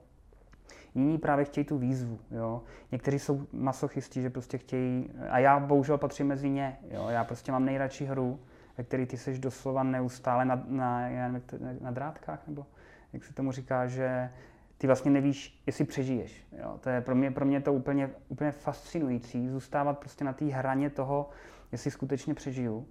Jiní 0.94 1.18
právě 1.18 1.44
chtějí 1.44 1.64
tu 1.64 1.78
výzvu, 1.78 2.18
jo. 2.30 2.62
Někteří 2.92 3.18
jsou 3.18 3.46
masochisti, 3.52 4.22
že 4.22 4.30
prostě 4.30 4.58
chtějí, 4.58 5.10
a 5.30 5.38
já 5.38 5.58
bohužel 5.60 5.98
patřím 5.98 6.26
mezi 6.26 6.50
ně, 6.50 6.78
jo. 6.90 7.06
Já 7.08 7.24
prostě 7.24 7.52
mám 7.52 7.64
nejradši 7.64 8.04
hru, 8.04 8.40
ve 8.78 8.84
který 8.84 9.06
ty 9.06 9.16
seš 9.16 9.38
doslova 9.38 9.82
neustále 9.82 10.44
na, 10.44 10.62
na, 10.66 11.08
na, 11.08 11.40
na 11.80 11.90
drátkách, 11.90 12.42
nebo 12.46 12.66
jak 13.12 13.24
se 13.24 13.34
tomu 13.34 13.52
říká, 13.52 13.86
že 13.86 14.30
ty 14.78 14.86
vlastně 14.86 15.10
nevíš, 15.10 15.62
jestli 15.66 15.84
přežiješ. 15.84 16.46
Jo. 16.58 16.78
To 16.80 16.90
je 16.90 17.00
pro 17.00 17.14
mě, 17.14 17.30
pro 17.30 17.44
mě 17.44 17.60
to 17.60 17.72
úplně, 17.72 18.10
úplně 18.28 18.52
fascinující, 18.52 19.48
zůstávat 19.48 19.98
prostě 19.98 20.24
na 20.24 20.32
té 20.32 20.44
hraně 20.44 20.90
toho, 20.90 21.30
jestli 21.72 21.90
skutečně 21.90 22.34
přežiju 22.34 22.86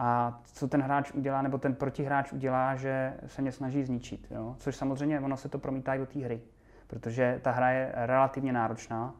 a 0.00 0.40
co 0.44 0.68
ten 0.68 0.82
hráč 0.82 1.12
udělá, 1.12 1.42
nebo 1.42 1.58
ten 1.58 1.74
protihráč 1.74 2.32
udělá, 2.32 2.76
že 2.76 3.14
se 3.26 3.42
mě 3.42 3.52
snaží 3.52 3.84
zničit. 3.84 4.26
Jo? 4.30 4.56
Což 4.58 4.76
samozřejmě 4.76 5.20
ono 5.20 5.36
se 5.36 5.48
to 5.48 5.58
promítá 5.58 5.94
i 5.94 5.98
do 5.98 6.06
té 6.06 6.18
hry, 6.18 6.40
protože 6.86 7.40
ta 7.42 7.50
hra 7.50 7.70
je 7.70 7.92
relativně 7.94 8.52
náročná 8.52 9.14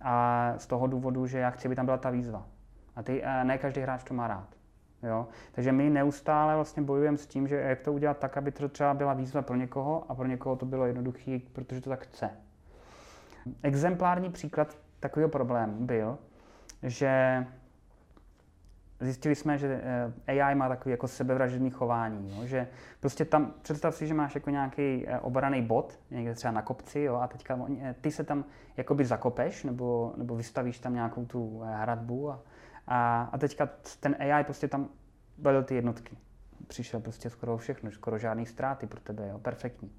a 0.00 0.54
z 0.56 0.66
toho 0.66 0.86
důvodu, 0.86 1.26
že 1.26 1.38
já 1.38 1.50
chci, 1.50 1.68
aby 1.68 1.76
tam 1.76 1.84
byla 1.84 1.96
ta 1.96 2.10
výzva. 2.10 2.46
A 2.96 3.02
ty, 3.02 3.22
ne 3.42 3.58
každý 3.58 3.80
hráč 3.80 4.04
to 4.04 4.14
má 4.14 4.28
rád. 4.28 4.48
Jo? 5.02 5.28
Takže 5.52 5.72
my 5.72 5.90
neustále 5.90 6.54
vlastně 6.54 6.82
bojujeme 6.82 7.18
s 7.18 7.26
tím, 7.26 7.48
že 7.48 7.56
jak 7.56 7.80
to 7.80 7.92
udělat 7.92 8.18
tak, 8.18 8.36
aby 8.36 8.52
to 8.52 8.68
třeba 8.68 8.94
byla 8.94 9.14
výzva 9.14 9.42
pro 9.42 9.56
někoho 9.56 10.04
a 10.08 10.14
pro 10.14 10.26
někoho 10.26 10.56
to 10.56 10.66
bylo 10.66 10.86
jednoduché, 10.86 11.38
protože 11.52 11.80
to 11.80 11.90
tak 11.90 12.04
chce. 12.04 12.30
Exemplární 13.62 14.30
příklad 14.30 14.78
takového 15.00 15.28
problému 15.28 15.86
byl, 15.86 16.18
že 16.82 17.46
zjistili 19.00 19.34
jsme, 19.34 19.58
že 19.58 19.80
eh, 20.26 20.42
AI 20.42 20.54
má 20.54 20.68
takový 20.68 20.90
jako 20.90 21.08
sebevražedný 21.08 21.70
chování, 21.70 22.36
jo? 22.36 22.46
že 22.46 22.68
prostě 23.00 23.24
tam, 23.24 23.54
představ 23.62 23.94
si, 23.94 24.06
že 24.06 24.14
máš 24.14 24.34
jako 24.34 24.50
nějaký 24.50 25.04
eh, 25.06 25.18
obraný 25.18 25.62
bod, 25.62 25.98
někde 26.10 26.34
třeba 26.34 26.52
na 26.52 26.62
kopci, 26.62 27.00
jo? 27.00 27.14
a 27.14 27.26
teďka 27.26 27.58
eh, 27.80 27.94
ty 28.00 28.10
se 28.10 28.24
tam 28.24 28.44
jakoby 28.76 29.04
zakopeš, 29.04 29.64
nebo, 29.64 30.14
nebo 30.16 30.36
vystavíš 30.36 30.78
tam 30.78 30.94
nějakou 30.94 31.24
tu 31.24 31.60
hradbu 31.64 32.30
a, 32.30 32.42
a, 32.86 33.28
a 33.32 33.38
teďka 33.38 33.68
ten 34.00 34.16
AI 34.18 34.44
prostě 34.44 34.68
tam 34.68 34.88
vedl 35.38 35.62
ty 35.62 35.74
jednotky. 35.74 36.16
Přišel 36.66 37.00
prostě 37.00 37.30
skoro 37.30 37.56
všechno, 37.56 37.90
skoro 37.90 38.18
žádný 38.18 38.46
ztráty 38.46 38.86
pro 38.86 39.00
tebe, 39.00 39.28
jo? 39.28 39.38
perfektní. 39.38 39.92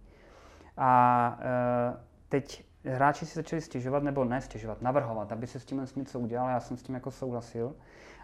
A 0.77 1.39
teď 2.29 2.70
hráči 2.85 3.25
si 3.25 3.35
začali 3.35 3.61
stěžovat, 3.61 4.03
nebo 4.03 4.25
ne 4.25 4.41
stěžovat, 4.41 4.81
navrhovat, 4.81 5.31
aby 5.31 5.47
se 5.47 5.59
s 5.59 5.65
tím 5.65 5.87
něco 5.95 6.19
udělal, 6.19 6.49
já 6.49 6.59
jsem 6.59 6.77
s 6.77 6.83
tím 6.83 6.95
jako 6.95 7.11
souhlasil. 7.11 7.75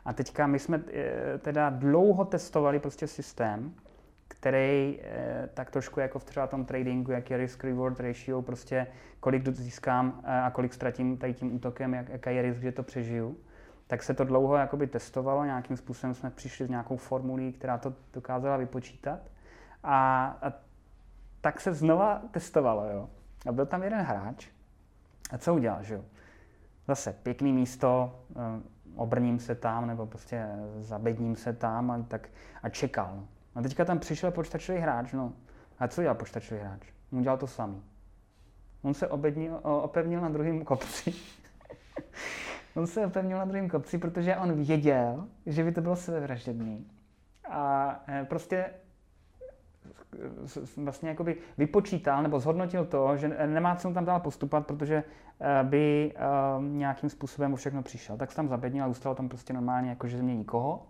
A 0.06 0.14
teďka 0.14 0.48
my 0.48 0.60
jsme 0.60 0.82
eh, 0.94 1.38
teda 1.38 1.70
dlouho 1.70 2.26
testovali 2.26 2.80
prostě 2.80 3.08
systém, 3.08 3.74
který 4.28 5.00
eh, 5.02 5.50
tak 5.54 5.72
trošku 5.72 6.00
jako 6.00 6.20
v 6.20 6.24
třeba 6.24 6.48
tom 6.48 6.66
tradingu, 6.66 7.12
jak 7.12 7.30
je 7.30 7.38
risk-reward 7.38 8.00
ratio, 8.00 8.42
prostě 8.42 8.88
kolik 9.20 9.48
získám 9.48 10.22
eh, 10.24 10.42
a 10.42 10.52
kolik 10.52 10.74
ztratím 10.74 11.18
tady 11.18 11.34
tím 11.34 11.56
útokem, 11.56 11.94
jak, 11.94 12.10
jaký 12.10 12.36
je 12.36 12.42
risk, 12.42 12.62
že 12.62 12.72
to 12.72 12.84
přežiju. 12.84 13.38
Tak 13.88 14.04
se 14.04 14.14
to 14.14 14.24
dlouho 14.24 14.56
jakoby 14.56 14.88
testovalo, 14.88 15.46
nějakým 15.46 15.78
způsobem 15.78 16.14
jsme 16.14 16.30
přišli 16.30 16.66
s 16.66 16.70
nějakou 16.70 16.98
formulí, 16.98 17.54
která 17.54 17.78
to 17.78 17.94
dokázala 18.14 18.58
vypočítat. 18.58 19.20
A, 19.84 20.26
a 20.42 20.54
tak 21.42 21.62
se 21.62 21.74
znova 21.74 22.22
testovalo, 22.32 22.86
jo. 22.90 23.10
A 23.46 23.52
byl 23.52 23.66
tam 23.66 23.84
jeden 23.84 24.02
hráč. 24.02 24.48
A 25.32 25.38
co 25.38 25.56
udělal, 25.56 25.84
že 25.84 25.94
jo? 25.94 26.06
Zase 26.88 27.14
pěkný 27.14 27.54
místo, 27.54 28.20
obrním 28.96 29.40
se 29.40 29.56
tam, 29.56 29.88
nebo 29.88 30.06
prostě 30.06 30.48
zabedním 30.80 31.36
se 31.36 31.54
tam 31.54 31.92
a, 31.92 32.06
tak, 32.08 32.30
a 32.64 32.70
čekal. 32.70 33.16
No. 33.16 33.28
A 33.56 33.62
teďka 33.62 33.86
tam 33.86 34.00
přišel 34.00 34.32
počítačový 34.32 34.78
hráč, 34.78 35.14
no. 35.14 35.34
A 35.80 35.88
co 35.88 36.02
dělal 36.02 36.16
počítačový 36.16 36.62
hráč? 36.62 36.82
On 37.14 37.22
dělal 37.22 37.38
to 37.38 37.48
samý. 37.48 37.84
On 38.82 38.94
se 38.94 39.08
obednil, 39.08 39.60
opevnil 39.64 40.22
na 40.22 40.30
druhém 40.30 40.66
kopci. 40.66 41.14
on 42.76 42.88
se 42.88 43.06
opevnil 43.06 43.38
na 43.38 43.46
druhém 43.46 43.70
kopci, 43.70 43.98
protože 43.98 44.36
on 44.36 44.64
věděl, 44.64 45.28
že 45.46 45.64
by 45.64 45.72
to 45.72 45.82
bylo 45.82 45.96
sebevražedný. 45.96 46.88
A 47.50 48.04
eh, 48.08 48.26
prostě 48.30 48.70
vlastně 50.78 51.10
jakoby 51.10 51.38
vypočítal 51.58 52.24
nebo 52.24 52.40
zhodnotil 52.40 52.86
to, 52.86 53.18
že 53.18 53.28
nemá 53.28 53.76
cenu 53.76 53.94
tam 53.94 54.06
dál 54.06 54.20
postupovat, 54.20 54.68
protože 54.68 55.04
eh, 55.40 55.64
by 55.64 56.14
eh, 56.16 56.20
nějakým 56.62 57.10
způsobem 57.10 57.54
o 57.54 57.56
všechno 57.56 57.84
přišel. 57.84 58.18
Tak 58.18 58.32
se 58.32 58.36
tam 58.36 58.48
zabednil 58.48 58.86
a 58.86 58.88
zůstalo 58.88 59.16
tam 59.16 59.30
prostě 59.30 59.54
normálně 59.54 59.90
jako, 59.90 60.08
že 60.08 60.18
země 60.18 60.36
nikoho 60.36 60.88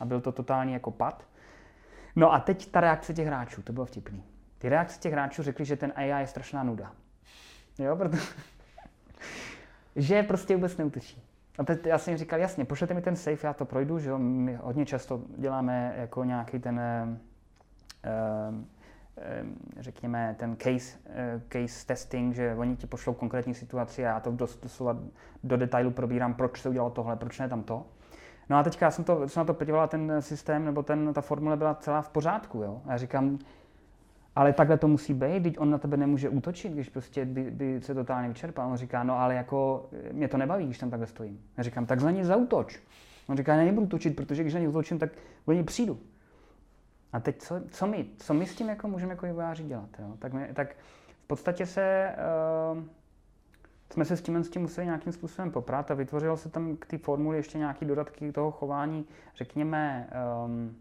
a 0.00 0.04
byl 0.04 0.20
to 0.20 0.32
totální 0.32 0.72
jako 0.72 0.90
pad. 0.90 1.24
No 2.16 2.32
a 2.32 2.40
teď 2.40 2.70
ta 2.70 2.80
reakce 2.80 3.14
těch 3.14 3.26
hráčů, 3.26 3.62
to 3.62 3.72
bylo 3.72 3.86
vtipný. 3.86 4.24
Ty 4.58 4.68
reakce 4.68 5.00
těch 5.00 5.12
hráčů 5.12 5.42
řekli, 5.42 5.64
že 5.64 5.76
ten 5.76 5.92
AI 5.96 6.08
je 6.08 6.26
strašná 6.26 6.62
nuda. 6.62 6.92
Jo, 7.78 7.96
protože 7.96 8.22
že 9.96 10.22
prostě 10.22 10.54
vůbec 10.54 10.76
neutočí. 10.76 11.22
A 11.58 11.64
teď 11.64 11.86
já 11.86 11.98
jsem 11.98 12.12
jim 12.12 12.18
říkal, 12.18 12.40
jasně, 12.40 12.64
pošlete 12.64 12.94
mi 12.94 13.02
ten 13.02 13.16
safe, 13.16 13.46
já 13.46 13.52
to 13.52 13.64
projdu, 13.64 13.98
že 13.98 14.10
jo, 14.10 14.18
my 14.18 14.58
hodně 14.62 14.86
často 14.86 15.22
děláme 15.36 15.94
jako 15.96 16.24
nějaký 16.24 16.58
ten, 16.58 16.80
uh, 17.08 17.16
řekněme, 19.78 20.36
ten 20.38 20.56
case, 20.56 20.98
uh, 21.06 21.42
case 21.48 21.86
testing, 21.86 22.34
že 22.34 22.54
oni 22.54 22.76
ti 22.76 22.86
pošlou 22.86 23.14
konkrétní 23.14 23.54
situaci 23.54 24.06
a 24.06 24.08
já 24.08 24.20
to 24.20 24.32
dost, 24.32 24.62
doslova 24.62 24.96
do 25.44 25.56
detailu 25.56 25.90
probírám, 25.90 26.34
proč 26.34 26.62
se 26.62 26.68
udělalo 26.68 26.90
tohle, 26.90 27.16
proč 27.16 27.38
ne 27.38 27.48
tam 27.48 27.62
to. 27.62 27.86
No 28.50 28.56
a 28.56 28.62
teďka 28.62 28.86
já 28.86 28.90
jsem, 28.90 29.04
to, 29.04 29.28
jsem 29.28 29.40
na 29.40 29.44
to 29.44 29.54
podívala, 29.54 29.86
ten 29.86 30.12
systém 30.20 30.64
nebo 30.64 30.82
ten, 30.82 31.12
ta 31.14 31.20
formule 31.20 31.56
byla 31.56 31.74
celá 31.74 32.02
v 32.02 32.08
pořádku. 32.08 32.62
Jo? 32.62 32.82
A 32.86 32.92
já 32.92 32.98
říkám, 32.98 33.38
ale 34.36 34.52
takhle 34.52 34.78
to 34.78 34.88
musí 34.88 35.14
být, 35.14 35.42
teď 35.42 35.58
on 35.58 35.70
na 35.70 35.78
tebe 35.78 35.96
nemůže 35.96 36.28
útočit, 36.28 36.72
když 36.72 36.88
prostě 36.88 37.24
by, 37.24 37.50
by 37.50 37.80
se 37.80 37.94
totálně 37.94 38.28
vyčerpal. 38.28 38.70
On 38.70 38.76
říká, 38.76 39.02
no 39.02 39.18
ale 39.18 39.34
jako 39.34 39.88
mě 40.12 40.28
to 40.28 40.36
nebaví, 40.36 40.64
když 40.64 40.78
tam 40.78 40.90
takhle 40.90 41.06
stojím. 41.06 41.40
Já 41.56 41.62
říkám, 41.62 41.86
tak 41.86 42.00
za 42.00 42.10
ně 42.10 42.24
zautoč. 42.24 42.80
On 43.28 43.36
říká, 43.36 43.56
ne, 43.56 43.64
nebudu 43.64 43.86
točit, 43.86 44.16
protože 44.16 44.42
když 44.42 44.54
na 44.54 44.60
ně 44.60 44.68
útočím, 44.68 44.98
tak 44.98 45.10
o 45.44 45.52
ně 45.52 45.64
přijdu. 45.64 45.98
A 47.12 47.20
teď 47.20 47.42
co, 47.42 47.60
co 47.70 47.86
my? 47.86 48.06
Co 48.18 48.34
my 48.34 48.46
s 48.46 48.54
tím 48.54 48.68
jako 48.68 48.88
můžeme 48.88 49.12
jako 49.12 49.26
vývojáři 49.26 49.64
dělat? 49.64 49.88
Jo? 49.98 50.16
Tak, 50.18 50.32
my, 50.32 50.50
tak 50.54 50.76
v 51.24 51.26
podstatě 51.26 51.66
se, 51.66 52.14
uh, 52.72 52.82
jsme 53.92 54.04
se 54.04 54.16
s 54.16 54.22
tím, 54.22 54.44
s 54.44 54.50
tím 54.50 54.62
museli 54.62 54.86
nějakým 54.86 55.12
způsobem 55.12 55.50
poprat 55.50 55.90
a 55.90 55.94
vytvořilo 55.94 56.36
se 56.36 56.48
tam 56.48 56.76
k 56.76 56.86
té 56.86 56.98
formuli 56.98 57.36
ještě 57.36 57.58
nějaké 57.58 57.86
dodatky 57.86 58.32
toho 58.32 58.50
chování, 58.50 59.04
řekněme, 59.36 60.10
um, 60.44 60.76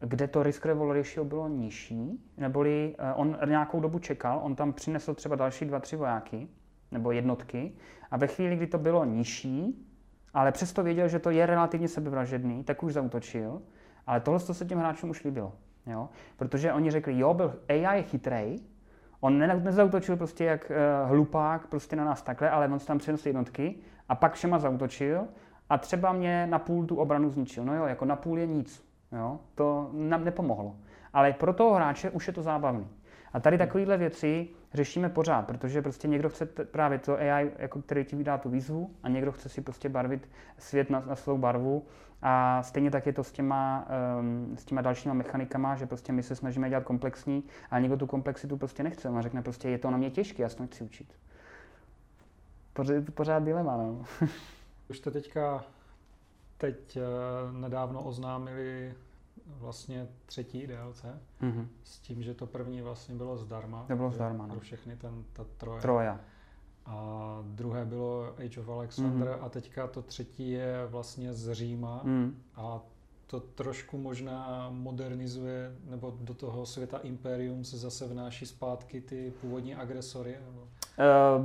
kde 0.00 0.28
to 0.28 0.42
risk 0.42 0.66
ratio 0.66 1.24
bylo 1.24 1.48
nižší, 1.48 2.24
neboli 2.36 2.96
uh, 2.98 3.20
on 3.20 3.38
nějakou 3.48 3.80
dobu 3.80 3.98
čekal, 3.98 4.40
on 4.42 4.54
tam 4.54 4.72
přinesl 4.72 5.14
třeba 5.14 5.36
další 5.36 5.64
dva, 5.64 5.80
tři 5.80 5.96
vojáky 5.96 6.48
nebo 6.90 7.12
jednotky 7.12 7.72
a 8.10 8.16
ve 8.16 8.26
chvíli, 8.26 8.56
kdy 8.56 8.66
to 8.66 8.78
bylo 8.78 9.04
nižší, 9.04 9.86
ale 10.34 10.52
přesto 10.52 10.82
věděl, 10.82 11.08
že 11.08 11.18
to 11.18 11.30
je 11.30 11.46
relativně 11.46 11.88
sebevražedný, 11.88 12.64
tak 12.64 12.82
už 12.82 12.92
zautočil, 12.92 13.62
ale 14.06 14.20
tohle 14.20 14.40
se 14.40 14.64
těm 14.64 14.78
hráčům 14.78 15.10
už 15.10 15.24
líbilo. 15.24 15.52
Jo? 15.86 16.08
Protože 16.36 16.72
oni 16.72 16.90
řekli, 16.90 17.18
jo, 17.18 17.34
byl 17.34 17.54
AI 17.68 17.96
je 17.96 18.02
chytrej, 18.02 18.58
on 19.20 19.38
ne, 19.38 19.46
nezautočil 19.46 20.16
prostě 20.16 20.44
jak 20.44 20.70
uh, 20.70 21.10
hlupák 21.10 21.66
prostě 21.66 21.96
na 21.96 22.04
nás 22.04 22.22
takhle, 22.22 22.50
ale 22.50 22.68
on 22.68 22.78
tam 22.78 22.98
přinesl 22.98 23.28
jednotky 23.28 23.76
a 24.08 24.14
pak 24.14 24.34
všema 24.34 24.58
zautočil 24.58 25.26
a 25.70 25.78
třeba 25.78 26.12
mě 26.12 26.46
na 26.46 26.58
půl 26.58 26.86
tu 26.86 26.96
obranu 26.96 27.30
zničil. 27.30 27.64
No 27.64 27.76
jo, 27.76 27.86
jako 27.86 28.04
na 28.04 28.16
půl 28.16 28.38
je 28.38 28.46
nic. 28.46 28.84
Jo? 29.12 29.38
To 29.54 29.90
nám 29.92 30.24
nepomohlo. 30.24 30.76
Ale 31.12 31.32
pro 31.32 31.52
toho 31.52 31.74
hráče 31.74 32.10
už 32.10 32.26
je 32.26 32.32
to 32.32 32.42
zábavný. 32.42 32.88
A 33.34 33.40
tady 33.40 33.58
takovéhle 33.58 33.96
věci 33.96 34.48
řešíme 34.74 35.08
pořád, 35.08 35.46
protože 35.46 35.82
prostě 35.82 36.08
někdo 36.08 36.28
chce 36.28 36.46
právě 36.46 36.98
to 36.98 37.16
AI, 37.18 37.50
jako 37.58 37.82
který 37.82 38.04
ti 38.04 38.16
vydá 38.16 38.38
tu 38.38 38.50
výzvu 38.50 38.90
a 39.02 39.08
někdo 39.08 39.32
chce 39.32 39.48
si 39.48 39.60
prostě 39.60 39.88
barvit 39.88 40.28
svět 40.58 40.90
na, 40.90 41.02
na 41.06 41.16
svou 41.16 41.38
barvu 41.38 41.86
a 42.22 42.62
stejně 42.62 42.90
tak 42.90 43.06
je 43.06 43.12
to 43.12 43.24
s 43.24 43.32
těma, 43.32 43.88
um, 44.18 44.56
s 44.56 44.64
těma 44.64 44.82
dalšíma 44.82 45.14
mechanikama, 45.14 45.76
že 45.76 45.86
prostě 45.86 46.12
my 46.12 46.22
se 46.22 46.36
snažíme 46.36 46.68
dělat 46.68 46.84
komplexní, 46.84 47.44
ale 47.70 47.80
někdo 47.80 47.96
tu 47.96 48.06
komplexitu 48.06 48.56
prostě 48.56 48.82
nechce. 48.82 49.08
On 49.08 49.22
řekne 49.22 49.42
prostě, 49.42 49.68
je 49.68 49.78
to 49.78 49.90
na 49.90 49.96
mě 49.96 50.10
těžké, 50.10 50.42
já 50.42 50.48
to 50.48 50.66
chci 50.66 50.84
učit. 50.84 51.14
Pořád, 52.72 53.04
pořád 53.14 53.44
dilema, 53.44 53.76
no. 53.76 54.04
Už 54.90 55.00
to 55.00 55.10
teďka 55.10 55.64
teď 56.58 56.96
uh, 56.96 57.60
nedávno 57.60 58.02
oznámili 58.02 58.94
vlastně 59.46 60.08
třetí 60.26 60.66
DLC, 60.66 61.04
mm-hmm. 61.42 61.66
s 61.84 61.98
tím, 61.98 62.22
že 62.22 62.34
to 62.34 62.46
první 62.46 62.82
vlastně 62.82 63.14
bylo 63.14 63.36
zdarma. 63.36 63.84
To 63.88 63.96
bylo 63.96 64.10
zdarma, 64.10 64.46
no. 64.46 64.54
Pro 64.54 64.60
všechny 64.60 64.96
ten, 64.96 65.24
ta 65.32 65.44
troje. 65.56 65.80
Troja. 65.80 66.20
A 66.86 67.38
druhé 67.42 67.84
bylo 67.84 68.34
Age 68.44 68.60
of 68.60 68.68
Alexander 68.68 69.28
mm-hmm. 69.28 69.44
a 69.44 69.48
teďka 69.48 69.86
to 69.86 70.02
třetí 70.02 70.50
je 70.50 70.86
vlastně 70.86 71.32
z 71.32 71.52
Říma 71.52 72.00
mm. 72.04 72.42
a 72.54 72.80
to 73.26 73.40
trošku 73.40 73.98
možná 73.98 74.70
modernizuje, 74.70 75.76
nebo 75.90 76.14
do 76.20 76.34
toho 76.34 76.66
světa 76.66 76.98
Imperium 76.98 77.64
se 77.64 77.78
zase 77.78 78.08
vnáší 78.08 78.46
zpátky 78.46 79.00
ty 79.00 79.32
původní 79.40 79.74
agresory? 79.74 80.38
Nebo? 80.46 80.68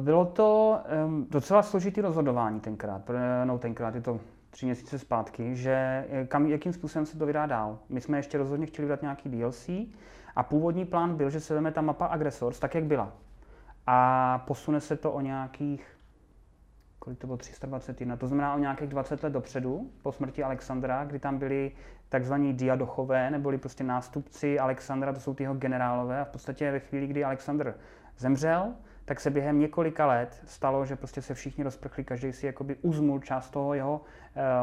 Bylo 0.03 0.25
to 0.25 0.79
docela 1.29 1.63
složitý 1.63 2.01
rozhodování 2.01 2.59
tenkrát, 2.59 3.09
no 3.43 3.57
tenkrát 3.57 3.95
je 3.95 4.01
to 4.01 4.19
tři 4.49 4.65
měsíce 4.65 4.99
zpátky, 4.99 5.55
že 5.55 6.05
eh, 6.09 6.25
kam, 6.25 6.45
jakým 6.45 6.73
způsobem 6.73 7.05
se 7.05 7.17
to 7.17 7.25
vydá 7.25 7.45
dál. 7.45 7.79
My 7.89 8.01
jsme 8.01 8.17
ještě 8.17 8.37
rozhodně 8.37 8.65
chtěli 8.65 8.85
vydat 8.85 9.01
nějaký 9.01 9.29
DLC 9.29 9.69
a 10.35 10.43
původní 10.43 10.85
plán 10.85 11.15
byl, 11.15 11.29
že 11.29 11.39
se 11.39 11.53
vezme 11.53 11.71
ta 11.71 11.81
mapa 11.81 12.05
Aggressors 12.05 12.59
tak, 12.59 12.75
jak 12.75 12.83
byla. 12.83 13.13
A 13.87 14.39
posune 14.47 14.81
se 14.81 14.95
to 14.95 15.11
o 15.11 15.21
nějakých, 15.21 15.97
kolik 16.99 17.19
to 17.19 17.27
bylo, 17.27 17.37
321, 17.37 18.17
to 18.17 18.27
znamená 18.27 18.55
o 18.55 18.59
nějakých 18.59 18.89
20 18.89 19.23
let 19.23 19.33
dopředu, 19.33 19.89
po 20.03 20.11
smrti 20.11 20.43
Alexandra, 20.43 21.05
kdy 21.05 21.19
tam 21.19 21.37
byli 21.37 21.71
takzvaní 22.09 22.53
diadochové, 22.53 23.31
neboli 23.31 23.57
prostě 23.57 23.83
nástupci 23.83 24.59
Alexandra, 24.59 25.13
to 25.13 25.19
jsou 25.19 25.33
ty 25.33 25.43
jeho 25.43 25.55
generálové 25.55 26.19
a 26.19 26.25
v 26.25 26.29
podstatě 26.29 26.71
ve 26.71 26.79
chvíli, 26.79 27.07
kdy 27.07 27.23
Alexandr 27.23 27.73
zemřel, 28.17 28.73
tak 29.09 29.19
se 29.19 29.29
během 29.29 29.59
několika 29.59 30.07
let 30.07 30.41
stalo, 30.45 30.85
že 30.85 30.95
prostě 30.95 31.21
se 31.21 31.33
všichni 31.33 31.63
rozprchli, 31.63 32.03
každý 32.03 32.33
si 32.33 32.45
jakoby 32.45 32.75
uzmul 32.81 33.19
část 33.19 33.49
toho 33.49 33.73
jeho, 33.73 34.01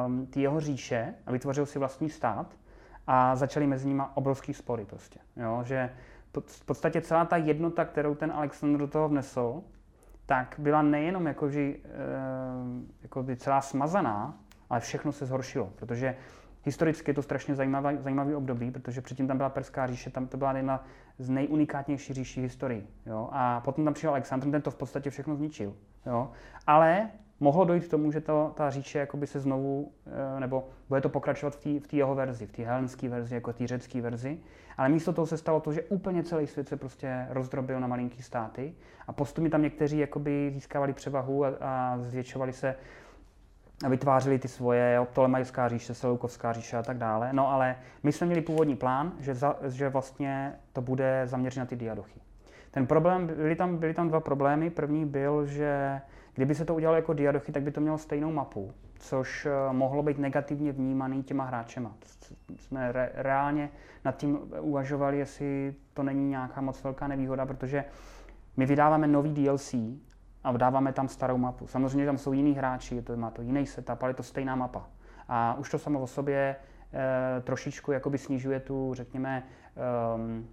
um, 0.06 0.28
jeho 0.36 0.60
říše 0.60 1.14
a 1.26 1.32
vytvořil 1.32 1.66
si 1.66 1.78
vlastní 1.78 2.10
stát 2.10 2.56
a 3.06 3.36
začaly 3.36 3.66
mezi 3.66 3.88
nimi 3.88 4.02
obrovský 4.14 4.54
spory 4.54 4.84
prostě. 4.84 5.20
Jo? 5.36 5.60
Že 5.64 5.90
v 6.46 6.64
podstatě 6.64 7.00
celá 7.00 7.24
ta 7.24 7.36
jednota, 7.36 7.84
kterou 7.84 8.14
ten 8.14 8.32
Alexandr 8.32 8.78
do 8.78 8.86
toho 8.86 9.08
vnesl, 9.08 9.62
tak 10.26 10.54
byla 10.58 10.82
nejenom 10.82 11.26
jakože, 11.26 11.68
uh, 11.68 11.74
jako 13.02 13.24
celá 13.36 13.60
smazaná, 13.60 14.38
ale 14.70 14.80
všechno 14.80 15.12
se 15.12 15.26
zhoršilo, 15.26 15.72
protože 15.76 16.16
historicky 16.64 17.10
je 17.10 17.14
to 17.14 17.22
strašně 17.22 17.54
zajímavý, 17.54 17.96
zajímavý 18.00 18.34
období, 18.34 18.70
protože 18.70 19.00
předtím 19.00 19.28
tam 19.28 19.36
byla 19.36 19.48
Perská 19.48 19.86
říše, 19.86 20.10
tam 20.10 20.26
to 20.26 20.36
byla 20.36 20.56
jedna 20.56 20.84
z 21.18 21.28
nejunikátnějších 21.28 22.16
říší 22.16 22.40
historii. 22.40 22.86
Jo? 23.06 23.28
A 23.32 23.60
potom 23.60 23.84
tam 23.84 23.94
přišel 23.94 24.10
Alexandr, 24.10 24.50
ten 24.50 24.62
to 24.62 24.70
v 24.70 24.76
podstatě 24.76 25.10
všechno 25.10 25.36
zničil. 25.36 25.74
Jo? 26.06 26.30
Ale 26.66 27.10
mohlo 27.40 27.64
dojít 27.64 27.84
k 27.84 27.90
tomu, 27.90 28.12
že 28.12 28.20
to, 28.20 28.52
ta 28.56 28.70
říše 28.70 28.98
jakoby 28.98 29.26
se 29.26 29.40
znovu, 29.40 29.92
eh, 30.06 30.40
nebo 30.40 30.68
bude 30.88 31.00
to 31.00 31.08
pokračovat 31.08 31.56
v 31.56 31.86
té 31.86 31.96
jeho 31.96 32.14
verzi, 32.14 32.46
v 32.46 32.52
té 32.52 32.62
helenské 32.62 33.08
verzi, 33.08 33.34
jako 33.34 33.52
té 33.52 33.66
řecké 33.66 34.00
verzi. 34.00 34.38
Ale 34.76 34.88
místo 34.88 35.12
toho 35.12 35.26
se 35.26 35.36
stalo 35.36 35.60
to, 35.60 35.72
že 35.72 35.82
úplně 35.82 36.22
celý 36.22 36.46
svět 36.46 36.68
se 36.68 36.76
prostě 36.76 37.26
rozdrobil 37.30 37.80
na 37.80 37.86
malinký 37.86 38.22
státy 38.22 38.74
a 39.06 39.12
postupně 39.12 39.50
tam 39.50 39.62
někteří 39.62 39.98
jakoby 39.98 40.50
získávali 40.54 40.92
převahu 40.92 41.44
a, 41.44 41.52
a 41.60 41.98
zvětšovali 41.98 42.52
se 42.52 42.76
vytvářeli 43.88 44.38
ty 44.38 44.48
svoje, 44.48 44.94
jo, 44.94 45.04
Ptolemajská 45.04 45.68
říše, 45.68 45.94
Seleukovská 45.94 46.52
říše 46.52 46.76
a 46.76 46.82
tak 46.82 46.98
dále. 46.98 47.32
No 47.32 47.48
ale 47.48 47.76
my 48.02 48.12
jsme 48.12 48.26
měli 48.26 48.42
původní 48.42 48.76
plán, 48.76 49.12
že, 49.20 49.34
za, 49.34 49.56
že 49.68 49.88
vlastně 49.88 50.52
to 50.72 50.80
bude 50.80 51.22
zaměřit 51.24 51.58
na 51.60 51.66
ty 51.66 51.76
diadochy. 51.76 52.20
Ten 52.70 52.86
problém, 52.86 53.26
byly 53.26 53.56
tam, 53.56 53.76
byly 53.76 53.94
tam 53.94 54.08
dva 54.08 54.20
problémy. 54.20 54.70
První 54.70 55.06
byl, 55.06 55.46
že 55.46 56.00
kdyby 56.34 56.54
se 56.54 56.64
to 56.64 56.74
udělalo 56.74 56.96
jako 56.96 57.12
diadochy, 57.12 57.52
tak 57.52 57.62
by 57.62 57.70
to 57.70 57.80
mělo 57.80 57.98
stejnou 57.98 58.32
mapu, 58.32 58.72
což 58.98 59.46
eh, 59.46 59.72
mohlo 59.72 60.02
být 60.02 60.18
negativně 60.18 60.72
vnímaný 60.72 61.22
těma 61.22 61.44
hráčema. 61.44 61.92
Jsme 62.56 62.92
re, 62.92 63.10
reálně 63.14 63.70
nad 64.04 64.16
tím 64.16 64.38
uvažovali, 64.60 65.18
jestli 65.18 65.74
to 65.94 66.02
není 66.02 66.28
nějaká 66.28 66.60
moc 66.60 66.82
velká 66.82 67.08
nevýhoda, 67.08 67.46
protože 67.46 67.84
my 68.56 68.66
vydáváme 68.66 69.06
nový 69.06 69.34
DLC 69.34 69.74
a 70.46 70.52
dáváme 70.52 70.92
tam 70.92 71.08
starou 71.08 71.38
mapu. 71.38 71.66
Samozřejmě 71.66 72.06
tam 72.06 72.18
jsou 72.18 72.32
jiní 72.32 72.52
hráči, 72.52 73.02
to 73.02 73.16
má 73.16 73.30
to 73.30 73.42
jiný 73.42 73.66
setup, 73.66 74.02
ale 74.02 74.10
je 74.10 74.14
to 74.14 74.22
stejná 74.22 74.56
mapa. 74.56 74.88
A 75.28 75.54
už 75.58 75.70
to 75.70 75.78
samo 75.78 76.00
o 76.00 76.06
sobě 76.06 76.56
e, 77.36 77.40
trošičku 77.40 77.92
jakoby 77.92 78.18
snižuje 78.18 78.60
tu, 78.60 78.94
řekněme, 78.94 79.42
um, 80.14 80.48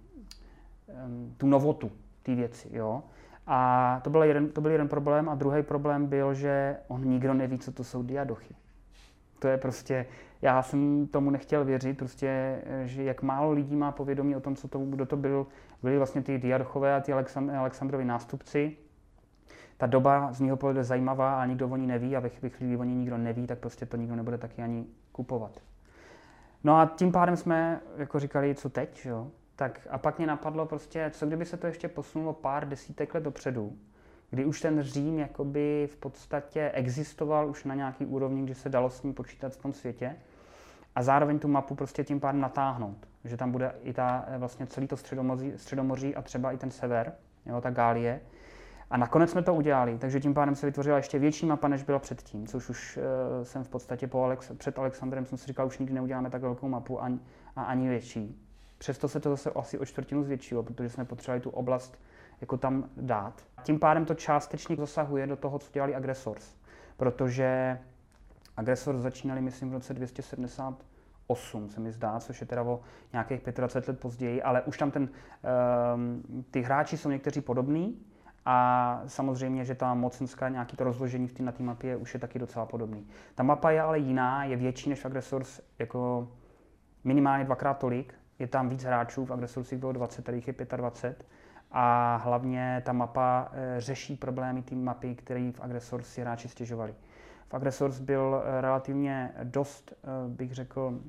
um, 1.06 1.34
tu 1.36 1.46
novotu 1.46 1.90
té 2.22 2.34
věci. 2.34 2.68
Jo? 2.72 3.02
A 3.46 4.00
to 4.04 4.10
byl, 4.10 4.22
jeden, 4.22 4.48
to 4.48 4.60
byl 4.60 4.70
jeden 4.70 4.88
problém. 4.88 5.28
A 5.28 5.34
druhý 5.34 5.62
problém 5.62 6.06
byl, 6.06 6.34
že 6.34 6.76
on 6.88 7.04
nikdo 7.04 7.34
neví, 7.34 7.58
co 7.58 7.72
to 7.72 7.84
jsou 7.84 8.02
diadochy. 8.02 8.54
To 9.38 9.48
je 9.48 9.58
prostě, 9.58 10.06
já 10.42 10.62
jsem 10.62 11.06
tomu 11.06 11.30
nechtěl 11.30 11.64
věřit, 11.64 11.98
prostě, 11.98 12.62
že 12.84 13.02
jak 13.02 13.22
málo 13.22 13.52
lidí 13.52 13.76
má 13.76 13.92
povědomí 13.92 14.36
o 14.36 14.40
tom, 14.40 14.56
co 14.56 14.68
to, 14.68 14.78
kdo 14.78 15.06
to 15.06 15.16
byl, 15.16 15.46
byli 15.82 15.98
vlastně 15.98 16.22
ty 16.22 16.38
diadochové 16.38 16.94
a 16.94 17.00
ty 17.00 17.12
Aleksandrovi 17.12 18.04
nástupci, 18.04 18.76
ta 19.76 19.86
doba 19.86 20.32
z 20.32 20.40
mého 20.40 20.56
pohledu 20.56 20.78
je 20.78 20.84
zajímavá, 20.84 21.36
ale 21.36 21.48
nikdo 21.48 21.68
o 21.68 21.76
ní 21.76 21.86
neví 21.86 22.16
a 22.16 22.20
ve 22.20 22.28
chvíli, 22.28 22.54
kdy 22.58 22.76
o 22.76 22.84
ní 22.84 22.94
nikdo 22.94 23.18
neví, 23.18 23.46
tak 23.46 23.58
prostě 23.58 23.86
to 23.86 23.96
nikdo 23.96 24.16
nebude 24.16 24.38
taky 24.38 24.62
ani 24.62 24.86
kupovat. 25.12 25.60
No 26.64 26.76
a 26.76 26.92
tím 26.96 27.12
pádem 27.12 27.36
jsme 27.36 27.80
jako 27.96 28.20
říkali, 28.20 28.54
co 28.54 28.68
teď, 28.70 29.06
jo? 29.06 29.30
Tak 29.56 29.88
a 29.90 29.98
pak 29.98 30.18
mě 30.18 30.26
napadlo 30.26 30.66
prostě, 30.66 31.10
co 31.14 31.26
kdyby 31.26 31.44
se 31.44 31.56
to 31.56 31.66
ještě 31.66 31.88
posunulo 31.88 32.32
pár 32.32 32.68
desítek 32.68 33.14
let 33.14 33.22
dopředu, 33.22 33.72
kdy 34.30 34.44
už 34.44 34.60
ten 34.60 34.82
Řím 34.82 35.18
jakoby 35.18 35.88
v 35.92 35.96
podstatě 35.96 36.70
existoval 36.74 37.48
už 37.48 37.64
na 37.64 37.74
nějaký 37.74 38.06
úrovni, 38.06 38.42
kdy 38.42 38.54
se 38.54 38.68
dalo 38.68 38.90
s 38.90 39.02
ním 39.02 39.14
počítat 39.14 39.52
v 39.52 39.62
tom 39.62 39.72
světě 39.72 40.16
a 40.94 41.02
zároveň 41.02 41.38
tu 41.38 41.48
mapu 41.48 41.74
prostě 41.74 42.04
tím 42.04 42.20
pádem 42.20 42.40
natáhnout, 42.40 43.08
že 43.24 43.36
tam 43.36 43.52
bude 43.52 43.74
i 43.82 43.92
ta 43.92 44.26
vlastně 44.38 44.66
celý 44.66 44.86
to 44.86 44.96
středomoří, 44.96 45.52
středomoří 45.56 46.16
a 46.16 46.22
třeba 46.22 46.52
i 46.52 46.56
ten 46.56 46.70
sever, 46.70 47.12
jo, 47.46 47.60
ta 47.60 47.70
Gálie. 47.70 48.20
A 48.90 48.96
nakonec 48.96 49.30
jsme 49.30 49.42
to 49.42 49.54
udělali, 49.54 49.98
takže 49.98 50.20
tím 50.20 50.34
pádem 50.34 50.54
se 50.54 50.66
vytvořila 50.66 50.96
ještě 50.96 51.18
větší 51.18 51.46
mapa, 51.46 51.68
než 51.68 51.82
byla 51.82 51.98
předtím, 51.98 52.46
což 52.46 52.68
už 52.68 52.96
uh, 52.96 53.02
jsem 53.44 53.64
v 53.64 53.68
podstatě 53.68 54.06
po 54.06 54.22
Alex, 54.22 54.52
před 54.56 54.78
Alexandrem 54.78 55.26
jsem 55.26 55.38
si 55.38 55.46
říkal, 55.46 55.66
už 55.66 55.78
nikdy 55.78 55.94
neuděláme 55.94 56.30
tak 56.30 56.42
velkou 56.42 56.68
mapu 56.68 57.02
ani, 57.02 57.18
a 57.56 57.62
ani 57.62 57.88
větší. 57.88 58.40
Přesto 58.78 59.08
se 59.08 59.20
to 59.20 59.30
zase 59.30 59.50
asi 59.50 59.78
o 59.78 59.84
čtvrtinu 59.84 60.22
zvětšilo, 60.22 60.62
protože 60.62 60.90
jsme 60.90 61.04
potřebovali 61.04 61.40
tu 61.40 61.50
oblast 61.50 61.98
jako 62.40 62.56
tam 62.56 62.88
dát. 62.96 63.42
Tím 63.62 63.78
pádem 63.78 64.04
to 64.04 64.14
částečně 64.14 64.76
zasahuje 64.76 65.26
do 65.26 65.36
toho, 65.36 65.58
co 65.58 65.72
dělali 65.72 65.94
Aggressors, 65.94 66.56
protože 66.96 67.78
Aggressors 68.56 69.00
začínali, 69.00 69.40
myslím, 69.40 69.70
v 69.70 69.72
roce 69.72 69.94
278, 69.94 71.70
se 71.70 71.80
mi 71.80 71.92
zdá, 71.92 72.20
což 72.20 72.40
je 72.40 72.46
teda 72.46 72.62
o 72.62 72.80
nějakých 73.12 73.40
25 73.42 73.88
let 73.88 74.00
později, 74.00 74.42
ale 74.42 74.62
už 74.62 74.78
tam 74.78 74.90
ten, 74.90 75.08
um, 75.94 76.44
ty 76.50 76.60
hráči 76.60 76.96
jsou 76.96 77.10
někteří 77.10 77.40
podobní, 77.40 78.04
a 78.44 79.00
samozřejmě, 79.06 79.64
že 79.64 79.74
ta 79.74 79.94
mocenská, 79.94 80.48
nějaký 80.48 80.76
to 80.76 80.84
rozložení 80.84 81.28
v 81.28 81.32
tý, 81.32 81.42
na 81.42 81.52
té 81.52 81.62
mapě 81.62 81.96
už 81.96 82.14
je 82.14 82.20
taky 82.20 82.38
docela 82.38 82.66
podobný. 82.66 83.06
Ta 83.34 83.42
mapa 83.42 83.70
je 83.70 83.82
ale 83.82 83.98
jiná, 83.98 84.44
je 84.44 84.56
větší 84.56 84.90
než 84.90 85.00
v 85.00 85.04
jako 85.78 86.28
minimálně 87.04 87.44
dvakrát 87.44 87.78
tolik. 87.78 88.14
Je 88.38 88.46
tam 88.46 88.68
víc 88.68 88.84
hráčů, 88.84 89.24
v 89.24 89.30
Aggressorsích 89.30 89.78
bylo 89.78 89.92
20, 89.92 90.24
tady 90.24 90.36
jich 90.36 90.48
je 90.48 90.54
25. 90.76 91.26
A 91.72 92.16
hlavně 92.16 92.82
ta 92.86 92.92
mapa 92.92 93.48
e, 93.52 93.80
řeší 93.80 94.16
problémy 94.16 94.62
té 94.62 94.74
mapy, 94.74 95.14
které 95.14 95.52
v 95.54 95.60
Aggressors 95.60 96.08
si 96.08 96.20
hráči 96.20 96.48
stěžovali. 96.48 96.94
V 97.48 97.54
Aggressors 97.54 97.98
byl 98.00 98.42
e, 98.44 98.60
relativně 98.60 99.32
dost, 99.44 99.92
e, 99.92 100.28
bych 100.28 100.54
řekl, 100.54 101.00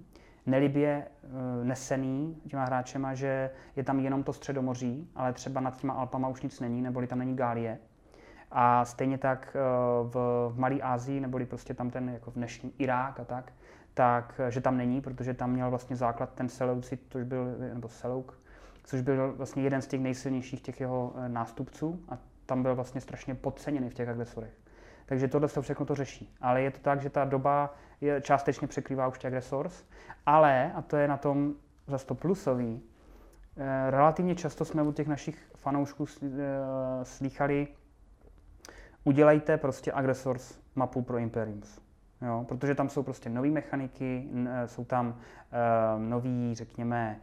nelibě 0.46 1.06
eh, 1.24 1.28
nesený 1.64 2.41
těma 2.48 2.66
hráčema, 2.66 3.14
že 3.14 3.50
je 3.76 3.84
tam 3.84 4.00
jenom 4.00 4.24
to 4.24 4.34
středomoří, 4.34 5.10
ale 5.16 5.34
třeba 5.34 5.62
nad 5.62 5.78
těma 5.78 5.93
Alpama 5.93 6.28
už 6.28 6.41
nic 6.41 6.60
není, 6.60 6.82
neboli 6.82 7.08
tam 7.08 7.20
není 7.20 7.36
Gálie. 7.36 7.80
A 8.52 8.86
stejně 8.86 9.18
tak 9.18 9.56
eh, 9.56 9.60
v, 10.04 10.54
Malé 10.56 10.82
Asii, 10.82 11.20
neboli 11.20 11.46
prostě 11.46 11.74
tam 11.74 11.89
ten 11.89 12.10
jako 12.10 12.32
v 12.32 12.34
dnešní 12.34 12.74
Irák 12.78 13.20
a 13.20 13.26
tak, 13.26 13.54
tak, 13.93 14.41
eh, 14.48 14.52
že 14.52 14.62
tam 14.62 14.78
není, 14.78 15.02
protože 15.02 15.34
tam 15.34 15.52
měl 15.52 15.70
vlastně 15.70 15.96
základ 15.96 16.34
ten 16.34 16.50
Seleuci, 16.50 17.00
což 17.10 17.24
byl, 17.24 17.56
nebo 17.74 17.89
Selouk, 17.89 18.39
což 18.84 19.02
byl 19.02 19.34
vlastně 19.34 19.64
jeden 19.64 19.82
z 19.82 19.88
těch 19.88 20.02
nejsilnějších 20.02 20.62
těch 20.62 20.80
jeho 20.80 21.14
nástupců 21.28 22.06
a 22.10 22.18
tam 22.46 22.64
byl 22.64 22.76
vlastně 22.76 23.02
strašně 23.02 23.36
podceněný 23.36 23.89
v 23.89 23.93
těch 23.93 24.10
agresorech. 24.10 24.54
Takže 25.06 25.28
tohle 25.28 25.50
se 25.50 25.62
všechno 25.62 25.86
to 25.86 25.96
řeší. 25.96 26.36
Ale 26.41 26.62
je 26.62 26.72
to 26.72 26.80
tak, 26.80 27.02
že 27.02 27.10
ta 27.10 27.26
doba 27.26 27.74
je 28.02 28.22
částečně 28.22 28.68
překrývá 28.68 29.08
už 29.08 29.18
těch 29.18 29.28
agresors, 29.28 29.86
ale, 30.26 30.72
a 30.76 30.82
to 30.82 30.98
je 30.98 31.08
na 31.08 31.18
tom 31.18 31.54
zase 31.88 32.06
to 32.06 32.16
plusový, 32.16 32.82
eh, 33.58 33.91
relativně 33.91 34.36
často 34.36 34.66
jsme 34.66 34.84
u 34.84 34.91
těch 34.91 35.08
našich 35.08 35.52
fanoušků 35.56 36.06
eh, 36.24 36.30
slýchali, 37.04 37.68
udělejte 39.04 39.58
prostě 39.58 39.91
agresors 39.91 40.60
mapu 40.76 41.02
pro 41.02 41.18
Imperiums. 41.18 41.82
Jo, 42.22 42.46
protože 42.48 42.76
tam 42.76 42.89
jsou 42.89 43.04
prostě 43.04 43.30
nové 43.30 43.50
mechaniky, 43.50 44.30
eh, 44.48 44.68
jsou 44.68 44.86
tam 44.86 45.08
uh, 45.08 46.02
nový, 46.02 46.56
řekněme, 46.56 47.20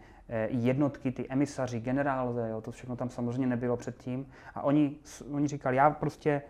jednotky, 0.49 1.12
ty 1.12 1.27
emisaři, 1.29 1.81
generálové, 1.81 2.51
jo, 2.51 2.61
to 2.61 2.70
všechno 2.70 2.97
tam 2.97 3.09
samozřejmě 3.09 3.47
nebylo 3.47 3.77
předtím. 3.77 4.27
A 4.55 4.62
oni, 4.62 4.97
oni 5.33 5.49
říkali, 5.49 5.77
já 5.77 5.91
prostě 5.91 6.43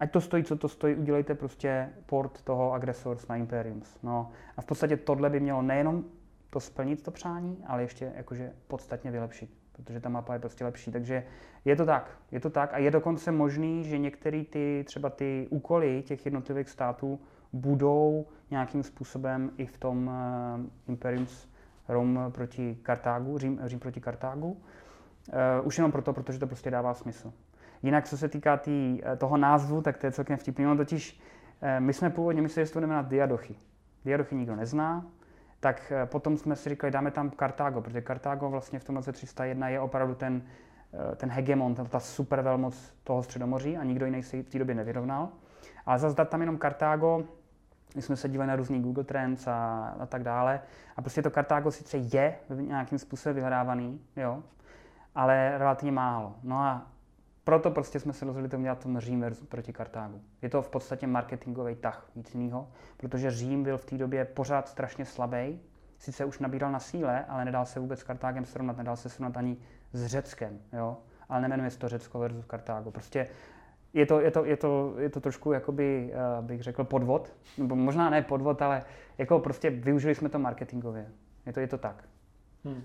ať 0.00 0.10
to 0.10 0.20
stojí, 0.20 0.44
co 0.44 0.56
to 0.56 0.68
stojí, 0.68 0.94
udělejte 0.94 1.34
prostě 1.34 1.88
port 2.06 2.42
toho 2.42 2.72
Aggressors 2.72 3.28
na 3.28 3.36
Imperiums. 3.36 3.98
No 4.02 4.30
a 4.56 4.62
v 4.62 4.64
podstatě 4.64 4.96
tohle 4.96 5.30
by 5.30 5.40
mělo 5.40 5.62
nejenom 5.62 6.04
to 6.50 6.60
splnit, 6.60 7.02
to 7.02 7.10
přání, 7.10 7.64
ale 7.66 7.82
ještě 7.82 8.12
jakože 8.16 8.52
podstatně 8.66 9.10
vylepšit, 9.10 9.50
protože 9.72 10.00
ta 10.00 10.08
mapa 10.08 10.32
je 10.32 10.38
prostě 10.38 10.64
lepší. 10.64 10.92
Takže 10.92 11.24
je 11.64 11.76
to 11.76 11.86
tak, 11.86 12.18
je 12.30 12.40
to 12.40 12.50
tak 12.50 12.74
a 12.74 12.78
je 12.78 12.90
dokonce 12.90 13.32
možný, 13.32 13.84
že 13.84 13.98
některé 13.98 14.44
ty, 14.44 14.84
třeba 14.86 15.10
ty 15.10 15.46
úkoly 15.50 16.02
těch 16.02 16.24
jednotlivých 16.24 16.68
států 16.68 17.20
budou 17.52 18.26
nějakým 18.50 18.82
způsobem 18.82 19.50
i 19.56 19.66
v 19.66 19.78
tom 19.78 20.06
uh, 20.06 20.66
Imperiums 20.88 21.48
Rome 21.88 22.30
proti 22.30 22.78
Kartágu, 22.82 23.38
Řím, 23.38 23.60
Řím 23.64 23.78
proti 23.78 24.00
Kartágu. 24.00 24.50
Uh, 24.50 25.66
už 25.66 25.78
jenom 25.78 25.92
proto, 25.92 26.12
protože 26.12 26.38
to 26.38 26.46
prostě 26.46 26.70
dává 26.70 26.94
smysl. 26.94 27.32
Jinak, 27.82 28.08
co 28.08 28.18
se 28.18 28.28
týká 28.28 28.56
tý, 28.56 29.00
eh, 29.04 29.16
toho 29.16 29.36
názvu, 29.36 29.82
tak 29.82 29.98
to 29.98 30.06
je 30.06 30.12
celkem 30.12 30.36
vtipný. 30.36 30.66
On 30.66 30.76
totiž, 30.76 31.20
eh, 31.62 31.80
my 31.80 31.92
jsme 31.92 32.10
původně 32.10 32.42
mysleli, 32.42 32.66
že 32.66 32.68
se 32.68 32.74
to 32.74 32.80
jmenuje 32.80 33.02
Diadochy. 33.02 33.54
Diadochy 34.04 34.34
nikdo 34.34 34.56
nezná, 34.56 35.06
tak 35.60 35.92
eh, 35.92 36.06
potom 36.06 36.36
jsme 36.36 36.56
si 36.56 36.68
říkali, 36.68 36.90
dáme 36.90 37.10
tam 37.10 37.30
Kartágo, 37.30 37.80
protože 37.80 38.00
Kartágo 38.00 38.50
vlastně 38.50 38.78
v 38.78 38.84
tom 38.84 38.96
roce 38.96 39.12
301 39.12 39.68
je 39.68 39.80
opravdu 39.80 40.14
ten, 40.14 40.42
ten 41.16 41.30
hegemon, 41.30 41.74
ta 41.74 42.00
super 42.00 42.40
velmoc 42.40 42.94
toho 43.04 43.22
středomoří 43.22 43.76
a 43.76 43.84
nikdo 43.84 44.06
jiný 44.06 44.22
si 44.22 44.42
v 44.42 44.48
té 44.48 44.58
době 44.58 44.74
nevyrovnal. 44.74 45.28
Ale 45.86 45.98
zase 45.98 46.16
dát 46.16 46.28
tam 46.28 46.40
jenom 46.40 46.58
Kartágo, 46.58 47.24
my 47.94 48.02
jsme 48.02 48.16
se 48.16 48.28
dívali 48.28 48.48
na 48.48 48.56
různý 48.56 48.82
Google 48.82 49.04
Trends 49.04 49.46
a, 49.46 49.88
a 49.98 50.06
tak 50.06 50.22
dále. 50.22 50.60
A 50.96 51.02
prostě 51.02 51.22
to 51.22 51.30
Kartágo 51.30 51.70
sice 51.70 51.96
je 51.96 52.34
nějakým 52.50 52.98
způsobem 52.98 53.36
vyhrávaný, 53.36 54.00
jo, 54.16 54.42
ale 55.14 55.58
relativně 55.58 55.92
málo. 55.92 56.34
No 56.42 56.56
a 56.58 56.93
proto 57.44 57.70
prostě 57.70 58.00
jsme 58.00 58.12
se 58.12 58.24
rozhodli 58.24 58.48
to 58.48 58.56
dělat 58.56 58.78
ten 58.78 58.98
Řím 58.98 59.24
proti 59.48 59.72
Kartágu. 59.72 60.20
Je 60.42 60.48
to 60.48 60.62
v 60.62 60.68
podstatě 60.68 61.06
marketingový 61.06 61.74
tah, 61.74 62.10
nic 62.14 62.34
jiného, 62.34 62.68
protože 62.96 63.30
Řím 63.30 63.62
byl 63.62 63.78
v 63.78 63.84
té 63.84 63.98
době 63.98 64.24
pořád 64.24 64.68
strašně 64.68 65.04
slabý, 65.04 65.60
sice 65.98 66.24
už 66.24 66.38
nabíral 66.38 66.72
na 66.72 66.80
síle, 66.80 67.24
ale 67.24 67.44
nedal 67.44 67.66
se 67.66 67.80
vůbec 67.80 68.00
s 68.00 68.02
Kartágem 68.02 68.44
srovnat, 68.44 68.76
nedal 68.76 68.96
se 68.96 69.08
srovnat 69.08 69.36
ani 69.36 69.56
s 69.92 70.06
Řeckem, 70.06 70.58
jo? 70.72 70.96
ale 71.28 71.40
nemenuje 71.40 71.70
se 71.70 71.78
to 71.78 71.88
Řecko 71.88 72.18
versus 72.18 72.44
Kartágo. 72.44 72.90
Prostě 72.90 73.28
je 73.92 74.06
to, 74.06 74.20
je 74.20 74.30
to, 74.30 74.44
je 74.44 74.56
to, 74.56 74.94
je 74.98 75.10
to 75.10 75.20
trošku, 75.20 75.52
jakoby, 75.52 76.12
uh, 76.38 76.44
bych 76.44 76.62
řekl, 76.62 76.84
podvod, 76.84 77.32
nebo 77.58 77.76
možná 77.76 78.10
ne 78.10 78.22
podvod, 78.22 78.62
ale 78.62 78.82
jako 79.18 79.38
prostě 79.38 79.70
využili 79.70 80.14
jsme 80.14 80.28
to 80.28 80.38
marketingově. 80.38 81.06
Je 81.46 81.52
to, 81.52 81.60
je 81.60 81.66
to 81.66 81.78
tak. 81.78 82.04
Hmm. 82.64 82.82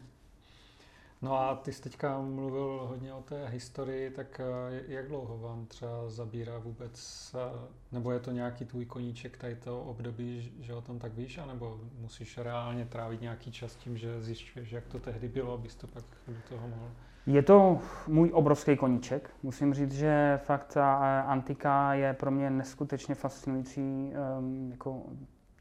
No 1.21 1.39
a 1.39 1.55
ty 1.55 1.73
jsi 1.73 1.81
teďka 1.81 2.21
mluvil 2.21 2.85
hodně 2.87 3.13
o 3.13 3.21
té 3.21 3.47
historii, 3.47 4.09
tak 4.09 4.39
eh, 4.39 4.83
jak 4.87 5.07
dlouho 5.07 5.37
vám 5.37 5.65
třeba 5.65 6.09
zabírá 6.09 6.59
vůbec, 6.59 7.35
eh, 7.35 7.59
nebo 7.91 8.11
je 8.11 8.19
to 8.19 8.31
nějaký 8.31 8.65
tvůj 8.65 8.85
koníček 8.85 9.37
tady 9.37 9.55
to 9.55 9.81
období, 9.81 10.51
že 10.59 10.73
o 10.73 10.81
tom 10.81 10.99
tak 10.99 11.13
víš, 11.13 11.37
anebo 11.37 11.79
musíš 11.99 12.37
reálně 12.37 12.85
trávit 12.85 13.21
nějaký 13.21 13.51
čas 13.51 13.75
tím, 13.75 13.97
že 13.97 14.21
zjišťuješ, 14.21 14.71
jak 14.71 14.87
to 14.87 14.99
tehdy 14.99 15.27
bylo, 15.27 15.53
abys 15.53 15.75
to 15.75 15.87
pak 15.87 16.03
do 16.27 16.37
toho 16.49 16.67
mohl? 16.67 16.91
Je 17.25 17.43
to 17.43 17.79
můj 18.07 18.31
obrovský 18.33 18.77
koníček. 18.77 19.29
Musím 19.43 19.73
říct, 19.73 19.93
že 19.93 20.39
fakt 20.43 20.73
ta 20.73 20.99
eh, 21.03 21.23
antika 21.23 21.93
je 21.93 22.13
pro 22.13 22.31
mě 22.31 22.49
neskutečně 22.49 23.15
fascinující 23.15 24.13
um, 24.39 24.71
jako 24.71 25.03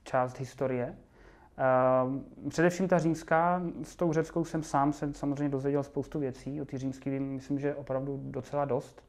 část 0.05 0.39
historie. 0.39 0.97
Ehm, 1.59 2.25
především 2.49 2.89
ta 2.89 2.99
římská, 2.99 3.63
s 3.83 3.97
tou 3.97 4.13
řeckou 4.13 4.45
jsem 4.45 4.63
sám 4.63 4.93
se 4.93 5.15
samozřejmě 5.15 5.49
dozvěděl 5.49 5.83
spoustu 5.83 6.19
věcí, 6.19 6.63
o 6.63 6.65
ty 6.65 6.79
římský 6.79 7.11
vím, 7.11 7.33
myslím, 7.33 7.59
že 7.59 7.75
opravdu 7.75 8.21
docela 8.23 8.65
dost. 8.65 9.03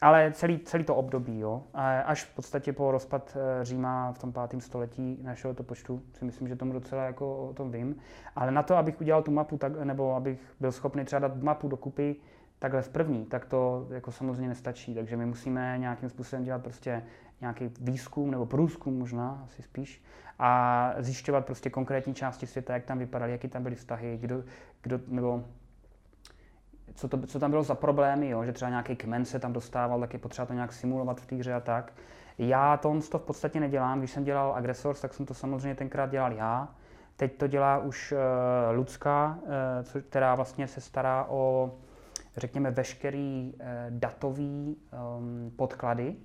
Ale 0.00 0.32
celý, 0.32 0.58
celý 0.58 0.84
to 0.84 0.94
období, 0.94 1.38
jo, 1.38 1.62
až 2.04 2.24
v 2.24 2.34
podstatě 2.34 2.72
po 2.72 2.90
rozpad 2.90 3.36
eh, 3.36 3.64
Říma 3.64 4.12
v 4.12 4.18
tom 4.18 4.32
pátém 4.32 4.60
století 4.60 5.18
našeho 5.22 5.54
to 5.54 5.62
počtu, 5.62 6.02
si 6.12 6.24
myslím, 6.24 6.48
že 6.48 6.56
tomu 6.56 6.72
docela 6.72 7.04
jako 7.04 7.36
o 7.36 7.52
tom 7.52 7.70
vím. 7.70 7.96
Ale 8.36 8.52
na 8.52 8.62
to, 8.62 8.76
abych 8.76 9.00
udělal 9.00 9.22
tu 9.22 9.30
mapu, 9.30 9.56
tak, 9.56 9.84
nebo 9.84 10.14
abych 10.14 10.40
byl 10.60 10.72
schopný 10.72 11.04
třeba 11.04 11.20
dát 11.20 11.42
mapu 11.42 11.68
dokupy 11.68 12.16
takhle 12.58 12.82
v 12.82 12.88
první, 12.88 13.24
tak 13.24 13.44
to 13.44 13.86
jako 13.90 14.12
samozřejmě 14.12 14.48
nestačí. 14.48 14.94
Takže 14.94 15.16
my 15.16 15.26
musíme 15.26 15.78
nějakým 15.78 16.08
způsobem 16.08 16.44
dělat 16.44 16.62
prostě 16.62 17.02
nějaký 17.42 17.70
výzkum 17.80 18.30
nebo 18.30 18.46
průzkum 18.46 18.98
možná, 18.98 19.42
asi 19.44 19.62
spíš, 19.62 20.02
a 20.38 20.94
zjišťovat 20.98 21.46
prostě 21.46 21.70
konkrétní 21.70 22.14
části 22.14 22.46
světa, 22.46 22.72
jak 22.72 22.84
tam 22.84 22.98
vypadaly, 22.98 23.32
jaký 23.32 23.48
tam 23.48 23.62
byly 23.62 23.74
vztahy, 23.74 24.18
kdo, 24.20 24.42
kdo 24.82 25.00
nebo 25.08 25.44
co, 26.94 27.08
to, 27.08 27.26
co 27.26 27.38
tam 27.38 27.50
bylo 27.50 27.62
za 27.62 27.74
problémy, 27.74 28.28
jo? 28.28 28.44
že 28.44 28.52
třeba 28.52 28.68
nějaký 28.68 28.96
kmen 28.96 29.24
se 29.24 29.38
tam 29.38 29.52
dostával, 29.52 30.00
tak 30.00 30.12
je 30.12 30.18
potřeba 30.18 30.46
to 30.46 30.52
nějak 30.52 30.72
simulovat 30.72 31.20
v 31.20 31.26
té 31.26 31.36
hře 31.36 31.54
a 31.54 31.60
tak. 31.60 31.92
Já 32.38 32.76
to, 32.76 33.00
to 33.10 33.18
v 33.18 33.22
podstatě 33.22 33.60
nedělám, 33.60 33.98
když 33.98 34.10
jsem 34.10 34.24
dělal 34.24 34.54
Aggressors, 34.54 35.00
tak 35.00 35.14
jsem 35.14 35.26
to 35.26 35.34
samozřejmě 35.34 35.74
tenkrát 35.74 36.10
dělal 36.10 36.32
já. 36.32 36.68
Teď 37.16 37.38
to 37.38 37.46
dělá 37.46 37.78
už 37.78 38.12
uh, 38.12 38.76
Lucka, 38.76 39.38
uh, 39.42 39.48
co, 39.82 40.00
která 40.00 40.34
vlastně 40.34 40.68
se 40.68 40.80
stará 40.80 41.26
o 41.28 41.72
řekněme, 42.36 42.70
veškerý 42.70 43.54
datový 43.90 44.76
um, 45.16 45.52
podklady, 45.56 46.16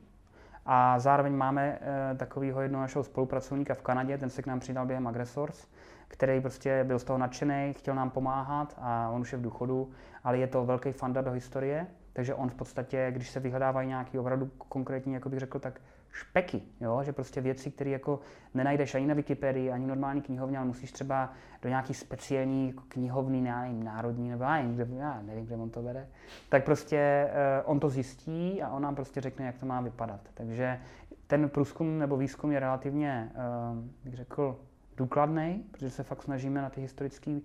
a 0.69 0.99
zároveň 0.99 1.33
máme 1.33 1.79
takového 2.17 2.61
jednoho 2.61 2.81
našeho 2.81 3.03
spolupracovníka 3.03 3.73
v 3.73 3.81
Kanadě, 3.81 4.17
ten 4.17 4.29
se 4.29 4.41
k 4.41 4.45
nám 4.45 4.59
přidal 4.59 4.85
během 4.85 5.07
Agresors, 5.07 5.67
který 6.07 6.41
prostě 6.41 6.83
byl 6.83 6.99
z 6.99 7.03
toho 7.03 7.19
nadšený, 7.19 7.73
chtěl 7.73 7.95
nám 7.95 8.09
pomáhat 8.09 8.75
a 8.81 9.09
on 9.09 9.21
už 9.21 9.31
je 9.31 9.37
v 9.37 9.41
důchodu, 9.41 9.91
ale 10.23 10.37
je 10.37 10.47
to 10.47 10.65
velký 10.65 10.91
fanda 10.91 11.21
do 11.21 11.31
historie, 11.31 11.87
takže 12.13 12.33
on 12.33 12.49
v 12.49 12.55
podstatě, 12.55 13.07
když 13.11 13.29
se 13.29 13.39
vyhledávají 13.39 13.87
nějaký 13.87 14.19
opravdu 14.19 14.51
konkrétní, 14.57 15.13
jako 15.13 15.29
bych 15.29 15.39
řekl, 15.39 15.59
tak 15.59 15.81
špeky, 16.17 16.61
jo? 16.81 17.03
že 17.03 17.13
prostě 17.13 17.41
věci, 17.41 17.71
které 17.71 17.89
jako 17.89 18.19
nenajdeš 18.53 18.95
ani 18.95 19.05
na 19.05 19.13
Wikipedii, 19.13 19.71
ani 19.71 19.87
normální 19.87 20.21
knihovně, 20.21 20.57
ale 20.57 20.67
musíš 20.67 20.91
třeba 20.91 21.33
do 21.61 21.69
nějaký 21.69 21.93
speciální 21.93 22.73
knihovny, 22.87 23.41
nevím, 23.41 23.83
národní, 23.83 24.29
nebo 24.29 24.43
já 24.43 24.61
nevím, 24.61 24.97
já 24.97 25.21
nevím, 25.21 25.45
kde 25.45 25.55
on 25.55 25.69
to 25.69 25.81
vede, 25.81 26.07
tak 26.49 26.65
prostě 26.65 27.29
uh, 27.65 27.71
on 27.71 27.79
to 27.79 27.89
zjistí 27.89 28.63
a 28.63 28.69
on 28.69 28.81
nám 28.81 28.95
prostě 28.95 29.21
řekne, 29.21 29.45
jak 29.45 29.57
to 29.57 29.65
má 29.65 29.81
vypadat. 29.81 30.21
Takže 30.33 30.79
ten 31.27 31.49
průzkum 31.49 31.99
nebo 31.99 32.17
výzkum 32.17 32.51
je 32.51 32.59
relativně, 32.59 33.31
uh, 33.71 33.83
bych 34.03 34.13
řekl, 34.13 34.59
důkladný, 34.97 35.65
protože 35.71 35.89
se 35.89 36.03
fakt 36.03 36.23
snažíme 36.23 36.61
na 36.61 36.69
ty 36.69 36.81
historické 36.81 37.31
uh, 37.31 37.41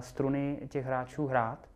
struny 0.00 0.68
těch 0.68 0.86
hráčů 0.86 1.26
hrát. 1.26 1.68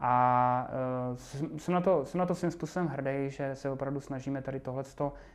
A 0.00 0.70
uh, 1.10 1.58
jsem, 1.58 1.74
na 1.74 1.80
to, 1.80 2.04
jsem 2.04 2.18
na 2.18 2.26
to 2.26 2.34
svým 2.34 2.50
způsobem 2.50 2.88
hrdý, 2.88 3.30
že 3.30 3.56
se 3.56 3.70
opravdu 3.70 4.00
snažíme 4.00 4.42
tady 4.42 4.60
tohle 4.60 4.84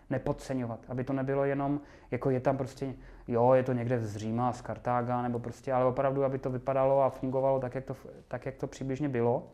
nepodceňovat, 0.09 0.79
aby 0.87 1.03
to 1.03 1.13
nebylo 1.13 1.45
jenom, 1.45 1.81
jako 2.11 2.29
je 2.29 2.39
tam 2.39 2.57
prostě, 2.57 2.93
jo, 3.27 3.53
je 3.53 3.63
to 3.63 3.73
někde 3.73 3.99
z 3.99 4.15
Říma, 4.15 4.53
z 4.53 4.61
Kartága, 4.61 5.21
nebo 5.21 5.39
prostě, 5.39 5.73
ale 5.73 5.85
opravdu, 5.85 6.23
aby 6.23 6.39
to 6.39 6.49
vypadalo 6.49 7.01
a 7.01 7.09
fungovalo 7.09 7.59
tak, 7.59 7.75
jak 7.75 7.85
to, 7.85 7.95
tak, 8.27 8.45
jak 8.45 8.55
to 8.55 8.67
přibližně 8.67 9.09
bylo. 9.09 9.47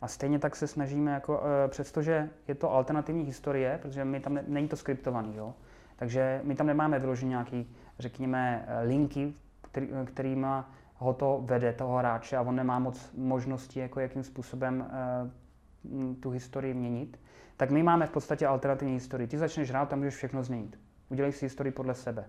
A 0.00 0.08
stejně 0.08 0.38
tak 0.38 0.56
se 0.56 0.66
snažíme, 0.66 1.12
jako, 1.12 1.38
uh, 1.38 1.44
přestože 1.68 2.30
je 2.48 2.54
to 2.54 2.72
alternativní 2.72 3.24
historie, 3.24 3.78
protože 3.82 4.04
my 4.04 4.20
tam 4.20 4.34
ne, 4.34 4.44
není 4.46 4.68
to 4.68 4.76
skriptovaný, 4.76 5.36
jo, 5.36 5.54
takže 5.96 6.40
my 6.44 6.54
tam 6.54 6.66
nemáme 6.66 6.98
vyložený 6.98 7.30
nějaký, 7.30 7.76
řekněme, 7.98 8.68
linky, 8.82 9.34
který, 9.62 9.88
kterýma 10.04 10.70
ho 11.00 11.14
to 11.14 11.40
vede, 11.44 11.72
toho 11.72 11.98
hráče, 11.98 12.36
a 12.36 12.42
on 12.42 12.56
nemá 12.56 12.78
moc 12.78 13.12
možností, 13.16 13.78
jako 13.78 14.00
jakým 14.00 14.22
způsobem 14.22 14.86
uh, 15.84 16.14
tu 16.20 16.30
historii 16.30 16.74
měnit, 16.74 17.20
tak 17.56 17.70
my 17.70 17.82
máme 17.82 18.06
v 18.06 18.10
podstatě 18.10 18.46
alternativní 18.46 18.94
historii. 18.94 19.28
Ty 19.28 19.38
začneš 19.38 19.70
hrát, 19.70 19.88
tam 19.88 19.98
můžeš 19.98 20.14
všechno 20.14 20.42
změnit. 20.42 20.78
Udělej 21.08 21.32
si 21.32 21.44
historii 21.44 21.72
podle 21.72 21.94
sebe. 21.94 22.24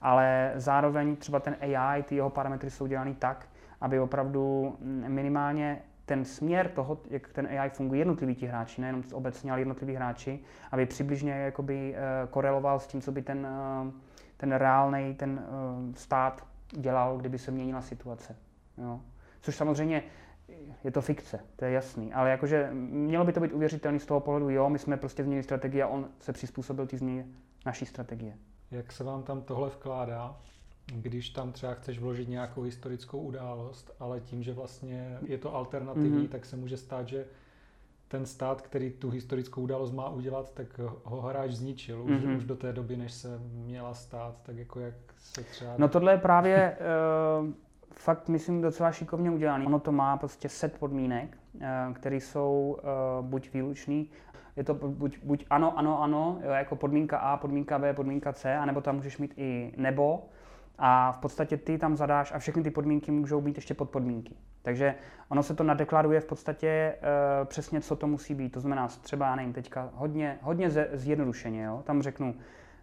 Ale 0.00 0.52
zároveň 0.54 1.16
třeba 1.16 1.40
ten 1.40 1.56
AI, 1.60 2.02
ty 2.02 2.14
jeho 2.16 2.30
parametry 2.30 2.70
jsou 2.70 2.86
dělaný 2.86 3.14
tak, 3.14 3.48
aby 3.80 4.00
opravdu 4.00 4.76
minimálně 5.08 5.82
ten 6.06 6.24
směr 6.24 6.68
toho, 6.68 6.98
jak 7.10 7.28
ten 7.28 7.46
AI 7.46 7.70
funguje, 7.70 8.00
jednotliví 8.00 8.34
ti 8.34 8.46
hráči, 8.46 8.80
nejenom 8.80 9.02
obecně, 9.12 9.50
ale 9.50 9.60
jednotliví 9.60 9.94
hráči, 9.94 10.40
aby 10.72 10.86
přibližně 10.86 11.32
jakoby, 11.32 11.94
uh, 11.94 12.30
koreloval 12.30 12.80
s 12.80 12.86
tím, 12.86 13.00
co 13.00 13.12
by 13.12 13.22
ten, 13.22 13.46
uh, 13.86 13.92
ten 14.36 14.52
reálný 14.52 15.14
ten 15.14 15.46
stát 15.94 16.46
dělal, 16.72 17.18
kdyby 17.18 17.38
se 17.38 17.50
měnila 17.50 17.82
situace. 17.82 18.36
Jo. 18.78 19.00
Což 19.40 19.56
samozřejmě 19.56 20.02
je 20.84 20.90
to 20.90 21.00
fikce, 21.00 21.40
to 21.56 21.64
je 21.64 21.70
jasný, 21.70 22.12
ale 22.12 22.30
jakože 22.30 22.70
mělo 22.72 23.24
by 23.24 23.32
to 23.32 23.40
být 23.40 23.52
uvěřitelný 23.52 24.00
z 24.00 24.06
toho 24.06 24.20
pohledu, 24.20 24.50
jo, 24.50 24.70
my 24.70 24.78
jsme 24.78 24.96
prostě 24.96 25.22
změnili 25.22 25.42
strategii 25.42 25.82
a 25.82 25.88
on 25.88 26.08
se 26.20 26.32
přizpůsobil 26.32 26.86
ty 26.86 26.96
změně 26.96 27.26
naší 27.66 27.86
strategie. 27.86 28.38
Jak 28.70 28.92
se 28.92 29.04
vám 29.04 29.22
tam 29.22 29.42
tohle 29.42 29.68
vkládá, 29.68 30.40
když 30.92 31.30
tam 31.30 31.52
třeba 31.52 31.74
chceš 31.74 31.98
vložit 31.98 32.28
nějakou 32.28 32.62
historickou 32.62 33.20
událost, 33.20 33.96
ale 34.00 34.20
tím, 34.20 34.42
že 34.42 34.52
vlastně 34.52 35.18
je 35.26 35.38
to 35.38 35.54
alternativní, 35.54 36.26
mm-hmm. 36.26 36.30
tak 36.30 36.44
se 36.44 36.56
může 36.56 36.76
stát, 36.76 37.08
že 37.08 37.26
ten 38.08 38.26
stát, 38.26 38.62
který 38.62 38.90
tu 38.90 39.10
historickou 39.10 39.62
událost 39.62 39.92
má 39.92 40.08
udělat, 40.08 40.54
tak 40.54 40.80
ho 41.04 41.20
hráč 41.20 41.50
zničil 41.50 42.02
už, 42.02 42.10
mm-hmm. 42.10 42.36
už 42.36 42.44
do 42.44 42.56
té 42.56 42.72
doby, 42.72 42.96
než 42.96 43.12
se 43.12 43.38
měla 43.38 43.94
stát, 43.94 44.34
tak 44.42 44.56
jako 44.56 44.80
jak 44.80 44.94
se 45.18 45.42
třeba... 45.42 45.74
No 45.78 45.88
tohle 45.88 46.12
je 46.12 46.18
právě 46.18 46.76
uh, 47.40 47.48
fakt, 47.92 48.28
myslím, 48.28 48.60
docela 48.60 48.92
šikovně 48.92 49.30
udělaný. 49.30 49.66
Ono 49.66 49.80
to 49.80 49.92
má 49.92 50.16
prostě 50.16 50.48
set 50.48 50.78
podmínek, 50.78 51.38
uh, 51.54 51.62
které 51.94 52.16
jsou 52.16 52.78
uh, 53.18 53.26
buď 53.26 53.52
výlučný, 53.52 54.10
je 54.56 54.64
to 54.64 54.74
buď, 54.74 55.18
buď 55.22 55.46
ano, 55.50 55.78
ano, 55.78 56.02
ano, 56.02 56.38
jo, 56.42 56.50
jako 56.50 56.76
podmínka 56.76 57.18
A, 57.18 57.36
podmínka 57.36 57.78
B, 57.78 57.94
podmínka 57.94 58.32
C, 58.32 58.56
anebo 58.56 58.80
tam 58.80 58.96
můžeš 58.96 59.18
mít 59.18 59.34
i 59.36 59.72
nebo, 59.76 60.28
a 60.78 61.12
v 61.12 61.18
podstatě 61.18 61.56
ty 61.56 61.78
tam 61.78 61.96
zadáš 61.96 62.32
a 62.32 62.38
všechny 62.38 62.62
ty 62.62 62.70
podmínky 62.70 63.10
můžou 63.10 63.40
být 63.40 63.56
ještě 63.56 63.74
pod 63.74 63.90
podmínky. 63.90 64.34
Takže 64.62 64.94
ono 65.28 65.42
se 65.42 65.54
to 65.54 65.64
nadeklaruje 65.64 66.20
v 66.20 66.24
podstatě 66.24 66.94
uh, 66.96 67.46
přesně, 67.48 67.80
co 67.80 67.96
to 67.96 68.06
musí 68.06 68.34
být. 68.34 68.52
To 68.52 68.60
znamená 68.60 68.88
třeba, 68.88 69.36
nevím, 69.36 69.52
teďka 69.52 69.90
hodně, 69.94 70.38
hodně 70.42 70.70
zjednodušeně, 70.92 71.64
jo? 71.64 71.82
tam 71.86 72.02
řeknu, 72.02 72.34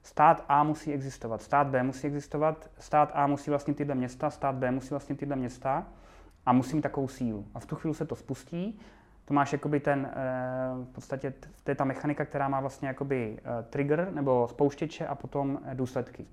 stát 0.04 0.46
A 0.48 0.64
musí 0.64 0.94
existovat, 0.94 1.42
stát 1.42 1.68
B 1.68 1.84
musí 1.84 2.08
existovat, 2.08 2.70
stát 2.80 3.12
A 3.14 3.28
musí 3.28 3.50
vlastně 3.50 3.74
tyhle 3.74 3.96
města, 3.96 4.30
stát 4.30 4.56
B 4.56 4.72
musí 4.72 4.90
vlastně 4.90 5.16
tyhle 5.16 5.36
města 5.36 5.88
a 6.46 6.54
musí 6.54 6.76
mít 6.76 6.82
takovou 6.82 7.08
sílu. 7.08 7.46
A 7.54 7.60
v 7.60 7.66
tu 7.66 7.76
chvíli 7.76 7.96
se 7.96 8.06
to 8.06 8.16
spustí, 8.16 8.80
to 9.26 9.34
máš 9.34 9.54
jakoby 9.54 9.80
ten, 9.80 10.12
eh, 10.12 10.84
v 10.84 10.94
podstatě, 10.94 11.34
to 11.64 11.72
je 11.72 11.76
ta 11.76 11.84
mechanika, 11.84 12.26
která 12.26 12.48
má 12.48 12.60
vlastně 12.60 12.88
jakoby 12.88 13.38
eh, 13.38 13.64
trigger 13.64 14.08
nebo 14.12 14.48
spouštěče 14.48 15.08
a 15.08 15.16
potom 15.16 15.60
důsledky. 15.74 16.26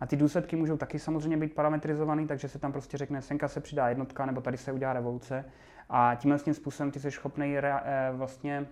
A 0.00 0.06
ty 0.06 0.16
důsledky 0.16 0.56
můžou 0.56 0.76
taky 0.76 0.98
samozřejmě 0.98 1.36
být 1.36 1.54
parametrizované, 1.54 2.26
takže 2.26 2.48
se 2.48 2.58
tam 2.58 2.72
prostě 2.72 2.96
řekne, 2.96 3.22
senka 3.22 3.48
se 3.48 3.60
přidá 3.60 3.88
jednotka, 3.88 4.26
nebo 4.26 4.40
tady 4.40 4.56
se 4.56 4.72
udělá 4.72 4.92
revoluce. 4.92 5.44
A 5.90 6.14
tímhle 6.14 6.38
tím 6.38 6.54
způsobem 6.54 6.90
ty 6.90 7.00
jsi 7.00 7.10
schopný 7.10 7.58
eh, 7.58 7.72
vlastně 8.12 8.66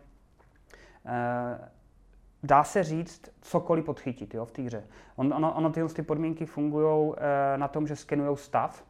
eh, 1.07 1.71
dá 2.43 2.65
se 2.65 2.83
říct 2.83 3.23
cokoliv 3.41 3.85
podchytit 3.85 4.35
jo, 4.35 4.45
v 4.45 4.53
té 4.53 4.63
hře. 4.63 4.85
On, 5.17 5.35
ono, 5.35 5.55
ono 5.55 5.71
tyhle 5.71 5.89
ty 5.89 6.03
podmínky 6.03 6.47
fungují 6.47 7.15
eh, 7.17 7.59
na 7.59 7.69
tom, 7.69 7.87
že 7.87 7.97
skenují 7.97 8.37
stav, 8.37 8.85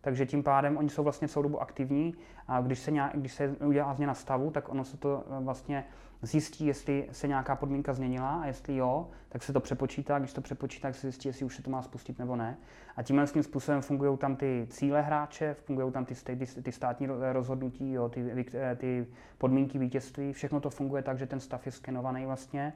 takže 0.00 0.26
tím 0.26 0.42
pádem 0.42 0.76
oni 0.76 0.88
jsou 0.88 1.02
vlastně 1.02 1.28
celou 1.28 1.42
dobu 1.42 1.62
aktivní 1.62 2.14
a 2.48 2.60
když 2.60 2.78
se, 2.78 2.90
nějak, 2.90 3.12
když 3.14 3.32
se 3.32 3.48
udělá 3.48 3.94
změna 3.94 4.14
stavu, 4.14 4.50
tak 4.50 4.68
ono 4.68 4.84
se 4.84 4.96
to 4.96 5.24
vlastně 5.40 5.84
zjistí, 6.22 6.66
jestli 6.66 7.08
se 7.12 7.28
nějaká 7.28 7.56
podmínka 7.56 7.92
změnila 7.92 8.40
a 8.42 8.46
jestli 8.46 8.76
jo, 8.76 9.08
tak 9.28 9.42
se 9.42 9.52
to 9.52 9.60
přepočítá, 9.60 10.18
když 10.18 10.32
to 10.32 10.40
přepočítá, 10.40 10.88
tak 10.88 10.94
se 10.94 11.00
zjistí, 11.00 11.28
jestli 11.28 11.46
už 11.46 11.56
se 11.56 11.62
to 11.62 11.70
má 11.70 11.82
spustit 11.82 12.18
nebo 12.18 12.36
ne. 12.36 12.56
A 12.96 13.02
tímhle 13.02 13.26
tím 13.26 13.42
způsobem 13.42 13.82
fungují 13.82 14.18
tam 14.18 14.36
ty 14.36 14.66
cíle 14.70 15.02
hráče, 15.02 15.54
fungují 15.54 15.92
tam 15.92 16.04
ty, 16.04 16.14
ty, 16.14 16.62
ty 16.62 16.72
státní 16.72 17.06
rozhodnutí, 17.32 17.92
jo, 17.92 18.08
ty, 18.08 18.46
ty 18.76 19.06
podmínky 19.38 19.78
vítězství, 19.78 20.32
všechno 20.32 20.60
to 20.60 20.70
funguje 20.70 21.02
tak, 21.02 21.18
že 21.18 21.26
ten 21.26 21.40
stav 21.40 21.66
je 21.66 21.72
skenovaný 21.72 22.26
vlastně 22.26 22.72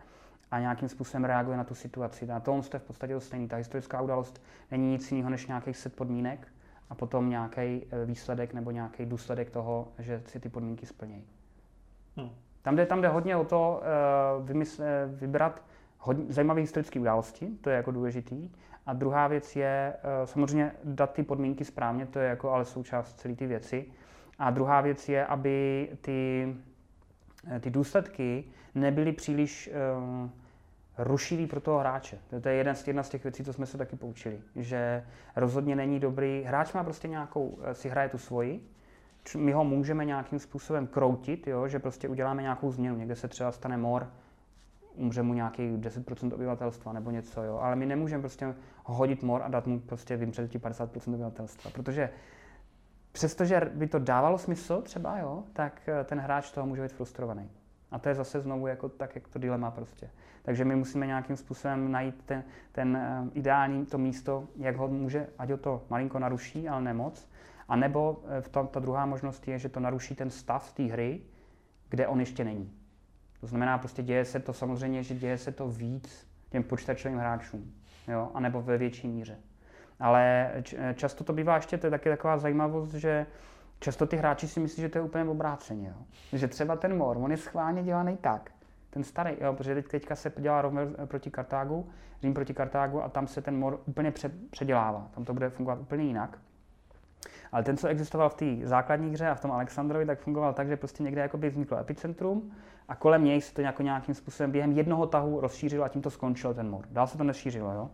a 0.50 0.60
nějakým 0.60 0.88
způsobem 0.88 1.24
reaguje 1.24 1.56
na 1.56 1.64
tu 1.64 1.74
situaci. 1.74 2.30
A 2.30 2.40
to 2.40 2.62
je 2.72 2.78
v 2.78 2.82
podstatě 2.82 3.20
stejný. 3.20 3.48
Ta 3.48 3.56
historická 3.56 4.00
událost 4.00 4.42
není 4.70 4.90
nic 4.90 5.12
jiného 5.12 5.30
než 5.30 5.46
nějaký 5.46 5.74
set 5.74 5.96
podmínek 5.96 6.48
a 6.90 6.94
potom 6.94 7.30
nějaký 7.30 7.60
eh, 7.60 8.04
výsledek 8.06 8.54
nebo 8.54 8.70
nějaký 8.70 9.06
důsledek 9.06 9.50
toho, 9.50 9.92
že 9.98 10.22
si 10.26 10.40
ty 10.40 10.48
podmínky 10.48 10.86
splnějí. 10.86 11.24
Hmm. 12.16 12.30
Tam 12.64 12.76
jde, 12.76 12.86
tam 12.86 13.00
jde 13.00 13.08
hodně 13.08 13.36
o 13.36 13.44
to 13.44 13.82
uh, 14.40 14.46
vymysl, 14.46 14.82
uh, 14.82 15.18
vybrat 15.18 15.62
hodně, 15.98 16.24
zajímavé 16.28 16.60
historické 16.60 17.00
události, 17.00 17.48
to 17.60 17.70
je 17.70 17.76
jako 17.76 17.90
důležitý. 17.90 18.50
A 18.86 18.92
druhá 18.92 19.28
věc 19.28 19.56
je 19.56 19.94
uh, 19.96 20.26
samozřejmě 20.26 20.72
dát 20.84 21.12
ty 21.12 21.22
podmínky 21.22 21.64
správně, 21.64 22.06
to 22.06 22.18
je 22.18 22.28
jako 22.28 22.50
ale 22.50 22.64
součást 22.64 23.20
celé 23.20 23.34
ty 23.34 23.46
věci. 23.46 23.86
A 24.38 24.50
druhá 24.50 24.80
věc 24.80 25.08
je, 25.08 25.26
aby 25.26 25.88
ty, 26.00 26.54
ty 27.60 27.70
důsledky 27.70 28.44
nebyly 28.74 29.12
příliš 29.12 29.70
uh, 30.22 30.28
rušivý 30.98 31.46
pro 31.46 31.60
toho 31.60 31.78
hráče. 31.78 32.18
To 32.42 32.48
je 32.48 32.54
jeden 32.54 32.74
z, 32.74 32.86
jedna 32.86 33.02
z 33.02 33.08
těch 33.08 33.22
věcí, 33.24 33.44
co 33.44 33.52
jsme 33.52 33.66
se 33.66 33.78
taky 33.78 33.96
poučili. 33.96 34.40
Že 34.56 35.04
rozhodně 35.36 35.76
není 35.76 36.00
dobrý. 36.00 36.42
Hráč 36.46 36.72
má 36.72 36.84
prostě 36.84 37.08
nějakou, 37.08 37.58
si 37.72 37.88
hraje 37.88 38.08
tu 38.08 38.18
svoji, 38.18 38.68
my 39.36 39.52
ho 39.52 39.64
můžeme 39.64 40.04
nějakým 40.04 40.38
způsobem 40.38 40.86
kroutit, 40.86 41.46
jo, 41.46 41.68
že 41.68 41.78
prostě 41.78 42.08
uděláme 42.08 42.42
nějakou 42.42 42.72
změnu. 42.72 42.96
Někde 42.96 43.16
se 43.16 43.28
třeba 43.28 43.52
stane 43.52 43.76
mor, 43.76 44.08
umře 44.94 45.22
mu 45.22 45.34
nějaký 45.34 45.62
10% 45.62 46.34
obyvatelstva 46.34 46.92
nebo 46.92 47.10
něco, 47.10 47.42
jo. 47.42 47.58
ale 47.58 47.76
my 47.76 47.86
nemůžeme 47.86 48.22
prostě 48.22 48.54
ho 48.84 48.94
hodit 48.94 49.22
mor 49.22 49.42
a 49.42 49.48
dát 49.48 49.66
mu 49.66 49.80
prostě 49.80 50.16
vymřet 50.16 50.50
ti 50.50 50.58
50% 50.58 51.14
obyvatelstva, 51.14 51.70
protože 51.70 52.10
přestože 53.12 53.60
by 53.74 53.86
to 53.86 53.98
dávalo 53.98 54.38
smysl 54.38 54.82
třeba, 54.82 55.18
jo, 55.18 55.44
tak 55.52 55.88
eh, 55.88 56.04
ten 56.04 56.20
hráč 56.20 56.50
toho 56.50 56.66
může 56.66 56.82
být 56.82 56.92
frustrovaný. 56.92 57.50
A 57.90 57.98
to 57.98 58.08
je 58.08 58.14
zase 58.14 58.40
znovu 58.40 58.66
jako 58.66 58.88
tak, 58.88 59.14
jak 59.14 59.28
to 59.28 59.38
dilema 59.38 59.70
prostě. 59.70 60.10
Takže 60.42 60.64
my 60.64 60.76
musíme 60.76 61.06
nějakým 61.06 61.36
způsobem 61.36 61.92
najít 61.92 62.22
ten, 62.26 62.44
ten 62.72 62.96
eh, 62.96 63.30
ideální 63.34 63.86
to 63.86 63.98
místo, 63.98 64.48
jak 64.56 64.76
ho 64.76 64.88
může, 64.88 65.26
ať 65.38 65.50
ho 65.50 65.56
to 65.56 65.82
malinko 65.90 66.18
naruší, 66.18 66.68
ale 66.68 66.82
nemoc, 66.82 67.28
a 67.68 67.76
nebo 67.76 68.22
eh, 68.28 68.40
v 68.40 68.48
tom, 68.48 68.66
ta 68.66 68.80
druhá 68.80 69.06
možnost 69.06 69.48
je, 69.48 69.58
že 69.58 69.68
to 69.68 69.80
naruší 69.80 70.14
ten 70.14 70.30
stav 70.30 70.72
té 70.72 70.82
hry, 70.82 71.20
kde 71.88 72.06
on 72.06 72.20
ještě 72.20 72.44
není. 72.44 72.72
To 73.40 73.46
znamená, 73.46 73.78
prostě 73.78 74.02
děje 74.02 74.24
se 74.24 74.40
to 74.40 74.52
samozřejmě, 74.52 75.02
že 75.02 75.14
děje 75.14 75.38
se 75.38 75.52
to 75.52 75.68
víc 75.68 76.28
těm 76.50 76.62
počítačovým 76.62 77.18
hráčům, 77.18 77.72
jo, 78.08 78.30
anebo 78.34 78.62
ve 78.62 78.78
větší 78.78 79.08
míře. 79.08 79.36
Ale 80.00 80.52
eh, 80.76 80.94
často 80.94 81.24
to 81.24 81.32
bývá 81.32 81.56
ještě, 81.56 81.78
to 81.78 81.86
je 81.86 81.90
taky 81.90 82.08
taková 82.08 82.38
zajímavost, 82.38 82.94
že 82.94 83.26
často 83.80 84.06
ty 84.06 84.16
hráči 84.16 84.48
si 84.48 84.60
myslí, 84.60 84.80
že 84.80 84.88
to 84.88 84.98
je 84.98 85.02
úplně 85.02 85.24
obráceně. 85.24 85.88
Jo? 85.88 86.04
Že 86.38 86.48
třeba 86.48 86.76
ten 86.76 86.96
mor, 86.96 87.16
on 87.16 87.30
je 87.30 87.36
schválně 87.36 87.82
dělaný 87.82 88.16
tak, 88.16 88.50
ten 88.90 89.04
starý, 89.04 89.36
jo, 89.40 89.52
protože 89.52 89.74
teď, 89.74 89.88
teďka 89.88 90.14
se 90.14 90.32
dělá 90.38 90.62
Romer 90.62 90.88
proti 91.06 91.30
Kartágu, 91.30 91.90
Řím 92.24 92.34
proti 92.34 92.54
Kartágu 92.54 93.02
a 93.02 93.08
tam 93.08 93.26
se 93.26 93.42
ten 93.42 93.58
mor 93.58 93.80
úplně 93.86 94.10
pře, 94.10 94.30
předělává. 94.50 95.08
Tam 95.14 95.24
to 95.24 95.32
bude 95.34 95.50
fungovat 95.50 95.78
úplně 95.80 96.04
jinak. 96.04 96.38
Ale 97.54 97.62
ten, 97.62 97.76
co 97.76 97.88
existoval 97.88 98.28
v 98.28 98.34
té 98.34 98.56
základní 98.62 99.10
hře 99.10 99.28
a 99.28 99.34
v 99.34 99.40
tom 99.40 99.52
Alexandrovi, 99.52 100.06
tak 100.06 100.18
fungoval 100.18 100.52
tak, 100.54 100.68
že 100.68 100.76
prostě 100.76 101.02
někde 101.02 101.20
jakoby 101.20 101.50
vzniklo 101.50 101.78
epicentrum 101.78 102.52
a 102.88 102.94
kolem 102.94 103.24
něj 103.24 103.40
se 103.40 103.54
to 103.54 103.60
nějak, 103.60 103.80
nějakým 103.80 104.14
způsobem 104.14 104.50
během 104.50 104.72
jednoho 104.72 105.06
tahu 105.06 105.40
rozšířilo 105.40 105.84
a 105.84 105.88
tím 105.88 106.02
to 106.02 106.10
skončilo 106.10 106.54
ten 106.54 106.70
mor. 106.70 106.84
Dál 106.90 107.06
se 107.06 107.18
to 107.18 107.24
nešířilo, 107.24 107.72
jo. 107.72 107.90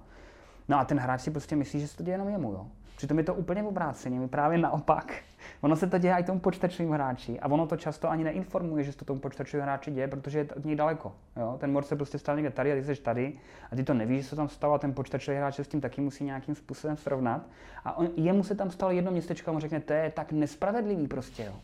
No 0.69 0.79
a 0.79 0.85
ten 0.85 0.99
hráč 0.99 1.21
si 1.21 1.31
prostě 1.31 1.57
myslí, 1.57 1.81
že 1.81 1.89
se 1.89 1.97
to 1.97 2.03
děje 2.03 2.15
jenom 2.15 2.29
jemu, 2.29 2.53
jo. 2.53 2.67
Přitom 3.01 3.19
je 3.19 3.25
to 3.25 3.35
úplně 3.35 3.63
obráceně, 3.63 4.29
právě 4.29 4.59
naopak. 4.59 5.15
Ono 5.61 5.77
se 5.77 5.87
to 5.87 5.99
děje 5.99 6.15
i 6.15 6.23
tomu 6.23 6.41
počítačovému 6.41 6.93
hráči 6.93 7.41
a 7.41 7.49
ono 7.49 7.67
to 7.67 7.77
často 7.77 8.11
ani 8.11 8.25
neinformuje, 8.25 8.85
že 8.85 8.93
se 8.93 8.99
to 8.99 9.05
tomu 9.05 9.21
počítačovému 9.21 9.63
hráči 9.63 9.91
děje, 9.91 10.09
protože 10.09 10.39
je 10.39 10.47
od 10.57 10.65
něj 10.65 10.77
daleko. 10.77 11.13
Jo? 11.37 11.57
Ten 11.61 11.73
mor 11.73 11.85
se 11.85 11.97
prostě 11.97 12.19
stal 12.19 12.37
někde 12.37 12.51
tady 12.51 12.73
a 12.73 12.75
ty 12.75 12.85
jsi 12.85 13.03
tady 13.03 13.33
a 13.73 13.77
ty 13.77 13.85
to 13.85 13.95
nevíš, 13.95 14.23
že 14.23 14.29
se 14.29 14.37
tam 14.37 14.49
stalo 14.49 14.75
a 14.75 14.79
ten 14.79 14.95
počítačový 14.95 15.37
hráč 15.37 15.55
se 15.55 15.65
s 15.65 15.69
tím 15.69 15.81
taky 15.81 16.01
musí 16.01 16.25
nějakým 16.25 16.55
způsobem 16.55 16.97
srovnat. 16.97 17.47
A 17.85 17.97
on, 17.97 18.09
jemu 18.17 18.45
se 18.45 18.55
tam 18.55 18.71
stalo 18.71 18.93
jedno 18.93 19.11
městečko 19.11 19.51
a 19.51 19.55
on 19.55 19.61
řekne, 19.61 19.81
to 19.81 19.93
je 19.93 20.11
tak 20.11 20.33
nespravedlivý 20.33 21.09
prostě. 21.09 21.45
Jo? 21.45 21.55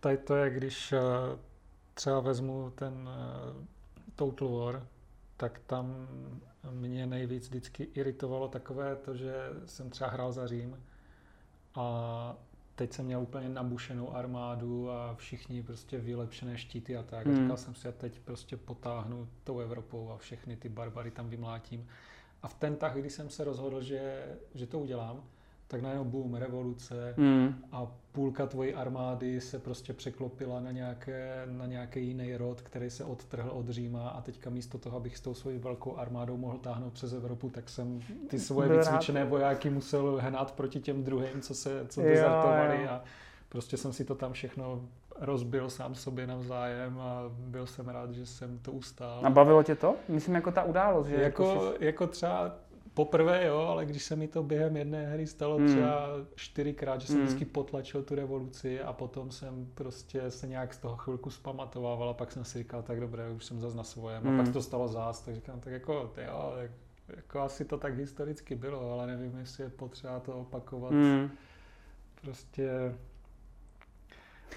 Tady 0.00 0.16
to 0.16 0.36
je, 0.36 0.50
když 0.50 0.92
eh, 0.92 0.98
třeba 1.94 2.20
vezmu 2.20 2.70
ten 2.74 3.08
eh, 3.08 3.66
Total 4.16 4.48
War, 4.48 4.82
tak 5.36 5.60
tam 5.66 6.08
mě 6.70 7.06
nejvíc 7.06 7.48
vždycky 7.48 7.88
iritovalo 7.94 8.48
takové 8.48 8.96
to, 8.96 9.14
že 9.14 9.34
jsem 9.66 9.90
třeba 9.90 10.10
hrál 10.10 10.32
za 10.32 10.46
Řím 10.46 10.76
a 11.74 12.36
teď 12.74 12.92
jsem 12.92 13.06
měl 13.06 13.22
úplně 13.22 13.48
nabušenou 13.48 14.14
armádu 14.14 14.90
a 14.90 15.14
všichni 15.14 15.62
prostě 15.62 15.98
vylepšené 15.98 16.58
štíty 16.58 16.96
a 16.96 17.02
tak. 17.02 17.26
Hmm. 17.26 17.36
A 17.36 17.42
říkal 17.42 17.56
jsem 17.56 17.74
si, 17.74 17.88
a 17.88 17.92
teď 17.92 18.18
prostě 18.18 18.56
potáhnu 18.56 19.28
tou 19.44 19.60
Evropou 19.60 20.10
a 20.10 20.18
všechny 20.18 20.56
ty 20.56 20.68
barbary 20.68 21.10
tam 21.10 21.28
vymlátím. 21.28 21.88
A 22.42 22.48
v 22.48 22.54
ten 22.54 22.76
tah, 22.76 22.94
kdy 22.94 23.10
jsem 23.10 23.30
se 23.30 23.44
rozhodl, 23.44 23.82
že, 23.82 24.24
že 24.54 24.66
to 24.66 24.78
udělám, 24.78 25.24
tak 25.72 25.82
najednou 25.82 26.04
boom, 26.04 26.34
revoluce 26.34 27.14
mm. 27.16 27.54
a 27.72 27.86
půlka 28.12 28.46
tvojí 28.46 28.74
armády 28.74 29.40
se 29.40 29.58
prostě 29.58 29.92
překlopila 29.92 30.60
na, 30.60 30.70
nějaké, 30.70 31.42
na 31.46 31.66
nějaký 31.66 32.06
jiný 32.06 32.36
rod, 32.36 32.60
který 32.60 32.90
se 32.90 33.04
odtrhl 33.04 33.50
od 33.50 33.68
Říma 33.68 34.08
a 34.08 34.20
teďka 34.20 34.50
místo 34.50 34.78
toho, 34.78 34.96
abych 34.96 35.16
s 35.16 35.20
tou 35.20 35.34
svojí 35.34 35.58
velkou 35.58 35.96
armádou 35.96 36.36
mohl 36.36 36.58
táhnout 36.58 36.92
přes 36.92 37.12
Evropu, 37.12 37.50
tak 37.50 37.68
jsem 37.68 38.00
ty 38.28 38.38
svoje 38.38 38.68
Byl 38.68 38.78
vycvičené 38.78 39.24
vojáky 39.24 39.70
musel 39.70 40.18
hnát 40.22 40.52
proti 40.52 40.80
těm 40.80 41.04
druhým, 41.04 41.40
co 41.40 41.54
se 41.54 41.86
co 41.88 42.02
dezertovali 42.02 42.88
a 42.88 43.02
prostě 43.48 43.76
jsem 43.76 43.92
si 43.92 44.04
to 44.04 44.14
tam 44.14 44.32
všechno 44.32 44.80
rozbil 45.20 45.70
sám 45.70 45.94
sobě 45.94 46.26
navzájem 46.26 47.00
a 47.00 47.22
byl 47.28 47.66
jsem 47.66 47.88
rád, 47.88 48.10
že 48.10 48.26
jsem 48.26 48.58
to 48.58 48.72
ustál. 48.72 49.20
A 49.26 49.30
bavilo 49.30 49.62
tě 49.62 49.74
to? 49.74 49.94
Myslím 50.08 50.34
jako 50.34 50.52
ta 50.52 50.62
událost, 50.62 51.06
že 51.06 51.14
jako, 51.14 51.44
jako, 51.44 51.72
jsi... 51.78 51.84
jako 51.84 52.06
třeba 52.06 52.54
Poprvé 52.94 53.46
jo, 53.46 53.58
ale 53.58 53.86
když 53.86 54.04
se 54.04 54.16
mi 54.16 54.28
to 54.28 54.42
během 54.42 54.76
jedné 54.76 55.06
hry 55.06 55.26
stalo 55.26 55.56
hmm. 55.56 55.66
třeba 55.66 56.08
čtyřikrát, 56.34 57.00
že 57.00 57.06
jsem 57.06 57.16
hmm. 57.16 57.24
vždycky 57.26 57.44
potlačil 57.44 58.02
tu 58.02 58.14
revoluci 58.14 58.80
a 58.80 58.92
potom 58.92 59.30
jsem 59.30 59.68
prostě 59.74 60.30
se 60.30 60.48
nějak 60.48 60.74
z 60.74 60.78
toho 60.78 60.96
chvilku 60.96 61.30
zpamatovával 61.30 62.08
a 62.08 62.14
pak 62.14 62.32
jsem 62.32 62.44
si 62.44 62.58
říkal, 62.58 62.82
tak 62.82 63.00
dobré, 63.00 63.30
už 63.30 63.44
jsem 63.44 63.60
zase 63.60 63.76
na 63.76 63.82
svojem. 63.82 64.22
Hmm. 64.22 64.40
A 64.40 64.44
pak 64.44 64.52
to 64.52 64.62
stalo 64.62 64.88
zás, 64.88 65.20
tak 65.20 65.34
říkám, 65.34 65.60
tak 65.60 65.72
jako, 65.72 66.10
ty 66.14 66.22
jo, 66.22 66.52
tak, 66.56 66.70
jako 67.16 67.40
asi 67.40 67.64
to 67.64 67.78
tak 67.78 67.94
historicky 67.94 68.54
bylo, 68.54 68.92
ale 68.92 69.06
nevím, 69.06 69.38
jestli 69.38 69.64
je 69.64 69.70
potřeba 69.70 70.20
to 70.20 70.32
opakovat. 70.32 70.92
Hmm. 70.92 71.30
Prostě 72.20 72.94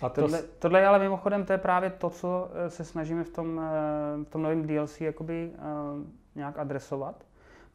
a 0.02 0.10
to... 0.10 0.22
tohle, 0.22 0.44
tohle 0.60 0.80
je 0.80 0.88
ale 0.88 1.00
mimochodem, 1.00 1.46
to 1.46 1.54
je 1.54 1.58
právě 1.58 1.90
to, 1.90 2.10
co 2.10 2.50
eh, 2.54 2.70
se 2.70 2.84
snažíme 2.86 3.24
v 3.24 3.30
tom, 3.30 3.62
eh, 3.64 4.24
v 4.24 4.30
tom 4.30 4.42
novém 4.42 4.68
DLC 4.68 5.02
jakoby, 5.02 5.52
uh, 5.56 6.06
nějak 6.36 6.60
adresovat 6.60 7.25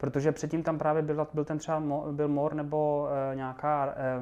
protože 0.01 0.31
předtím 0.31 0.63
tam 0.63 0.77
právě 0.77 1.01
byl, 1.01 1.27
byl 1.33 1.45
ten 1.45 1.57
třeba 1.57 1.81
byl 2.11 2.27
mor 2.27 2.53
nebo 2.53 3.09
e, 3.31 3.35
nějaká 3.35 3.85
e, 3.85 4.19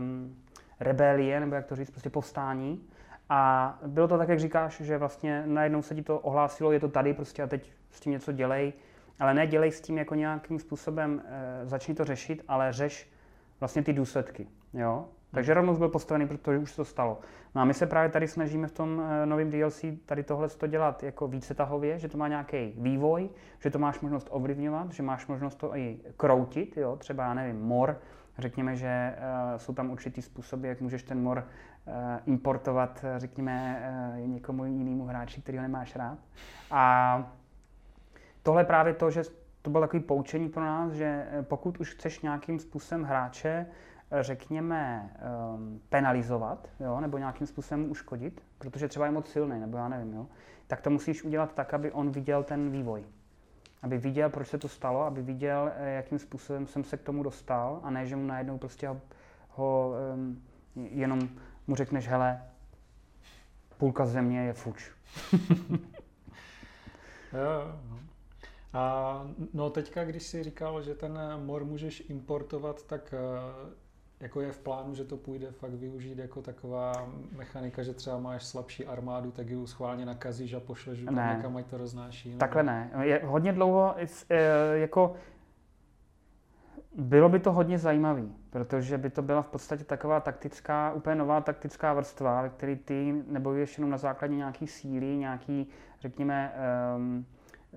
rebelie, 0.79 1.39
nebo 1.39 1.55
jak 1.55 1.65
to 1.65 1.75
říct, 1.75 1.91
prostě 1.91 2.09
povstání. 2.09 2.87
A 3.29 3.79
bylo 3.85 4.07
to 4.07 4.17
tak, 4.17 4.29
jak 4.29 4.39
říkáš, 4.39 4.81
že 4.81 4.97
vlastně 4.97 5.43
najednou 5.45 5.81
se 5.81 5.95
ti 5.95 6.01
to 6.01 6.19
ohlásilo, 6.19 6.71
je 6.71 6.79
to 6.79 6.87
tady 6.87 7.13
prostě 7.13 7.43
a 7.43 7.47
teď 7.47 7.71
s 7.91 7.99
tím 7.99 8.11
něco 8.11 8.31
dělej, 8.31 8.73
ale 9.19 9.33
ne 9.33 9.47
dělej 9.47 9.71
s 9.71 9.81
tím 9.81 9.97
jako 9.97 10.15
nějakým 10.15 10.59
způsobem, 10.59 11.21
e, 11.25 11.65
začni 11.65 11.95
to 11.95 12.05
řešit, 12.05 12.43
ale 12.47 12.73
řeš 12.73 13.09
vlastně 13.59 13.83
ty 13.83 13.93
důsledky. 13.93 14.47
Jo? 14.73 15.05
Takže 15.31 15.53
rovnou 15.53 15.77
byl 15.77 15.89
postavený, 15.89 16.27
protože 16.27 16.57
už 16.57 16.71
se 16.71 16.75
to 16.75 16.85
stalo. 16.85 17.19
No 17.55 17.61
a 17.61 17.65
my 17.65 17.73
se 17.73 17.85
právě 17.85 18.09
tady 18.09 18.27
snažíme 18.27 18.67
v 18.67 18.71
tom 18.71 18.97
uh, 18.97 19.05
novém 19.25 19.51
DLC 19.51 19.85
tady 20.05 20.23
tohle 20.23 20.49
to 20.49 20.67
dělat 20.67 21.03
jako 21.03 21.27
více 21.27 21.53
tahově, 21.53 21.99
že 21.99 22.07
to 22.07 22.17
má 22.17 22.27
nějaký 22.27 22.73
vývoj, 22.77 23.29
že 23.59 23.69
to 23.69 23.79
máš 23.79 23.99
možnost 23.99 24.27
ovlivňovat, 24.31 24.91
že 24.91 25.03
máš 25.03 25.27
možnost 25.27 25.55
to 25.55 25.75
i 25.75 25.99
kroutit, 26.17 26.77
jo? 26.77 26.95
třeba, 26.95 27.23
já 27.23 27.33
nevím, 27.33 27.61
mor, 27.61 27.97
řekněme, 28.37 28.75
že 28.75 29.15
uh, 29.17 29.57
jsou 29.57 29.73
tam 29.73 29.91
určitý 29.91 30.21
způsoby, 30.21 30.67
jak 30.67 30.81
můžeš 30.81 31.03
ten 31.03 31.23
mor 31.23 31.37
uh, 31.85 31.93
importovat, 32.25 33.05
řekněme, 33.17 33.83
někomu 34.25 34.65
jinému 34.65 35.05
hráči, 35.05 35.41
který 35.41 35.57
ho 35.57 35.61
nemáš 35.61 35.95
rád. 35.95 36.17
A 36.71 37.33
tohle 38.43 38.65
právě 38.65 38.93
to, 38.93 39.11
že 39.11 39.23
to 39.61 39.69
bylo 39.69 39.81
takový 39.83 40.03
poučení 40.03 40.49
pro 40.49 40.63
nás, 40.63 40.91
že 40.91 41.27
pokud 41.41 41.79
už 41.79 41.93
chceš 41.93 42.21
nějakým 42.21 42.59
způsobem 42.59 43.03
hráče 43.03 43.65
řekněme, 44.21 45.09
um, 45.55 45.81
penalizovat, 45.89 46.69
jo, 46.79 46.99
nebo 46.99 47.17
nějakým 47.17 47.47
způsobem 47.47 47.91
uškodit, 47.91 48.41
protože 48.57 48.87
třeba 48.87 49.05
je 49.05 49.11
moc 49.11 49.31
silný, 49.31 49.59
nebo 49.59 49.77
já 49.77 49.87
nevím, 49.87 50.13
jo, 50.13 50.27
tak 50.67 50.81
to 50.81 50.89
musíš 50.89 51.23
udělat 51.23 51.53
tak, 51.53 51.73
aby 51.73 51.91
on 51.91 52.11
viděl 52.11 52.43
ten 52.43 52.71
vývoj. 52.71 53.03
Aby 53.81 53.97
viděl, 53.97 54.29
proč 54.29 54.47
se 54.47 54.57
to 54.57 54.67
stalo, 54.67 55.03
aby 55.03 55.21
viděl, 55.21 55.71
eh, 55.75 55.93
jakým 55.93 56.19
způsobem 56.19 56.67
jsem 56.67 56.83
se 56.83 56.97
k 56.97 57.01
tomu 57.01 57.23
dostal, 57.23 57.79
a 57.83 57.89
ne, 57.89 58.07
že 58.07 58.15
mu 58.15 58.27
najednou 58.27 58.57
prostě 58.57 58.87
ho, 58.87 59.01
ho 59.49 59.93
um, 60.13 60.43
jenom 60.75 61.29
mu 61.67 61.75
řekneš, 61.75 62.07
hele, 62.07 62.41
půlka 63.77 64.05
země 64.05 64.45
je 64.45 64.53
fuč. 64.53 64.91
no. 67.33 67.79
A 68.73 69.23
no 69.53 69.69
teďka, 69.69 70.05
když 70.05 70.23
jsi 70.23 70.43
říkal, 70.43 70.81
že 70.81 70.95
ten 70.95 71.19
mor 71.45 71.65
můžeš 71.65 72.09
importovat, 72.09 72.85
tak 72.85 73.13
uh, 73.13 73.73
jako 74.19 74.41
je 74.41 74.51
v 74.51 74.59
plánu, 74.59 74.95
že 74.95 75.03
to 75.03 75.17
půjde 75.17 75.51
fakt 75.51 75.73
využít 75.73 76.17
jako 76.17 76.41
taková 76.41 77.09
mechanika, 77.37 77.83
že 77.83 77.93
třeba 77.93 78.19
máš 78.19 78.45
slabší 78.45 78.85
armádu, 78.85 79.31
tak 79.31 79.49
ji 79.49 79.67
schválně 79.67 80.05
nakazíš 80.05 80.53
a 80.53 80.59
pošleš 80.59 81.01
ne. 81.01 81.33
někam, 81.35 81.57
ať 81.57 81.65
to 81.65 81.77
roznáší? 81.77 82.29
Nebo... 82.29 82.39
Takhle 82.39 82.63
ne. 82.63 82.91
Je 83.01 83.21
hodně 83.25 83.53
dlouho, 83.53 83.95
eh, 84.29 84.37
jako 84.73 85.15
bylo 86.95 87.29
by 87.29 87.39
to 87.39 87.51
hodně 87.51 87.77
zajímavý, 87.77 88.35
protože 88.49 88.97
by 88.97 89.09
to 89.09 89.21
byla 89.21 89.41
v 89.41 89.47
podstatě 89.47 89.83
taková 89.83 90.19
taktická, 90.19 90.93
úplně 90.93 91.15
nová 91.15 91.41
taktická 91.41 91.93
vrstva, 91.93 92.41
ve 92.41 92.49
které 92.49 92.75
ty 92.75 93.23
nebojuješ 93.27 93.77
jenom 93.77 93.91
na 93.91 93.97
základě 93.97 94.35
nějaký 94.35 94.67
síly, 94.67 95.17
nějaký, 95.17 95.69
řekněme, 95.99 96.53
um, 96.95 97.25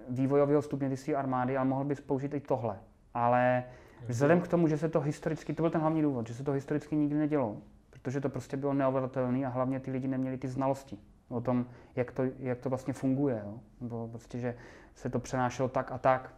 vývojového 0.09 0.63
stupně 0.63 0.89
ty 0.89 0.97
své 0.97 1.15
armády, 1.15 1.57
ale 1.57 1.69
mohl 1.69 1.85
bys 1.85 2.01
použít 2.01 2.35
i 2.35 2.41
tohle. 2.41 2.79
Ale 3.15 3.65
Vzhledem 4.09 4.41
k 4.41 4.49
tomu, 4.49 4.69
že 4.69 4.79
se 4.79 4.89
to 4.89 5.01
historicky, 5.01 5.55
to 5.55 5.63
byl 5.63 5.71
ten 5.71 5.81
hlavní 5.81 6.03
důvod, 6.03 6.27
že 6.27 6.35
se 6.35 6.45
to 6.45 6.53
historicky 6.53 6.97
nikdy 6.97 7.19
nedělo, 7.19 7.57
protože 7.91 8.21
to 8.21 8.29
prostě 8.29 8.57
bylo 8.57 8.75
neovedatelné 8.75 9.47
a 9.47 9.49
hlavně 9.49 9.81
ty 9.81 9.91
lidi 9.91 10.09
neměli 10.09 10.39
ty 10.39 10.49
znalosti 10.49 10.99
o 11.29 11.41
tom, 11.41 11.67
jak 11.97 12.13
to, 12.13 12.23
jak 12.39 12.59
to 12.59 12.69
vlastně 12.69 12.93
funguje. 12.93 13.43
Jo? 13.45 13.61
Nebo 13.81 14.09
prostě, 14.09 14.39
že 14.39 14.55
se 14.95 15.11
to 15.11 15.19
přenášelo 15.19 15.69
tak 15.69 15.93
a 15.93 15.99
tak, 15.99 16.35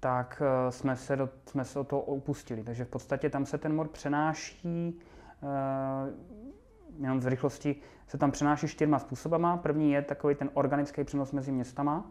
tak 0.00 0.42
uh, 0.64 0.70
jsme 0.70 0.96
se, 0.96 1.16
do, 1.16 1.28
jsme 1.46 1.64
se 1.64 1.78
o 1.78 1.84
to 1.84 2.00
upustili. 2.00 2.62
Takže 2.64 2.84
v 2.84 2.88
podstatě 2.88 3.30
tam 3.30 3.46
se 3.46 3.58
ten 3.58 3.74
mor 3.74 3.88
přenáší, 3.88 5.00
uh, 5.42 5.48
jenom 6.98 7.20
v 7.20 7.26
rychlosti, 7.26 7.76
se 8.06 8.18
tam 8.18 8.30
přenáší 8.30 8.68
čtyřma 8.68 8.98
způsobama. 8.98 9.56
První 9.56 9.92
je 9.92 10.02
takový 10.02 10.34
ten 10.34 10.50
organický 10.54 11.04
přenos 11.04 11.32
mezi 11.32 11.52
městama, 11.52 12.10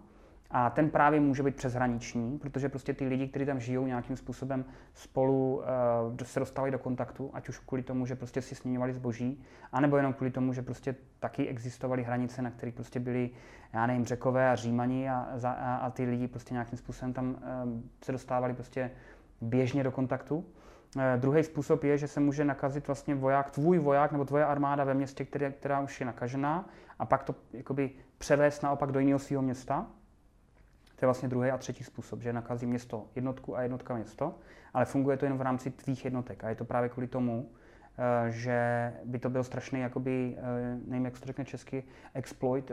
a 0.52 0.70
ten 0.70 0.90
právě 0.90 1.20
může 1.20 1.44
být 1.44 1.56
přeshraniční, 1.56 2.38
protože 2.38 2.70
prostě 2.70 2.94
ty 2.94 3.08
lidi, 3.08 3.28
kteří 3.28 3.46
tam 3.46 3.60
žijou 3.60 3.86
nějakým 3.86 4.18
způsobem 4.18 4.66
spolu, 4.94 5.56
uh, 6.12 6.18
se 6.24 6.40
dostávají 6.40 6.72
do 6.72 6.80
kontaktu, 6.80 7.30
ať 7.34 7.50
už 7.50 7.60
kvůli 7.60 7.84
tomu, 7.84 8.06
že 8.06 8.16
prostě 8.16 8.42
si 8.42 8.56
směňovali 8.56 8.94
zboží, 8.94 9.44
anebo 9.72 9.98
jenom 9.98 10.14
kvůli 10.14 10.32
tomu, 10.32 10.54
že 10.54 10.62
prostě 10.62 10.96
taky 11.20 11.48
existovaly 11.48 12.04
hranice, 12.04 12.42
na 12.42 12.52
kterých 12.52 12.76
prostě 12.76 13.00
byli, 13.00 13.30
já 13.74 13.88
nevím, 13.88 14.06
řekové 14.06 14.50
a 14.50 14.56
římani 14.56 15.10
a, 15.10 15.28
a, 15.44 15.76
a 15.76 15.90
ty 15.90 16.06
lidi 16.06 16.28
prostě 16.28 16.54
nějakým 16.54 16.78
způsobem 16.78 17.14
tam 17.14 17.30
uh, 17.30 17.36
se 18.04 18.12
dostávali 18.12 18.54
prostě 18.54 18.92
běžně 19.42 19.84
do 19.84 19.92
kontaktu. 19.92 20.36
Uh, 20.38 21.04
druhý 21.18 21.44
způsob 21.44 21.84
je, 21.84 21.98
že 21.98 22.08
se 22.08 22.20
může 22.20 22.46
nakazit 22.46 22.88
vlastně 22.88 23.16
voják, 23.16 23.52
tvůj 23.52 23.80
voják 23.80 24.12
nebo 24.12 24.26
tvoje 24.26 24.46
armáda 24.46 24.84
ve 24.84 24.94
městě, 24.94 25.26
které, 25.26 25.52
která 25.52 25.80
už 25.80 26.00
je 26.00 26.06
nakažená, 26.06 26.70
a 27.00 27.06
pak 27.06 27.24
to 27.24 27.36
jakoby 27.54 27.92
převést 28.18 28.64
naopak 28.64 28.92
do 28.92 29.00
jiného 29.00 29.20
svého 29.20 29.42
města, 29.42 29.88
to 31.00 31.06
je 31.06 31.08
vlastně 31.08 31.30
druhý 31.30 31.52
a 31.52 31.58
třetí 31.58 31.84
způsob, 31.84 32.22
že 32.22 32.34
nakazí 32.34 32.66
město 32.66 33.06
jednotku 33.16 33.58
a 33.58 33.62
jednotka 33.62 33.96
město, 33.96 34.36
ale 34.74 34.86
funguje 34.86 35.18
to 35.18 35.26
jen 35.26 35.38
v 35.38 35.42
rámci 35.42 35.72
tvých 35.72 36.06
jednotek. 36.06 36.44
A 36.44 36.50
je 36.50 36.56
to 36.56 36.66
právě 36.66 36.90
kvůli 36.90 37.08
tomu, 37.08 37.50
že 38.28 38.94
by 39.06 39.20
to 39.20 39.30
byl 39.30 39.44
strašný, 39.44 39.80
jakoby, 39.80 40.38
nevím, 40.88 41.06
jak 41.06 41.16
se 41.16 41.22
to 41.22 41.28
řekne 41.28 41.46
česky, 41.46 41.84
exploit, 42.14 42.72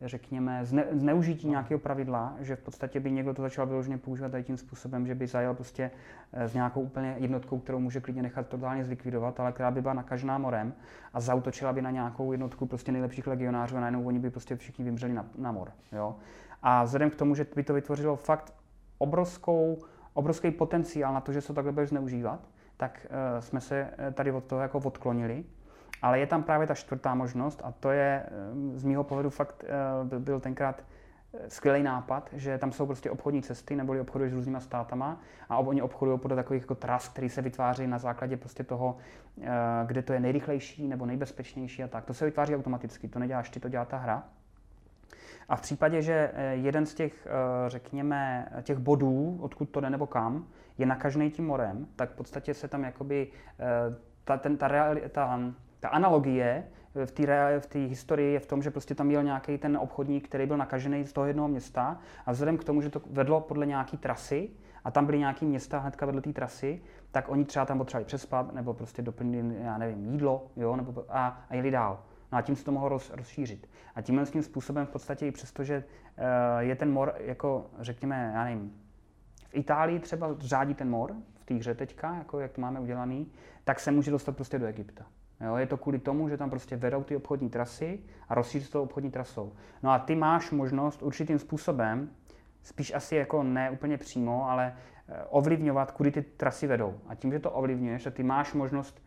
řekněme, 0.00 0.64
zne, 0.64 0.84
zneužití 0.92 1.46
no. 1.46 1.50
nějakého 1.50 1.78
pravidla, 1.78 2.36
že 2.40 2.56
v 2.56 2.60
podstatě 2.60 3.00
by 3.00 3.10
někdo 3.10 3.34
to 3.34 3.42
začal 3.42 3.66
vyloženě 3.66 3.98
používat 3.98 4.32
tady 4.32 4.44
tím 4.44 4.56
způsobem, 4.56 5.06
že 5.06 5.14
by 5.14 5.26
zajel 5.26 5.54
prostě 5.54 5.90
s 6.32 6.54
nějakou 6.54 6.80
úplně 6.80 7.16
jednotkou, 7.18 7.58
kterou 7.58 7.78
může 7.78 8.00
klidně 8.00 8.22
nechat 8.22 8.46
totálně 8.46 8.84
zlikvidovat, 8.84 9.40
ale 9.40 9.52
která 9.52 9.70
by 9.70 9.82
byla 9.82 9.94
nakažená 9.94 10.38
morem 10.38 10.72
a 11.14 11.20
zautočila 11.20 11.72
by 11.72 11.82
na 11.82 11.90
nějakou 11.90 12.32
jednotku 12.32 12.66
prostě 12.66 12.92
nejlepších 12.92 13.26
legionářů 13.26 13.76
a 13.76 13.80
najednou 13.80 14.04
oni 14.04 14.18
by 14.18 14.30
prostě 14.30 14.56
všichni 14.56 14.84
vymřeli 14.84 15.12
na, 15.12 15.26
na 15.38 15.52
mor. 15.52 15.72
Jo? 15.92 16.16
A 16.62 16.84
vzhledem 16.84 17.10
k 17.10 17.16
tomu, 17.16 17.34
že 17.34 17.46
by 17.56 17.62
to 17.62 17.74
vytvořilo 17.74 18.16
fakt 18.16 18.54
obrovskou, 18.98 19.78
obrovský 20.14 20.50
potenciál 20.50 21.14
na 21.14 21.20
to, 21.20 21.32
že 21.32 21.40
se 21.40 21.46
to 21.46 21.54
takhle 21.54 21.72
bude 21.72 21.86
zneužívat, 21.86 22.40
tak 22.76 23.06
uh, 23.10 23.40
jsme 23.40 23.60
se 23.60 23.90
eh, 23.98 24.12
tady 24.12 24.32
od 24.32 24.44
toho 24.44 24.62
jako 24.62 24.78
odklonili. 24.78 25.44
Ale 26.02 26.18
je 26.18 26.26
tam 26.26 26.42
právě 26.42 26.66
ta 26.66 26.74
čtvrtá 26.74 27.14
možnost 27.14 27.60
a 27.64 27.72
to 27.72 27.90
je 27.90 28.26
z 28.74 28.84
mého 28.84 29.04
pohledu 29.04 29.30
fakt 29.30 29.64
byl 30.18 30.40
tenkrát 30.40 30.82
skvělý 31.48 31.82
nápad, 31.82 32.30
že 32.32 32.58
tam 32.58 32.72
jsou 32.72 32.86
prostě 32.86 33.10
obchodní 33.10 33.42
cesty, 33.42 33.76
neboli 33.76 34.00
obchoduješ 34.00 34.32
s 34.32 34.36
různýma 34.36 34.60
státama 34.60 35.20
a 35.48 35.58
oni 35.58 35.82
obchodují 35.82 36.18
podle 36.18 36.36
takových 36.36 36.62
jako 36.62 36.74
tras, 36.74 37.08
které 37.08 37.28
se 37.28 37.42
vytváří 37.42 37.86
na 37.86 37.98
základě 37.98 38.36
prostě 38.36 38.64
toho, 38.64 38.96
kde 39.86 40.02
to 40.02 40.12
je 40.12 40.20
nejrychlejší 40.20 40.88
nebo 40.88 41.06
nejbezpečnější 41.06 41.84
a 41.84 41.88
tak. 41.88 42.04
To 42.04 42.14
se 42.14 42.24
vytváří 42.24 42.56
automaticky, 42.56 43.08
to 43.08 43.18
neděláš 43.18 43.50
ty, 43.50 43.60
to 43.60 43.68
dělá 43.68 43.84
ta 43.84 43.96
hra. 43.96 44.28
A 45.48 45.56
v 45.56 45.60
případě, 45.60 46.02
že 46.02 46.30
eh, 46.34 46.54
jeden 46.54 46.86
z 46.86 46.94
těch, 46.94 47.26
eh, 47.26 47.70
řekněme, 47.70 48.48
těch 48.62 48.78
bodů, 48.78 49.38
odkud 49.40 49.68
to 49.68 49.80
jde 49.80 49.90
nebo 49.90 50.06
kam, 50.06 50.46
je 50.78 50.86
nakažený 50.86 51.30
tím 51.30 51.46
morem, 51.46 51.86
tak 51.96 52.10
v 52.10 52.14
podstatě 52.14 52.54
se 52.54 52.68
tam 52.68 52.84
jakoby 52.84 53.28
eh, 53.58 53.94
ta, 54.24 54.36
ten, 54.36 54.56
ta, 54.56 54.68
ta, 55.12 55.40
ta 55.80 55.88
analogie 55.88 56.64
v 57.04 57.12
té 57.12 57.26
v 57.60 57.88
historii 57.88 58.32
je 58.32 58.40
v 58.40 58.46
tom, 58.46 58.62
že 58.62 58.70
prostě 58.70 58.94
tam 58.94 59.06
měl 59.06 59.22
nějaký 59.22 59.58
ten 59.58 59.76
obchodník, 59.76 60.28
který 60.28 60.46
byl 60.46 60.56
nakažený 60.56 61.06
z 61.06 61.12
toho 61.12 61.26
jednoho 61.26 61.48
města 61.48 61.98
a 62.26 62.32
vzhledem 62.32 62.58
k 62.58 62.64
tomu, 62.64 62.82
že 62.82 62.90
to 62.90 63.02
vedlo 63.10 63.40
podle 63.40 63.66
nějaký 63.66 63.96
trasy 63.96 64.50
a 64.84 64.90
tam 64.90 65.06
byly 65.06 65.18
nějaký 65.18 65.46
města 65.46 65.78
hnedka 65.78 66.06
vedle 66.06 66.20
té 66.20 66.32
trasy, 66.32 66.82
tak 67.10 67.28
oni 67.28 67.44
třeba 67.44 67.64
tam 67.64 67.78
potřebovali 67.78 68.04
přespat 68.04 68.54
nebo 68.54 68.74
prostě 68.74 69.02
doplnili, 69.02 69.56
já 69.60 69.78
nevím, 69.78 70.12
jídlo, 70.12 70.46
jo, 70.56 70.76
nebo 70.76 71.04
a, 71.08 71.40
a 71.50 71.54
jeli 71.54 71.70
dál. 71.70 72.00
No 72.32 72.38
a 72.38 72.42
tím 72.42 72.56
se 72.56 72.64
to 72.64 72.72
mohlo 72.72 72.88
roz, 72.88 73.10
rozšířit. 73.10 73.68
A 73.94 74.02
tímhle 74.02 74.26
tím 74.26 74.42
způsobem 74.42 74.86
v 74.86 74.90
podstatě 74.90 75.26
i 75.26 75.30
přesto, 75.30 75.64
že 75.64 75.84
uh, 76.18 76.24
je 76.58 76.76
ten 76.76 76.92
mor, 76.92 77.14
jako 77.18 77.70
řekněme, 77.80 78.32
já 78.34 78.44
nevím, 78.44 78.72
v 79.48 79.54
Itálii 79.54 79.98
třeba 79.98 80.36
řádí 80.38 80.74
ten 80.74 80.90
mor, 80.90 81.12
v 81.40 81.44
té 81.44 81.54
hře 81.54 81.74
teďka, 81.74 82.14
jako 82.14 82.40
jak 82.40 82.52
to 82.52 82.60
máme 82.60 82.80
udělaný, 82.80 83.32
tak 83.64 83.80
se 83.80 83.90
může 83.90 84.10
dostat 84.10 84.36
prostě 84.36 84.58
do 84.58 84.66
Egypta. 84.66 85.06
Jo, 85.40 85.56
je 85.56 85.66
to 85.66 85.76
kvůli 85.76 85.98
tomu, 85.98 86.28
že 86.28 86.36
tam 86.36 86.50
prostě 86.50 86.76
vedou 86.76 87.02
ty 87.02 87.16
obchodní 87.16 87.50
trasy 87.50 88.00
a 88.28 88.34
rozšíří 88.34 88.70
to 88.70 88.82
obchodní 88.82 89.10
trasou. 89.10 89.52
No 89.82 89.90
a 89.90 89.98
ty 89.98 90.14
máš 90.14 90.50
možnost 90.50 91.02
určitým 91.02 91.38
způsobem, 91.38 92.10
spíš 92.62 92.94
asi 92.94 93.16
jako 93.16 93.42
ne 93.42 93.70
úplně 93.70 93.98
přímo, 93.98 94.50
ale 94.50 94.76
eh, 95.08 95.24
ovlivňovat, 95.30 95.90
kudy 95.90 96.10
ty 96.10 96.22
trasy 96.22 96.66
vedou. 96.66 97.00
A 97.08 97.14
tím, 97.14 97.32
že 97.32 97.38
to 97.38 97.50
ovlivňuješ, 97.50 98.04
tak 98.04 98.14
ty 98.14 98.22
máš 98.22 98.54
možnost 98.54 99.02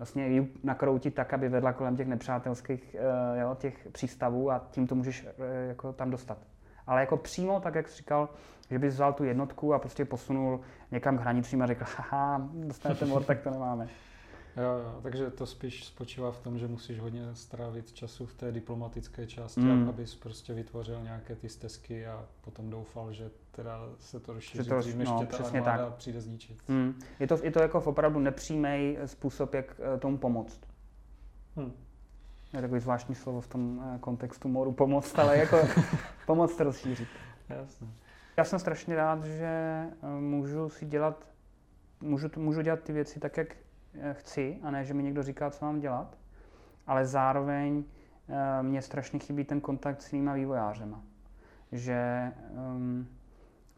vlastně 0.00 0.26
ji 0.26 0.52
nakroutit 0.64 1.14
tak, 1.14 1.34
aby 1.34 1.48
vedla 1.48 1.72
kolem 1.72 1.96
těch 1.96 2.08
nepřátelských 2.08 2.96
uh, 2.98 3.40
jo, 3.40 3.56
těch 3.60 3.88
přístavů 3.92 4.50
a 4.50 4.66
tím 4.70 4.86
to 4.86 4.94
můžeš 4.94 5.22
uh, 5.22 5.44
jako 5.68 5.92
tam 5.92 6.10
dostat. 6.10 6.38
Ale 6.86 7.00
jako 7.00 7.16
přímo, 7.16 7.60
tak 7.60 7.74
jak 7.74 7.88
jsi 7.88 7.96
říkal, 7.96 8.28
že 8.70 8.78
bys 8.78 8.94
vzal 8.94 9.12
tu 9.12 9.24
jednotku 9.24 9.74
a 9.74 9.78
prostě 9.78 10.04
posunul 10.04 10.60
někam 10.90 11.18
k 11.18 11.20
hranicím 11.20 11.62
a 11.62 11.66
řekl, 11.66 11.84
haha, 11.96 12.48
dostanete 12.54 13.04
mor, 13.04 13.24
tak 13.24 13.40
to 13.40 13.50
nemáme. 13.50 13.88
Jo, 14.56 14.62
jo, 14.62 15.00
takže 15.02 15.30
to 15.30 15.46
spíš 15.46 15.84
spočívá 15.84 16.30
v 16.30 16.38
tom, 16.38 16.58
že 16.58 16.68
musíš 16.68 17.00
hodně 17.00 17.34
strávit 17.34 17.92
času 17.92 18.26
v 18.26 18.34
té 18.34 18.52
diplomatické 18.52 19.26
části, 19.26 19.60
mm. 19.60 19.88
abys 19.88 20.14
prostě 20.14 20.54
vytvořil 20.54 21.02
nějaké 21.02 21.36
ty 21.36 21.48
stezky 21.48 22.06
a 22.06 22.26
potom 22.40 22.70
doufal, 22.70 23.12
že 23.12 23.30
teda 23.50 23.80
se 23.98 24.20
to 24.20 24.32
rozšíří 24.32 24.68
to, 24.68 24.78
dřív, 24.78 24.96
než 24.96 25.08
no, 25.08 25.18
tě 25.18 25.26
ta 25.26 25.44
armáda 25.44 25.76
tak. 25.76 25.94
přijde 25.94 26.20
zničit. 26.20 26.68
Mm. 26.68 27.00
Je, 27.20 27.26
to, 27.26 27.38
je 27.42 27.50
to 27.50 27.60
jako 27.60 27.78
opravdu 27.78 28.20
nepřímý 28.20 28.96
způsob, 29.06 29.54
jak 29.54 29.80
eh, 29.94 29.98
tomu 29.98 30.18
pomoct. 30.18 30.60
Hmm. 31.56 31.72
Je 32.52 32.60
takový 32.60 32.80
zvláštní 32.80 33.14
slovo 33.14 33.40
v 33.40 33.46
tom 33.46 33.82
eh, 33.94 33.98
kontextu 33.98 34.48
moru 34.48 34.72
pomoct, 34.72 35.18
ale 35.18 35.38
jako 35.38 35.58
pomoct 36.26 36.60
rozšířit. 36.60 37.08
Jasně. 37.48 37.88
Já 38.36 38.44
jsem 38.44 38.58
strašně 38.58 38.96
rád, 38.96 39.24
že 39.24 39.44
eh, 39.44 40.20
můžu 40.20 40.68
si 40.68 40.86
dělat, 40.86 41.26
můžu, 42.00 42.28
můžu 42.36 42.62
dělat 42.62 42.80
ty 42.80 42.92
věci 42.92 43.20
tak, 43.20 43.36
jak 43.36 43.56
chci, 44.12 44.58
a 44.62 44.70
ne, 44.70 44.84
že 44.84 44.94
mi 44.94 45.02
někdo 45.02 45.22
říká, 45.22 45.50
co 45.50 45.64
mám 45.64 45.80
dělat, 45.80 46.18
ale 46.86 47.06
zároveň 47.06 47.84
mě 48.62 48.82
strašně 48.82 49.18
chybí 49.18 49.44
ten 49.44 49.60
kontakt 49.60 50.02
s 50.02 50.12
jinýma 50.12 50.34
vývojářema. 50.34 51.00
Že 51.72 52.32
um, 52.74 53.06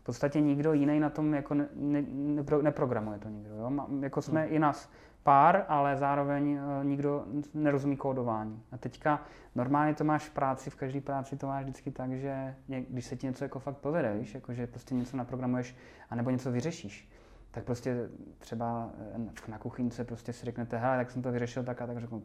v 0.00 0.04
podstatě 0.04 0.40
nikdo 0.40 0.72
jiný 0.72 1.00
na 1.00 1.10
tom 1.10 1.34
jako 1.34 1.54
ne, 1.54 1.68
ne, 1.74 2.02
nepro, 2.10 2.62
neprogramuje 2.62 3.18
to 3.18 3.28
nikdo. 3.28 3.54
Jo? 3.54 3.86
Jako 4.00 4.22
jsme 4.22 4.42
hmm. 4.42 4.54
i 4.54 4.58
nás 4.58 4.90
pár, 5.22 5.64
ale 5.68 5.96
zároveň 5.96 6.52
uh, 6.52 6.84
nikdo 6.84 7.24
nerozumí 7.54 7.96
kódování. 7.96 8.62
A 8.72 8.78
teďka 8.78 9.22
normálně 9.54 9.94
to 9.94 10.04
máš 10.04 10.28
v 10.28 10.30
práci, 10.30 10.70
v 10.70 10.76
každé 10.76 11.00
práci 11.00 11.36
to 11.36 11.46
máš 11.46 11.64
vždycky 11.64 11.90
tak, 11.90 12.12
že 12.12 12.54
když 12.88 13.04
se 13.06 13.16
ti 13.16 13.26
něco 13.26 13.44
jako 13.44 13.58
fakt 13.58 13.76
povede, 13.76 14.18
víš, 14.18 14.34
jako 14.34 14.52
že 14.52 14.66
prostě 14.66 14.94
něco 14.94 15.16
naprogramuješ 15.16 15.76
anebo 16.10 16.30
něco 16.30 16.52
vyřešíš, 16.52 17.08
tak 17.52 17.64
prostě 17.64 18.08
třeba 18.38 18.90
eh, 19.14 19.50
na 19.50 19.58
kuchyňce 19.58 20.04
prostě 20.04 20.32
si 20.32 20.44
řeknete, 20.44 20.78
hele, 20.78 20.96
tak 20.96 21.10
jsem 21.10 21.22
to 21.22 21.32
vyřešil 21.32 21.64
tak 21.64 21.82
a 21.82 21.86
tak 21.86 22.00
řeknu, 22.00 22.22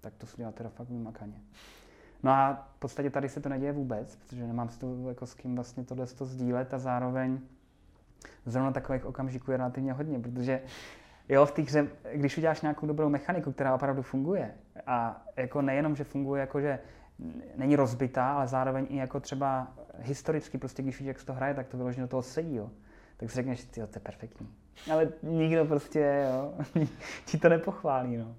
tak 0.00 0.14
to 0.14 0.26
se 0.26 0.36
dělá 0.36 0.52
teda 0.52 0.68
fakt 0.68 0.88
vymakaně. 0.88 1.40
No 2.22 2.30
a 2.30 2.68
v 2.76 2.78
podstatě 2.78 3.10
tady 3.10 3.28
se 3.28 3.40
to 3.40 3.48
neděje 3.48 3.72
vůbec, 3.72 4.16
protože 4.16 4.46
nemám 4.46 4.68
s, 4.68 4.76
to, 4.76 5.08
jako 5.08 5.26
s 5.26 5.34
kým 5.34 5.54
vlastně 5.54 5.84
tohle 5.84 6.06
to 6.06 6.24
sdílet 6.24 6.74
a 6.74 6.78
zároveň 6.78 7.40
zrovna 8.46 8.72
takových 8.72 9.04
okamžiků 9.04 9.50
je 9.50 9.56
relativně 9.56 9.92
hodně, 9.92 10.18
protože 10.18 10.62
jo, 11.28 11.46
v 11.46 11.52
té 11.52 11.62
hře, 11.62 11.88
když 12.14 12.38
uděláš 12.38 12.60
nějakou 12.60 12.86
dobrou 12.86 13.08
mechaniku, 13.08 13.52
která 13.52 13.74
opravdu 13.74 14.02
funguje 14.02 14.54
a 14.86 15.24
jako 15.36 15.62
nejenom, 15.62 15.96
že 15.96 16.04
funguje 16.04 16.40
jako, 16.40 16.60
že 16.60 16.78
není 17.56 17.76
rozbitá, 17.76 18.32
ale 18.32 18.48
zároveň 18.48 18.86
i 18.88 18.96
jako 18.96 19.20
třeba 19.20 19.72
historicky, 19.98 20.58
prostě 20.58 20.82
když 20.82 21.00
jak 21.00 21.20
se 21.20 21.26
to 21.26 21.32
hraje, 21.32 21.54
tak 21.54 21.66
to 21.66 21.76
vyloženě 21.76 22.02
do 22.02 22.08
toho 22.08 22.22
sedí, 22.22 22.56
jo. 22.56 22.70
Tak 23.24 23.30
si 23.30 23.36
řekneš, 23.36 23.64
ty, 23.64 23.80
to 23.80 23.88
je 23.94 24.00
perfektní. 24.00 24.48
Ale 24.92 25.08
nikdo 25.22 25.64
prostě, 25.64 26.26
jo, 26.30 26.54
ti 27.24 27.38
to 27.38 27.48
nepochválí, 27.48 28.16
no. 28.16 28.36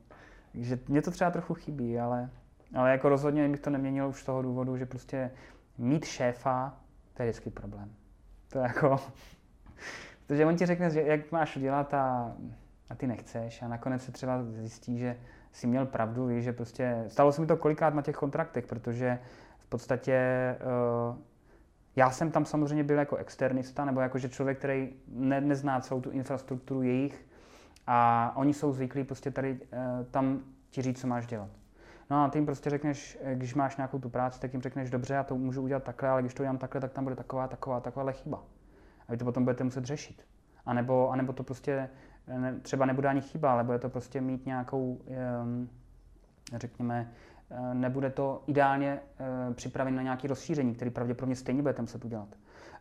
Takže 0.52 0.80
mě 0.88 1.02
to 1.02 1.12
třeba 1.12 1.32
trochu 1.32 1.54
chybí, 1.54 2.00
ale 2.00 2.30
ale 2.76 2.92
jako 2.92 3.10
rozhodně 3.10 3.50
bych 3.50 3.60
to 3.60 3.70
neměnil 3.70 4.08
už 4.08 4.22
z 4.22 4.26
toho 4.26 4.42
důvodu, 4.42 4.78
že 4.78 4.86
prostě 4.86 5.32
mít 5.78 6.06
šéfa, 6.06 6.78
to 7.14 7.24
je 7.24 7.30
vždycky 7.30 7.50
problém. 7.50 7.92
To 8.50 8.58
je 8.58 8.64
jako, 8.64 9.00
protože 10.28 10.46
on 10.46 10.56
ti 10.56 10.66
řekne, 10.66 10.90
že 10.90 11.02
jak 11.02 11.32
máš 11.32 11.58
dělat 11.58 11.94
a, 11.94 12.36
a 12.90 12.96
ty 12.96 13.08
nechceš 13.08 13.62
a 13.62 13.68
nakonec 13.68 14.04
se 14.04 14.12
třeba 14.12 14.44
zjistí, 14.44 15.00
že 15.00 15.18
si 15.52 15.68
měl 15.68 15.86
pravdu, 15.86 16.28
víš, 16.28 16.44
že 16.44 16.54
prostě, 16.54 17.04
stalo 17.08 17.32
se 17.32 17.42
mi 17.42 17.48
to 17.48 17.58
kolikrát 17.58 17.94
na 17.94 18.02
těch 18.02 18.16
kontraktech, 18.16 18.68
protože 18.68 19.20
v 19.58 19.66
podstatě 19.66 20.20
uh, 21.10 21.18
já 21.96 22.12
jsem 22.12 22.32
tam 22.32 22.46
samozřejmě 22.46 22.84
byl 22.84 22.98
jako 22.98 23.16
externista, 23.16 23.86
nebo 23.86 24.02
jako 24.02 24.18
že 24.18 24.30
člověk, 24.30 24.58
který 24.58 24.94
ne, 25.08 25.42
nezná 25.42 25.80
celou 25.80 26.02
tu 26.02 26.10
infrastrukturu 26.10 26.82
jejich 26.82 27.26
a 27.88 28.32
oni 28.36 28.54
jsou 28.54 28.72
zvyklí 28.74 29.04
prostě 29.04 29.32
tady 29.32 29.52
uh, 29.52 29.60
tam 30.12 30.40
ti 30.70 30.82
říct, 30.82 31.02
co 31.02 31.08
máš 31.08 31.28
dělat. 31.28 31.50
No 32.10 32.24
a 32.24 32.30
ty 32.30 32.38
jim 32.38 32.46
prostě 32.46 32.70
řekneš, 32.70 33.18
eh, 33.22 33.36
když 33.36 33.54
máš 33.54 33.78
nějakou 33.78 34.00
tu 34.00 34.10
práci, 34.10 34.40
tak 34.40 34.54
jim 34.54 34.62
řekneš, 34.62 34.90
dobře, 34.90 35.14
já 35.14 35.24
to 35.24 35.36
můžu 35.36 35.62
udělat 35.62 35.84
takhle, 35.84 36.10
ale 36.10 36.22
když 36.22 36.34
to 36.34 36.44
udělám 36.44 36.58
takhle, 36.58 36.82
tak 36.82 36.92
tam 36.92 37.04
bude 37.04 37.16
taková, 37.16 37.48
taková, 37.48 37.80
taková 37.80 38.12
chyba. 38.12 38.44
A 39.08 39.12
vy 39.12 39.18
to 39.18 39.26
potom 39.26 39.44
budete 39.44 39.64
muset 39.64 39.86
řešit. 39.86 40.26
A 40.66 40.74
nebo, 40.74 41.10
a 41.10 41.16
nebo 41.16 41.34
to 41.34 41.44
prostě 41.44 41.90
eh, 42.28 42.40
ne, 42.40 42.60
třeba 42.60 42.86
nebude 42.86 43.10
ani 43.10 43.22
chyba, 43.22 43.52
ale 43.52 43.64
bude 43.64 43.80
to 43.80 43.90
prostě 43.90 44.22
mít 44.22 44.46
nějakou, 44.46 45.02
um, 45.44 45.70
řekněme, 46.56 47.12
nebude 47.74 48.10
to 48.10 48.44
ideálně 48.48 49.00
uh, 49.48 49.54
připraven 49.54 49.96
na 49.96 50.02
nějaké 50.02 50.28
rozšíření, 50.28 50.76
který 50.76 50.92
pravděpodobně 50.92 51.36
stejně 51.36 51.62
budete 51.62 51.82
muset 51.82 52.06
udělat. 52.06 52.28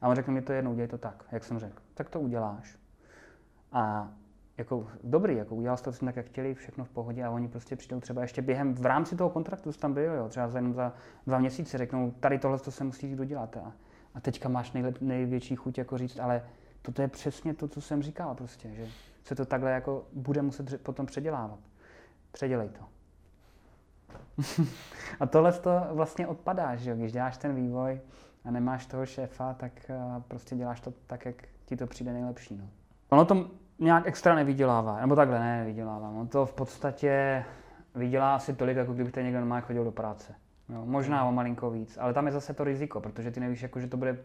A 0.01 0.09
on 0.09 0.15
řekne 0.15 0.35
mi 0.35 0.43
to 0.43 0.53
jednou, 0.53 0.73
udělej 0.73 0.89
to 0.89 0.99
tak, 0.99 1.25
jak 1.33 1.45
jsem 1.45 1.59
řekl. 1.59 1.83
Tak 1.95 2.11
to 2.11 2.21
uděláš. 2.21 2.79
A 3.73 4.13
jako 4.59 4.87
dobrý, 5.05 5.37
jako 5.37 5.55
udělal 5.55 5.77
jsi 5.77 5.85
to 5.85 5.93
tak, 5.93 6.17
jak 6.17 6.27
chtěli, 6.27 6.55
všechno 6.55 6.85
v 6.85 6.89
pohodě 6.89 7.25
a 7.25 7.31
oni 7.31 7.49
prostě 7.49 7.77
přijdou 7.77 8.01
třeba 8.01 8.23
ještě 8.23 8.43
během, 8.43 8.75
v 8.75 8.87
rámci 8.87 9.17
toho 9.17 9.31
kontraktu 9.31 9.73
jsi 9.73 9.79
tam 9.79 9.95
byl, 9.95 10.13
jo, 10.13 10.29
třeba 10.29 10.49
za, 10.49 10.59
jenom 10.59 10.75
za 10.75 10.93
dva 11.27 11.39
měsíce 11.39 11.79
řeknou, 11.79 12.11
tady 12.11 12.39
tohle 12.39 12.59
to 12.59 12.71
se 12.71 12.85
musí 12.85 13.17
dodělat 13.17 13.57
a, 13.57 13.73
a 14.15 14.21
teďka 14.21 14.49
máš 14.49 14.73
nejlep, 14.73 15.01
největší 15.01 15.57
chuť 15.57 15.79
jako 15.79 15.99
říct, 15.99 16.19
ale 16.19 16.43
toto 16.83 17.03
je 17.03 17.09
přesně 17.09 17.55
to, 17.55 17.69
co 17.69 17.81
jsem 17.81 18.03
říkal 18.03 18.35
prostě, 18.35 18.71
že 18.75 18.87
se 19.25 19.35
to 19.35 19.45
takhle 19.45 19.71
jako 19.71 20.05
bude 20.13 20.43
muset 20.43 20.83
potom 20.83 21.07
předělávat. 21.07 21.59
Předělej 22.33 22.69
to. 22.69 22.94
a 25.21 25.27
tohle 25.27 25.53
to 25.53 25.71
vlastně 25.91 26.27
odpadá, 26.27 26.77
že 26.77 26.91
jo? 26.91 26.97
když 26.97 27.13
děláš 27.13 27.37
ten 27.37 27.55
vývoj 27.55 28.01
a 28.45 28.51
nemáš 28.51 28.87
toho 28.87 29.07
šéfa, 29.07 29.55
tak 29.55 29.91
prostě 30.29 30.57
děláš 30.57 30.81
to 30.81 30.93
tak, 31.07 31.27
jak 31.27 31.37
ti 31.65 31.77
to 31.77 31.87
přijde 31.87 32.13
nejlepší. 32.13 32.57
No. 32.57 32.65
Ono 33.09 33.25
to 33.25 33.51
nějak 33.79 34.07
extra 34.07 34.35
nevydělává, 34.35 35.01
nebo 35.01 35.17
takhle 35.17 35.39
ne, 35.39 35.59
nevydělává. 35.59 36.11
No 36.11 36.27
to 36.27 36.47
v 36.47 36.53
podstatě 36.53 37.45
vydělá 37.95 38.35
asi 38.35 38.53
tolik, 38.53 38.77
jako 38.77 38.93
kdyby 38.93 39.11
ten 39.11 39.25
někdo 39.25 39.41
normálně 39.41 39.63
chodil 39.63 39.85
do 39.85 39.93
práce. 39.93 40.35
Jo, 40.69 40.87
možná 40.87 41.25
o 41.25 41.33
malinko 41.33 41.71
víc, 41.71 41.99
ale 42.01 42.15
tam 42.15 42.27
je 42.27 42.33
zase 42.33 42.55
to 42.55 42.65
riziko, 42.65 43.01
protože 43.01 43.31
ty 43.31 43.41
nevíš, 43.41 43.63
jako, 43.63 43.81
že 43.81 43.87
to 43.87 43.97
bude, 43.97 44.19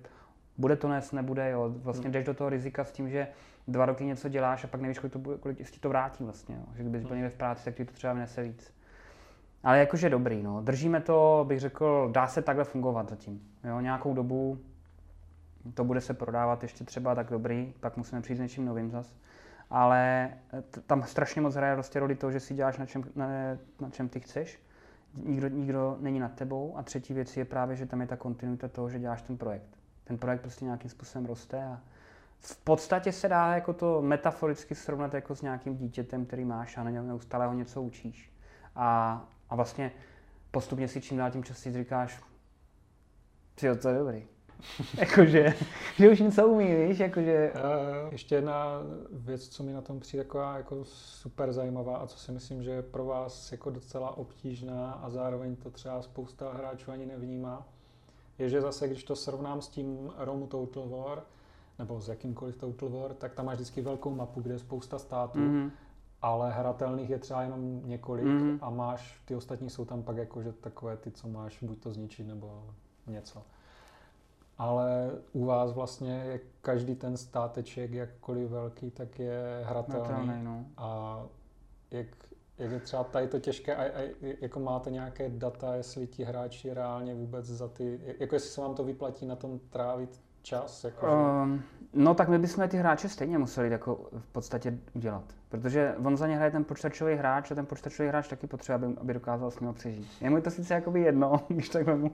bude 0.57 0.75
to 0.75 0.89
nes, 0.89 1.11
nebude, 1.11 1.49
jo. 1.49 1.69
Vlastně 1.69 2.03
hmm. 2.03 2.11
jdeš 2.11 2.25
do 2.25 2.33
toho 2.33 2.49
rizika 2.49 2.83
s 2.83 2.91
tím, 2.91 3.09
že 3.09 3.27
dva 3.67 3.85
roky 3.85 4.05
něco 4.05 4.29
děláš 4.29 4.63
a 4.63 4.67
pak 4.67 4.81
nevíš, 4.81 4.99
kolik, 4.99 5.13
to 5.13 5.19
bude, 5.19 5.37
kolik 5.37 5.71
ti 5.71 5.79
to 5.79 5.89
vrátí 5.89 6.23
vlastně, 6.23 6.55
jo. 6.55 6.63
Že 6.75 6.83
kdybys 6.83 7.03
byl 7.03 7.15
někde 7.15 7.29
v 7.29 7.35
práci, 7.35 7.65
tak 7.65 7.75
ti 7.75 7.85
to 7.85 7.93
třeba 7.93 8.13
vnese 8.13 8.43
víc. 8.43 8.73
Ale 9.63 9.79
jakože 9.79 10.09
dobrý, 10.09 10.43
no. 10.43 10.61
Držíme 10.61 11.01
to, 11.01 11.45
bych 11.47 11.59
řekl, 11.59 12.09
dá 12.11 12.27
se 12.27 12.41
takhle 12.41 12.63
fungovat 12.63 13.09
zatím. 13.09 13.41
Jo, 13.63 13.79
nějakou 13.79 14.13
dobu 14.13 14.57
to 15.73 15.83
bude 15.83 16.01
se 16.01 16.13
prodávat 16.13 16.63
ještě 16.63 16.83
třeba 16.83 17.15
tak 17.15 17.29
dobrý, 17.29 17.73
pak 17.79 17.97
musíme 17.97 18.21
přijít 18.21 18.37
s 18.37 18.39
něčím 18.39 18.65
novým 18.65 18.91
zas. 18.91 19.13
Ale 19.69 20.29
t- 20.71 20.81
tam 20.81 21.03
strašně 21.03 21.41
moc 21.41 21.55
hraje 21.55 21.73
prostě 21.75 21.99
roli 21.99 22.15
to, 22.15 22.31
že 22.31 22.39
si 22.39 22.53
děláš 22.53 22.77
na 22.77 22.85
čem, 22.85 23.03
na, 23.15 23.27
na 23.81 23.89
čem 23.89 24.09
ty 24.09 24.19
chceš. 24.19 24.61
Nikdo, 25.13 25.47
nikdo 25.47 25.97
není 25.99 26.19
nad 26.19 26.33
tebou. 26.33 26.77
A 26.77 26.83
třetí 26.83 27.13
věc 27.13 27.37
je 27.37 27.45
právě, 27.45 27.75
že 27.75 27.85
tam 27.85 28.01
je 28.01 28.07
ta 28.07 28.17
kontinuita 28.17 28.67
toho, 28.67 28.89
že 28.89 28.99
děláš 28.99 29.21
ten 29.21 29.37
projekt. 29.37 29.77
Ten 30.03 30.17
projekt 30.17 30.41
prostě 30.41 30.65
nějakým 30.65 30.89
způsobem 30.89 31.25
roste 31.25 31.63
a 31.63 31.79
v 32.39 32.57
podstatě 32.57 33.11
se 33.11 33.27
dá 33.27 33.55
jako 33.55 33.73
to 33.73 34.01
metaforicky 34.01 34.75
srovnat 34.75 35.13
jako 35.13 35.35
s 35.35 35.41
nějakým 35.41 35.77
dítětem, 35.77 36.25
který 36.25 36.45
máš 36.45 36.77
a 36.77 36.83
neustále 36.83 37.47
ho 37.47 37.53
něco 37.53 37.81
učíš. 37.81 38.31
A, 38.75 39.21
a 39.49 39.55
vlastně 39.55 39.91
postupně 40.51 40.87
si 40.87 41.01
čím 41.01 41.17
dál 41.17 41.31
tím 41.31 41.43
častěji 41.43 41.75
říkáš, 41.75 42.21
že 43.57 43.75
to 43.75 43.89
je 43.89 43.97
dobrý. 43.97 44.27
jakože, 44.97 45.53
že 45.95 46.09
už 46.09 46.19
něco 46.19 46.47
umí, 46.47 46.75
víš, 46.75 46.99
jakože... 46.99 47.53
Uh, 47.55 48.11
ještě 48.11 48.35
jedna 48.35 48.81
věc, 49.11 49.47
co 49.47 49.63
mi 49.63 49.73
na 49.73 49.81
tom 49.81 49.99
přijde 49.99 50.23
taková 50.23 50.57
jako 50.57 50.85
super 50.85 51.53
zajímavá 51.53 51.97
a 51.97 52.07
co 52.07 52.17
si 52.17 52.31
myslím, 52.31 52.63
že 52.63 52.71
je 52.71 52.81
pro 52.81 53.05
vás 53.05 53.51
jako 53.51 53.69
docela 53.69 54.17
obtížná 54.17 54.91
a 54.91 55.09
zároveň 55.09 55.55
to 55.55 55.69
třeba 55.69 56.01
spousta 56.01 56.53
hráčů 56.53 56.91
ani 56.91 57.05
nevnímá, 57.05 57.67
je, 58.37 58.49
že 58.49 58.61
zase, 58.61 58.87
když 58.87 59.03
to 59.03 59.15
srovnám 59.15 59.61
s 59.61 59.67
tím 59.67 60.11
Rome 60.17 60.47
Total 60.47 60.89
War, 60.89 61.23
nebo 61.79 62.01
s 62.01 62.09
jakýmkoliv 62.09 62.57
Total 62.57 62.89
War, 62.89 63.13
tak 63.13 63.33
tam 63.33 63.45
máš 63.45 63.55
vždycky 63.55 63.81
velkou 63.81 64.15
mapu, 64.15 64.41
kde 64.41 64.53
je 64.53 64.59
spousta 64.59 64.99
států, 64.99 65.39
mm-hmm. 65.39 65.71
Ale 66.21 66.51
hratelných 66.51 67.09
je 67.09 67.19
třeba 67.19 67.41
jenom 67.41 67.81
několik 67.85 68.25
mm-hmm. 68.25 68.59
a 68.61 68.69
máš, 68.69 69.21
ty 69.25 69.35
ostatní 69.35 69.69
jsou 69.69 69.85
tam 69.85 70.03
pak 70.03 70.17
jako, 70.17 70.41
že 70.41 70.51
takové 70.51 70.97
ty, 70.97 71.11
co 71.11 71.27
máš 71.27 71.63
buď 71.63 71.79
to 71.79 71.91
zničit 71.91 72.27
nebo 72.27 72.63
něco 73.07 73.43
ale 74.59 75.11
u 75.33 75.45
vás 75.45 75.73
vlastně 75.73 76.23
je 76.25 76.39
každý 76.61 76.95
ten 76.95 77.17
státeček, 77.17 77.91
jakkoliv 77.91 78.49
velký, 78.49 78.91
tak 78.91 79.19
je 79.19 79.61
hratelný. 79.63 80.07
hratelný 80.07 80.43
no. 80.43 80.65
A 80.77 81.19
jak, 81.91 82.07
jak 82.57 82.71
je 82.71 82.79
třeba 82.79 83.03
tady 83.03 83.27
to 83.27 83.39
těžké, 83.39 83.75
a, 83.75 83.83
a 83.83 84.13
jako 84.41 84.59
máte 84.59 84.91
nějaké 84.91 85.29
data, 85.29 85.75
jestli 85.75 86.07
ti 86.07 86.23
hráči 86.23 86.73
reálně 86.73 87.15
vůbec 87.15 87.45
za 87.45 87.67
ty, 87.67 87.99
jako 88.19 88.35
jestli 88.35 88.49
se 88.49 88.61
vám 88.61 88.75
to 88.75 88.83
vyplatí 88.83 89.25
na 89.25 89.35
tom 89.35 89.59
trávit 89.59 90.21
čas? 90.41 90.83
Jako, 90.83 91.07
um, 91.43 91.63
no 91.93 92.13
tak 92.13 92.29
my 92.29 92.39
bychom 92.39 92.67
ty 92.67 92.77
hráče 92.77 93.09
stejně 93.09 93.37
museli 93.37 93.69
jako 93.69 94.09
v 94.17 94.27
podstatě 94.27 94.77
udělat. 94.93 95.23
Protože 95.49 95.95
on 96.03 96.17
za 96.17 96.27
ně 96.27 96.35
hraje 96.35 96.51
ten 96.51 96.63
počítačový 96.63 97.15
hráč 97.15 97.51
a 97.51 97.55
ten 97.55 97.65
počítačový 97.65 98.09
hráč 98.09 98.27
taky 98.27 98.47
potřebuje, 98.47 98.89
aby, 98.89 98.97
aby 99.01 99.13
dokázal 99.13 99.51
s 99.51 99.59
ním 99.59 99.73
přežít. 99.73 100.07
Je 100.21 100.29
mu 100.29 100.41
to 100.41 100.51
sice 100.51 100.73
jakoby 100.73 101.01
jedno, 101.01 101.39
když 101.47 101.69
tak 101.69 101.87
mu 101.87 102.11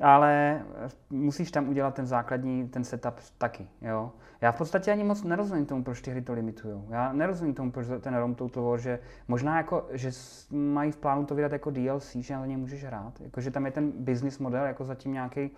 ale 0.00 0.62
musíš 1.10 1.50
tam 1.50 1.68
udělat 1.68 1.94
ten 1.94 2.06
základní, 2.06 2.68
ten 2.68 2.84
setup 2.84 3.14
taky, 3.38 3.68
jo. 3.82 4.12
Já 4.40 4.52
v 4.52 4.58
podstatě 4.58 4.92
ani 4.92 5.04
moc 5.04 5.22
nerozumím 5.22 5.66
tomu, 5.66 5.84
proč 5.84 6.00
ty 6.00 6.10
hry 6.10 6.22
to 6.22 6.32
limitují. 6.32 6.82
Já 6.88 7.12
nerozumím 7.12 7.54
tomu, 7.54 7.72
proč 7.72 7.86
ten 8.00 8.16
Rom 8.16 8.34
Total 8.34 8.78
že 8.78 8.98
možná 9.28 9.56
jako, 9.56 9.86
že 9.90 10.10
mají 10.50 10.92
v 10.92 10.96
plánu 10.96 11.24
to 11.24 11.34
vydat 11.34 11.52
jako 11.52 11.70
DLC, 11.70 12.16
že 12.16 12.34
na 12.34 12.46
něj 12.46 12.56
můžeš 12.56 12.84
hrát. 12.84 13.20
Jako, 13.20 13.40
že 13.40 13.50
tam 13.50 13.66
je 13.66 13.72
ten 13.72 13.92
business 13.92 14.38
model 14.38 14.64
jako 14.64 14.84
zatím 14.84 15.12
nějaký, 15.12 15.50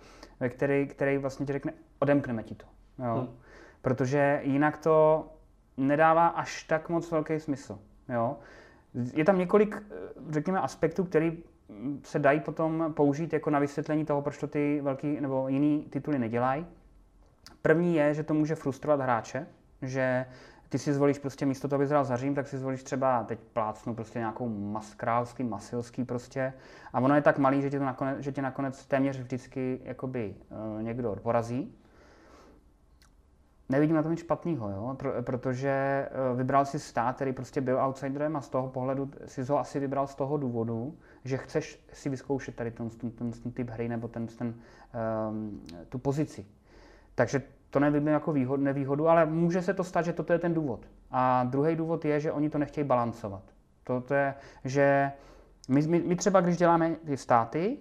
který, 0.49 0.87
který 0.87 1.17
vlastně 1.17 1.45
ti 1.45 1.53
řekne, 1.53 1.73
odemkneme 1.99 2.43
ti 2.43 2.55
to, 2.55 2.65
jo. 2.99 3.15
Hmm. 3.15 3.37
Protože 3.81 4.39
jinak 4.43 4.77
to 4.77 5.27
nedává 5.77 6.27
až 6.27 6.63
tak 6.63 6.89
moc 6.89 7.11
velký 7.11 7.39
smysl, 7.39 7.79
jo. 8.09 8.37
Je 9.13 9.25
tam 9.25 9.37
několik, 9.37 9.83
řekněme, 10.29 10.59
aspektů, 10.59 11.03
který 11.03 11.43
se 12.03 12.19
dají 12.19 12.39
potom 12.39 12.93
použít 12.95 13.33
jako 13.33 13.49
na 13.49 13.59
vysvětlení 13.59 14.05
toho, 14.05 14.21
proč 14.21 14.37
to 14.37 14.47
ty 14.47 14.81
velký 14.83 15.21
nebo 15.21 15.47
jiný 15.47 15.87
tituly 15.89 16.19
nedělají. 16.19 16.65
První 17.61 17.95
je, 17.95 18.13
že 18.13 18.23
to 18.23 18.33
může 18.33 18.55
frustrovat 18.55 19.01
hráče, 19.01 19.47
že 19.81 20.25
ty 20.69 20.79
si 20.79 20.93
zvolíš 20.93 21.19
prostě 21.19 21.45
místo 21.45 21.67
toho, 21.67 21.77
aby 21.77 21.87
zhrál 21.87 22.05
za 22.05 22.17
Řím, 22.17 22.35
tak 22.35 22.47
si 22.47 22.57
zvolíš 22.57 22.83
třeba, 22.83 23.23
teď 23.23 23.39
plácnu 23.39 23.95
prostě 23.95 24.19
nějakou 24.19 24.49
mas, 24.49 24.93
královský, 24.93 25.43
masilský 25.43 26.03
prostě. 26.03 26.53
A 26.93 26.99
ono 26.99 27.15
je 27.15 27.21
tak 27.21 27.37
malý, 27.37 27.61
že 27.61 27.69
tě, 27.69 27.79
to 27.79 27.85
nakonec, 27.85 28.19
že 28.19 28.31
tě 28.31 28.41
nakonec 28.41 28.85
téměř 28.85 29.19
vždycky 29.19 29.79
jakoby, 29.83 30.35
uh, 30.75 30.83
někdo 30.83 31.15
porazí. 31.23 31.75
Nevidím 33.69 33.95
na 33.95 34.03
tom 34.03 34.11
nic 34.11 34.19
špatného, 34.19 34.69
jo? 34.69 34.95
Pro, 34.99 35.11
protože 35.21 36.07
uh, 36.31 36.37
vybral 36.37 36.65
si 36.65 36.79
stát, 36.79 37.15
který 37.15 37.33
prostě 37.33 37.61
byl 37.61 37.79
outsiderem 37.85 38.35
a 38.35 38.41
z 38.41 38.49
toho 38.49 38.67
pohledu 38.67 39.11
si 39.25 39.43
ho 39.43 39.59
asi 39.59 39.79
vybral 39.79 40.07
z 40.07 40.15
toho 40.15 40.37
důvodu, 40.37 40.97
že 41.25 41.37
chceš 41.37 41.85
si 41.93 42.09
vyzkoušet 42.09 42.55
tady 42.55 42.71
ten, 42.71 42.89
ten, 42.89 43.11
ten, 43.11 43.31
ten 43.31 43.51
typ 43.51 43.69
hry 43.69 43.89
nebo 43.89 44.07
ten, 44.07 44.27
ten, 44.27 44.55
um, 45.29 45.61
tu 45.89 45.97
pozici. 45.97 46.45
Takže 47.15 47.41
to 47.69 47.79
nevidím 47.79 48.07
jako 48.07 48.33
výhod, 48.33 48.59
nevýhodu, 48.59 49.07
ale 49.07 49.25
může 49.25 49.61
se 49.61 49.73
to 49.73 49.83
stát, 49.83 50.01
že 50.01 50.13
toto 50.13 50.33
je 50.33 50.39
ten 50.39 50.53
důvod. 50.53 50.87
A 51.11 51.43
druhý 51.43 51.75
důvod 51.75 52.05
je, 52.05 52.19
že 52.19 52.31
oni 52.31 52.49
to 52.49 52.57
nechtějí 52.57 52.87
balancovat. 52.87 53.43
To 53.83 54.13
je, 54.13 54.35
že 54.63 55.11
my, 55.69 55.87
my, 55.87 55.99
my 55.99 56.15
třeba, 56.15 56.41
když 56.41 56.57
děláme 56.57 56.95
ty 57.05 57.17
státy, 57.17 57.77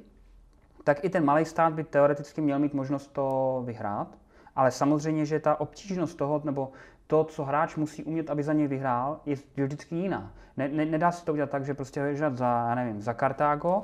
tak 0.84 1.04
i 1.04 1.10
ten 1.10 1.24
malý 1.24 1.44
stát 1.44 1.72
by 1.72 1.84
teoreticky 1.84 2.40
měl 2.40 2.58
mít 2.58 2.74
možnost 2.74 3.12
to 3.12 3.62
vyhrát, 3.66 4.18
ale 4.56 4.70
samozřejmě, 4.70 5.26
že 5.26 5.40
ta 5.40 5.60
obtížnost 5.60 6.18
toho, 6.18 6.40
nebo 6.44 6.72
to, 7.06 7.24
co 7.24 7.44
hráč 7.44 7.76
musí 7.76 8.04
umět, 8.04 8.30
aby 8.30 8.42
za 8.42 8.52
něj 8.52 8.68
vyhrál, 8.68 9.20
je 9.26 9.64
vždycky 9.64 9.96
jiná. 9.96 10.32
Ne, 10.56 10.68
ne, 10.68 10.84
nedá 10.84 11.12
se 11.12 11.24
to 11.24 11.32
udělat 11.32 11.50
tak, 11.50 11.64
že 11.64 11.74
prostě 11.74 12.00
hrát 12.00 12.36
za, 12.36 12.46
já 12.68 12.74
nevím, 12.74 13.00
za 13.00 13.14
Kartágo, 13.14 13.82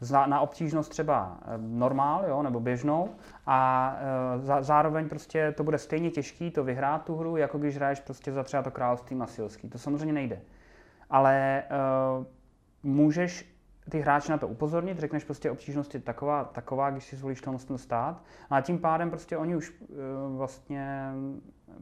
za, 0.00 0.26
na 0.26 0.40
obtížnost 0.40 0.90
třeba 0.90 1.38
eh, 1.42 1.58
normál, 1.58 2.24
jo, 2.28 2.42
nebo 2.42 2.60
běžnou 2.60 3.08
a 3.46 3.96
e, 4.36 4.38
za, 4.38 4.62
zároveň 4.62 5.08
prostě 5.08 5.52
to 5.56 5.64
bude 5.64 5.78
stejně 5.78 6.10
těžký 6.10 6.50
to 6.50 6.64
vyhrát 6.64 7.04
tu 7.04 7.16
hru, 7.16 7.36
jako 7.36 7.58
když 7.58 7.76
hraješ 7.76 8.00
prostě 8.00 8.32
za 8.32 8.42
třeba 8.42 8.62
to 8.62 8.70
království 8.70 9.16
masilský. 9.16 9.68
To 9.68 9.78
samozřejmě 9.78 10.12
nejde. 10.12 10.40
Ale 11.10 11.34
e, 11.34 11.64
můžeš 12.82 13.53
ty 13.90 14.00
hráče 14.00 14.32
na 14.32 14.38
to 14.38 14.48
upozornit, 14.48 14.98
řekneš 14.98 15.24
prostě 15.24 15.50
obtížnost 15.50 15.94
je 15.94 16.00
taková, 16.00 16.44
taková, 16.44 16.90
když 16.90 17.04
si 17.04 17.16
zvolíš 17.16 17.40
tomu 17.40 17.58
stát 17.76 18.22
a 18.50 18.60
tím 18.60 18.78
pádem 18.78 19.10
prostě 19.10 19.36
oni 19.36 19.56
už 19.56 19.70
e, 19.70 19.84
vlastně 20.36 21.12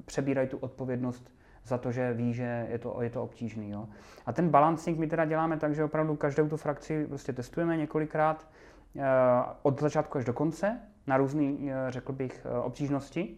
přebírají 0.04 0.48
tu 0.48 0.56
odpovědnost 0.56 1.32
za 1.64 1.78
to, 1.78 1.92
že 1.92 2.12
ví, 2.12 2.34
že 2.34 2.66
je 2.70 2.78
to, 2.78 3.02
je 3.02 3.10
to 3.10 3.22
obtížný. 3.22 3.70
Jo. 3.70 3.88
A 4.26 4.32
ten 4.32 4.48
balancing 4.48 4.98
my 4.98 5.06
teda 5.06 5.24
děláme 5.24 5.56
tak, 5.56 5.74
že 5.74 5.84
opravdu 5.84 6.16
každou 6.16 6.48
tu 6.48 6.56
frakci 6.56 7.06
prostě 7.06 7.32
testujeme 7.32 7.76
několikrát 7.76 8.48
eh, 8.96 9.02
od 9.62 9.80
začátku 9.80 10.18
až 10.18 10.24
do 10.24 10.32
konce 10.32 10.80
na 11.06 11.16
různé, 11.16 11.44
eh, 11.44 11.74
řekl 11.88 12.12
bych, 12.12 12.46
eh, 12.46 12.58
obtížnosti. 12.58 13.36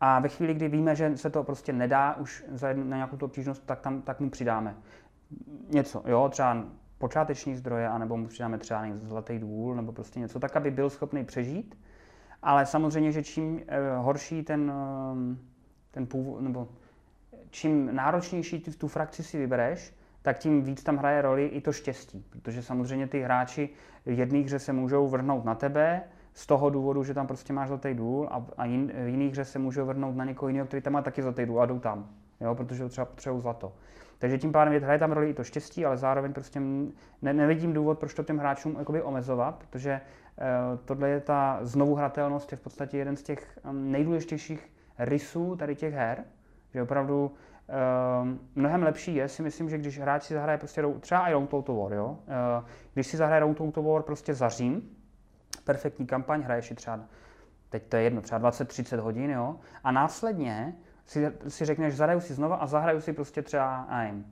A 0.00 0.20
ve 0.20 0.28
chvíli, 0.28 0.54
kdy 0.54 0.68
víme, 0.68 0.94
že 0.94 1.16
se 1.16 1.30
to 1.30 1.44
prostě 1.44 1.72
nedá 1.72 2.14
už 2.14 2.44
za 2.52 2.68
jednu, 2.68 2.84
na 2.84 2.96
nějakou 2.96 3.16
tu 3.16 3.26
obtížnost, 3.26 3.66
tak, 3.66 3.80
tam, 3.80 4.02
tak 4.02 4.20
mu 4.20 4.30
přidáme 4.30 4.76
něco, 5.68 6.02
jo, 6.06 6.28
třeba 6.28 6.64
počáteční 7.02 7.56
zdroje, 7.56 7.88
anebo 7.88 8.16
mu 8.16 8.26
přidáme 8.26 8.58
třeba 8.58 8.86
zlatý 8.94 9.38
důl, 9.38 9.74
nebo 9.74 9.92
prostě 9.92 10.20
něco 10.20 10.40
tak, 10.40 10.56
aby 10.56 10.70
byl 10.70 10.90
schopný 10.90 11.24
přežít. 11.24 11.78
Ale 12.42 12.66
samozřejmě, 12.66 13.12
že 13.12 13.22
čím 13.22 13.62
horší 13.98 14.42
ten, 14.42 14.72
ten 15.90 16.06
původ, 16.06 16.40
nebo 16.40 16.68
čím 17.50 17.94
náročnější 17.94 18.60
ty, 18.60 18.70
tu 18.70 18.88
frakci 18.88 19.22
si 19.22 19.38
vybereš, 19.38 19.94
tak 20.22 20.38
tím 20.38 20.62
víc 20.62 20.82
tam 20.82 20.96
hraje 20.96 21.22
roli 21.22 21.46
i 21.46 21.60
to 21.60 21.72
štěstí. 21.72 22.24
Protože 22.30 22.62
samozřejmě 22.62 23.06
ty 23.06 23.20
hráči 23.20 23.68
v 24.06 24.18
jedné 24.18 24.38
hře 24.38 24.58
se 24.58 24.72
můžou 24.72 25.08
vrhnout 25.08 25.44
na 25.44 25.54
tebe, 25.54 26.02
z 26.34 26.46
toho 26.46 26.70
důvodu, 26.70 27.04
že 27.04 27.14
tam 27.14 27.26
prostě 27.26 27.52
máš 27.52 27.68
zlatý 27.68 27.94
důl 27.94 28.28
a, 28.30 28.46
a 28.56 28.64
jin, 28.64 28.92
v 29.04 29.08
jiných 29.08 29.30
hře 29.32 29.44
se 29.44 29.58
můžou 29.58 29.86
vrhnout 29.86 30.16
na 30.16 30.24
někoho 30.24 30.48
jiného, 30.48 30.66
který 30.66 30.82
tam 30.82 30.92
má 30.92 31.02
taky 31.02 31.22
zlatý 31.22 31.46
důl 31.46 31.62
a 31.62 31.66
jdou 31.66 31.78
tam, 31.78 32.08
jo, 32.40 32.54
protože 32.54 32.88
třeba 32.88 33.04
potřebují 33.04 33.42
zlato. 33.42 33.72
Takže 34.22 34.38
tím 34.38 34.52
pádem 34.52 34.82
hraje 34.82 34.98
tam 34.98 35.12
roli 35.12 35.30
i 35.30 35.34
to 35.34 35.44
štěstí, 35.44 35.86
ale 35.86 35.96
zároveň 35.96 36.32
prostě 36.32 36.60
ne, 37.22 37.32
nevidím 37.32 37.72
důvod, 37.72 37.98
proč 37.98 38.14
to 38.14 38.22
těm 38.22 38.38
hráčům 38.38 38.76
jakoby 38.78 39.02
omezovat, 39.02 39.54
protože 39.54 40.00
uh, 40.00 40.78
tohle 40.84 41.08
je 41.08 41.20
ta 41.20 41.58
znovu 41.62 41.94
hratelnost, 41.94 42.52
je 42.52 42.58
v 42.58 42.60
podstatě 42.60 42.98
jeden 42.98 43.16
z 43.16 43.22
těch 43.22 43.58
um, 43.70 43.92
nejdůležitějších 43.92 44.72
rysů 44.98 45.56
tady 45.56 45.74
těch 45.74 45.94
her, 45.94 46.24
že 46.74 46.82
opravdu 46.82 47.34
um, 48.22 48.40
mnohem 48.54 48.82
lepší 48.82 49.14
je, 49.14 49.28
si 49.28 49.42
myslím, 49.42 49.70
že 49.70 49.78
když 49.78 49.98
hráč 49.98 50.22
si 50.22 50.34
zahraje 50.34 50.58
prostě 50.58 50.82
třeba 51.00 51.28
i 51.28 51.32
Round 51.32 51.50
Total 51.50 51.76
War, 51.76 51.92
jo? 51.92 52.06
Uh, 52.60 52.68
když 52.94 53.06
si 53.06 53.16
zahraje 53.16 53.40
Round 53.40 53.58
Total 53.58 53.84
War 53.84 54.02
prostě 54.02 54.34
za 54.34 54.48
Řím, 54.48 54.96
perfektní 55.64 56.06
kampaň, 56.06 56.42
hraješ 56.42 56.66
si 56.66 56.74
třeba, 56.74 57.00
teď 57.68 57.82
to 57.88 57.96
je 57.96 58.02
jedno, 58.02 58.20
třeba 58.20 58.50
20-30 58.50 58.98
hodin, 58.98 59.30
jo? 59.30 59.56
A 59.84 59.92
následně 59.92 60.74
si, 61.06 61.32
si 61.48 61.64
řekneš, 61.64 61.96
zahraju 61.96 62.20
si 62.20 62.34
znova 62.34 62.56
a 62.56 62.66
zahraju 62.66 63.00
si 63.00 63.12
prostě 63.12 63.42
třeba, 63.42 63.86
nevím, 63.90 64.26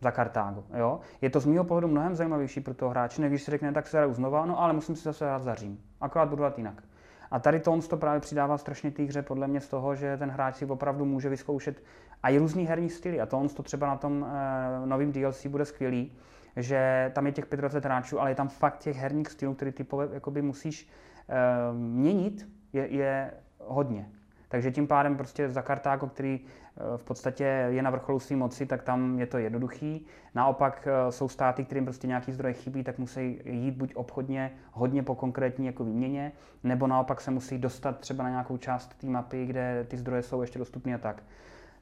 za 0.00 0.10
Kartágo. 0.10 0.64
Jo? 0.74 1.00
Je 1.20 1.30
to 1.30 1.40
z 1.40 1.46
mého 1.46 1.64
pohledu 1.64 1.88
mnohem 1.88 2.14
zajímavější 2.14 2.60
pro 2.60 2.74
toho 2.74 2.90
hráče, 2.90 3.22
než 3.22 3.30
když 3.30 3.42
si 3.42 3.50
řekne, 3.50 3.72
tak 3.72 3.86
se 3.86 3.96
hraju 3.96 4.14
znova, 4.14 4.46
no 4.46 4.60
ale 4.60 4.72
musím 4.72 4.96
si 4.96 5.02
zase 5.02 5.24
hrát 5.24 5.42
za 5.42 5.54
Řím. 5.54 5.80
Akorát 6.00 6.28
budu 6.28 6.42
hrát 6.42 6.58
jinak. 6.58 6.82
A 7.30 7.38
tady 7.38 7.60
to 7.60 7.72
on 7.72 7.80
to 7.80 7.96
právě 7.96 8.20
přidává 8.20 8.58
strašně 8.58 8.90
té 8.90 9.02
hře 9.02 9.22
podle 9.22 9.48
mě 9.48 9.60
z 9.60 9.68
toho, 9.68 9.94
že 9.94 10.16
ten 10.16 10.30
hráč 10.30 10.56
si 10.56 10.66
opravdu 10.66 11.04
může 11.04 11.28
vyzkoušet 11.28 11.82
a 12.22 12.28
i 12.28 12.38
různý 12.38 12.66
herní 12.66 12.90
styly. 12.90 13.20
A 13.20 13.26
to 13.26 13.38
on 13.38 13.48
to 13.48 13.62
třeba 13.62 13.86
na 13.86 13.96
tom 13.96 14.22
uh, 14.22 14.86
novém 14.88 15.12
DLC 15.12 15.46
bude 15.46 15.64
skvělý, 15.64 16.12
že 16.56 17.10
tam 17.14 17.26
je 17.26 17.32
těch 17.32 17.44
25 17.44 17.84
hráčů, 17.84 18.20
ale 18.20 18.30
je 18.30 18.34
tam 18.34 18.48
fakt 18.48 18.78
těch 18.78 18.96
herních 18.96 19.28
stylů, 19.28 19.54
který 19.54 19.72
ty 19.72 19.86
jakoby 20.12 20.42
musíš 20.42 20.88
uh, 21.28 21.78
měnit, 21.78 22.48
je, 22.72 22.86
je 22.86 23.30
hodně. 23.58 24.10
Takže 24.50 24.70
tím 24.70 24.86
pádem 24.86 25.16
prostě 25.16 25.48
za 25.48 25.62
Kartágo, 25.62 26.06
který 26.06 26.40
eh, 26.40 26.96
v 26.96 27.04
podstatě 27.04 27.44
je 27.44 27.82
na 27.82 27.90
vrcholu 27.90 28.20
své 28.20 28.36
moci, 28.36 28.66
tak 28.66 28.82
tam 28.82 29.18
je 29.18 29.26
to 29.26 29.38
jednoduchý. 29.38 30.06
Naopak 30.34 30.88
eh, 30.90 31.12
jsou 31.12 31.28
státy, 31.28 31.64
kterým 31.64 31.84
prostě 31.84 32.06
nějaký 32.06 32.32
zdroje 32.32 32.54
chybí, 32.54 32.84
tak 32.84 32.98
musí 32.98 33.40
jít 33.44 33.76
buď 33.76 33.94
obchodně, 33.94 34.52
hodně 34.72 35.02
po 35.02 35.14
konkrétní 35.14 35.66
jako 35.66 35.84
výměně, 35.84 36.32
nebo 36.64 36.86
naopak 36.86 37.20
se 37.20 37.30
musí 37.30 37.58
dostat 37.58 38.00
třeba 38.00 38.24
na 38.24 38.30
nějakou 38.30 38.56
část 38.56 38.94
té 38.98 39.06
mapy, 39.06 39.46
kde 39.46 39.86
ty 39.88 39.96
zdroje 39.96 40.22
jsou 40.22 40.40
ještě 40.40 40.58
dostupné 40.58 40.94
a 40.94 40.98
tak. 40.98 41.22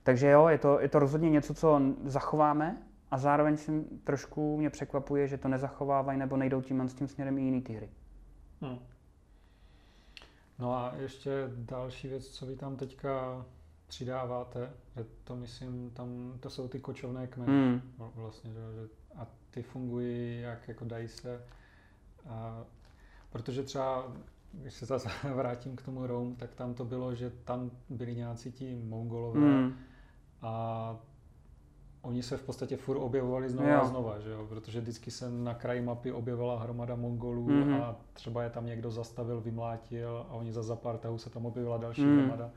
Takže 0.03 0.31
jo, 0.31 0.49
je 0.49 0.59
to, 0.59 0.81
je 0.81 0.89
to 0.89 0.99
rozhodně 0.99 1.31
něco, 1.31 1.55
co 1.55 1.81
zachováme 2.05 2.77
a 3.11 3.19
zároveň 3.19 3.57
si 3.57 3.85
trošku 4.05 4.57
mě 4.57 4.71
překvapuje, 4.71 5.29
že 5.29 5.39
to 5.39 5.49
nezachovávají 5.49 6.19
nebo 6.19 6.37
nejdou 6.37 6.62
tím, 6.62 6.89
s 6.89 6.95
tím 6.95 7.09
směrem 7.09 7.39
i 7.39 7.43
jiný 7.43 7.62
ty 7.62 7.73
hry. 7.73 7.89
Hmm. 8.61 8.79
No 10.59 10.75
a 10.75 10.95
ještě 10.97 11.31
další 11.57 12.09
věc, 12.09 12.29
co 12.29 12.47
vy 12.47 12.57
tam 12.57 12.77
teďka 12.77 13.45
přidáváte, 13.87 14.73
je 14.97 15.07
to 15.25 15.37
myslím, 15.37 15.91
tam 15.91 16.35
to 16.41 16.51
jsou 16.51 16.69
ty 16.69 16.81
kočovné 16.81 17.27
kmeny 17.27 17.53
mm. 17.53 17.83
vlastně, 18.15 18.51
že, 18.53 18.89
a 19.17 19.27
ty 19.51 19.63
fungují 19.63 20.41
jak 20.41 20.69
jako 20.69 20.85
dají 20.85 21.09
se, 21.09 21.45
a, 22.29 22.65
protože 23.31 23.63
třeba 23.63 24.13
když 24.53 24.75
se 24.75 24.87
zase 24.87 25.09
vrátím 25.35 25.77
k 25.77 25.83
tomu 25.83 26.07
Rome, 26.07 26.35
tak 26.35 26.55
tam 26.55 26.75
to 26.75 26.85
bylo, 26.85 27.15
že 27.15 27.31
tam 27.31 27.71
byli 27.89 28.15
nějací 28.15 28.53
ti 28.53 28.75
mongolové 28.75 29.41
mm. 29.41 29.75
a 30.43 30.97
oni 32.09 32.23
se 32.23 32.37
v 32.37 32.43
podstatě 32.43 32.77
furt 32.77 32.99
objevovali 32.99 33.49
znova 33.49 33.69
jo. 33.69 33.81
a 33.81 33.85
znova, 33.85 34.19
že 34.19 34.31
jo? 34.31 34.47
protože 34.49 34.81
vždycky 34.81 35.11
se 35.11 35.31
na 35.31 35.55
kraji 35.55 35.81
mapy 35.81 36.13
objevila 36.13 36.59
hromada 36.59 36.95
Mongolů 36.95 37.47
mm-hmm. 37.47 37.83
a 37.83 37.97
třeba 38.13 38.43
je 38.43 38.51
tam 38.51 38.67
někdo 38.67 38.91
zastavil, 38.91 39.41
vymlátil 39.41 40.27
a 40.31 40.35
oni 40.35 40.53
za 40.53 40.63
za 40.63 40.77
pár 40.77 40.99
tahů 40.99 41.19
se 41.19 41.31
tam 41.31 41.47
objevila 41.47 41.77
další 41.77 42.05
mm. 42.05 42.19
hromada. 42.19 42.51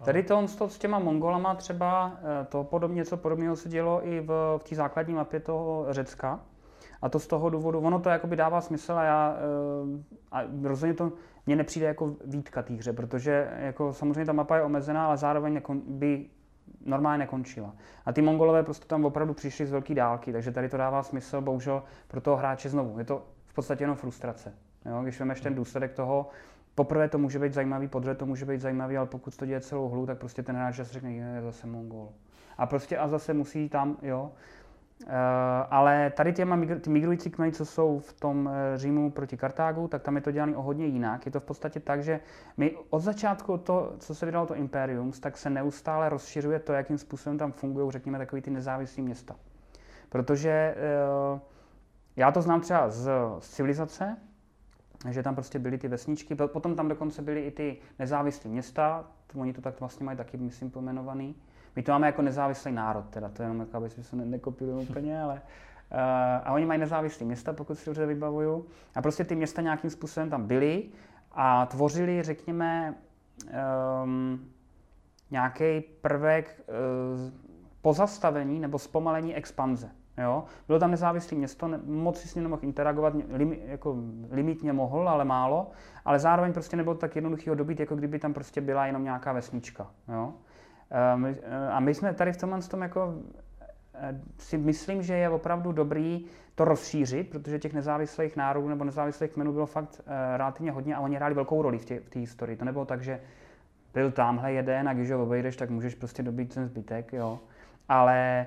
A... 0.00 0.04
Tady 0.04 0.22
to, 0.22 0.46
to 0.58 0.68
s 0.68 0.78
těma 0.78 0.98
Mongolama 0.98 1.54
třeba, 1.54 2.18
eh, 2.42 2.44
to 2.44 2.64
podobně, 2.64 2.96
něco 2.96 3.16
podobného 3.16 3.56
se 3.56 3.68
dělo 3.68 4.06
i 4.06 4.20
v, 4.20 4.58
v 4.58 4.64
té 4.64 4.74
základní 4.74 5.14
mapě 5.14 5.40
toho 5.40 5.86
Řecka. 5.90 6.40
A 7.02 7.08
to 7.08 7.18
z 7.18 7.26
toho 7.26 7.50
důvodu, 7.50 7.80
ono 7.80 8.00
to 8.00 8.08
jakoby 8.08 8.36
dává 8.36 8.60
smysl 8.60 8.92
a 8.92 9.04
já 9.04 9.36
eh, 9.36 10.16
a 10.32 10.42
rozhodně 10.62 10.94
to 10.94 11.12
mně 11.46 11.56
nepřijde 11.56 11.86
jako 11.86 12.16
výtka 12.24 12.62
té 12.62 12.74
hře, 12.74 12.92
protože 12.92 13.50
jako 13.58 13.92
samozřejmě 13.92 14.24
ta 14.24 14.32
mapa 14.32 14.56
je 14.56 14.62
omezená, 14.62 15.06
ale 15.06 15.16
zároveň 15.16 15.54
jako 15.54 15.74
by 15.86 16.26
normálně 16.84 17.18
nekončila. 17.18 17.74
A 18.06 18.12
ty 18.12 18.22
Mongolové 18.22 18.62
prostě 18.62 18.86
tam 18.86 19.04
opravdu 19.04 19.34
přišli 19.34 19.66
z 19.66 19.70
velké 19.70 19.94
dálky, 19.94 20.32
takže 20.32 20.52
tady 20.52 20.68
to 20.68 20.76
dává 20.76 21.02
smysl, 21.02 21.40
bohužel 21.40 21.82
pro 22.08 22.20
toho 22.20 22.36
hráče 22.36 22.68
znovu. 22.68 22.98
Je 22.98 23.04
to 23.04 23.22
v 23.46 23.54
podstatě 23.54 23.84
jenom 23.84 23.96
frustrace. 23.96 24.54
Jo? 24.84 25.02
Když 25.02 25.18
vemeš 25.18 25.40
ten 25.40 25.54
důsledek 25.54 25.92
toho, 25.92 26.28
poprvé 26.74 27.08
to 27.08 27.18
může 27.18 27.38
být 27.38 27.54
zajímavý, 27.54 27.88
podruhé 27.88 28.14
to 28.14 28.26
může 28.26 28.44
být 28.44 28.60
zajímavý, 28.60 28.96
ale 28.96 29.06
pokud 29.06 29.36
to 29.36 29.46
děje 29.46 29.60
celou 29.60 29.88
hlu, 29.88 30.06
tak 30.06 30.18
prostě 30.18 30.42
ten 30.42 30.56
hráč 30.56 30.76
zase 30.76 30.92
řekne, 30.92 31.12
je 31.12 31.42
zase 31.42 31.66
Mongol. 31.66 32.08
A 32.58 32.66
prostě 32.66 32.98
a 32.98 33.08
zase 33.08 33.34
musí 33.34 33.68
tam, 33.68 33.96
jo, 34.02 34.32
Uh, 35.04 35.12
ale 35.70 36.10
tady 36.10 36.32
těma 36.32 36.56
migr- 36.56 36.80
ty 36.80 36.90
migrující 36.90 37.30
kmeny, 37.30 37.52
co 37.52 37.64
jsou 37.64 37.98
v 37.98 38.12
tom 38.12 38.46
uh, 38.46 38.52
Římu 38.76 39.10
proti 39.10 39.36
Kartágu, 39.36 39.88
tak 39.88 40.02
tam 40.02 40.16
je 40.16 40.22
to 40.22 40.30
dělané 40.30 40.56
o 40.56 40.62
hodně 40.62 40.86
jinak. 40.86 41.26
Je 41.26 41.32
to 41.32 41.40
v 41.40 41.44
podstatě 41.44 41.80
tak, 41.80 42.02
že 42.02 42.20
my 42.56 42.76
od 42.90 43.00
začátku 43.00 43.58
to, 43.58 43.92
co 43.98 44.14
se 44.14 44.26
vydalo 44.26 44.46
to 44.46 44.54
Imperium, 44.54 45.12
tak 45.12 45.36
se 45.36 45.50
neustále 45.50 46.08
rozšiřuje 46.08 46.58
to, 46.58 46.72
jakým 46.72 46.98
způsobem 46.98 47.38
tam 47.38 47.52
fungují, 47.52 47.90
řekněme, 47.90 48.18
takový 48.18 48.42
ty 48.42 48.50
nezávislé 48.50 49.02
města. 49.02 49.36
Protože 50.08 50.74
uh, 51.32 51.40
já 52.16 52.32
to 52.32 52.42
znám 52.42 52.60
třeba 52.60 52.88
z, 52.90 53.10
z 53.38 53.48
civilizace, 53.48 54.16
že 55.10 55.22
tam 55.22 55.34
prostě 55.34 55.58
byly 55.58 55.78
ty 55.78 55.88
vesničky, 55.88 56.34
potom 56.34 56.76
tam 56.76 56.88
dokonce 56.88 57.22
byly 57.22 57.40
i 57.40 57.50
ty 57.50 57.78
nezávislé 57.98 58.50
města, 58.50 59.04
oni 59.34 59.52
to 59.52 59.60
tak 59.60 59.80
vlastně 59.80 60.06
mají 60.06 60.18
taky, 60.18 60.36
myslím, 60.36 60.70
pojmenovaný. 60.70 61.34
My 61.76 61.82
to 61.82 61.92
máme 61.92 62.06
jako 62.06 62.22
nezávislý 62.22 62.72
národ, 62.72 63.04
teda 63.10 63.28
to 63.28 63.42
je 63.42 63.44
jenom 63.44 63.60
jako, 63.60 63.76
aby 63.76 63.90
se 63.90 64.16
nekopili 64.16 64.72
úplně, 64.90 65.22
ale 65.22 65.34
uh, 65.34 65.98
a 66.44 66.52
oni 66.52 66.66
mají 66.66 66.80
nezávislé 66.80 67.26
města, 67.26 67.52
pokud 67.52 67.78
si 67.78 67.86
dobře 67.86 68.06
vybavuju. 68.06 68.66
A 68.94 69.02
prostě 69.02 69.24
ty 69.24 69.34
města 69.34 69.62
nějakým 69.62 69.90
způsobem 69.90 70.30
tam 70.30 70.46
byly 70.46 70.88
a 71.32 71.66
tvořili, 71.66 72.22
řekněme, 72.22 72.94
um, 74.04 74.48
nějaký 75.30 75.80
prvek 75.80 76.64
uh, 76.68 77.30
pozastavení 77.82 78.60
nebo 78.60 78.78
zpomalení 78.78 79.34
expanze. 79.34 79.90
Jo? 80.18 80.44
Bylo 80.66 80.78
tam 80.78 80.90
nezávislé 80.90 81.38
město, 81.38 81.68
ne, 81.68 81.80
moc 81.84 82.18
si 82.20 82.28
s 82.28 82.34
ním 82.34 82.44
nemohl 82.44 82.64
interagovat, 82.64 83.14
lim, 83.32 83.52
jako 83.52 83.96
limitně 84.30 84.72
mohl, 84.72 85.08
ale 85.08 85.24
málo, 85.24 85.70
ale 86.04 86.18
zároveň 86.18 86.52
prostě 86.52 86.76
nebylo 86.76 86.94
tak 86.94 87.16
jednoduchý 87.16 87.48
ho 87.48 87.54
dobít, 87.54 87.80
jako 87.80 87.96
kdyby 87.96 88.18
tam 88.18 88.34
prostě 88.34 88.60
byla 88.60 88.86
jenom 88.86 89.04
nějaká 89.04 89.32
vesnička. 89.32 89.90
Jo? 90.08 90.34
Ehm, 90.90 91.26
eh, 91.26 91.68
a 91.70 91.80
my 91.80 91.94
jsme 91.94 92.14
tady 92.14 92.32
v 92.32 92.36
tomhle 92.36 92.60
tom 92.60 92.82
jako 92.82 93.14
eh, 93.94 94.20
si 94.38 94.58
myslím, 94.58 95.02
že 95.02 95.14
je 95.14 95.28
opravdu 95.28 95.72
dobrý 95.72 96.24
to 96.54 96.64
rozšířit, 96.64 97.30
protože 97.30 97.58
těch 97.58 97.72
nezávislých 97.72 98.36
národů 98.36 98.68
nebo 98.68 98.84
nezávislých 98.84 99.30
kmenů 99.30 99.52
bylo 99.52 99.66
fakt 99.66 100.00
relativně 100.36 100.72
hodně 100.72 100.96
a 100.96 101.00
oni 101.00 101.16
hráli 101.16 101.34
velkou 101.34 101.62
roli 101.62 101.78
v 101.78 101.84
té 101.84 102.18
historii. 102.18 102.56
To 102.56 102.64
nebylo 102.64 102.84
tak, 102.84 103.02
že 103.02 103.20
byl 103.94 104.10
tamhle 104.10 104.52
jeden 104.52 104.88
a 104.88 104.94
když 104.94 105.10
ho 105.10 105.22
obejdeš, 105.22 105.56
tak 105.56 105.70
můžeš 105.70 105.94
prostě 105.94 106.22
dobít 106.22 106.54
ten 106.54 106.66
zbytek, 106.66 107.12
jo. 107.12 107.40
Ale 107.88 108.46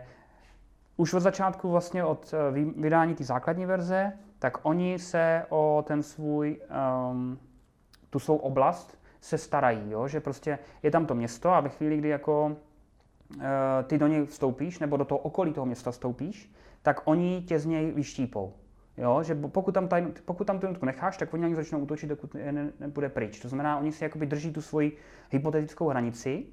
už 0.98 1.14
od 1.14 1.20
začátku 1.20 1.72
vlastně 1.72 2.04
od 2.04 2.34
vydání 2.76 3.16
té 3.16 3.24
základní 3.24 3.66
verze, 3.66 4.14
tak 4.40 4.58
oni 4.62 5.00
se 5.00 5.46
o 5.50 5.84
ten 5.88 6.04
svůj, 6.04 6.62
um, 7.12 7.40
tu 8.10 8.20
svou 8.20 8.38
oblast 8.38 8.99
se 9.22 9.38
starají, 9.38 9.92
jo? 9.92 10.08
že 10.08 10.20
prostě 10.20 10.60
je 10.84 10.92
tam 10.92 11.06
to 11.06 11.16
město 11.16 11.50
a 11.50 11.60
ve 11.60 11.70
chvíli, 11.70 11.98
kdy 11.98 12.10
jako 12.10 12.56
e, 13.40 13.84
ty 13.84 13.98
do 13.98 14.08
něj 14.08 14.26
vstoupíš, 14.26 14.80
nebo 14.80 14.98
do 14.98 15.06
toho 15.06 15.20
okolí 15.20 15.54
toho 15.54 15.66
města 15.66 15.92
vstoupíš, 15.92 16.52
tak 16.82 17.02
oni 17.06 17.44
tě 17.48 17.60
z 17.60 17.66
něj 17.66 17.92
vyštípou. 17.92 18.54
Jo, 18.98 19.24
že 19.24 19.36
pokud 19.36 19.72
tam, 19.72 19.88
taj, 19.88 20.08
pokud 20.26 20.48
tam 20.48 20.60
tu 20.60 20.66
jednotku 20.66 20.86
necháš, 20.86 21.18
tak 21.18 21.34
oni 21.34 21.42
na 21.42 21.48
ně 21.48 21.56
začnou 21.56 21.80
útočit, 21.80 22.08
dokud 22.08 22.34
ne, 22.34 22.72
nebude 22.80 23.10
pryč. 23.10 23.40
To 23.40 23.48
znamená, 23.48 23.78
oni 23.80 23.92
si 23.92 24.04
jakoby 24.04 24.26
drží 24.26 24.54
tu 24.54 24.62
svoji 24.62 24.98
hypotetickou 25.30 25.88
hranici. 25.88 26.46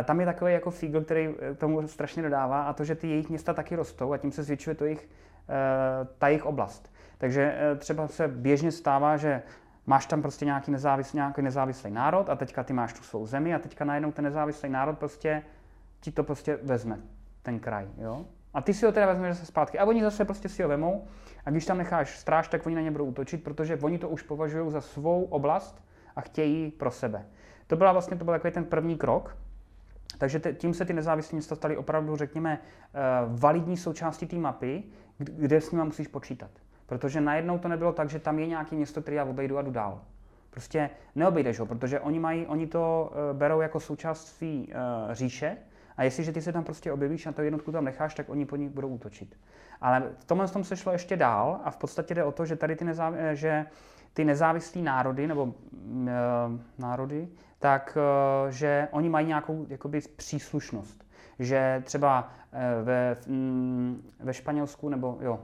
E, 0.00 0.04
tam 0.04 0.20
je 0.20 0.26
takový 0.26 0.52
jako 0.52 0.70
fígl, 0.70 1.00
který 1.00 1.28
eh, 1.28 1.54
tomu 1.54 1.88
strašně 1.88 2.22
dodává, 2.22 2.62
a 2.62 2.72
to, 2.72 2.84
že 2.84 2.94
ty 2.94 3.08
jejich 3.08 3.28
města 3.28 3.54
taky 3.54 3.76
rostou 3.76 4.12
a 4.12 4.18
tím 4.18 4.32
se 4.32 4.42
zvětšuje 4.42 4.74
to 4.74 4.84
jejich, 4.84 5.08
e, 5.48 6.06
ta 6.18 6.28
jejich 6.28 6.46
oblast. 6.46 6.92
Takže 7.18 7.54
e, 7.58 7.76
třeba 7.76 8.08
se 8.08 8.28
běžně 8.28 8.72
stává, 8.72 9.16
že 9.16 9.42
máš 9.86 10.06
tam 10.06 10.22
prostě 10.22 10.44
nějaký, 10.44 10.70
nezávislý, 10.70 11.16
nějaký 11.16 11.42
nezávislý 11.42 11.90
národ 11.90 12.28
a 12.30 12.36
teďka 12.36 12.64
ty 12.64 12.72
máš 12.72 12.92
tu 12.92 13.02
svou 13.02 13.26
zemi 13.26 13.54
a 13.54 13.58
teďka 13.58 13.84
najednou 13.84 14.12
ten 14.12 14.24
nezávislý 14.24 14.68
národ 14.68 14.98
prostě 14.98 15.42
ti 16.00 16.12
to 16.12 16.24
prostě 16.24 16.58
vezme, 16.62 17.00
ten 17.42 17.58
kraj, 17.58 17.88
jo. 17.98 18.26
A 18.54 18.60
ty 18.60 18.74
si 18.74 18.86
ho 18.86 18.92
teda 18.92 19.06
vezmeš 19.06 19.36
zase 19.36 19.46
zpátky. 19.46 19.78
A 19.78 19.84
oni 19.84 20.02
zase 20.02 20.24
prostě 20.24 20.48
si 20.48 20.62
ho 20.62 20.68
vemou 20.68 21.06
a 21.44 21.50
když 21.50 21.66
tam 21.66 21.78
necháš 21.78 22.18
stráž, 22.18 22.48
tak 22.48 22.66
oni 22.66 22.74
na 22.74 22.80
ně 22.80 22.90
budou 22.90 23.04
útočit, 23.04 23.44
protože 23.44 23.76
oni 23.76 23.98
to 23.98 24.08
už 24.08 24.22
považují 24.22 24.70
za 24.70 24.80
svou 24.80 25.24
oblast 25.24 25.82
a 26.16 26.20
chtějí 26.20 26.70
pro 26.70 26.90
sebe. 26.90 27.26
To 27.66 27.76
byla 27.76 27.92
vlastně 27.92 28.16
to 28.16 28.24
byl 28.24 28.34
takový 28.34 28.52
ten 28.52 28.64
první 28.64 28.96
krok, 28.96 29.36
takže 30.18 30.40
tím 30.40 30.74
se 30.74 30.84
ty 30.84 30.92
nezávislé 30.92 31.36
města 31.36 31.56
staly 31.56 31.76
opravdu, 31.76 32.16
řekněme, 32.16 32.58
eh, 32.58 32.98
validní 33.28 33.76
součástí 33.76 34.26
té 34.26 34.36
mapy, 34.36 34.82
kde 35.18 35.60
s 35.60 35.70
nimi 35.70 35.84
musíš 35.84 36.08
počítat. 36.08 36.50
Protože 36.90 37.20
najednou 37.20 37.58
to 37.58 37.68
nebylo 37.68 37.92
tak, 37.92 38.10
že 38.10 38.18
tam 38.18 38.38
je 38.38 38.46
nějaké 38.46 38.76
město, 38.76 39.02
které 39.02 39.16
já 39.16 39.24
obejdu 39.24 39.58
a 39.58 39.62
jdu 39.62 39.70
dál. 39.70 40.00
Prostě 40.50 40.90
neobejdeš 41.14 41.60
ho, 41.60 41.66
protože 41.66 42.00
oni, 42.00 42.18
mají, 42.18 42.46
oni 42.46 42.66
to 42.66 43.12
uh, 43.30 43.36
berou 43.38 43.60
jako 43.60 43.80
součást 43.80 44.26
své 44.26 44.48
uh, 44.48 44.64
říše 45.12 45.56
a 45.96 46.02
jestliže 46.02 46.32
ty 46.32 46.42
se 46.42 46.52
tam 46.52 46.64
prostě 46.64 46.92
objevíš 46.92 47.26
a 47.26 47.32
to 47.32 47.42
jednotku 47.42 47.72
tam 47.72 47.84
necháš, 47.84 48.14
tak 48.14 48.28
oni 48.28 48.46
po 48.46 48.56
nich 48.56 48.70
budou 48.70 48.88
útočit. 48.88 49.36
Ale 49.80 50.02
v 50.18 50.24
tomhle 50.24 50.48
tom 50.48 50.64
se 50.64 50.76
šlo 50.76 50.92
ještě 50.92 51.16
dál 51.16 51.60
a 51.64 51.70
v 51.70 51.76
podstatě 51.76 52.14
jde 52.14 52.24
o 52.24 52.32
to, 52.32 52.46
že 52.46 52.56
tady 52.56 52.76
ty, 52.76 52.84
nezáv- 52.84 53.14
eh, 53.16 53.36
že 53.36 53.66
ty 54.12 54.24
nezávislé 54.24 54.82
národy, 54.82 55.26
nebo 55.26 55.44
uh, 55.44 55.52
národy, 56.78 57.28
tak 57.58 57.98
uh, 58.44 58.50
že 58.50 58.88
oni 58.90 59.08
mají 59.08 59.26
nějakou 59.26 59.66
jakoby, 59.68 60.00
příslušnost. 60.16 61.04
Že 61.38 61.82
třeba 61.84 62.32
uh, 62.52 62.86
ve, 62.86 63.16
mm, 63.26 64.10
ve 64.20 64.34
Španělsku, 64.34 64.88
nebo 64.88 65.18
jo, 65.20 65.40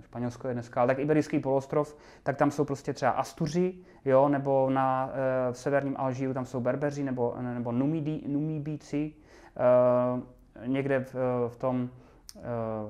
Španělsko 0.00 0.48
je 0.48 0.54
dneska, 0.54 0.80
ale 0.80 0.88
tak 0.88 0.98
Iberijský 0.98 1.38
poloostrov, 1.38 1.96
tak 2.22 2.36
tam 2.36 2.50
jsou 2.50 2.64
prostě 2.64 2.92
třeba 2.92 3.10
Astuři, 3.10 3.74
jo, 4.04 4.28
nebo 4.28 4.70
na 4.70 5.10
e, 5.12 5.52
v 5.52 5.58
severním 5.58 5.94
Alžíru 5.98 6.34
tam 6.34 6.44
jsou 6.44 6.60
Berbeři 6.60 7.04
nebo, 7.04 7.34
nebo 7.40 7.72
Numidi, 7.72 8.24
Numibíci, 8.28 9.12
e, 9.56 10.66
někde 10.66 11.00
v, 11.00 11.14
v 11.48 11.56
tom 11.56 11.90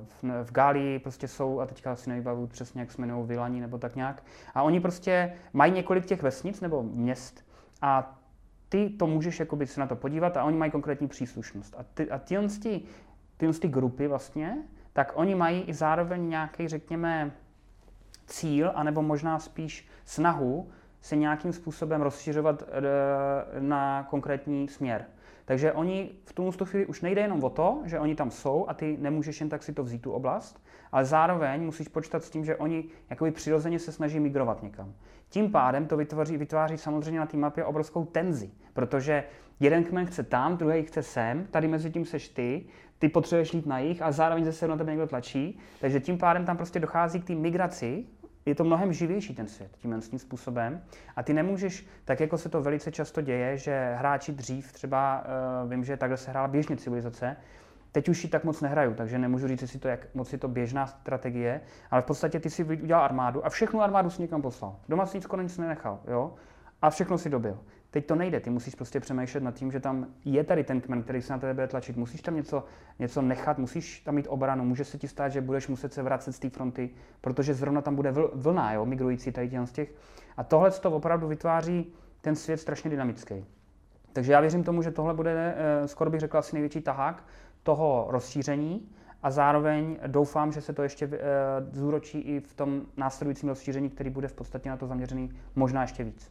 v, 0.05 0.44
v 0.44 0.52
Gálii 0.52 0.98
prostě 0.98 1.28
jsou, 1.28 1.60
a 1.60 1.66
teďka 1.66 1.97
si 1.97 2.10
nevybavu 2.10 2.47
přesně, 2.47 2.81
jak 2.81 2.90
se 2.90 3.01
jmenují, 3.01 3.27
Vilani 3.27 3.60
nebo 3.60 3.78
tak 3.78 3.97
nějak. 3.97 4.22
A 4.55 4.62
oni 4.62 4.81
prostě 4.81 5.32
mají 5.52 5.72
několik 5.72 6.06
těch 6.06 6.22
vesnic 6.22 6.60
nebo 6.60 6.82
měst 6.82 7.44
a 7.82 8.20
ty 8.68 8.90
to 8.90 9.06
můžeš 9.06 9.40
jakoby 9.40 9.66
se 9.66 9.81
na 9.81 9.86
to 9.86 9.97
podívat 9.97 10.36
a 10.36 10.44
oni 10.44 10.56
mají 10.56 10.70
konkrétní 10.70 11.09
příslušnost. 11.09 11.74
A, 11.78 11.82
ty, 11.94 12.10
a 12.10 12.18
tyhle, 12.18 12.48
ty, 12.48 12.82
tyhle 13.36 13.55
ty 13.55 13.68
grupy 13.68 14.09
vlastně, 14.09 14.62
tak 14.92 15.12
oni 15.14 15.34
mají 15.34 15.62
i 15.62 15.74
zároveň 15.74 16.28
nějaký, 16.28 16.68
řekněme, 16.68 17.32
cíl, 18.26 18.72
anebo 18.74 19.02
možná 19.02 19.38
spíš 19.38 19.88
snahu 20.04 20.70
se 21.00 21.16
nějakým 21.16 21.52
způsobem 21.52 22.02
rozšiřovat 22.02 22.62
eh, 22.62 23.60
na 23.60 24.06
konkrétní 24.10 24.68
směr. 24.68 25.04
Takže 25.44 25.72
oni 25.72 26.10
v 26.24 26.56
tu 26.56 26.64
chvíli 26.64 26.86
už 26.86 27.00
nejde 27.00 27.20
jenom 27.20 27.44
o 27.44 27.50
to, 27.50 27.82
že 27.84 27.98
oni 27.98 28.14
tam 28.14 28.30
jsou 28.30 28.64
a 28.68 28.74
ty 28.74 28.96
nemůžeš 29.00 29.40
jen 29.40 29.48
tak 29.48 29.62
si 29.62 29.72
to 29.72 29.84
vzít 29.84 30.02
tu 30.02 30.12
oblast, 30.12 30.62
ale 30.92 31.04
zároveň 31.04 31.64
musíš 31.64 31.88
počítat 31.88 32.24
s 32.24 32.30
tím, 32.30 32.44
že 32.44 32.56
oni 32.56 32.84
jakoby 33.10 33.30
přirozeně 33.30 33.78
se 33.78 33.92
snaží 33.92 34.20
migrovat 34.20 34.62
někam. 34.62 34.94
Tím 35.28 35.50
pádem 35.50 35.86
to 35.86 35.96
vytvoří, 35.96 36.36
vytváří 36.36 36.78
samozřejmě 36.78 37.20
na 37.20 37.26
té 37.26 37.36
mapě 37.36 37.64
obrovskou 37.64 38.04
tenzi, 38.04 38.50
protože 38.72 39.24
jeden 39.60 39.84
kmen 39.84 40.06
chce 40.06 40.22
tam, 40.22 40.56
druhý 40.56 40.82
chce 40.82 41.02
sem, 41.02 41.46
tady 41.50 41.68
mezi 41.68 41.90
tím 41.90 42.04
seš 42.04 42.28
ty, 42.28 42.64
ty 42.98 43.08
potřebuješ 43.08 43.54
jít 43.54 43.66
na 43.66 43.78
jich 43.78 44.02
a 44.02 44.12
zároveň 44.12 44.44
zase 44.44 44.68
na 44.68 44.76
tebe 44.76 44.90
někdo 44.90 45.06
tlačí, 45.06 45.58
takže 45.80 46.00
tím 46.00 46.18
pádem 46.18 46.44
tam 46.44 46.56
prostě 46.56 46.80
dochází 46.80 47.20
k 47.20 47.26
té 47.26 47.34
migraci 47.34 48.04
je 48.46 48.54
to 48.54 48.64
mnohem 48.64 48.92
živější 48.92 49.34
ten 49.34 49.48
svět 49.48 49.76
tímhle 49.76 50.00
tím 50.00 50.18
způsobem. 50.18 50.82
A 51.16 51.22
ty 51.22 51.32
nemůžeš, 51.32 51.86
tak 52.04 52.20
jako 52.20 52.38
se 52.38 52.48
to 52.48 52.62
velice 52.62 52.92
často 52.92 53.20
děje, 53.20 53.56
že 53.56 53.94
hráči 53.98 54.32
dřív, 54.32 54.72
třeba 54.72 55.24
uh, 55.64 55.70
vím, 55.70 55.84
že 55.84 55.96
takhle 55.96 56.16
se 56.16 56.30
hrála 56.30 56.48
běžně 56.48 56.76
civilizace, 56.76 57.36
Teď 57.92 58.08
už 58.08 58.24
ji 58.24 58.30
tak 58.30 58.44
moc 58.44 58.60
nehraju, 58.60 58.94
takže 58.94 59.18
nemůžu 59.18 59.48
říct, 59.48 59.62
jestli 59.62 59.78
to 59.78 59.88
jak 59.88 60.14
moc 60.14 60.32
je 60.32 60.38
to 60.38 60.48
běžná 60.48 60.86
strategie, 60.86 61.60
ale 61.90 62.02
v 62.02 62.04
podstatě 62.04 62.40
ty 62.40 62.50
si 62.50 62.64
udělal 62.64 63.04
armádu 63.04 63.46
a 63.46 63.48
všechnu 63.48 63.82
armádu 63.82 64.10
si 64.10 64.22
někam 64.22 64.42
poslal. 64.42 64.76
Doma 64.88 65.06
si 65.06 65.16
nic 65.16 65.24
skoro 65.24 65.42
nic 65.42 65.58
nenechal, 65.58 66.00
jo? 66.06 66.34
A 66.82 66.90
všechno 66.90 67.18
si 67.18 67.30
dobil. 67.30 67.58
Teď 67.90 68.06
to 68.06 68.14
nejde, 68.14 68.40
ty 68.40 68.50
musíš 68.50 68.74
prostě 68.74 69.00
přemýšlet 69.00 69.42
nad 69.42 69.54
tím, 69.54 69.72
že 69.72 69.80
tam 69.80 70.06
je 70.24 70.44
tady 70.44 70.64
ten 70.64 70.80
kmen, 70.80 71.02
který 71.02 71.22
se 71.22 71.32
na 71.32 71.38
tebe 71.38 71.54
bude 71.54 71.66
tlačit. 71.66 71.96
Musíš 71.96 72.22
tam 72.22 72.36
něco, 72.36 72.64
něco 72.98 73.22
nechat, 73.22 73.58
musíš 73.58 74.00
tam 74.00 74.14
mít 74.14 74.26
obranu. 74.28 74.64
Může 74.64 74.84
se 74.84 74.98
ti 74.98 75.08
stát, 75.08 75.28
že 75.28 75.40
budeš 75.40 75.68
muset 75.68 75.92
se 75.92 76.02
vracet 76.02 76.32
z 76.32 76.38
té 76.38 76.50
fronty, 76.50 76.90
protože 77.20 77.54
zrovna 77.54 77.82
tam 77.82 77.96
bude 77.96 78.12
vlna, 78.34 78.72
jo, 78.72 78.86
migrující 78.86 79.32
tady 79.32 79.50
z 79.64 79.72
těch. 79.72 79.92
A 80.36 80.44
tohle 80.44 80.70
to 80.70 80.90
opravdu 80.90 81.28
vytváří 81.28 81.92
ten 82.20 82.36
svět 82.36 82.56
strašně 82.56 82.90
dynamický. 82.90 83.44
Takže 84.12 84.32
já 84.32 84.40
věřím 84.40 84.64
tomu, 84.64 84.82
že 84.82 84.90
tohle 84.90 85.14
bude, 85.14 85.54
eh, 85.56 85.88
skoro 85.88 86.10
bych 86.10 86.20
řekl, 86.20 86.38
asi 86.38 86.56
největší 86.56 86.80
tahák 86.80 87.24
toho 87.62 88.06
rozšíření 88.08 88.88
a 89.22 89.30
zároveň 89.30 89.98
doufám, 90.06 90.52
že 90.52 90.60
se 90.60 90.72
to 90.72 90.82
ještě 90.82 91.10
eh, 91.12 91.18
zúročí 91.72 92.18
i 92.18 92.40
v 92.40 92.54
tom 92.54 92.86
následujícím 92.96 93.48
rozšíření, 93.48 93.90
který 93.90 94.10
bude 94.10 94.28
v 94.28 94.32
podstatě 94.32 94.68
na 94.68 94.76
to 94.76 94.86
zaměřený 94.86 95.30
možná 95.54 95.82
ještě 95.82 96.04
víc. 96.04 96.30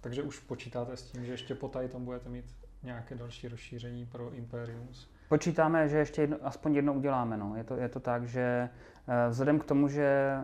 Takže 0.00 0.22
už 0.22 0.38
počítáte 0.38 0.96
s 0.96 1.02
tím, 1.02 1.24
že 1.24 1.32
ještě 1.32 1.54
po 1.54 1.68
tady 1.68 1.88
tom 1.88 2.04
budete 2.04 2.28
mít 2.28 2.44
nějaké 2.82 3.14
další 3.14 3.48
rozšíření 3.48 4.06
pro 4.06 4.32
Imperiums? 4.34 5.08
Počítáme, 5.28 5.88
že 5.88 5.98
ještě 5.98 6.22
jedno, 6.22 6.36
aspoň 6.42 6.74
jedno 6.74 6.94
uděláme. 6.94 7.36
No. 7.36 7.56
Je, 7.56 7.64
to, 7.64 7.76
je 7.76 7.88
to 7.88 8.00
tak, 8.00 8.28
že 8.28 8.68
eh, 9.08 9.28
vzhledem 9.28 9.58
k 9.58 9.64
tomu, 9.64 9.88
že 9.88 10.38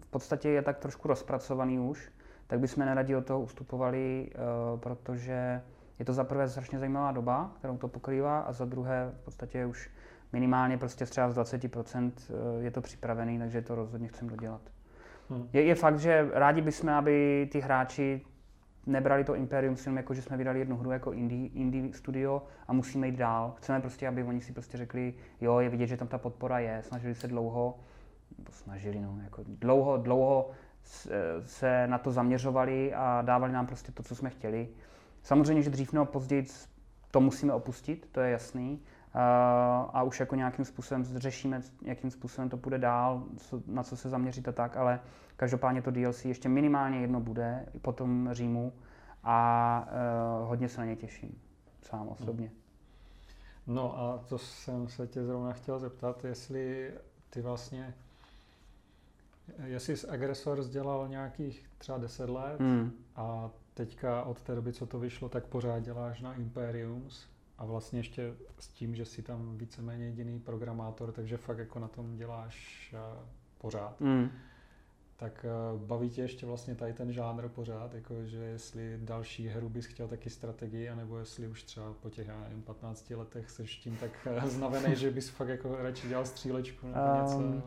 v 0.00 0.06
podstatě 0.06 0.48
je 0.48 0.62
tak 0.62 0.78
trošku 0.78 1.08
rozpracovaný 1.08 1.78
už, 1.78 2.12
tak 2.46 2.60
bychom 2.60 2.84
neradi 2.84 3.16
od 3.16 3.26
toho 3.26 3.40
ustupovali, 3.40 4.30
eh, 4.30 4.36
protože 4.76 5.62
je 5.98 6.04
to 6.04 6.12
za 6.12 6.24
prvé 6.24 6.48
strašně 6.48 6.78
zajímavá 6.78 7.12
doba, 7.12 7.50
kterou 7.58 7.76
to 7.76 7.88
pokrývá, 7.88 8.40
a 8.40 8.52
za 8.52 8.64
druhé 8.64 9.12
v 9.20 9.24
podstatě 9.24 9.66
už 9.66 9.90
minimálně 10.32 10.78
prostě 10.78 11.06
třeba 11.06 11.30
z 11.30 11.38
20% 11.38 12.12
eh, 12.30 12.64
je 12.64 12.70
to 12.70 12.80
připravený, 12.80 13.38
takže 13.38 13.62
to 13.62 13.74
rozhodně 13.74 14.08
chceme 14.08 14.30
dodělat. 14.30 14.60
Hmm. 15.30 15.48
Je, 15.52 15.62
je 15.62 15.74
fakt, 15.74 15.98
že 15.98 16.28
rádi 16.32 16.60
bychom, 16.60 16.90
aby 16.90 17.48
ty 17.52 17.60
hráči 17.60 18.20
nebrali 18.86 19.24
to 19.24 19.34
Imperium 19.34 19.76
film 19.76 19.96
jako, 19.96 20.14
že 20.14 20.22
jsme 20.22 20.36
vydali 20.36 20.58
jednu 20.58 20.76
hru 20.76 20.90
jako 20.90 21.12
indie, 21.12 21.48
indie 21.48 21.92
studio 21.92 22.42
a 22.68 22.72
musíme 22.72 23.06
jít 23.06 23.16
dál. 23.16 23.54
Chceme 23.56 23.80
prostě, 23.80 24.08
aby 24.08 24.22
oni 24.22 24.40
si 24.40 24.52
prostě 24.52 24.78
řekli, 24.78 25.14
jo, 25.40 25.58
je 25.58 25.68
vidět, 25.68 25.86
že 25.86 25.96
tam 25.96 26.08
ta 26.08 26.18
podpora 26.18 26.58
je, 26.58 26.82
snažili 26.82 27.14
se 27.14 27.28
dlouho, 27.28 27.78
nebo 28.38 28.52
snažili, 28.52 29.00
no, 29.00 29.18
jako 29.24 29.42
dlouho, 29.46 29.96
dlouho 29.96 30.50
se 31.44 31.86
na 31.86 31.98
to 31.98 32.10
zaměřovali 32.10 32.94
a 32.94 33.22
dávali 33.22 33.52
nám 33.52 33.66
prostě 33.66 33.92
to, 33.92 34.02
co 34.02 34.14
jsme 34.16 34.30
chtěli. 34.30 34.68
Samozřejmě, 35.26 35.62
že 35.62 35.70
dřív 35.70 35.92
nebo 35.92 36.06
později 36.06 36.46
to 37.10 37.20
musíme 37.20 37.52
opustit, 37.52 38.08
to 38.12 38.20
je 38.20 38.30
jasný. 38.30 38.80
A 39.92 40.02
už 40.02 40.20
jako 40.20 40.34
nějakým 40.34 40.64
způsobem 40.64 41.04
řešíme, 41.04 41.62
jakým 41.82 42.10
způsobem 42.10 42.48
to 42.48 42.56
půjde 42.56 42.78
dál, 42.78 43.24
na 43.66 43.82
co 43.82 43.96
se 43.96 44.08
zaměřit 44.08 44.48
a 44.48 44.52
tak, 44.52 44.76
ale 44.76 45.00
každopádně 45.36 45.82
to 45.82 45.90
DLC 45.90 46.24
ještě 46.24 46.48
minimálně 46.48 47.00
jedno 47.00 47.20
bude, 47.20 47.66
i 47.74 47.78
po 47.78 47.92
tom 47.92 48.28
Římu 48.32 48.72
a 49.24 49.88
uh, 50.42 50.48
hodně 50.48 50.68
se 50.68 50.80
na 50.80 50.86
ně 50.86 50.96
těším, 50.96 51.38
sám 51.82 52.08
osobně. 52.08 52.50
No 53.66 53.98
a 53.98 54.18
to 54.28 54.38
jsem 54.38 54.88
se 54.88 55.06
tě 55.06 55.24
zrovna 55.24 55.52
chtěl 55.52 55.78
zeptat, 55.78 56.24
jestli 56.24 56.94
ty 57.30 57.42
vlastně 57.42 57.94
jestli 59.64 59.96
jsi 59.96 60.08
agresor 60.08 60.64
dělal 60.64 61.08
nějakých 61.08 61.70
třeba 61.78 61.98
10 61.98 62.30
let 62.30 62.60
hmm. 62.60 62.92
a 63.16 63.50
teďka 63.76 64.22
od 64.22 64.42
té 64.42 64.54
doby, 64.54 64.72
co 64.72 64.86
to 64.86 64.98
vyšlo, 64.98 65.28
tak 65.28 65.46
pořád 65.46 65.80
děláš 65.80 66.20
na 66.20 66.34
Imperiums 66.34 67.26
a 67.58 67.64
vlastně 67.64 67.98
ještě 67.98 68.34
s 68.58 68.68
tím, 68.68 68.94
že 68.94 69.04
jsi 69.04 69.22
tam 69.22 69.58
víceméně 69.58 70.04
jediný 70.04 70.40
programátor, 70.40 71.12
takže 71.12 71.36
fakt 71.36 71.58
jako 71.58 71.78
na 71.78 71.88
tom 71.88 72.16
děláš 72.16 72.94
uh, 72.94 73.24
pořád. 73.58 74.00
Hmm 74.00 74.30
tak 75.18 75.46
eh, 75.48 75.78
baví 75.86 76.10
tě 76.10 76.22
ještě 76.22 76.46
vlastně 76.46 76.74
tady 76.74 76.92
ten 76.92 77.12
žánr 77.12 77.48
pořád, 77.48 77.94
jako 77.94 78.14
že 78.24 78.36
jestli 78.36 78.98
další 79.00 79.48
hru 79.48 79.68
bys 79.68 79.86
chtěl 79.86 80.08
taky 80.08 80.30
strategii, 80.30 80.88
anebo 80.88 81.18
jestli 81.18 81.48
už 81.48 81.62
třeba 81.62 81.94
po 82.02 82.10
těch, 82.10 82.28
já 82.28 82.40
nevím, 82.40 82.62
15 82.62 83.10
letech 83.10 83.50
seš 83.50 83.76
tím 83.76 83.96
tak 84.00 84.10
eh, 84.26 84.40
znavený, 84.48 84.96
že 84.96 85.10
bys 85.10 85.28
fakt 85.28 85.48
jako 85.48 85.76
radši 85.82 86.08
dělal 86.08 86.24
střílečku 86.24 86.86
nebo 86.86 87.00
um, 87.36 87.52
něco. 87.52 87.62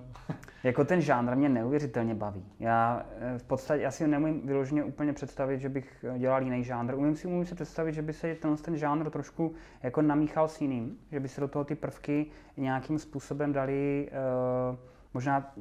jako 0.64 0.86
ten 0.86 1.02
žánr 1.02 1.36
mě 1.36 1.50
neuvěřitelně 1.50 2.16
baví. 2.16 2.46
Já 2.60 3.06
eh, 3.20 3.38
v 3.38 3.44
podstatě, 3.44 3.84
já 3.84 3.92
si 3.92 4.08
nemůžu 4.08 4.42
vyloženě 4.48 4.84
úplně 4.84 5.14
představit, 5.14 5.60
že 5.60 5.70
bych 5.70 6.06
dělal 6.18 6.44
jiný 6.44 6.64
žánr. 6.64 6.96
Umím 6.96 7.16
si, 7.16 7.28
umím 7.28 7.46
si 7.46 7.56
představit, 7.56 7.94
že 7.94 8.02
by 8.02 8.14
se 8.14 8.36
ten, 8.36 8.58
ten 8.58 8.78
žánr 8.78 9.10
trošku 9.10 9.54
jako 9.84 10.02
namíchal 10.02 10.48
s 10.48 10.62
jiným, 10.62 10.98
že 11.12 11.20
by 11.20 11.28
se 11.28 11.42
do 11.42 11.48
toho 11.48 11.66
ty 11.66 11.76
prvky 11.76 12.26
nějakým 12.58 13.00
způsobem 13.00 13.54
dali 13.54 14.10
uh, 14.72 14.78
Možná 15.14 15.54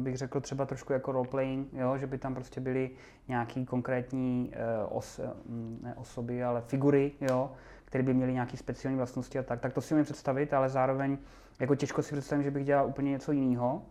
bych 0.00 0.16
řekl 0.16 0.40
třeba 0.40 0.66
trošku 0.66 0.92
jako 0.92 1.12
roleplaying, 1.12 1.68
jo? 1.72 1.98
že 1.98 2.06
by 2.06 2.18
tam 2.18 2.34
prostě 2.34 2.60
byly 2.60 2.90
nějaký 3.28 3.66
konkrétní 3.66 4.52
uh, 4.88 4.96
os, 4.96 5.20
mm, 5.46 5.78
ne 5.82 5.94
osoby, 5.94 6.44
ale 6.44 6.60
figury, 6.60 7.12
jo? 7.20 7.52
které 7.84 8.04
by 8.04 8.14
měly 8.14 8.32
nějaké 8.32 8.56
speciální 8.56 8.96
vlastnosti 8.96 9.38
a 9.38 9.42
tak. 9.42 9.60
Tak 9.60 9.72
to 9.72 9.80
si 9.80 9.94
umím 9.94 10.04
představit, 10.04 10.54
ale 10.54 10.68
zároveň 10.68 11.18
jako 11.60 11.74
těžko 11.74 12.02
si 12.02 12.12
představím, 12.12 12.44
že 12.44 12.50
bych 12.50 12.64
dělal 12.64 12.86
úplně 12.86 13.10
něco 13.10 13.32
jiného. 13.32 13.82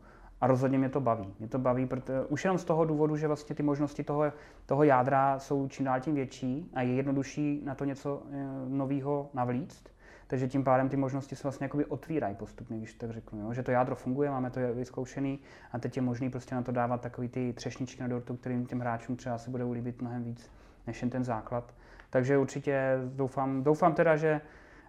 A 0.41 0.47
rozhodně 0.47 0.77
mě 0.77 0.89
to 0.89 1.01
baví. 1.01 1.33
Mě 1.39 1.47
to 1.47 1.59
baví, 1.59 1.85
protože 1.85 2.21
už 2.29 2.43
jenom 2.43 2.57
z 2.57 2.65
toho 2.65 2.85
důvodu, 2.85 3.17
že 3.17 3.27
vlastně 3.27 3.55
ty 3.55 3.63
možnosti 3.63 4.03
toho, 4.03 4.33
toho 4.65 4.83
jádra 4.83 5.39
jsou 5.39 5.67
čím 5.67 5.85
dál 5.85 5.99
tím 5.99 6.15
větší 6.15 6.71
a 6.73 6.81
je 6.81 6.93
jednodušší 6.93 7.61
na 7.65 7.75
to 7.75 7.85
něco 7.85 8.23
nového 8.67 9.29
navlíct. 9.33 9.89
Takže 10.29 10.47
tím 10.47 10.63
pádem 10.63 10.89
ty 10.89 10.97
možnosti 10.97 11.35
se 11.35 11.43
vlastně 11.43 11.65
jakoby 11.65 11.85
otvírají 11.85 12.35
postupně, 12.35 12.77
když 12.77 12.93
tak 12.93 13.11
řeknu. 13.11 13.39
Jo? 13.41 13.53
Že 13.53 13.63
to 13.63 13.71
jádro 13.71 13.95
funguje, 13.95 14.29
máme 14.29 14.49
to 14.49 14.59
vyzkoušený 14.73 15.39
a 15.71 15.79
teď 15.79 15.95
je 15.95 16.01
možný 16.01 16.29
prostě 16.29 16.55
na 16.55 16.61
to 16.61 16.71
dávat 16.71 17.01
takový 17.01 17.29
ty 17.29 17.53
třešničky 17.53 18.01
na 18.01 18.07
dortu, 18.07 18.35
kterým 18.35 18.65
těm 18.65 18.79
hráčům 18.79 19.15
třeba 19.15 19.37
se 19.37 19.49
bude 19.49 19.63
ulíbit 19.63 20.01
mnohem 20.01 20.23
víc 20.23 20.51
než 20.87 21.01
jen 21.01 21.09
ten 21.09 21.23
základ. 21.23 21.73
Takže 22.09 22.37
určitě 22.37 22.97
doufám, 23.03 23.63
doufám 23.63 23.93
teda, 23.93 24.15
že 24.15 24.41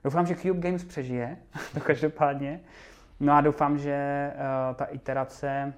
doufám, 0.04 0.26
že 0.26 0.36
Cube 0.36 0.60
Games 0.60 0.84
přežije, 0.84 1.36
to 1.74 1.80
každopádně. 1.80 2.60
No 3.20 3.32
a 3.32 3.40
doufám, 3.40 3.78
že 3.78 4.30
uh, 4.34 4.76
ta 4.76 4.84
iterace, 4.84 5.74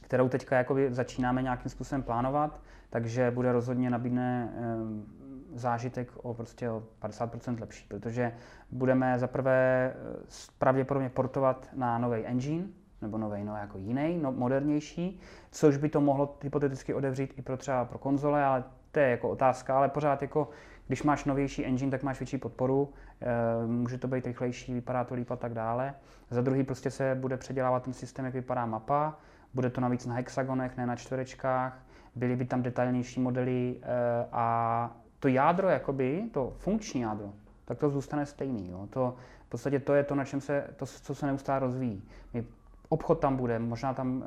kterou 0.00 0.28
teďka 0.28 0.56
jakoby 0.56 0.94
začínáme 0.94 1.42
nějakým 1.42 1.70
způsobem 1.70 2.02
plánovat, 2.02 2.60
takže 2.90 3.30
bude 3.30 3.52
rozhodně 3.52 3.90
nabídne 3.90 4.52
um, 4.56 5.21
zážitek 5.54 6.12
o 6.16 6.34
prostě 6.34 6.70
o 6.70 6.82
50% 7.02 7.60
lepší, 7.60 7.86
protože 7.88 8.32
budeme 8.70 9.18
zaprvé 9.18 9.92
eh, 9.94 10.26
pravděpodobně 10.58 11.08
portovat 11.08 11.68
na 11.72 11.98
nový 11.98 12.24
engine, 12.24 12.66
nebo 13.02 13.18
nový, 13.18 13.44
no 13.44 13.56
jako 13.56 13.78
jiný, 13.78 14.18
no, 14.22 14.32
modernější, 14.32 15.20
což 15.50 15.76
by 15.76 15.88
to 15.88 16.00
mohlo 16.00 16.36
hypoteticky 16.42 16.94
odevřít 16.94 17.34
i 17.36 17.42
pro 17.42 17.56
třeba 17.56 17.84
pro 17.84 17.98
konzole, 17.98 18.44
ale 18.44 18.64
to 18.92 19.00
je 19.00 19.10
jako 19.10 19.30
otázka, 19.30 19.76
ale 19.76 19.88
pořád 19.88 20.22
jako, 20.22 20.48
když 20.86 21.02
máš 21.02 21.24
novější 21.24 21.64
engine, 21.64 21.90
tak 21.90 22.02
máš 22.02 22.20
větší 22.20 22.38
podporu, 22.38 22.92
e, 23.20 23.66
může 23.66 23.98
to 23.98 24.08
být 24.08 24.26
rychlejší, 24.26 24.74
vypadá 24.74 25.04
to 25.04 25.14
líp 25.14 25.30
a 25.30 25.36
tak 25.36 25.54
dále. 25.54 25.94
Za 26.30 26.42
druhý 26.42 26.64
prostě 26.64 26.90
se 26.90 27.14
bude 27.14 27.36
předělávat 27.36 27.82
ten 27.82 27.92
systém, 27.92 28.24
jak 28.24 28.34
vypadá 28.34 28.66
mapa, 28.66 29.18
bude 29.54 29.70
to 29.70 29.80
navíc 29.80 30.06
na 30.06 30.14
hexagonech, 30.14 30.76
ne 30.76 30.86
na 30.86 30.96
čtverečkách, 30.96 31.84
byly 32.14 32.36
by 32.36 32.44
tam 32.44 32.62
detailnější 32.62 33.20
modely 33.20 33.76
eh, 33.82 34.26
a 34.32 34.96
to 35.22 35.28
jádro, 35.28 35.68
jakoby, 35.68 36.24
to 36.32 36.52
funkční 36.58 37.00
jádro, 37.00 37.32
tak 37.64 37.78
to 37.78 37.90
zůstane 37.90 38.26
stejný. 38.26 38.70
Jo. 38.70 38.86
To, 38.90 39.14
v 39.46 39.48
podstatě 39.48 39.80
to 39.80 39.94
je 39.94 40.04
to, 40.04 40.14
na 40.14 40.24
čem 40.24 40.40
se, 40.40 40.66
to, 40.76 40.86
co 40.86 41.14
se 41.14 41.26
neustále 41.26 41.60
rozvíjí. 41.60 42.02
My, 42.34 42.44
obchod 42.88 43.20
tam 43.20 43.36
bude, 43.36 43.58
možná 43.58 43.94
tam 43.94 44.24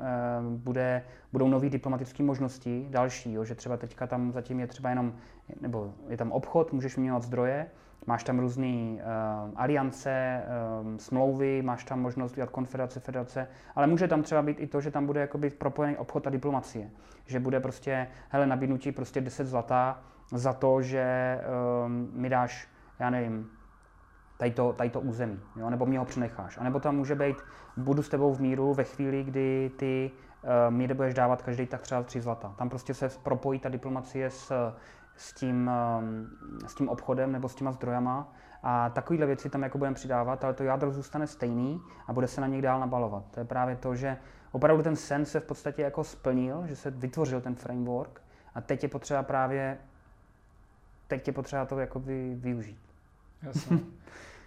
bude, 0.56 1.02
budou 1.32 1.48
nové 1.48 1.68
diplomatické 1.68 2.22
možnosti, 2.22 2.86
další, 2.90 3.32
jo, 3.32 3.44
že 3.44 3.54
třeba 3.54 3.76
teďka 3.76 4.06
tam 4.06 4.32
zatím 4.32 4.60
je 4.60 4.66
třeba 4.66 4.88
jenom, 4.88 5.14
nebo 5.60 5.92
je 6.08 6.16
tam 6.16 6.32
obchod, 6.32 6.72
můžeš 6.72 6.96
měnit 6.96 7.22
zdroje, 7.22 7.66
máš 8.06 8.24
tam 8.24 8.38
různé 8.38 8.66
e, 8.66 9.00
aliance, 9.56 10.10
e, 10.10 10.42
smlouvy, 10.96 11.62
máš 11.62 11.84
tam 11.84 12.00
možnost 12.00 12.32
udělat 12.32 12.50
konfederace, 12.50 13.00
federace, 13.00 13.48
ale 13.74 13.86
může 13.86 14.08
tam 14.08 14.22
třeba 14.22 14.42
být 14.42 14.60
i 14.60 14.66
to, 14.66 14.80
že 14.80 14.90
tam 14.90 15.06
bude 15.06 15.20
jakoby 15.20 15.50
propojený 15.50 15.96
obchod 15.96 16.26
a 16.26 16.30
diplomacie, 16.30 16.90
že 17.26 17.40
bude 17.40 17.60
prostě, 17.60 18.08
hele, 18.28 18.46
nabídnutí 18.46 18.92
prostě 18.92 19.20
10 19.20 19.46
zlata 19.46 20.02
za 20.32 20.52
to, 20.52 20.82
že 20.82 21.00
e, 21.00 21.40
mi 22.12 22.28
dáš, 22.28 22.68
já 22.98 23.10
nevím, 23.10 23.50
tady 24.38 24.50
to, 24.50 24.72
tady 24.72 24.90
to 24.90 25.00
území, 25.00 25.40
jo? 25.56 25.70
nebo 25.70 25.86
mě 25.86 25.98
ho 25.98 26.04
přenecháš. 26.04 26.58
A 26.58 26.64
nebo 26.64 26.80
tam 26.80 26.96
může 26.96 27.14
být, 27.14 27.36
budu 27.76 28.02
s 28.02 28.08
tebou 28.08 28.34
v 28.34 28.40
míru 28.40 28.74
ve 28.74 28.84
chvíli, 28.84 29.24
kdy 29.24 29.70
ty 29.76 30.10
uh, 30.42 30.74
mě 30.74 30.94
budeš 30.94 31.14
dávat 31.14 31.42
každý 31.42 31.66
tak 31.66 31.80
třeba 31.80 32.02
tři 32.02 32.20
zlata. 32.20 32.54
Tam 32.58 32.68
prostě 32.68 32.94
se 32.94 33.08
propojí 33.22 33.60
ta 33.60 33.68
diplomacie 33.68 34.30
s, 34.30 34.72
s, 35.16 35.32
tím, 35.32 35.70
um, 35.98 36.30
s 36.66 36.74
tím 36.74 36.88
obchodem 36.88 37.32
nebo 37.32 37.48
s 37.48 37.54
těma 37.54 37.72
zdrojama 37.72 38.32
a 38.62 38.90
takovéhle 38.90 39.26
věci 39.26 39.50
tam 39.50 39.62
jako 39.62 39.78
budeme 39.78 39.94
přidávat, 39.94 40.44
ale 40.44 40.54
to 40.54 40.64
jádro 40.64 40.90
zůstane 40.90 41.26
stejný 41.26 41.80
a 42.06 42.12
bude 42.12 42.28
se 42.28 42.40
na 42.40 42.46
něj 42.46 42.62
dál 42.62 42.80
nabalovat. 42.80 43.24
To 43.30 43.40
je 43.40 43.44
právě 43.44 43.76
to, 43.76 43.94
že 43.94 44.16
opravdu 44.52 44.82
ten 44.82 44.96
sen 44.96 45.24
se 45.24 45.40
v 45.40 45.44
podstatě 45.44 45.82
jako 45.82 46.04
splnil, 46.04 46.66
že 46.66 46.76
se 46.76 46.90
vytvořil 46.90 47.40
ten 47.40 47.54
framework 47.54 48.22
a 48.54 48.60
teď 48.60 48.82
je 48.82 48.88
potřeba 48.88 49.22
právě 49.22 49.78
teď 51.08 51.26
je 51.26 51.32
potřeba 51.32 51.64
to 51.64 51.78
jako 51.78 52.02
využít. 52.34 52.78
Jasně. 53.42 53.78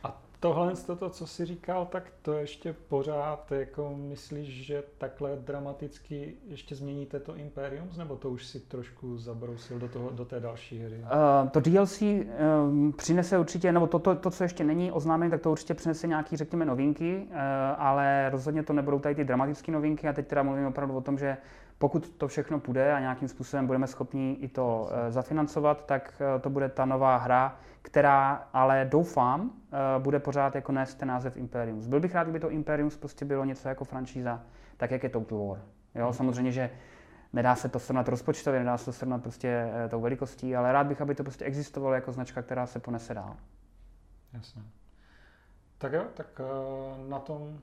A 0.03 0.21
tohle, 0.39 0.73
to, 0.99 1.09
co 1.09 1.27
jsi 1.27 1.45
říkal, 1.45 1.85
tak 1.85 2.03
to 2.21 2.33
ještě 2.33 2.73
pořád 2.73 3.51
jako 3.51 3.95
myslíš, 3.95 4.65
že 4.65 4.83
takhle 4.97 5.35
dramaticky 5.35 6.33
ještě 6.47 6.75
změníte 6.75 7.19
to 7.19 7.35
Imperium, 7.35 7.89
nebo 7.97 8.15
to 8.15 8.29
už 8.29 8.45
si 8.45 8.59
trošku 8.59 9.17
zabrousil 9.17 9.79
do, 9.79 9.87
toho, 9.87 10.09
do 10.09 10.25
té 10.25 10.39
další 10.39 10.79
hry? 10.79 10.97
Uh, 11.43 11.49
to 11.49 11.59
DLC 11.59 12.01
um, 12.01 12.25
ehm, 12.37 12.93
přinese 12.97 13.37
určitě, 13.37 13.71
nebo 13.71 13.87
to, 13.87 13.99
to, 13.99 14.15
to, 14.15 14.31
co 14.31 14.43
ještě 14.43 14.63
není 14.63 14.91
oznámené, 14.91 15.31
tak 15.31 15.41
to 15.41 15.51
určitě 15.51 15.73
přinese 15.73 16.07
nějaký, 16.07 16.37
řekněme, 16.37 16.65
novinky, 16.65 17.27
uh, 17.29 17.35
ale 17.77 18.29
rozhodně 18.29 18.63
to 18.63 18.73
nebudou 18.73 18.99
tady 18.99 19.15
ty 19.15 19.23
dramatické 19.23 19.71
novinky 19.71 20.07
a 20.07 20.13
teď 20.13 20.27
teda 20.27 20.43
mluvím 20.43 20.65
opravdu 20.65 20.95
o 20.95 21.01
tom, 21.01 21.17
že 21.17 21.37
pokud 21.79 22.09
to 22.09 22.27
všechno 22.27 22.59
půjde 22.59 22.93
a 22.93 22.99
nějakým 22.99 23.27
způsobem 23.27 23.67
budeme 23.67 23.87
schopni 23.87 24.37
i 24.39 24.47
to 24.47 24.81
uh, 24.81 25.11
zafinancovat, 25.11 25.85
tak 25.85 26.21
uh, 26.35 26.41
to 26.41 26.49
bude 26.49 26.69
ta 26.69 26.85
nová 26.85 27.17
hra, 27.17 27.59
která 27.81 28.47
ale 28.53 28.87
doufám, 28.91 29.41
uh, 29.41 30.03
bude 30.03 30.19
pořád 30.19 30.55
jako 30.55 30.71
nést 30.71 30.95
ten 30.95 31.07
název 31.07 31.37
Imperium. 31.37 31.89
Byl 31.89 31.99
bych 31.99 32.15
rád, 32.15 32.23
kdyby 32.23 32.39
to 32.39 32.49
Imperium 32.49 32.89
prostě 32.99 33.25
bylo 33.25 33.45
něco 33.45 33.69
jako 33.69 33.85
franšíza, 33.85 34.43
tak 34.77 34.91
jak 34.91 35.03
je 35.03 35.09
Total 35.09 35.47
War. 35.47 35.61
Jo, 35.95 36.03
hmm. 36.05 36.13
samozřejmě, 36.13 36.51
že 36.51 36.69
nedá 37.33 37.55
se 37.55 37.69
to 37.69 37.79
srovnat 37.79 38.07
rozpočtově, 38.07 38.59
nedá 38.59 38.77
se 38.77 38.85
to 38.85 38.93
srovnat 38.93 39.21
prostě 39.21 39.69
tou 39.89 40.01
velikostí, 40.01 40.55
ale 40.55 40.71
rád 40.71 40.87
bych, 40.87 41.01
aby 41.01 41.15
to 41.15 41.23
prostě 41.23 41.45
existovalo 41.45 41.93
jako 41.93 42.11
značka, 42.11 42.41
která 42.41 42.65
se 42.65 42.79
ponese 42.79 43.13
dál. 43.13 43.35
Jasně. 44.33 44.61
Tak 45.77 45.93
jo, 45.93 46.05
tak 46.13 46.41
na 47.07 47.19
tom 47.19 47.59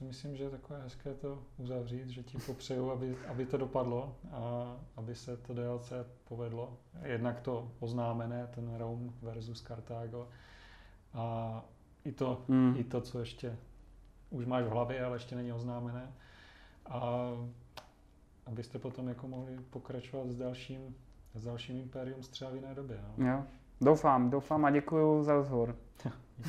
si 0.00 0.04
myslím, 0.04 0.36
že 0.36 0.44
je 0.44 0.50
takové 0.50 0.82
hezké 0.82 1.14
to 1.14 1.38
uzavřít, 1.58 2.08
že 2.08 2.22
ti 2.22 2.38
popřeju, 2.38 2.90
aby, 2.90 3.16
aby 3.28 3.46
to 3.46 3.56
dopadlo 3.56 4.16
a 4.32 4.76
aby 4.96 5.14
se 5.14 5.36
to 5.36 5.54
DLC 5.54 5.92
povedlo. 6.24 6.78
Jednak 7.02 7.40
to 7.40 7.72
oznámené, 7.80 8.46
ten 8.54 8.76
Rome 8.76 9.10
versus 9.22 9.62
Carthago 9.62 10.28
a 11.14 11.64
i 12.04 12.12
to, 12.12 12.44
mm. 12.48 12.74
i 12.78 12.84
to, 12.84 13.00
co 13.00 13.18
ještě 13.18 13.56
už 14.30 14.46
máš 14.46 14.64
v 14.64 14.68
hlavě, 14.68 15.04
ale 15.04 15.16
ještě 15.16 15.36
není 15.36 15.52
oznámené. 15.52 16.12
A 16.86 17.30
abyste 18.46 18.78
potom 18.78 19.08
jako 19.08 19.28
mohli 19.28 19.58
pokračovat 19.70 20.28
s 20.28 20.36
dalším, 20.36 20.96
s 21.34 21.44
dalším 21.44 21.76
Imperium 21.76 22.20
třeba 22.20 22.50
v 22.50 22.54
jiné 22.54 22.74
době. 22.74 23.00
No? 23.02 23.26
Jo, 23.26 23.44
doufám, 23.80 24.30
doufám 24.30 24.64
a 24.64 24.70
děkuji 24.70 25.22
za 25.22 25.34
rozhovor. 25.34 25.76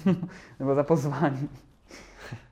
Nebo 0.60 0.76
za 0.76 0.84
pozvání. 0.84 1.50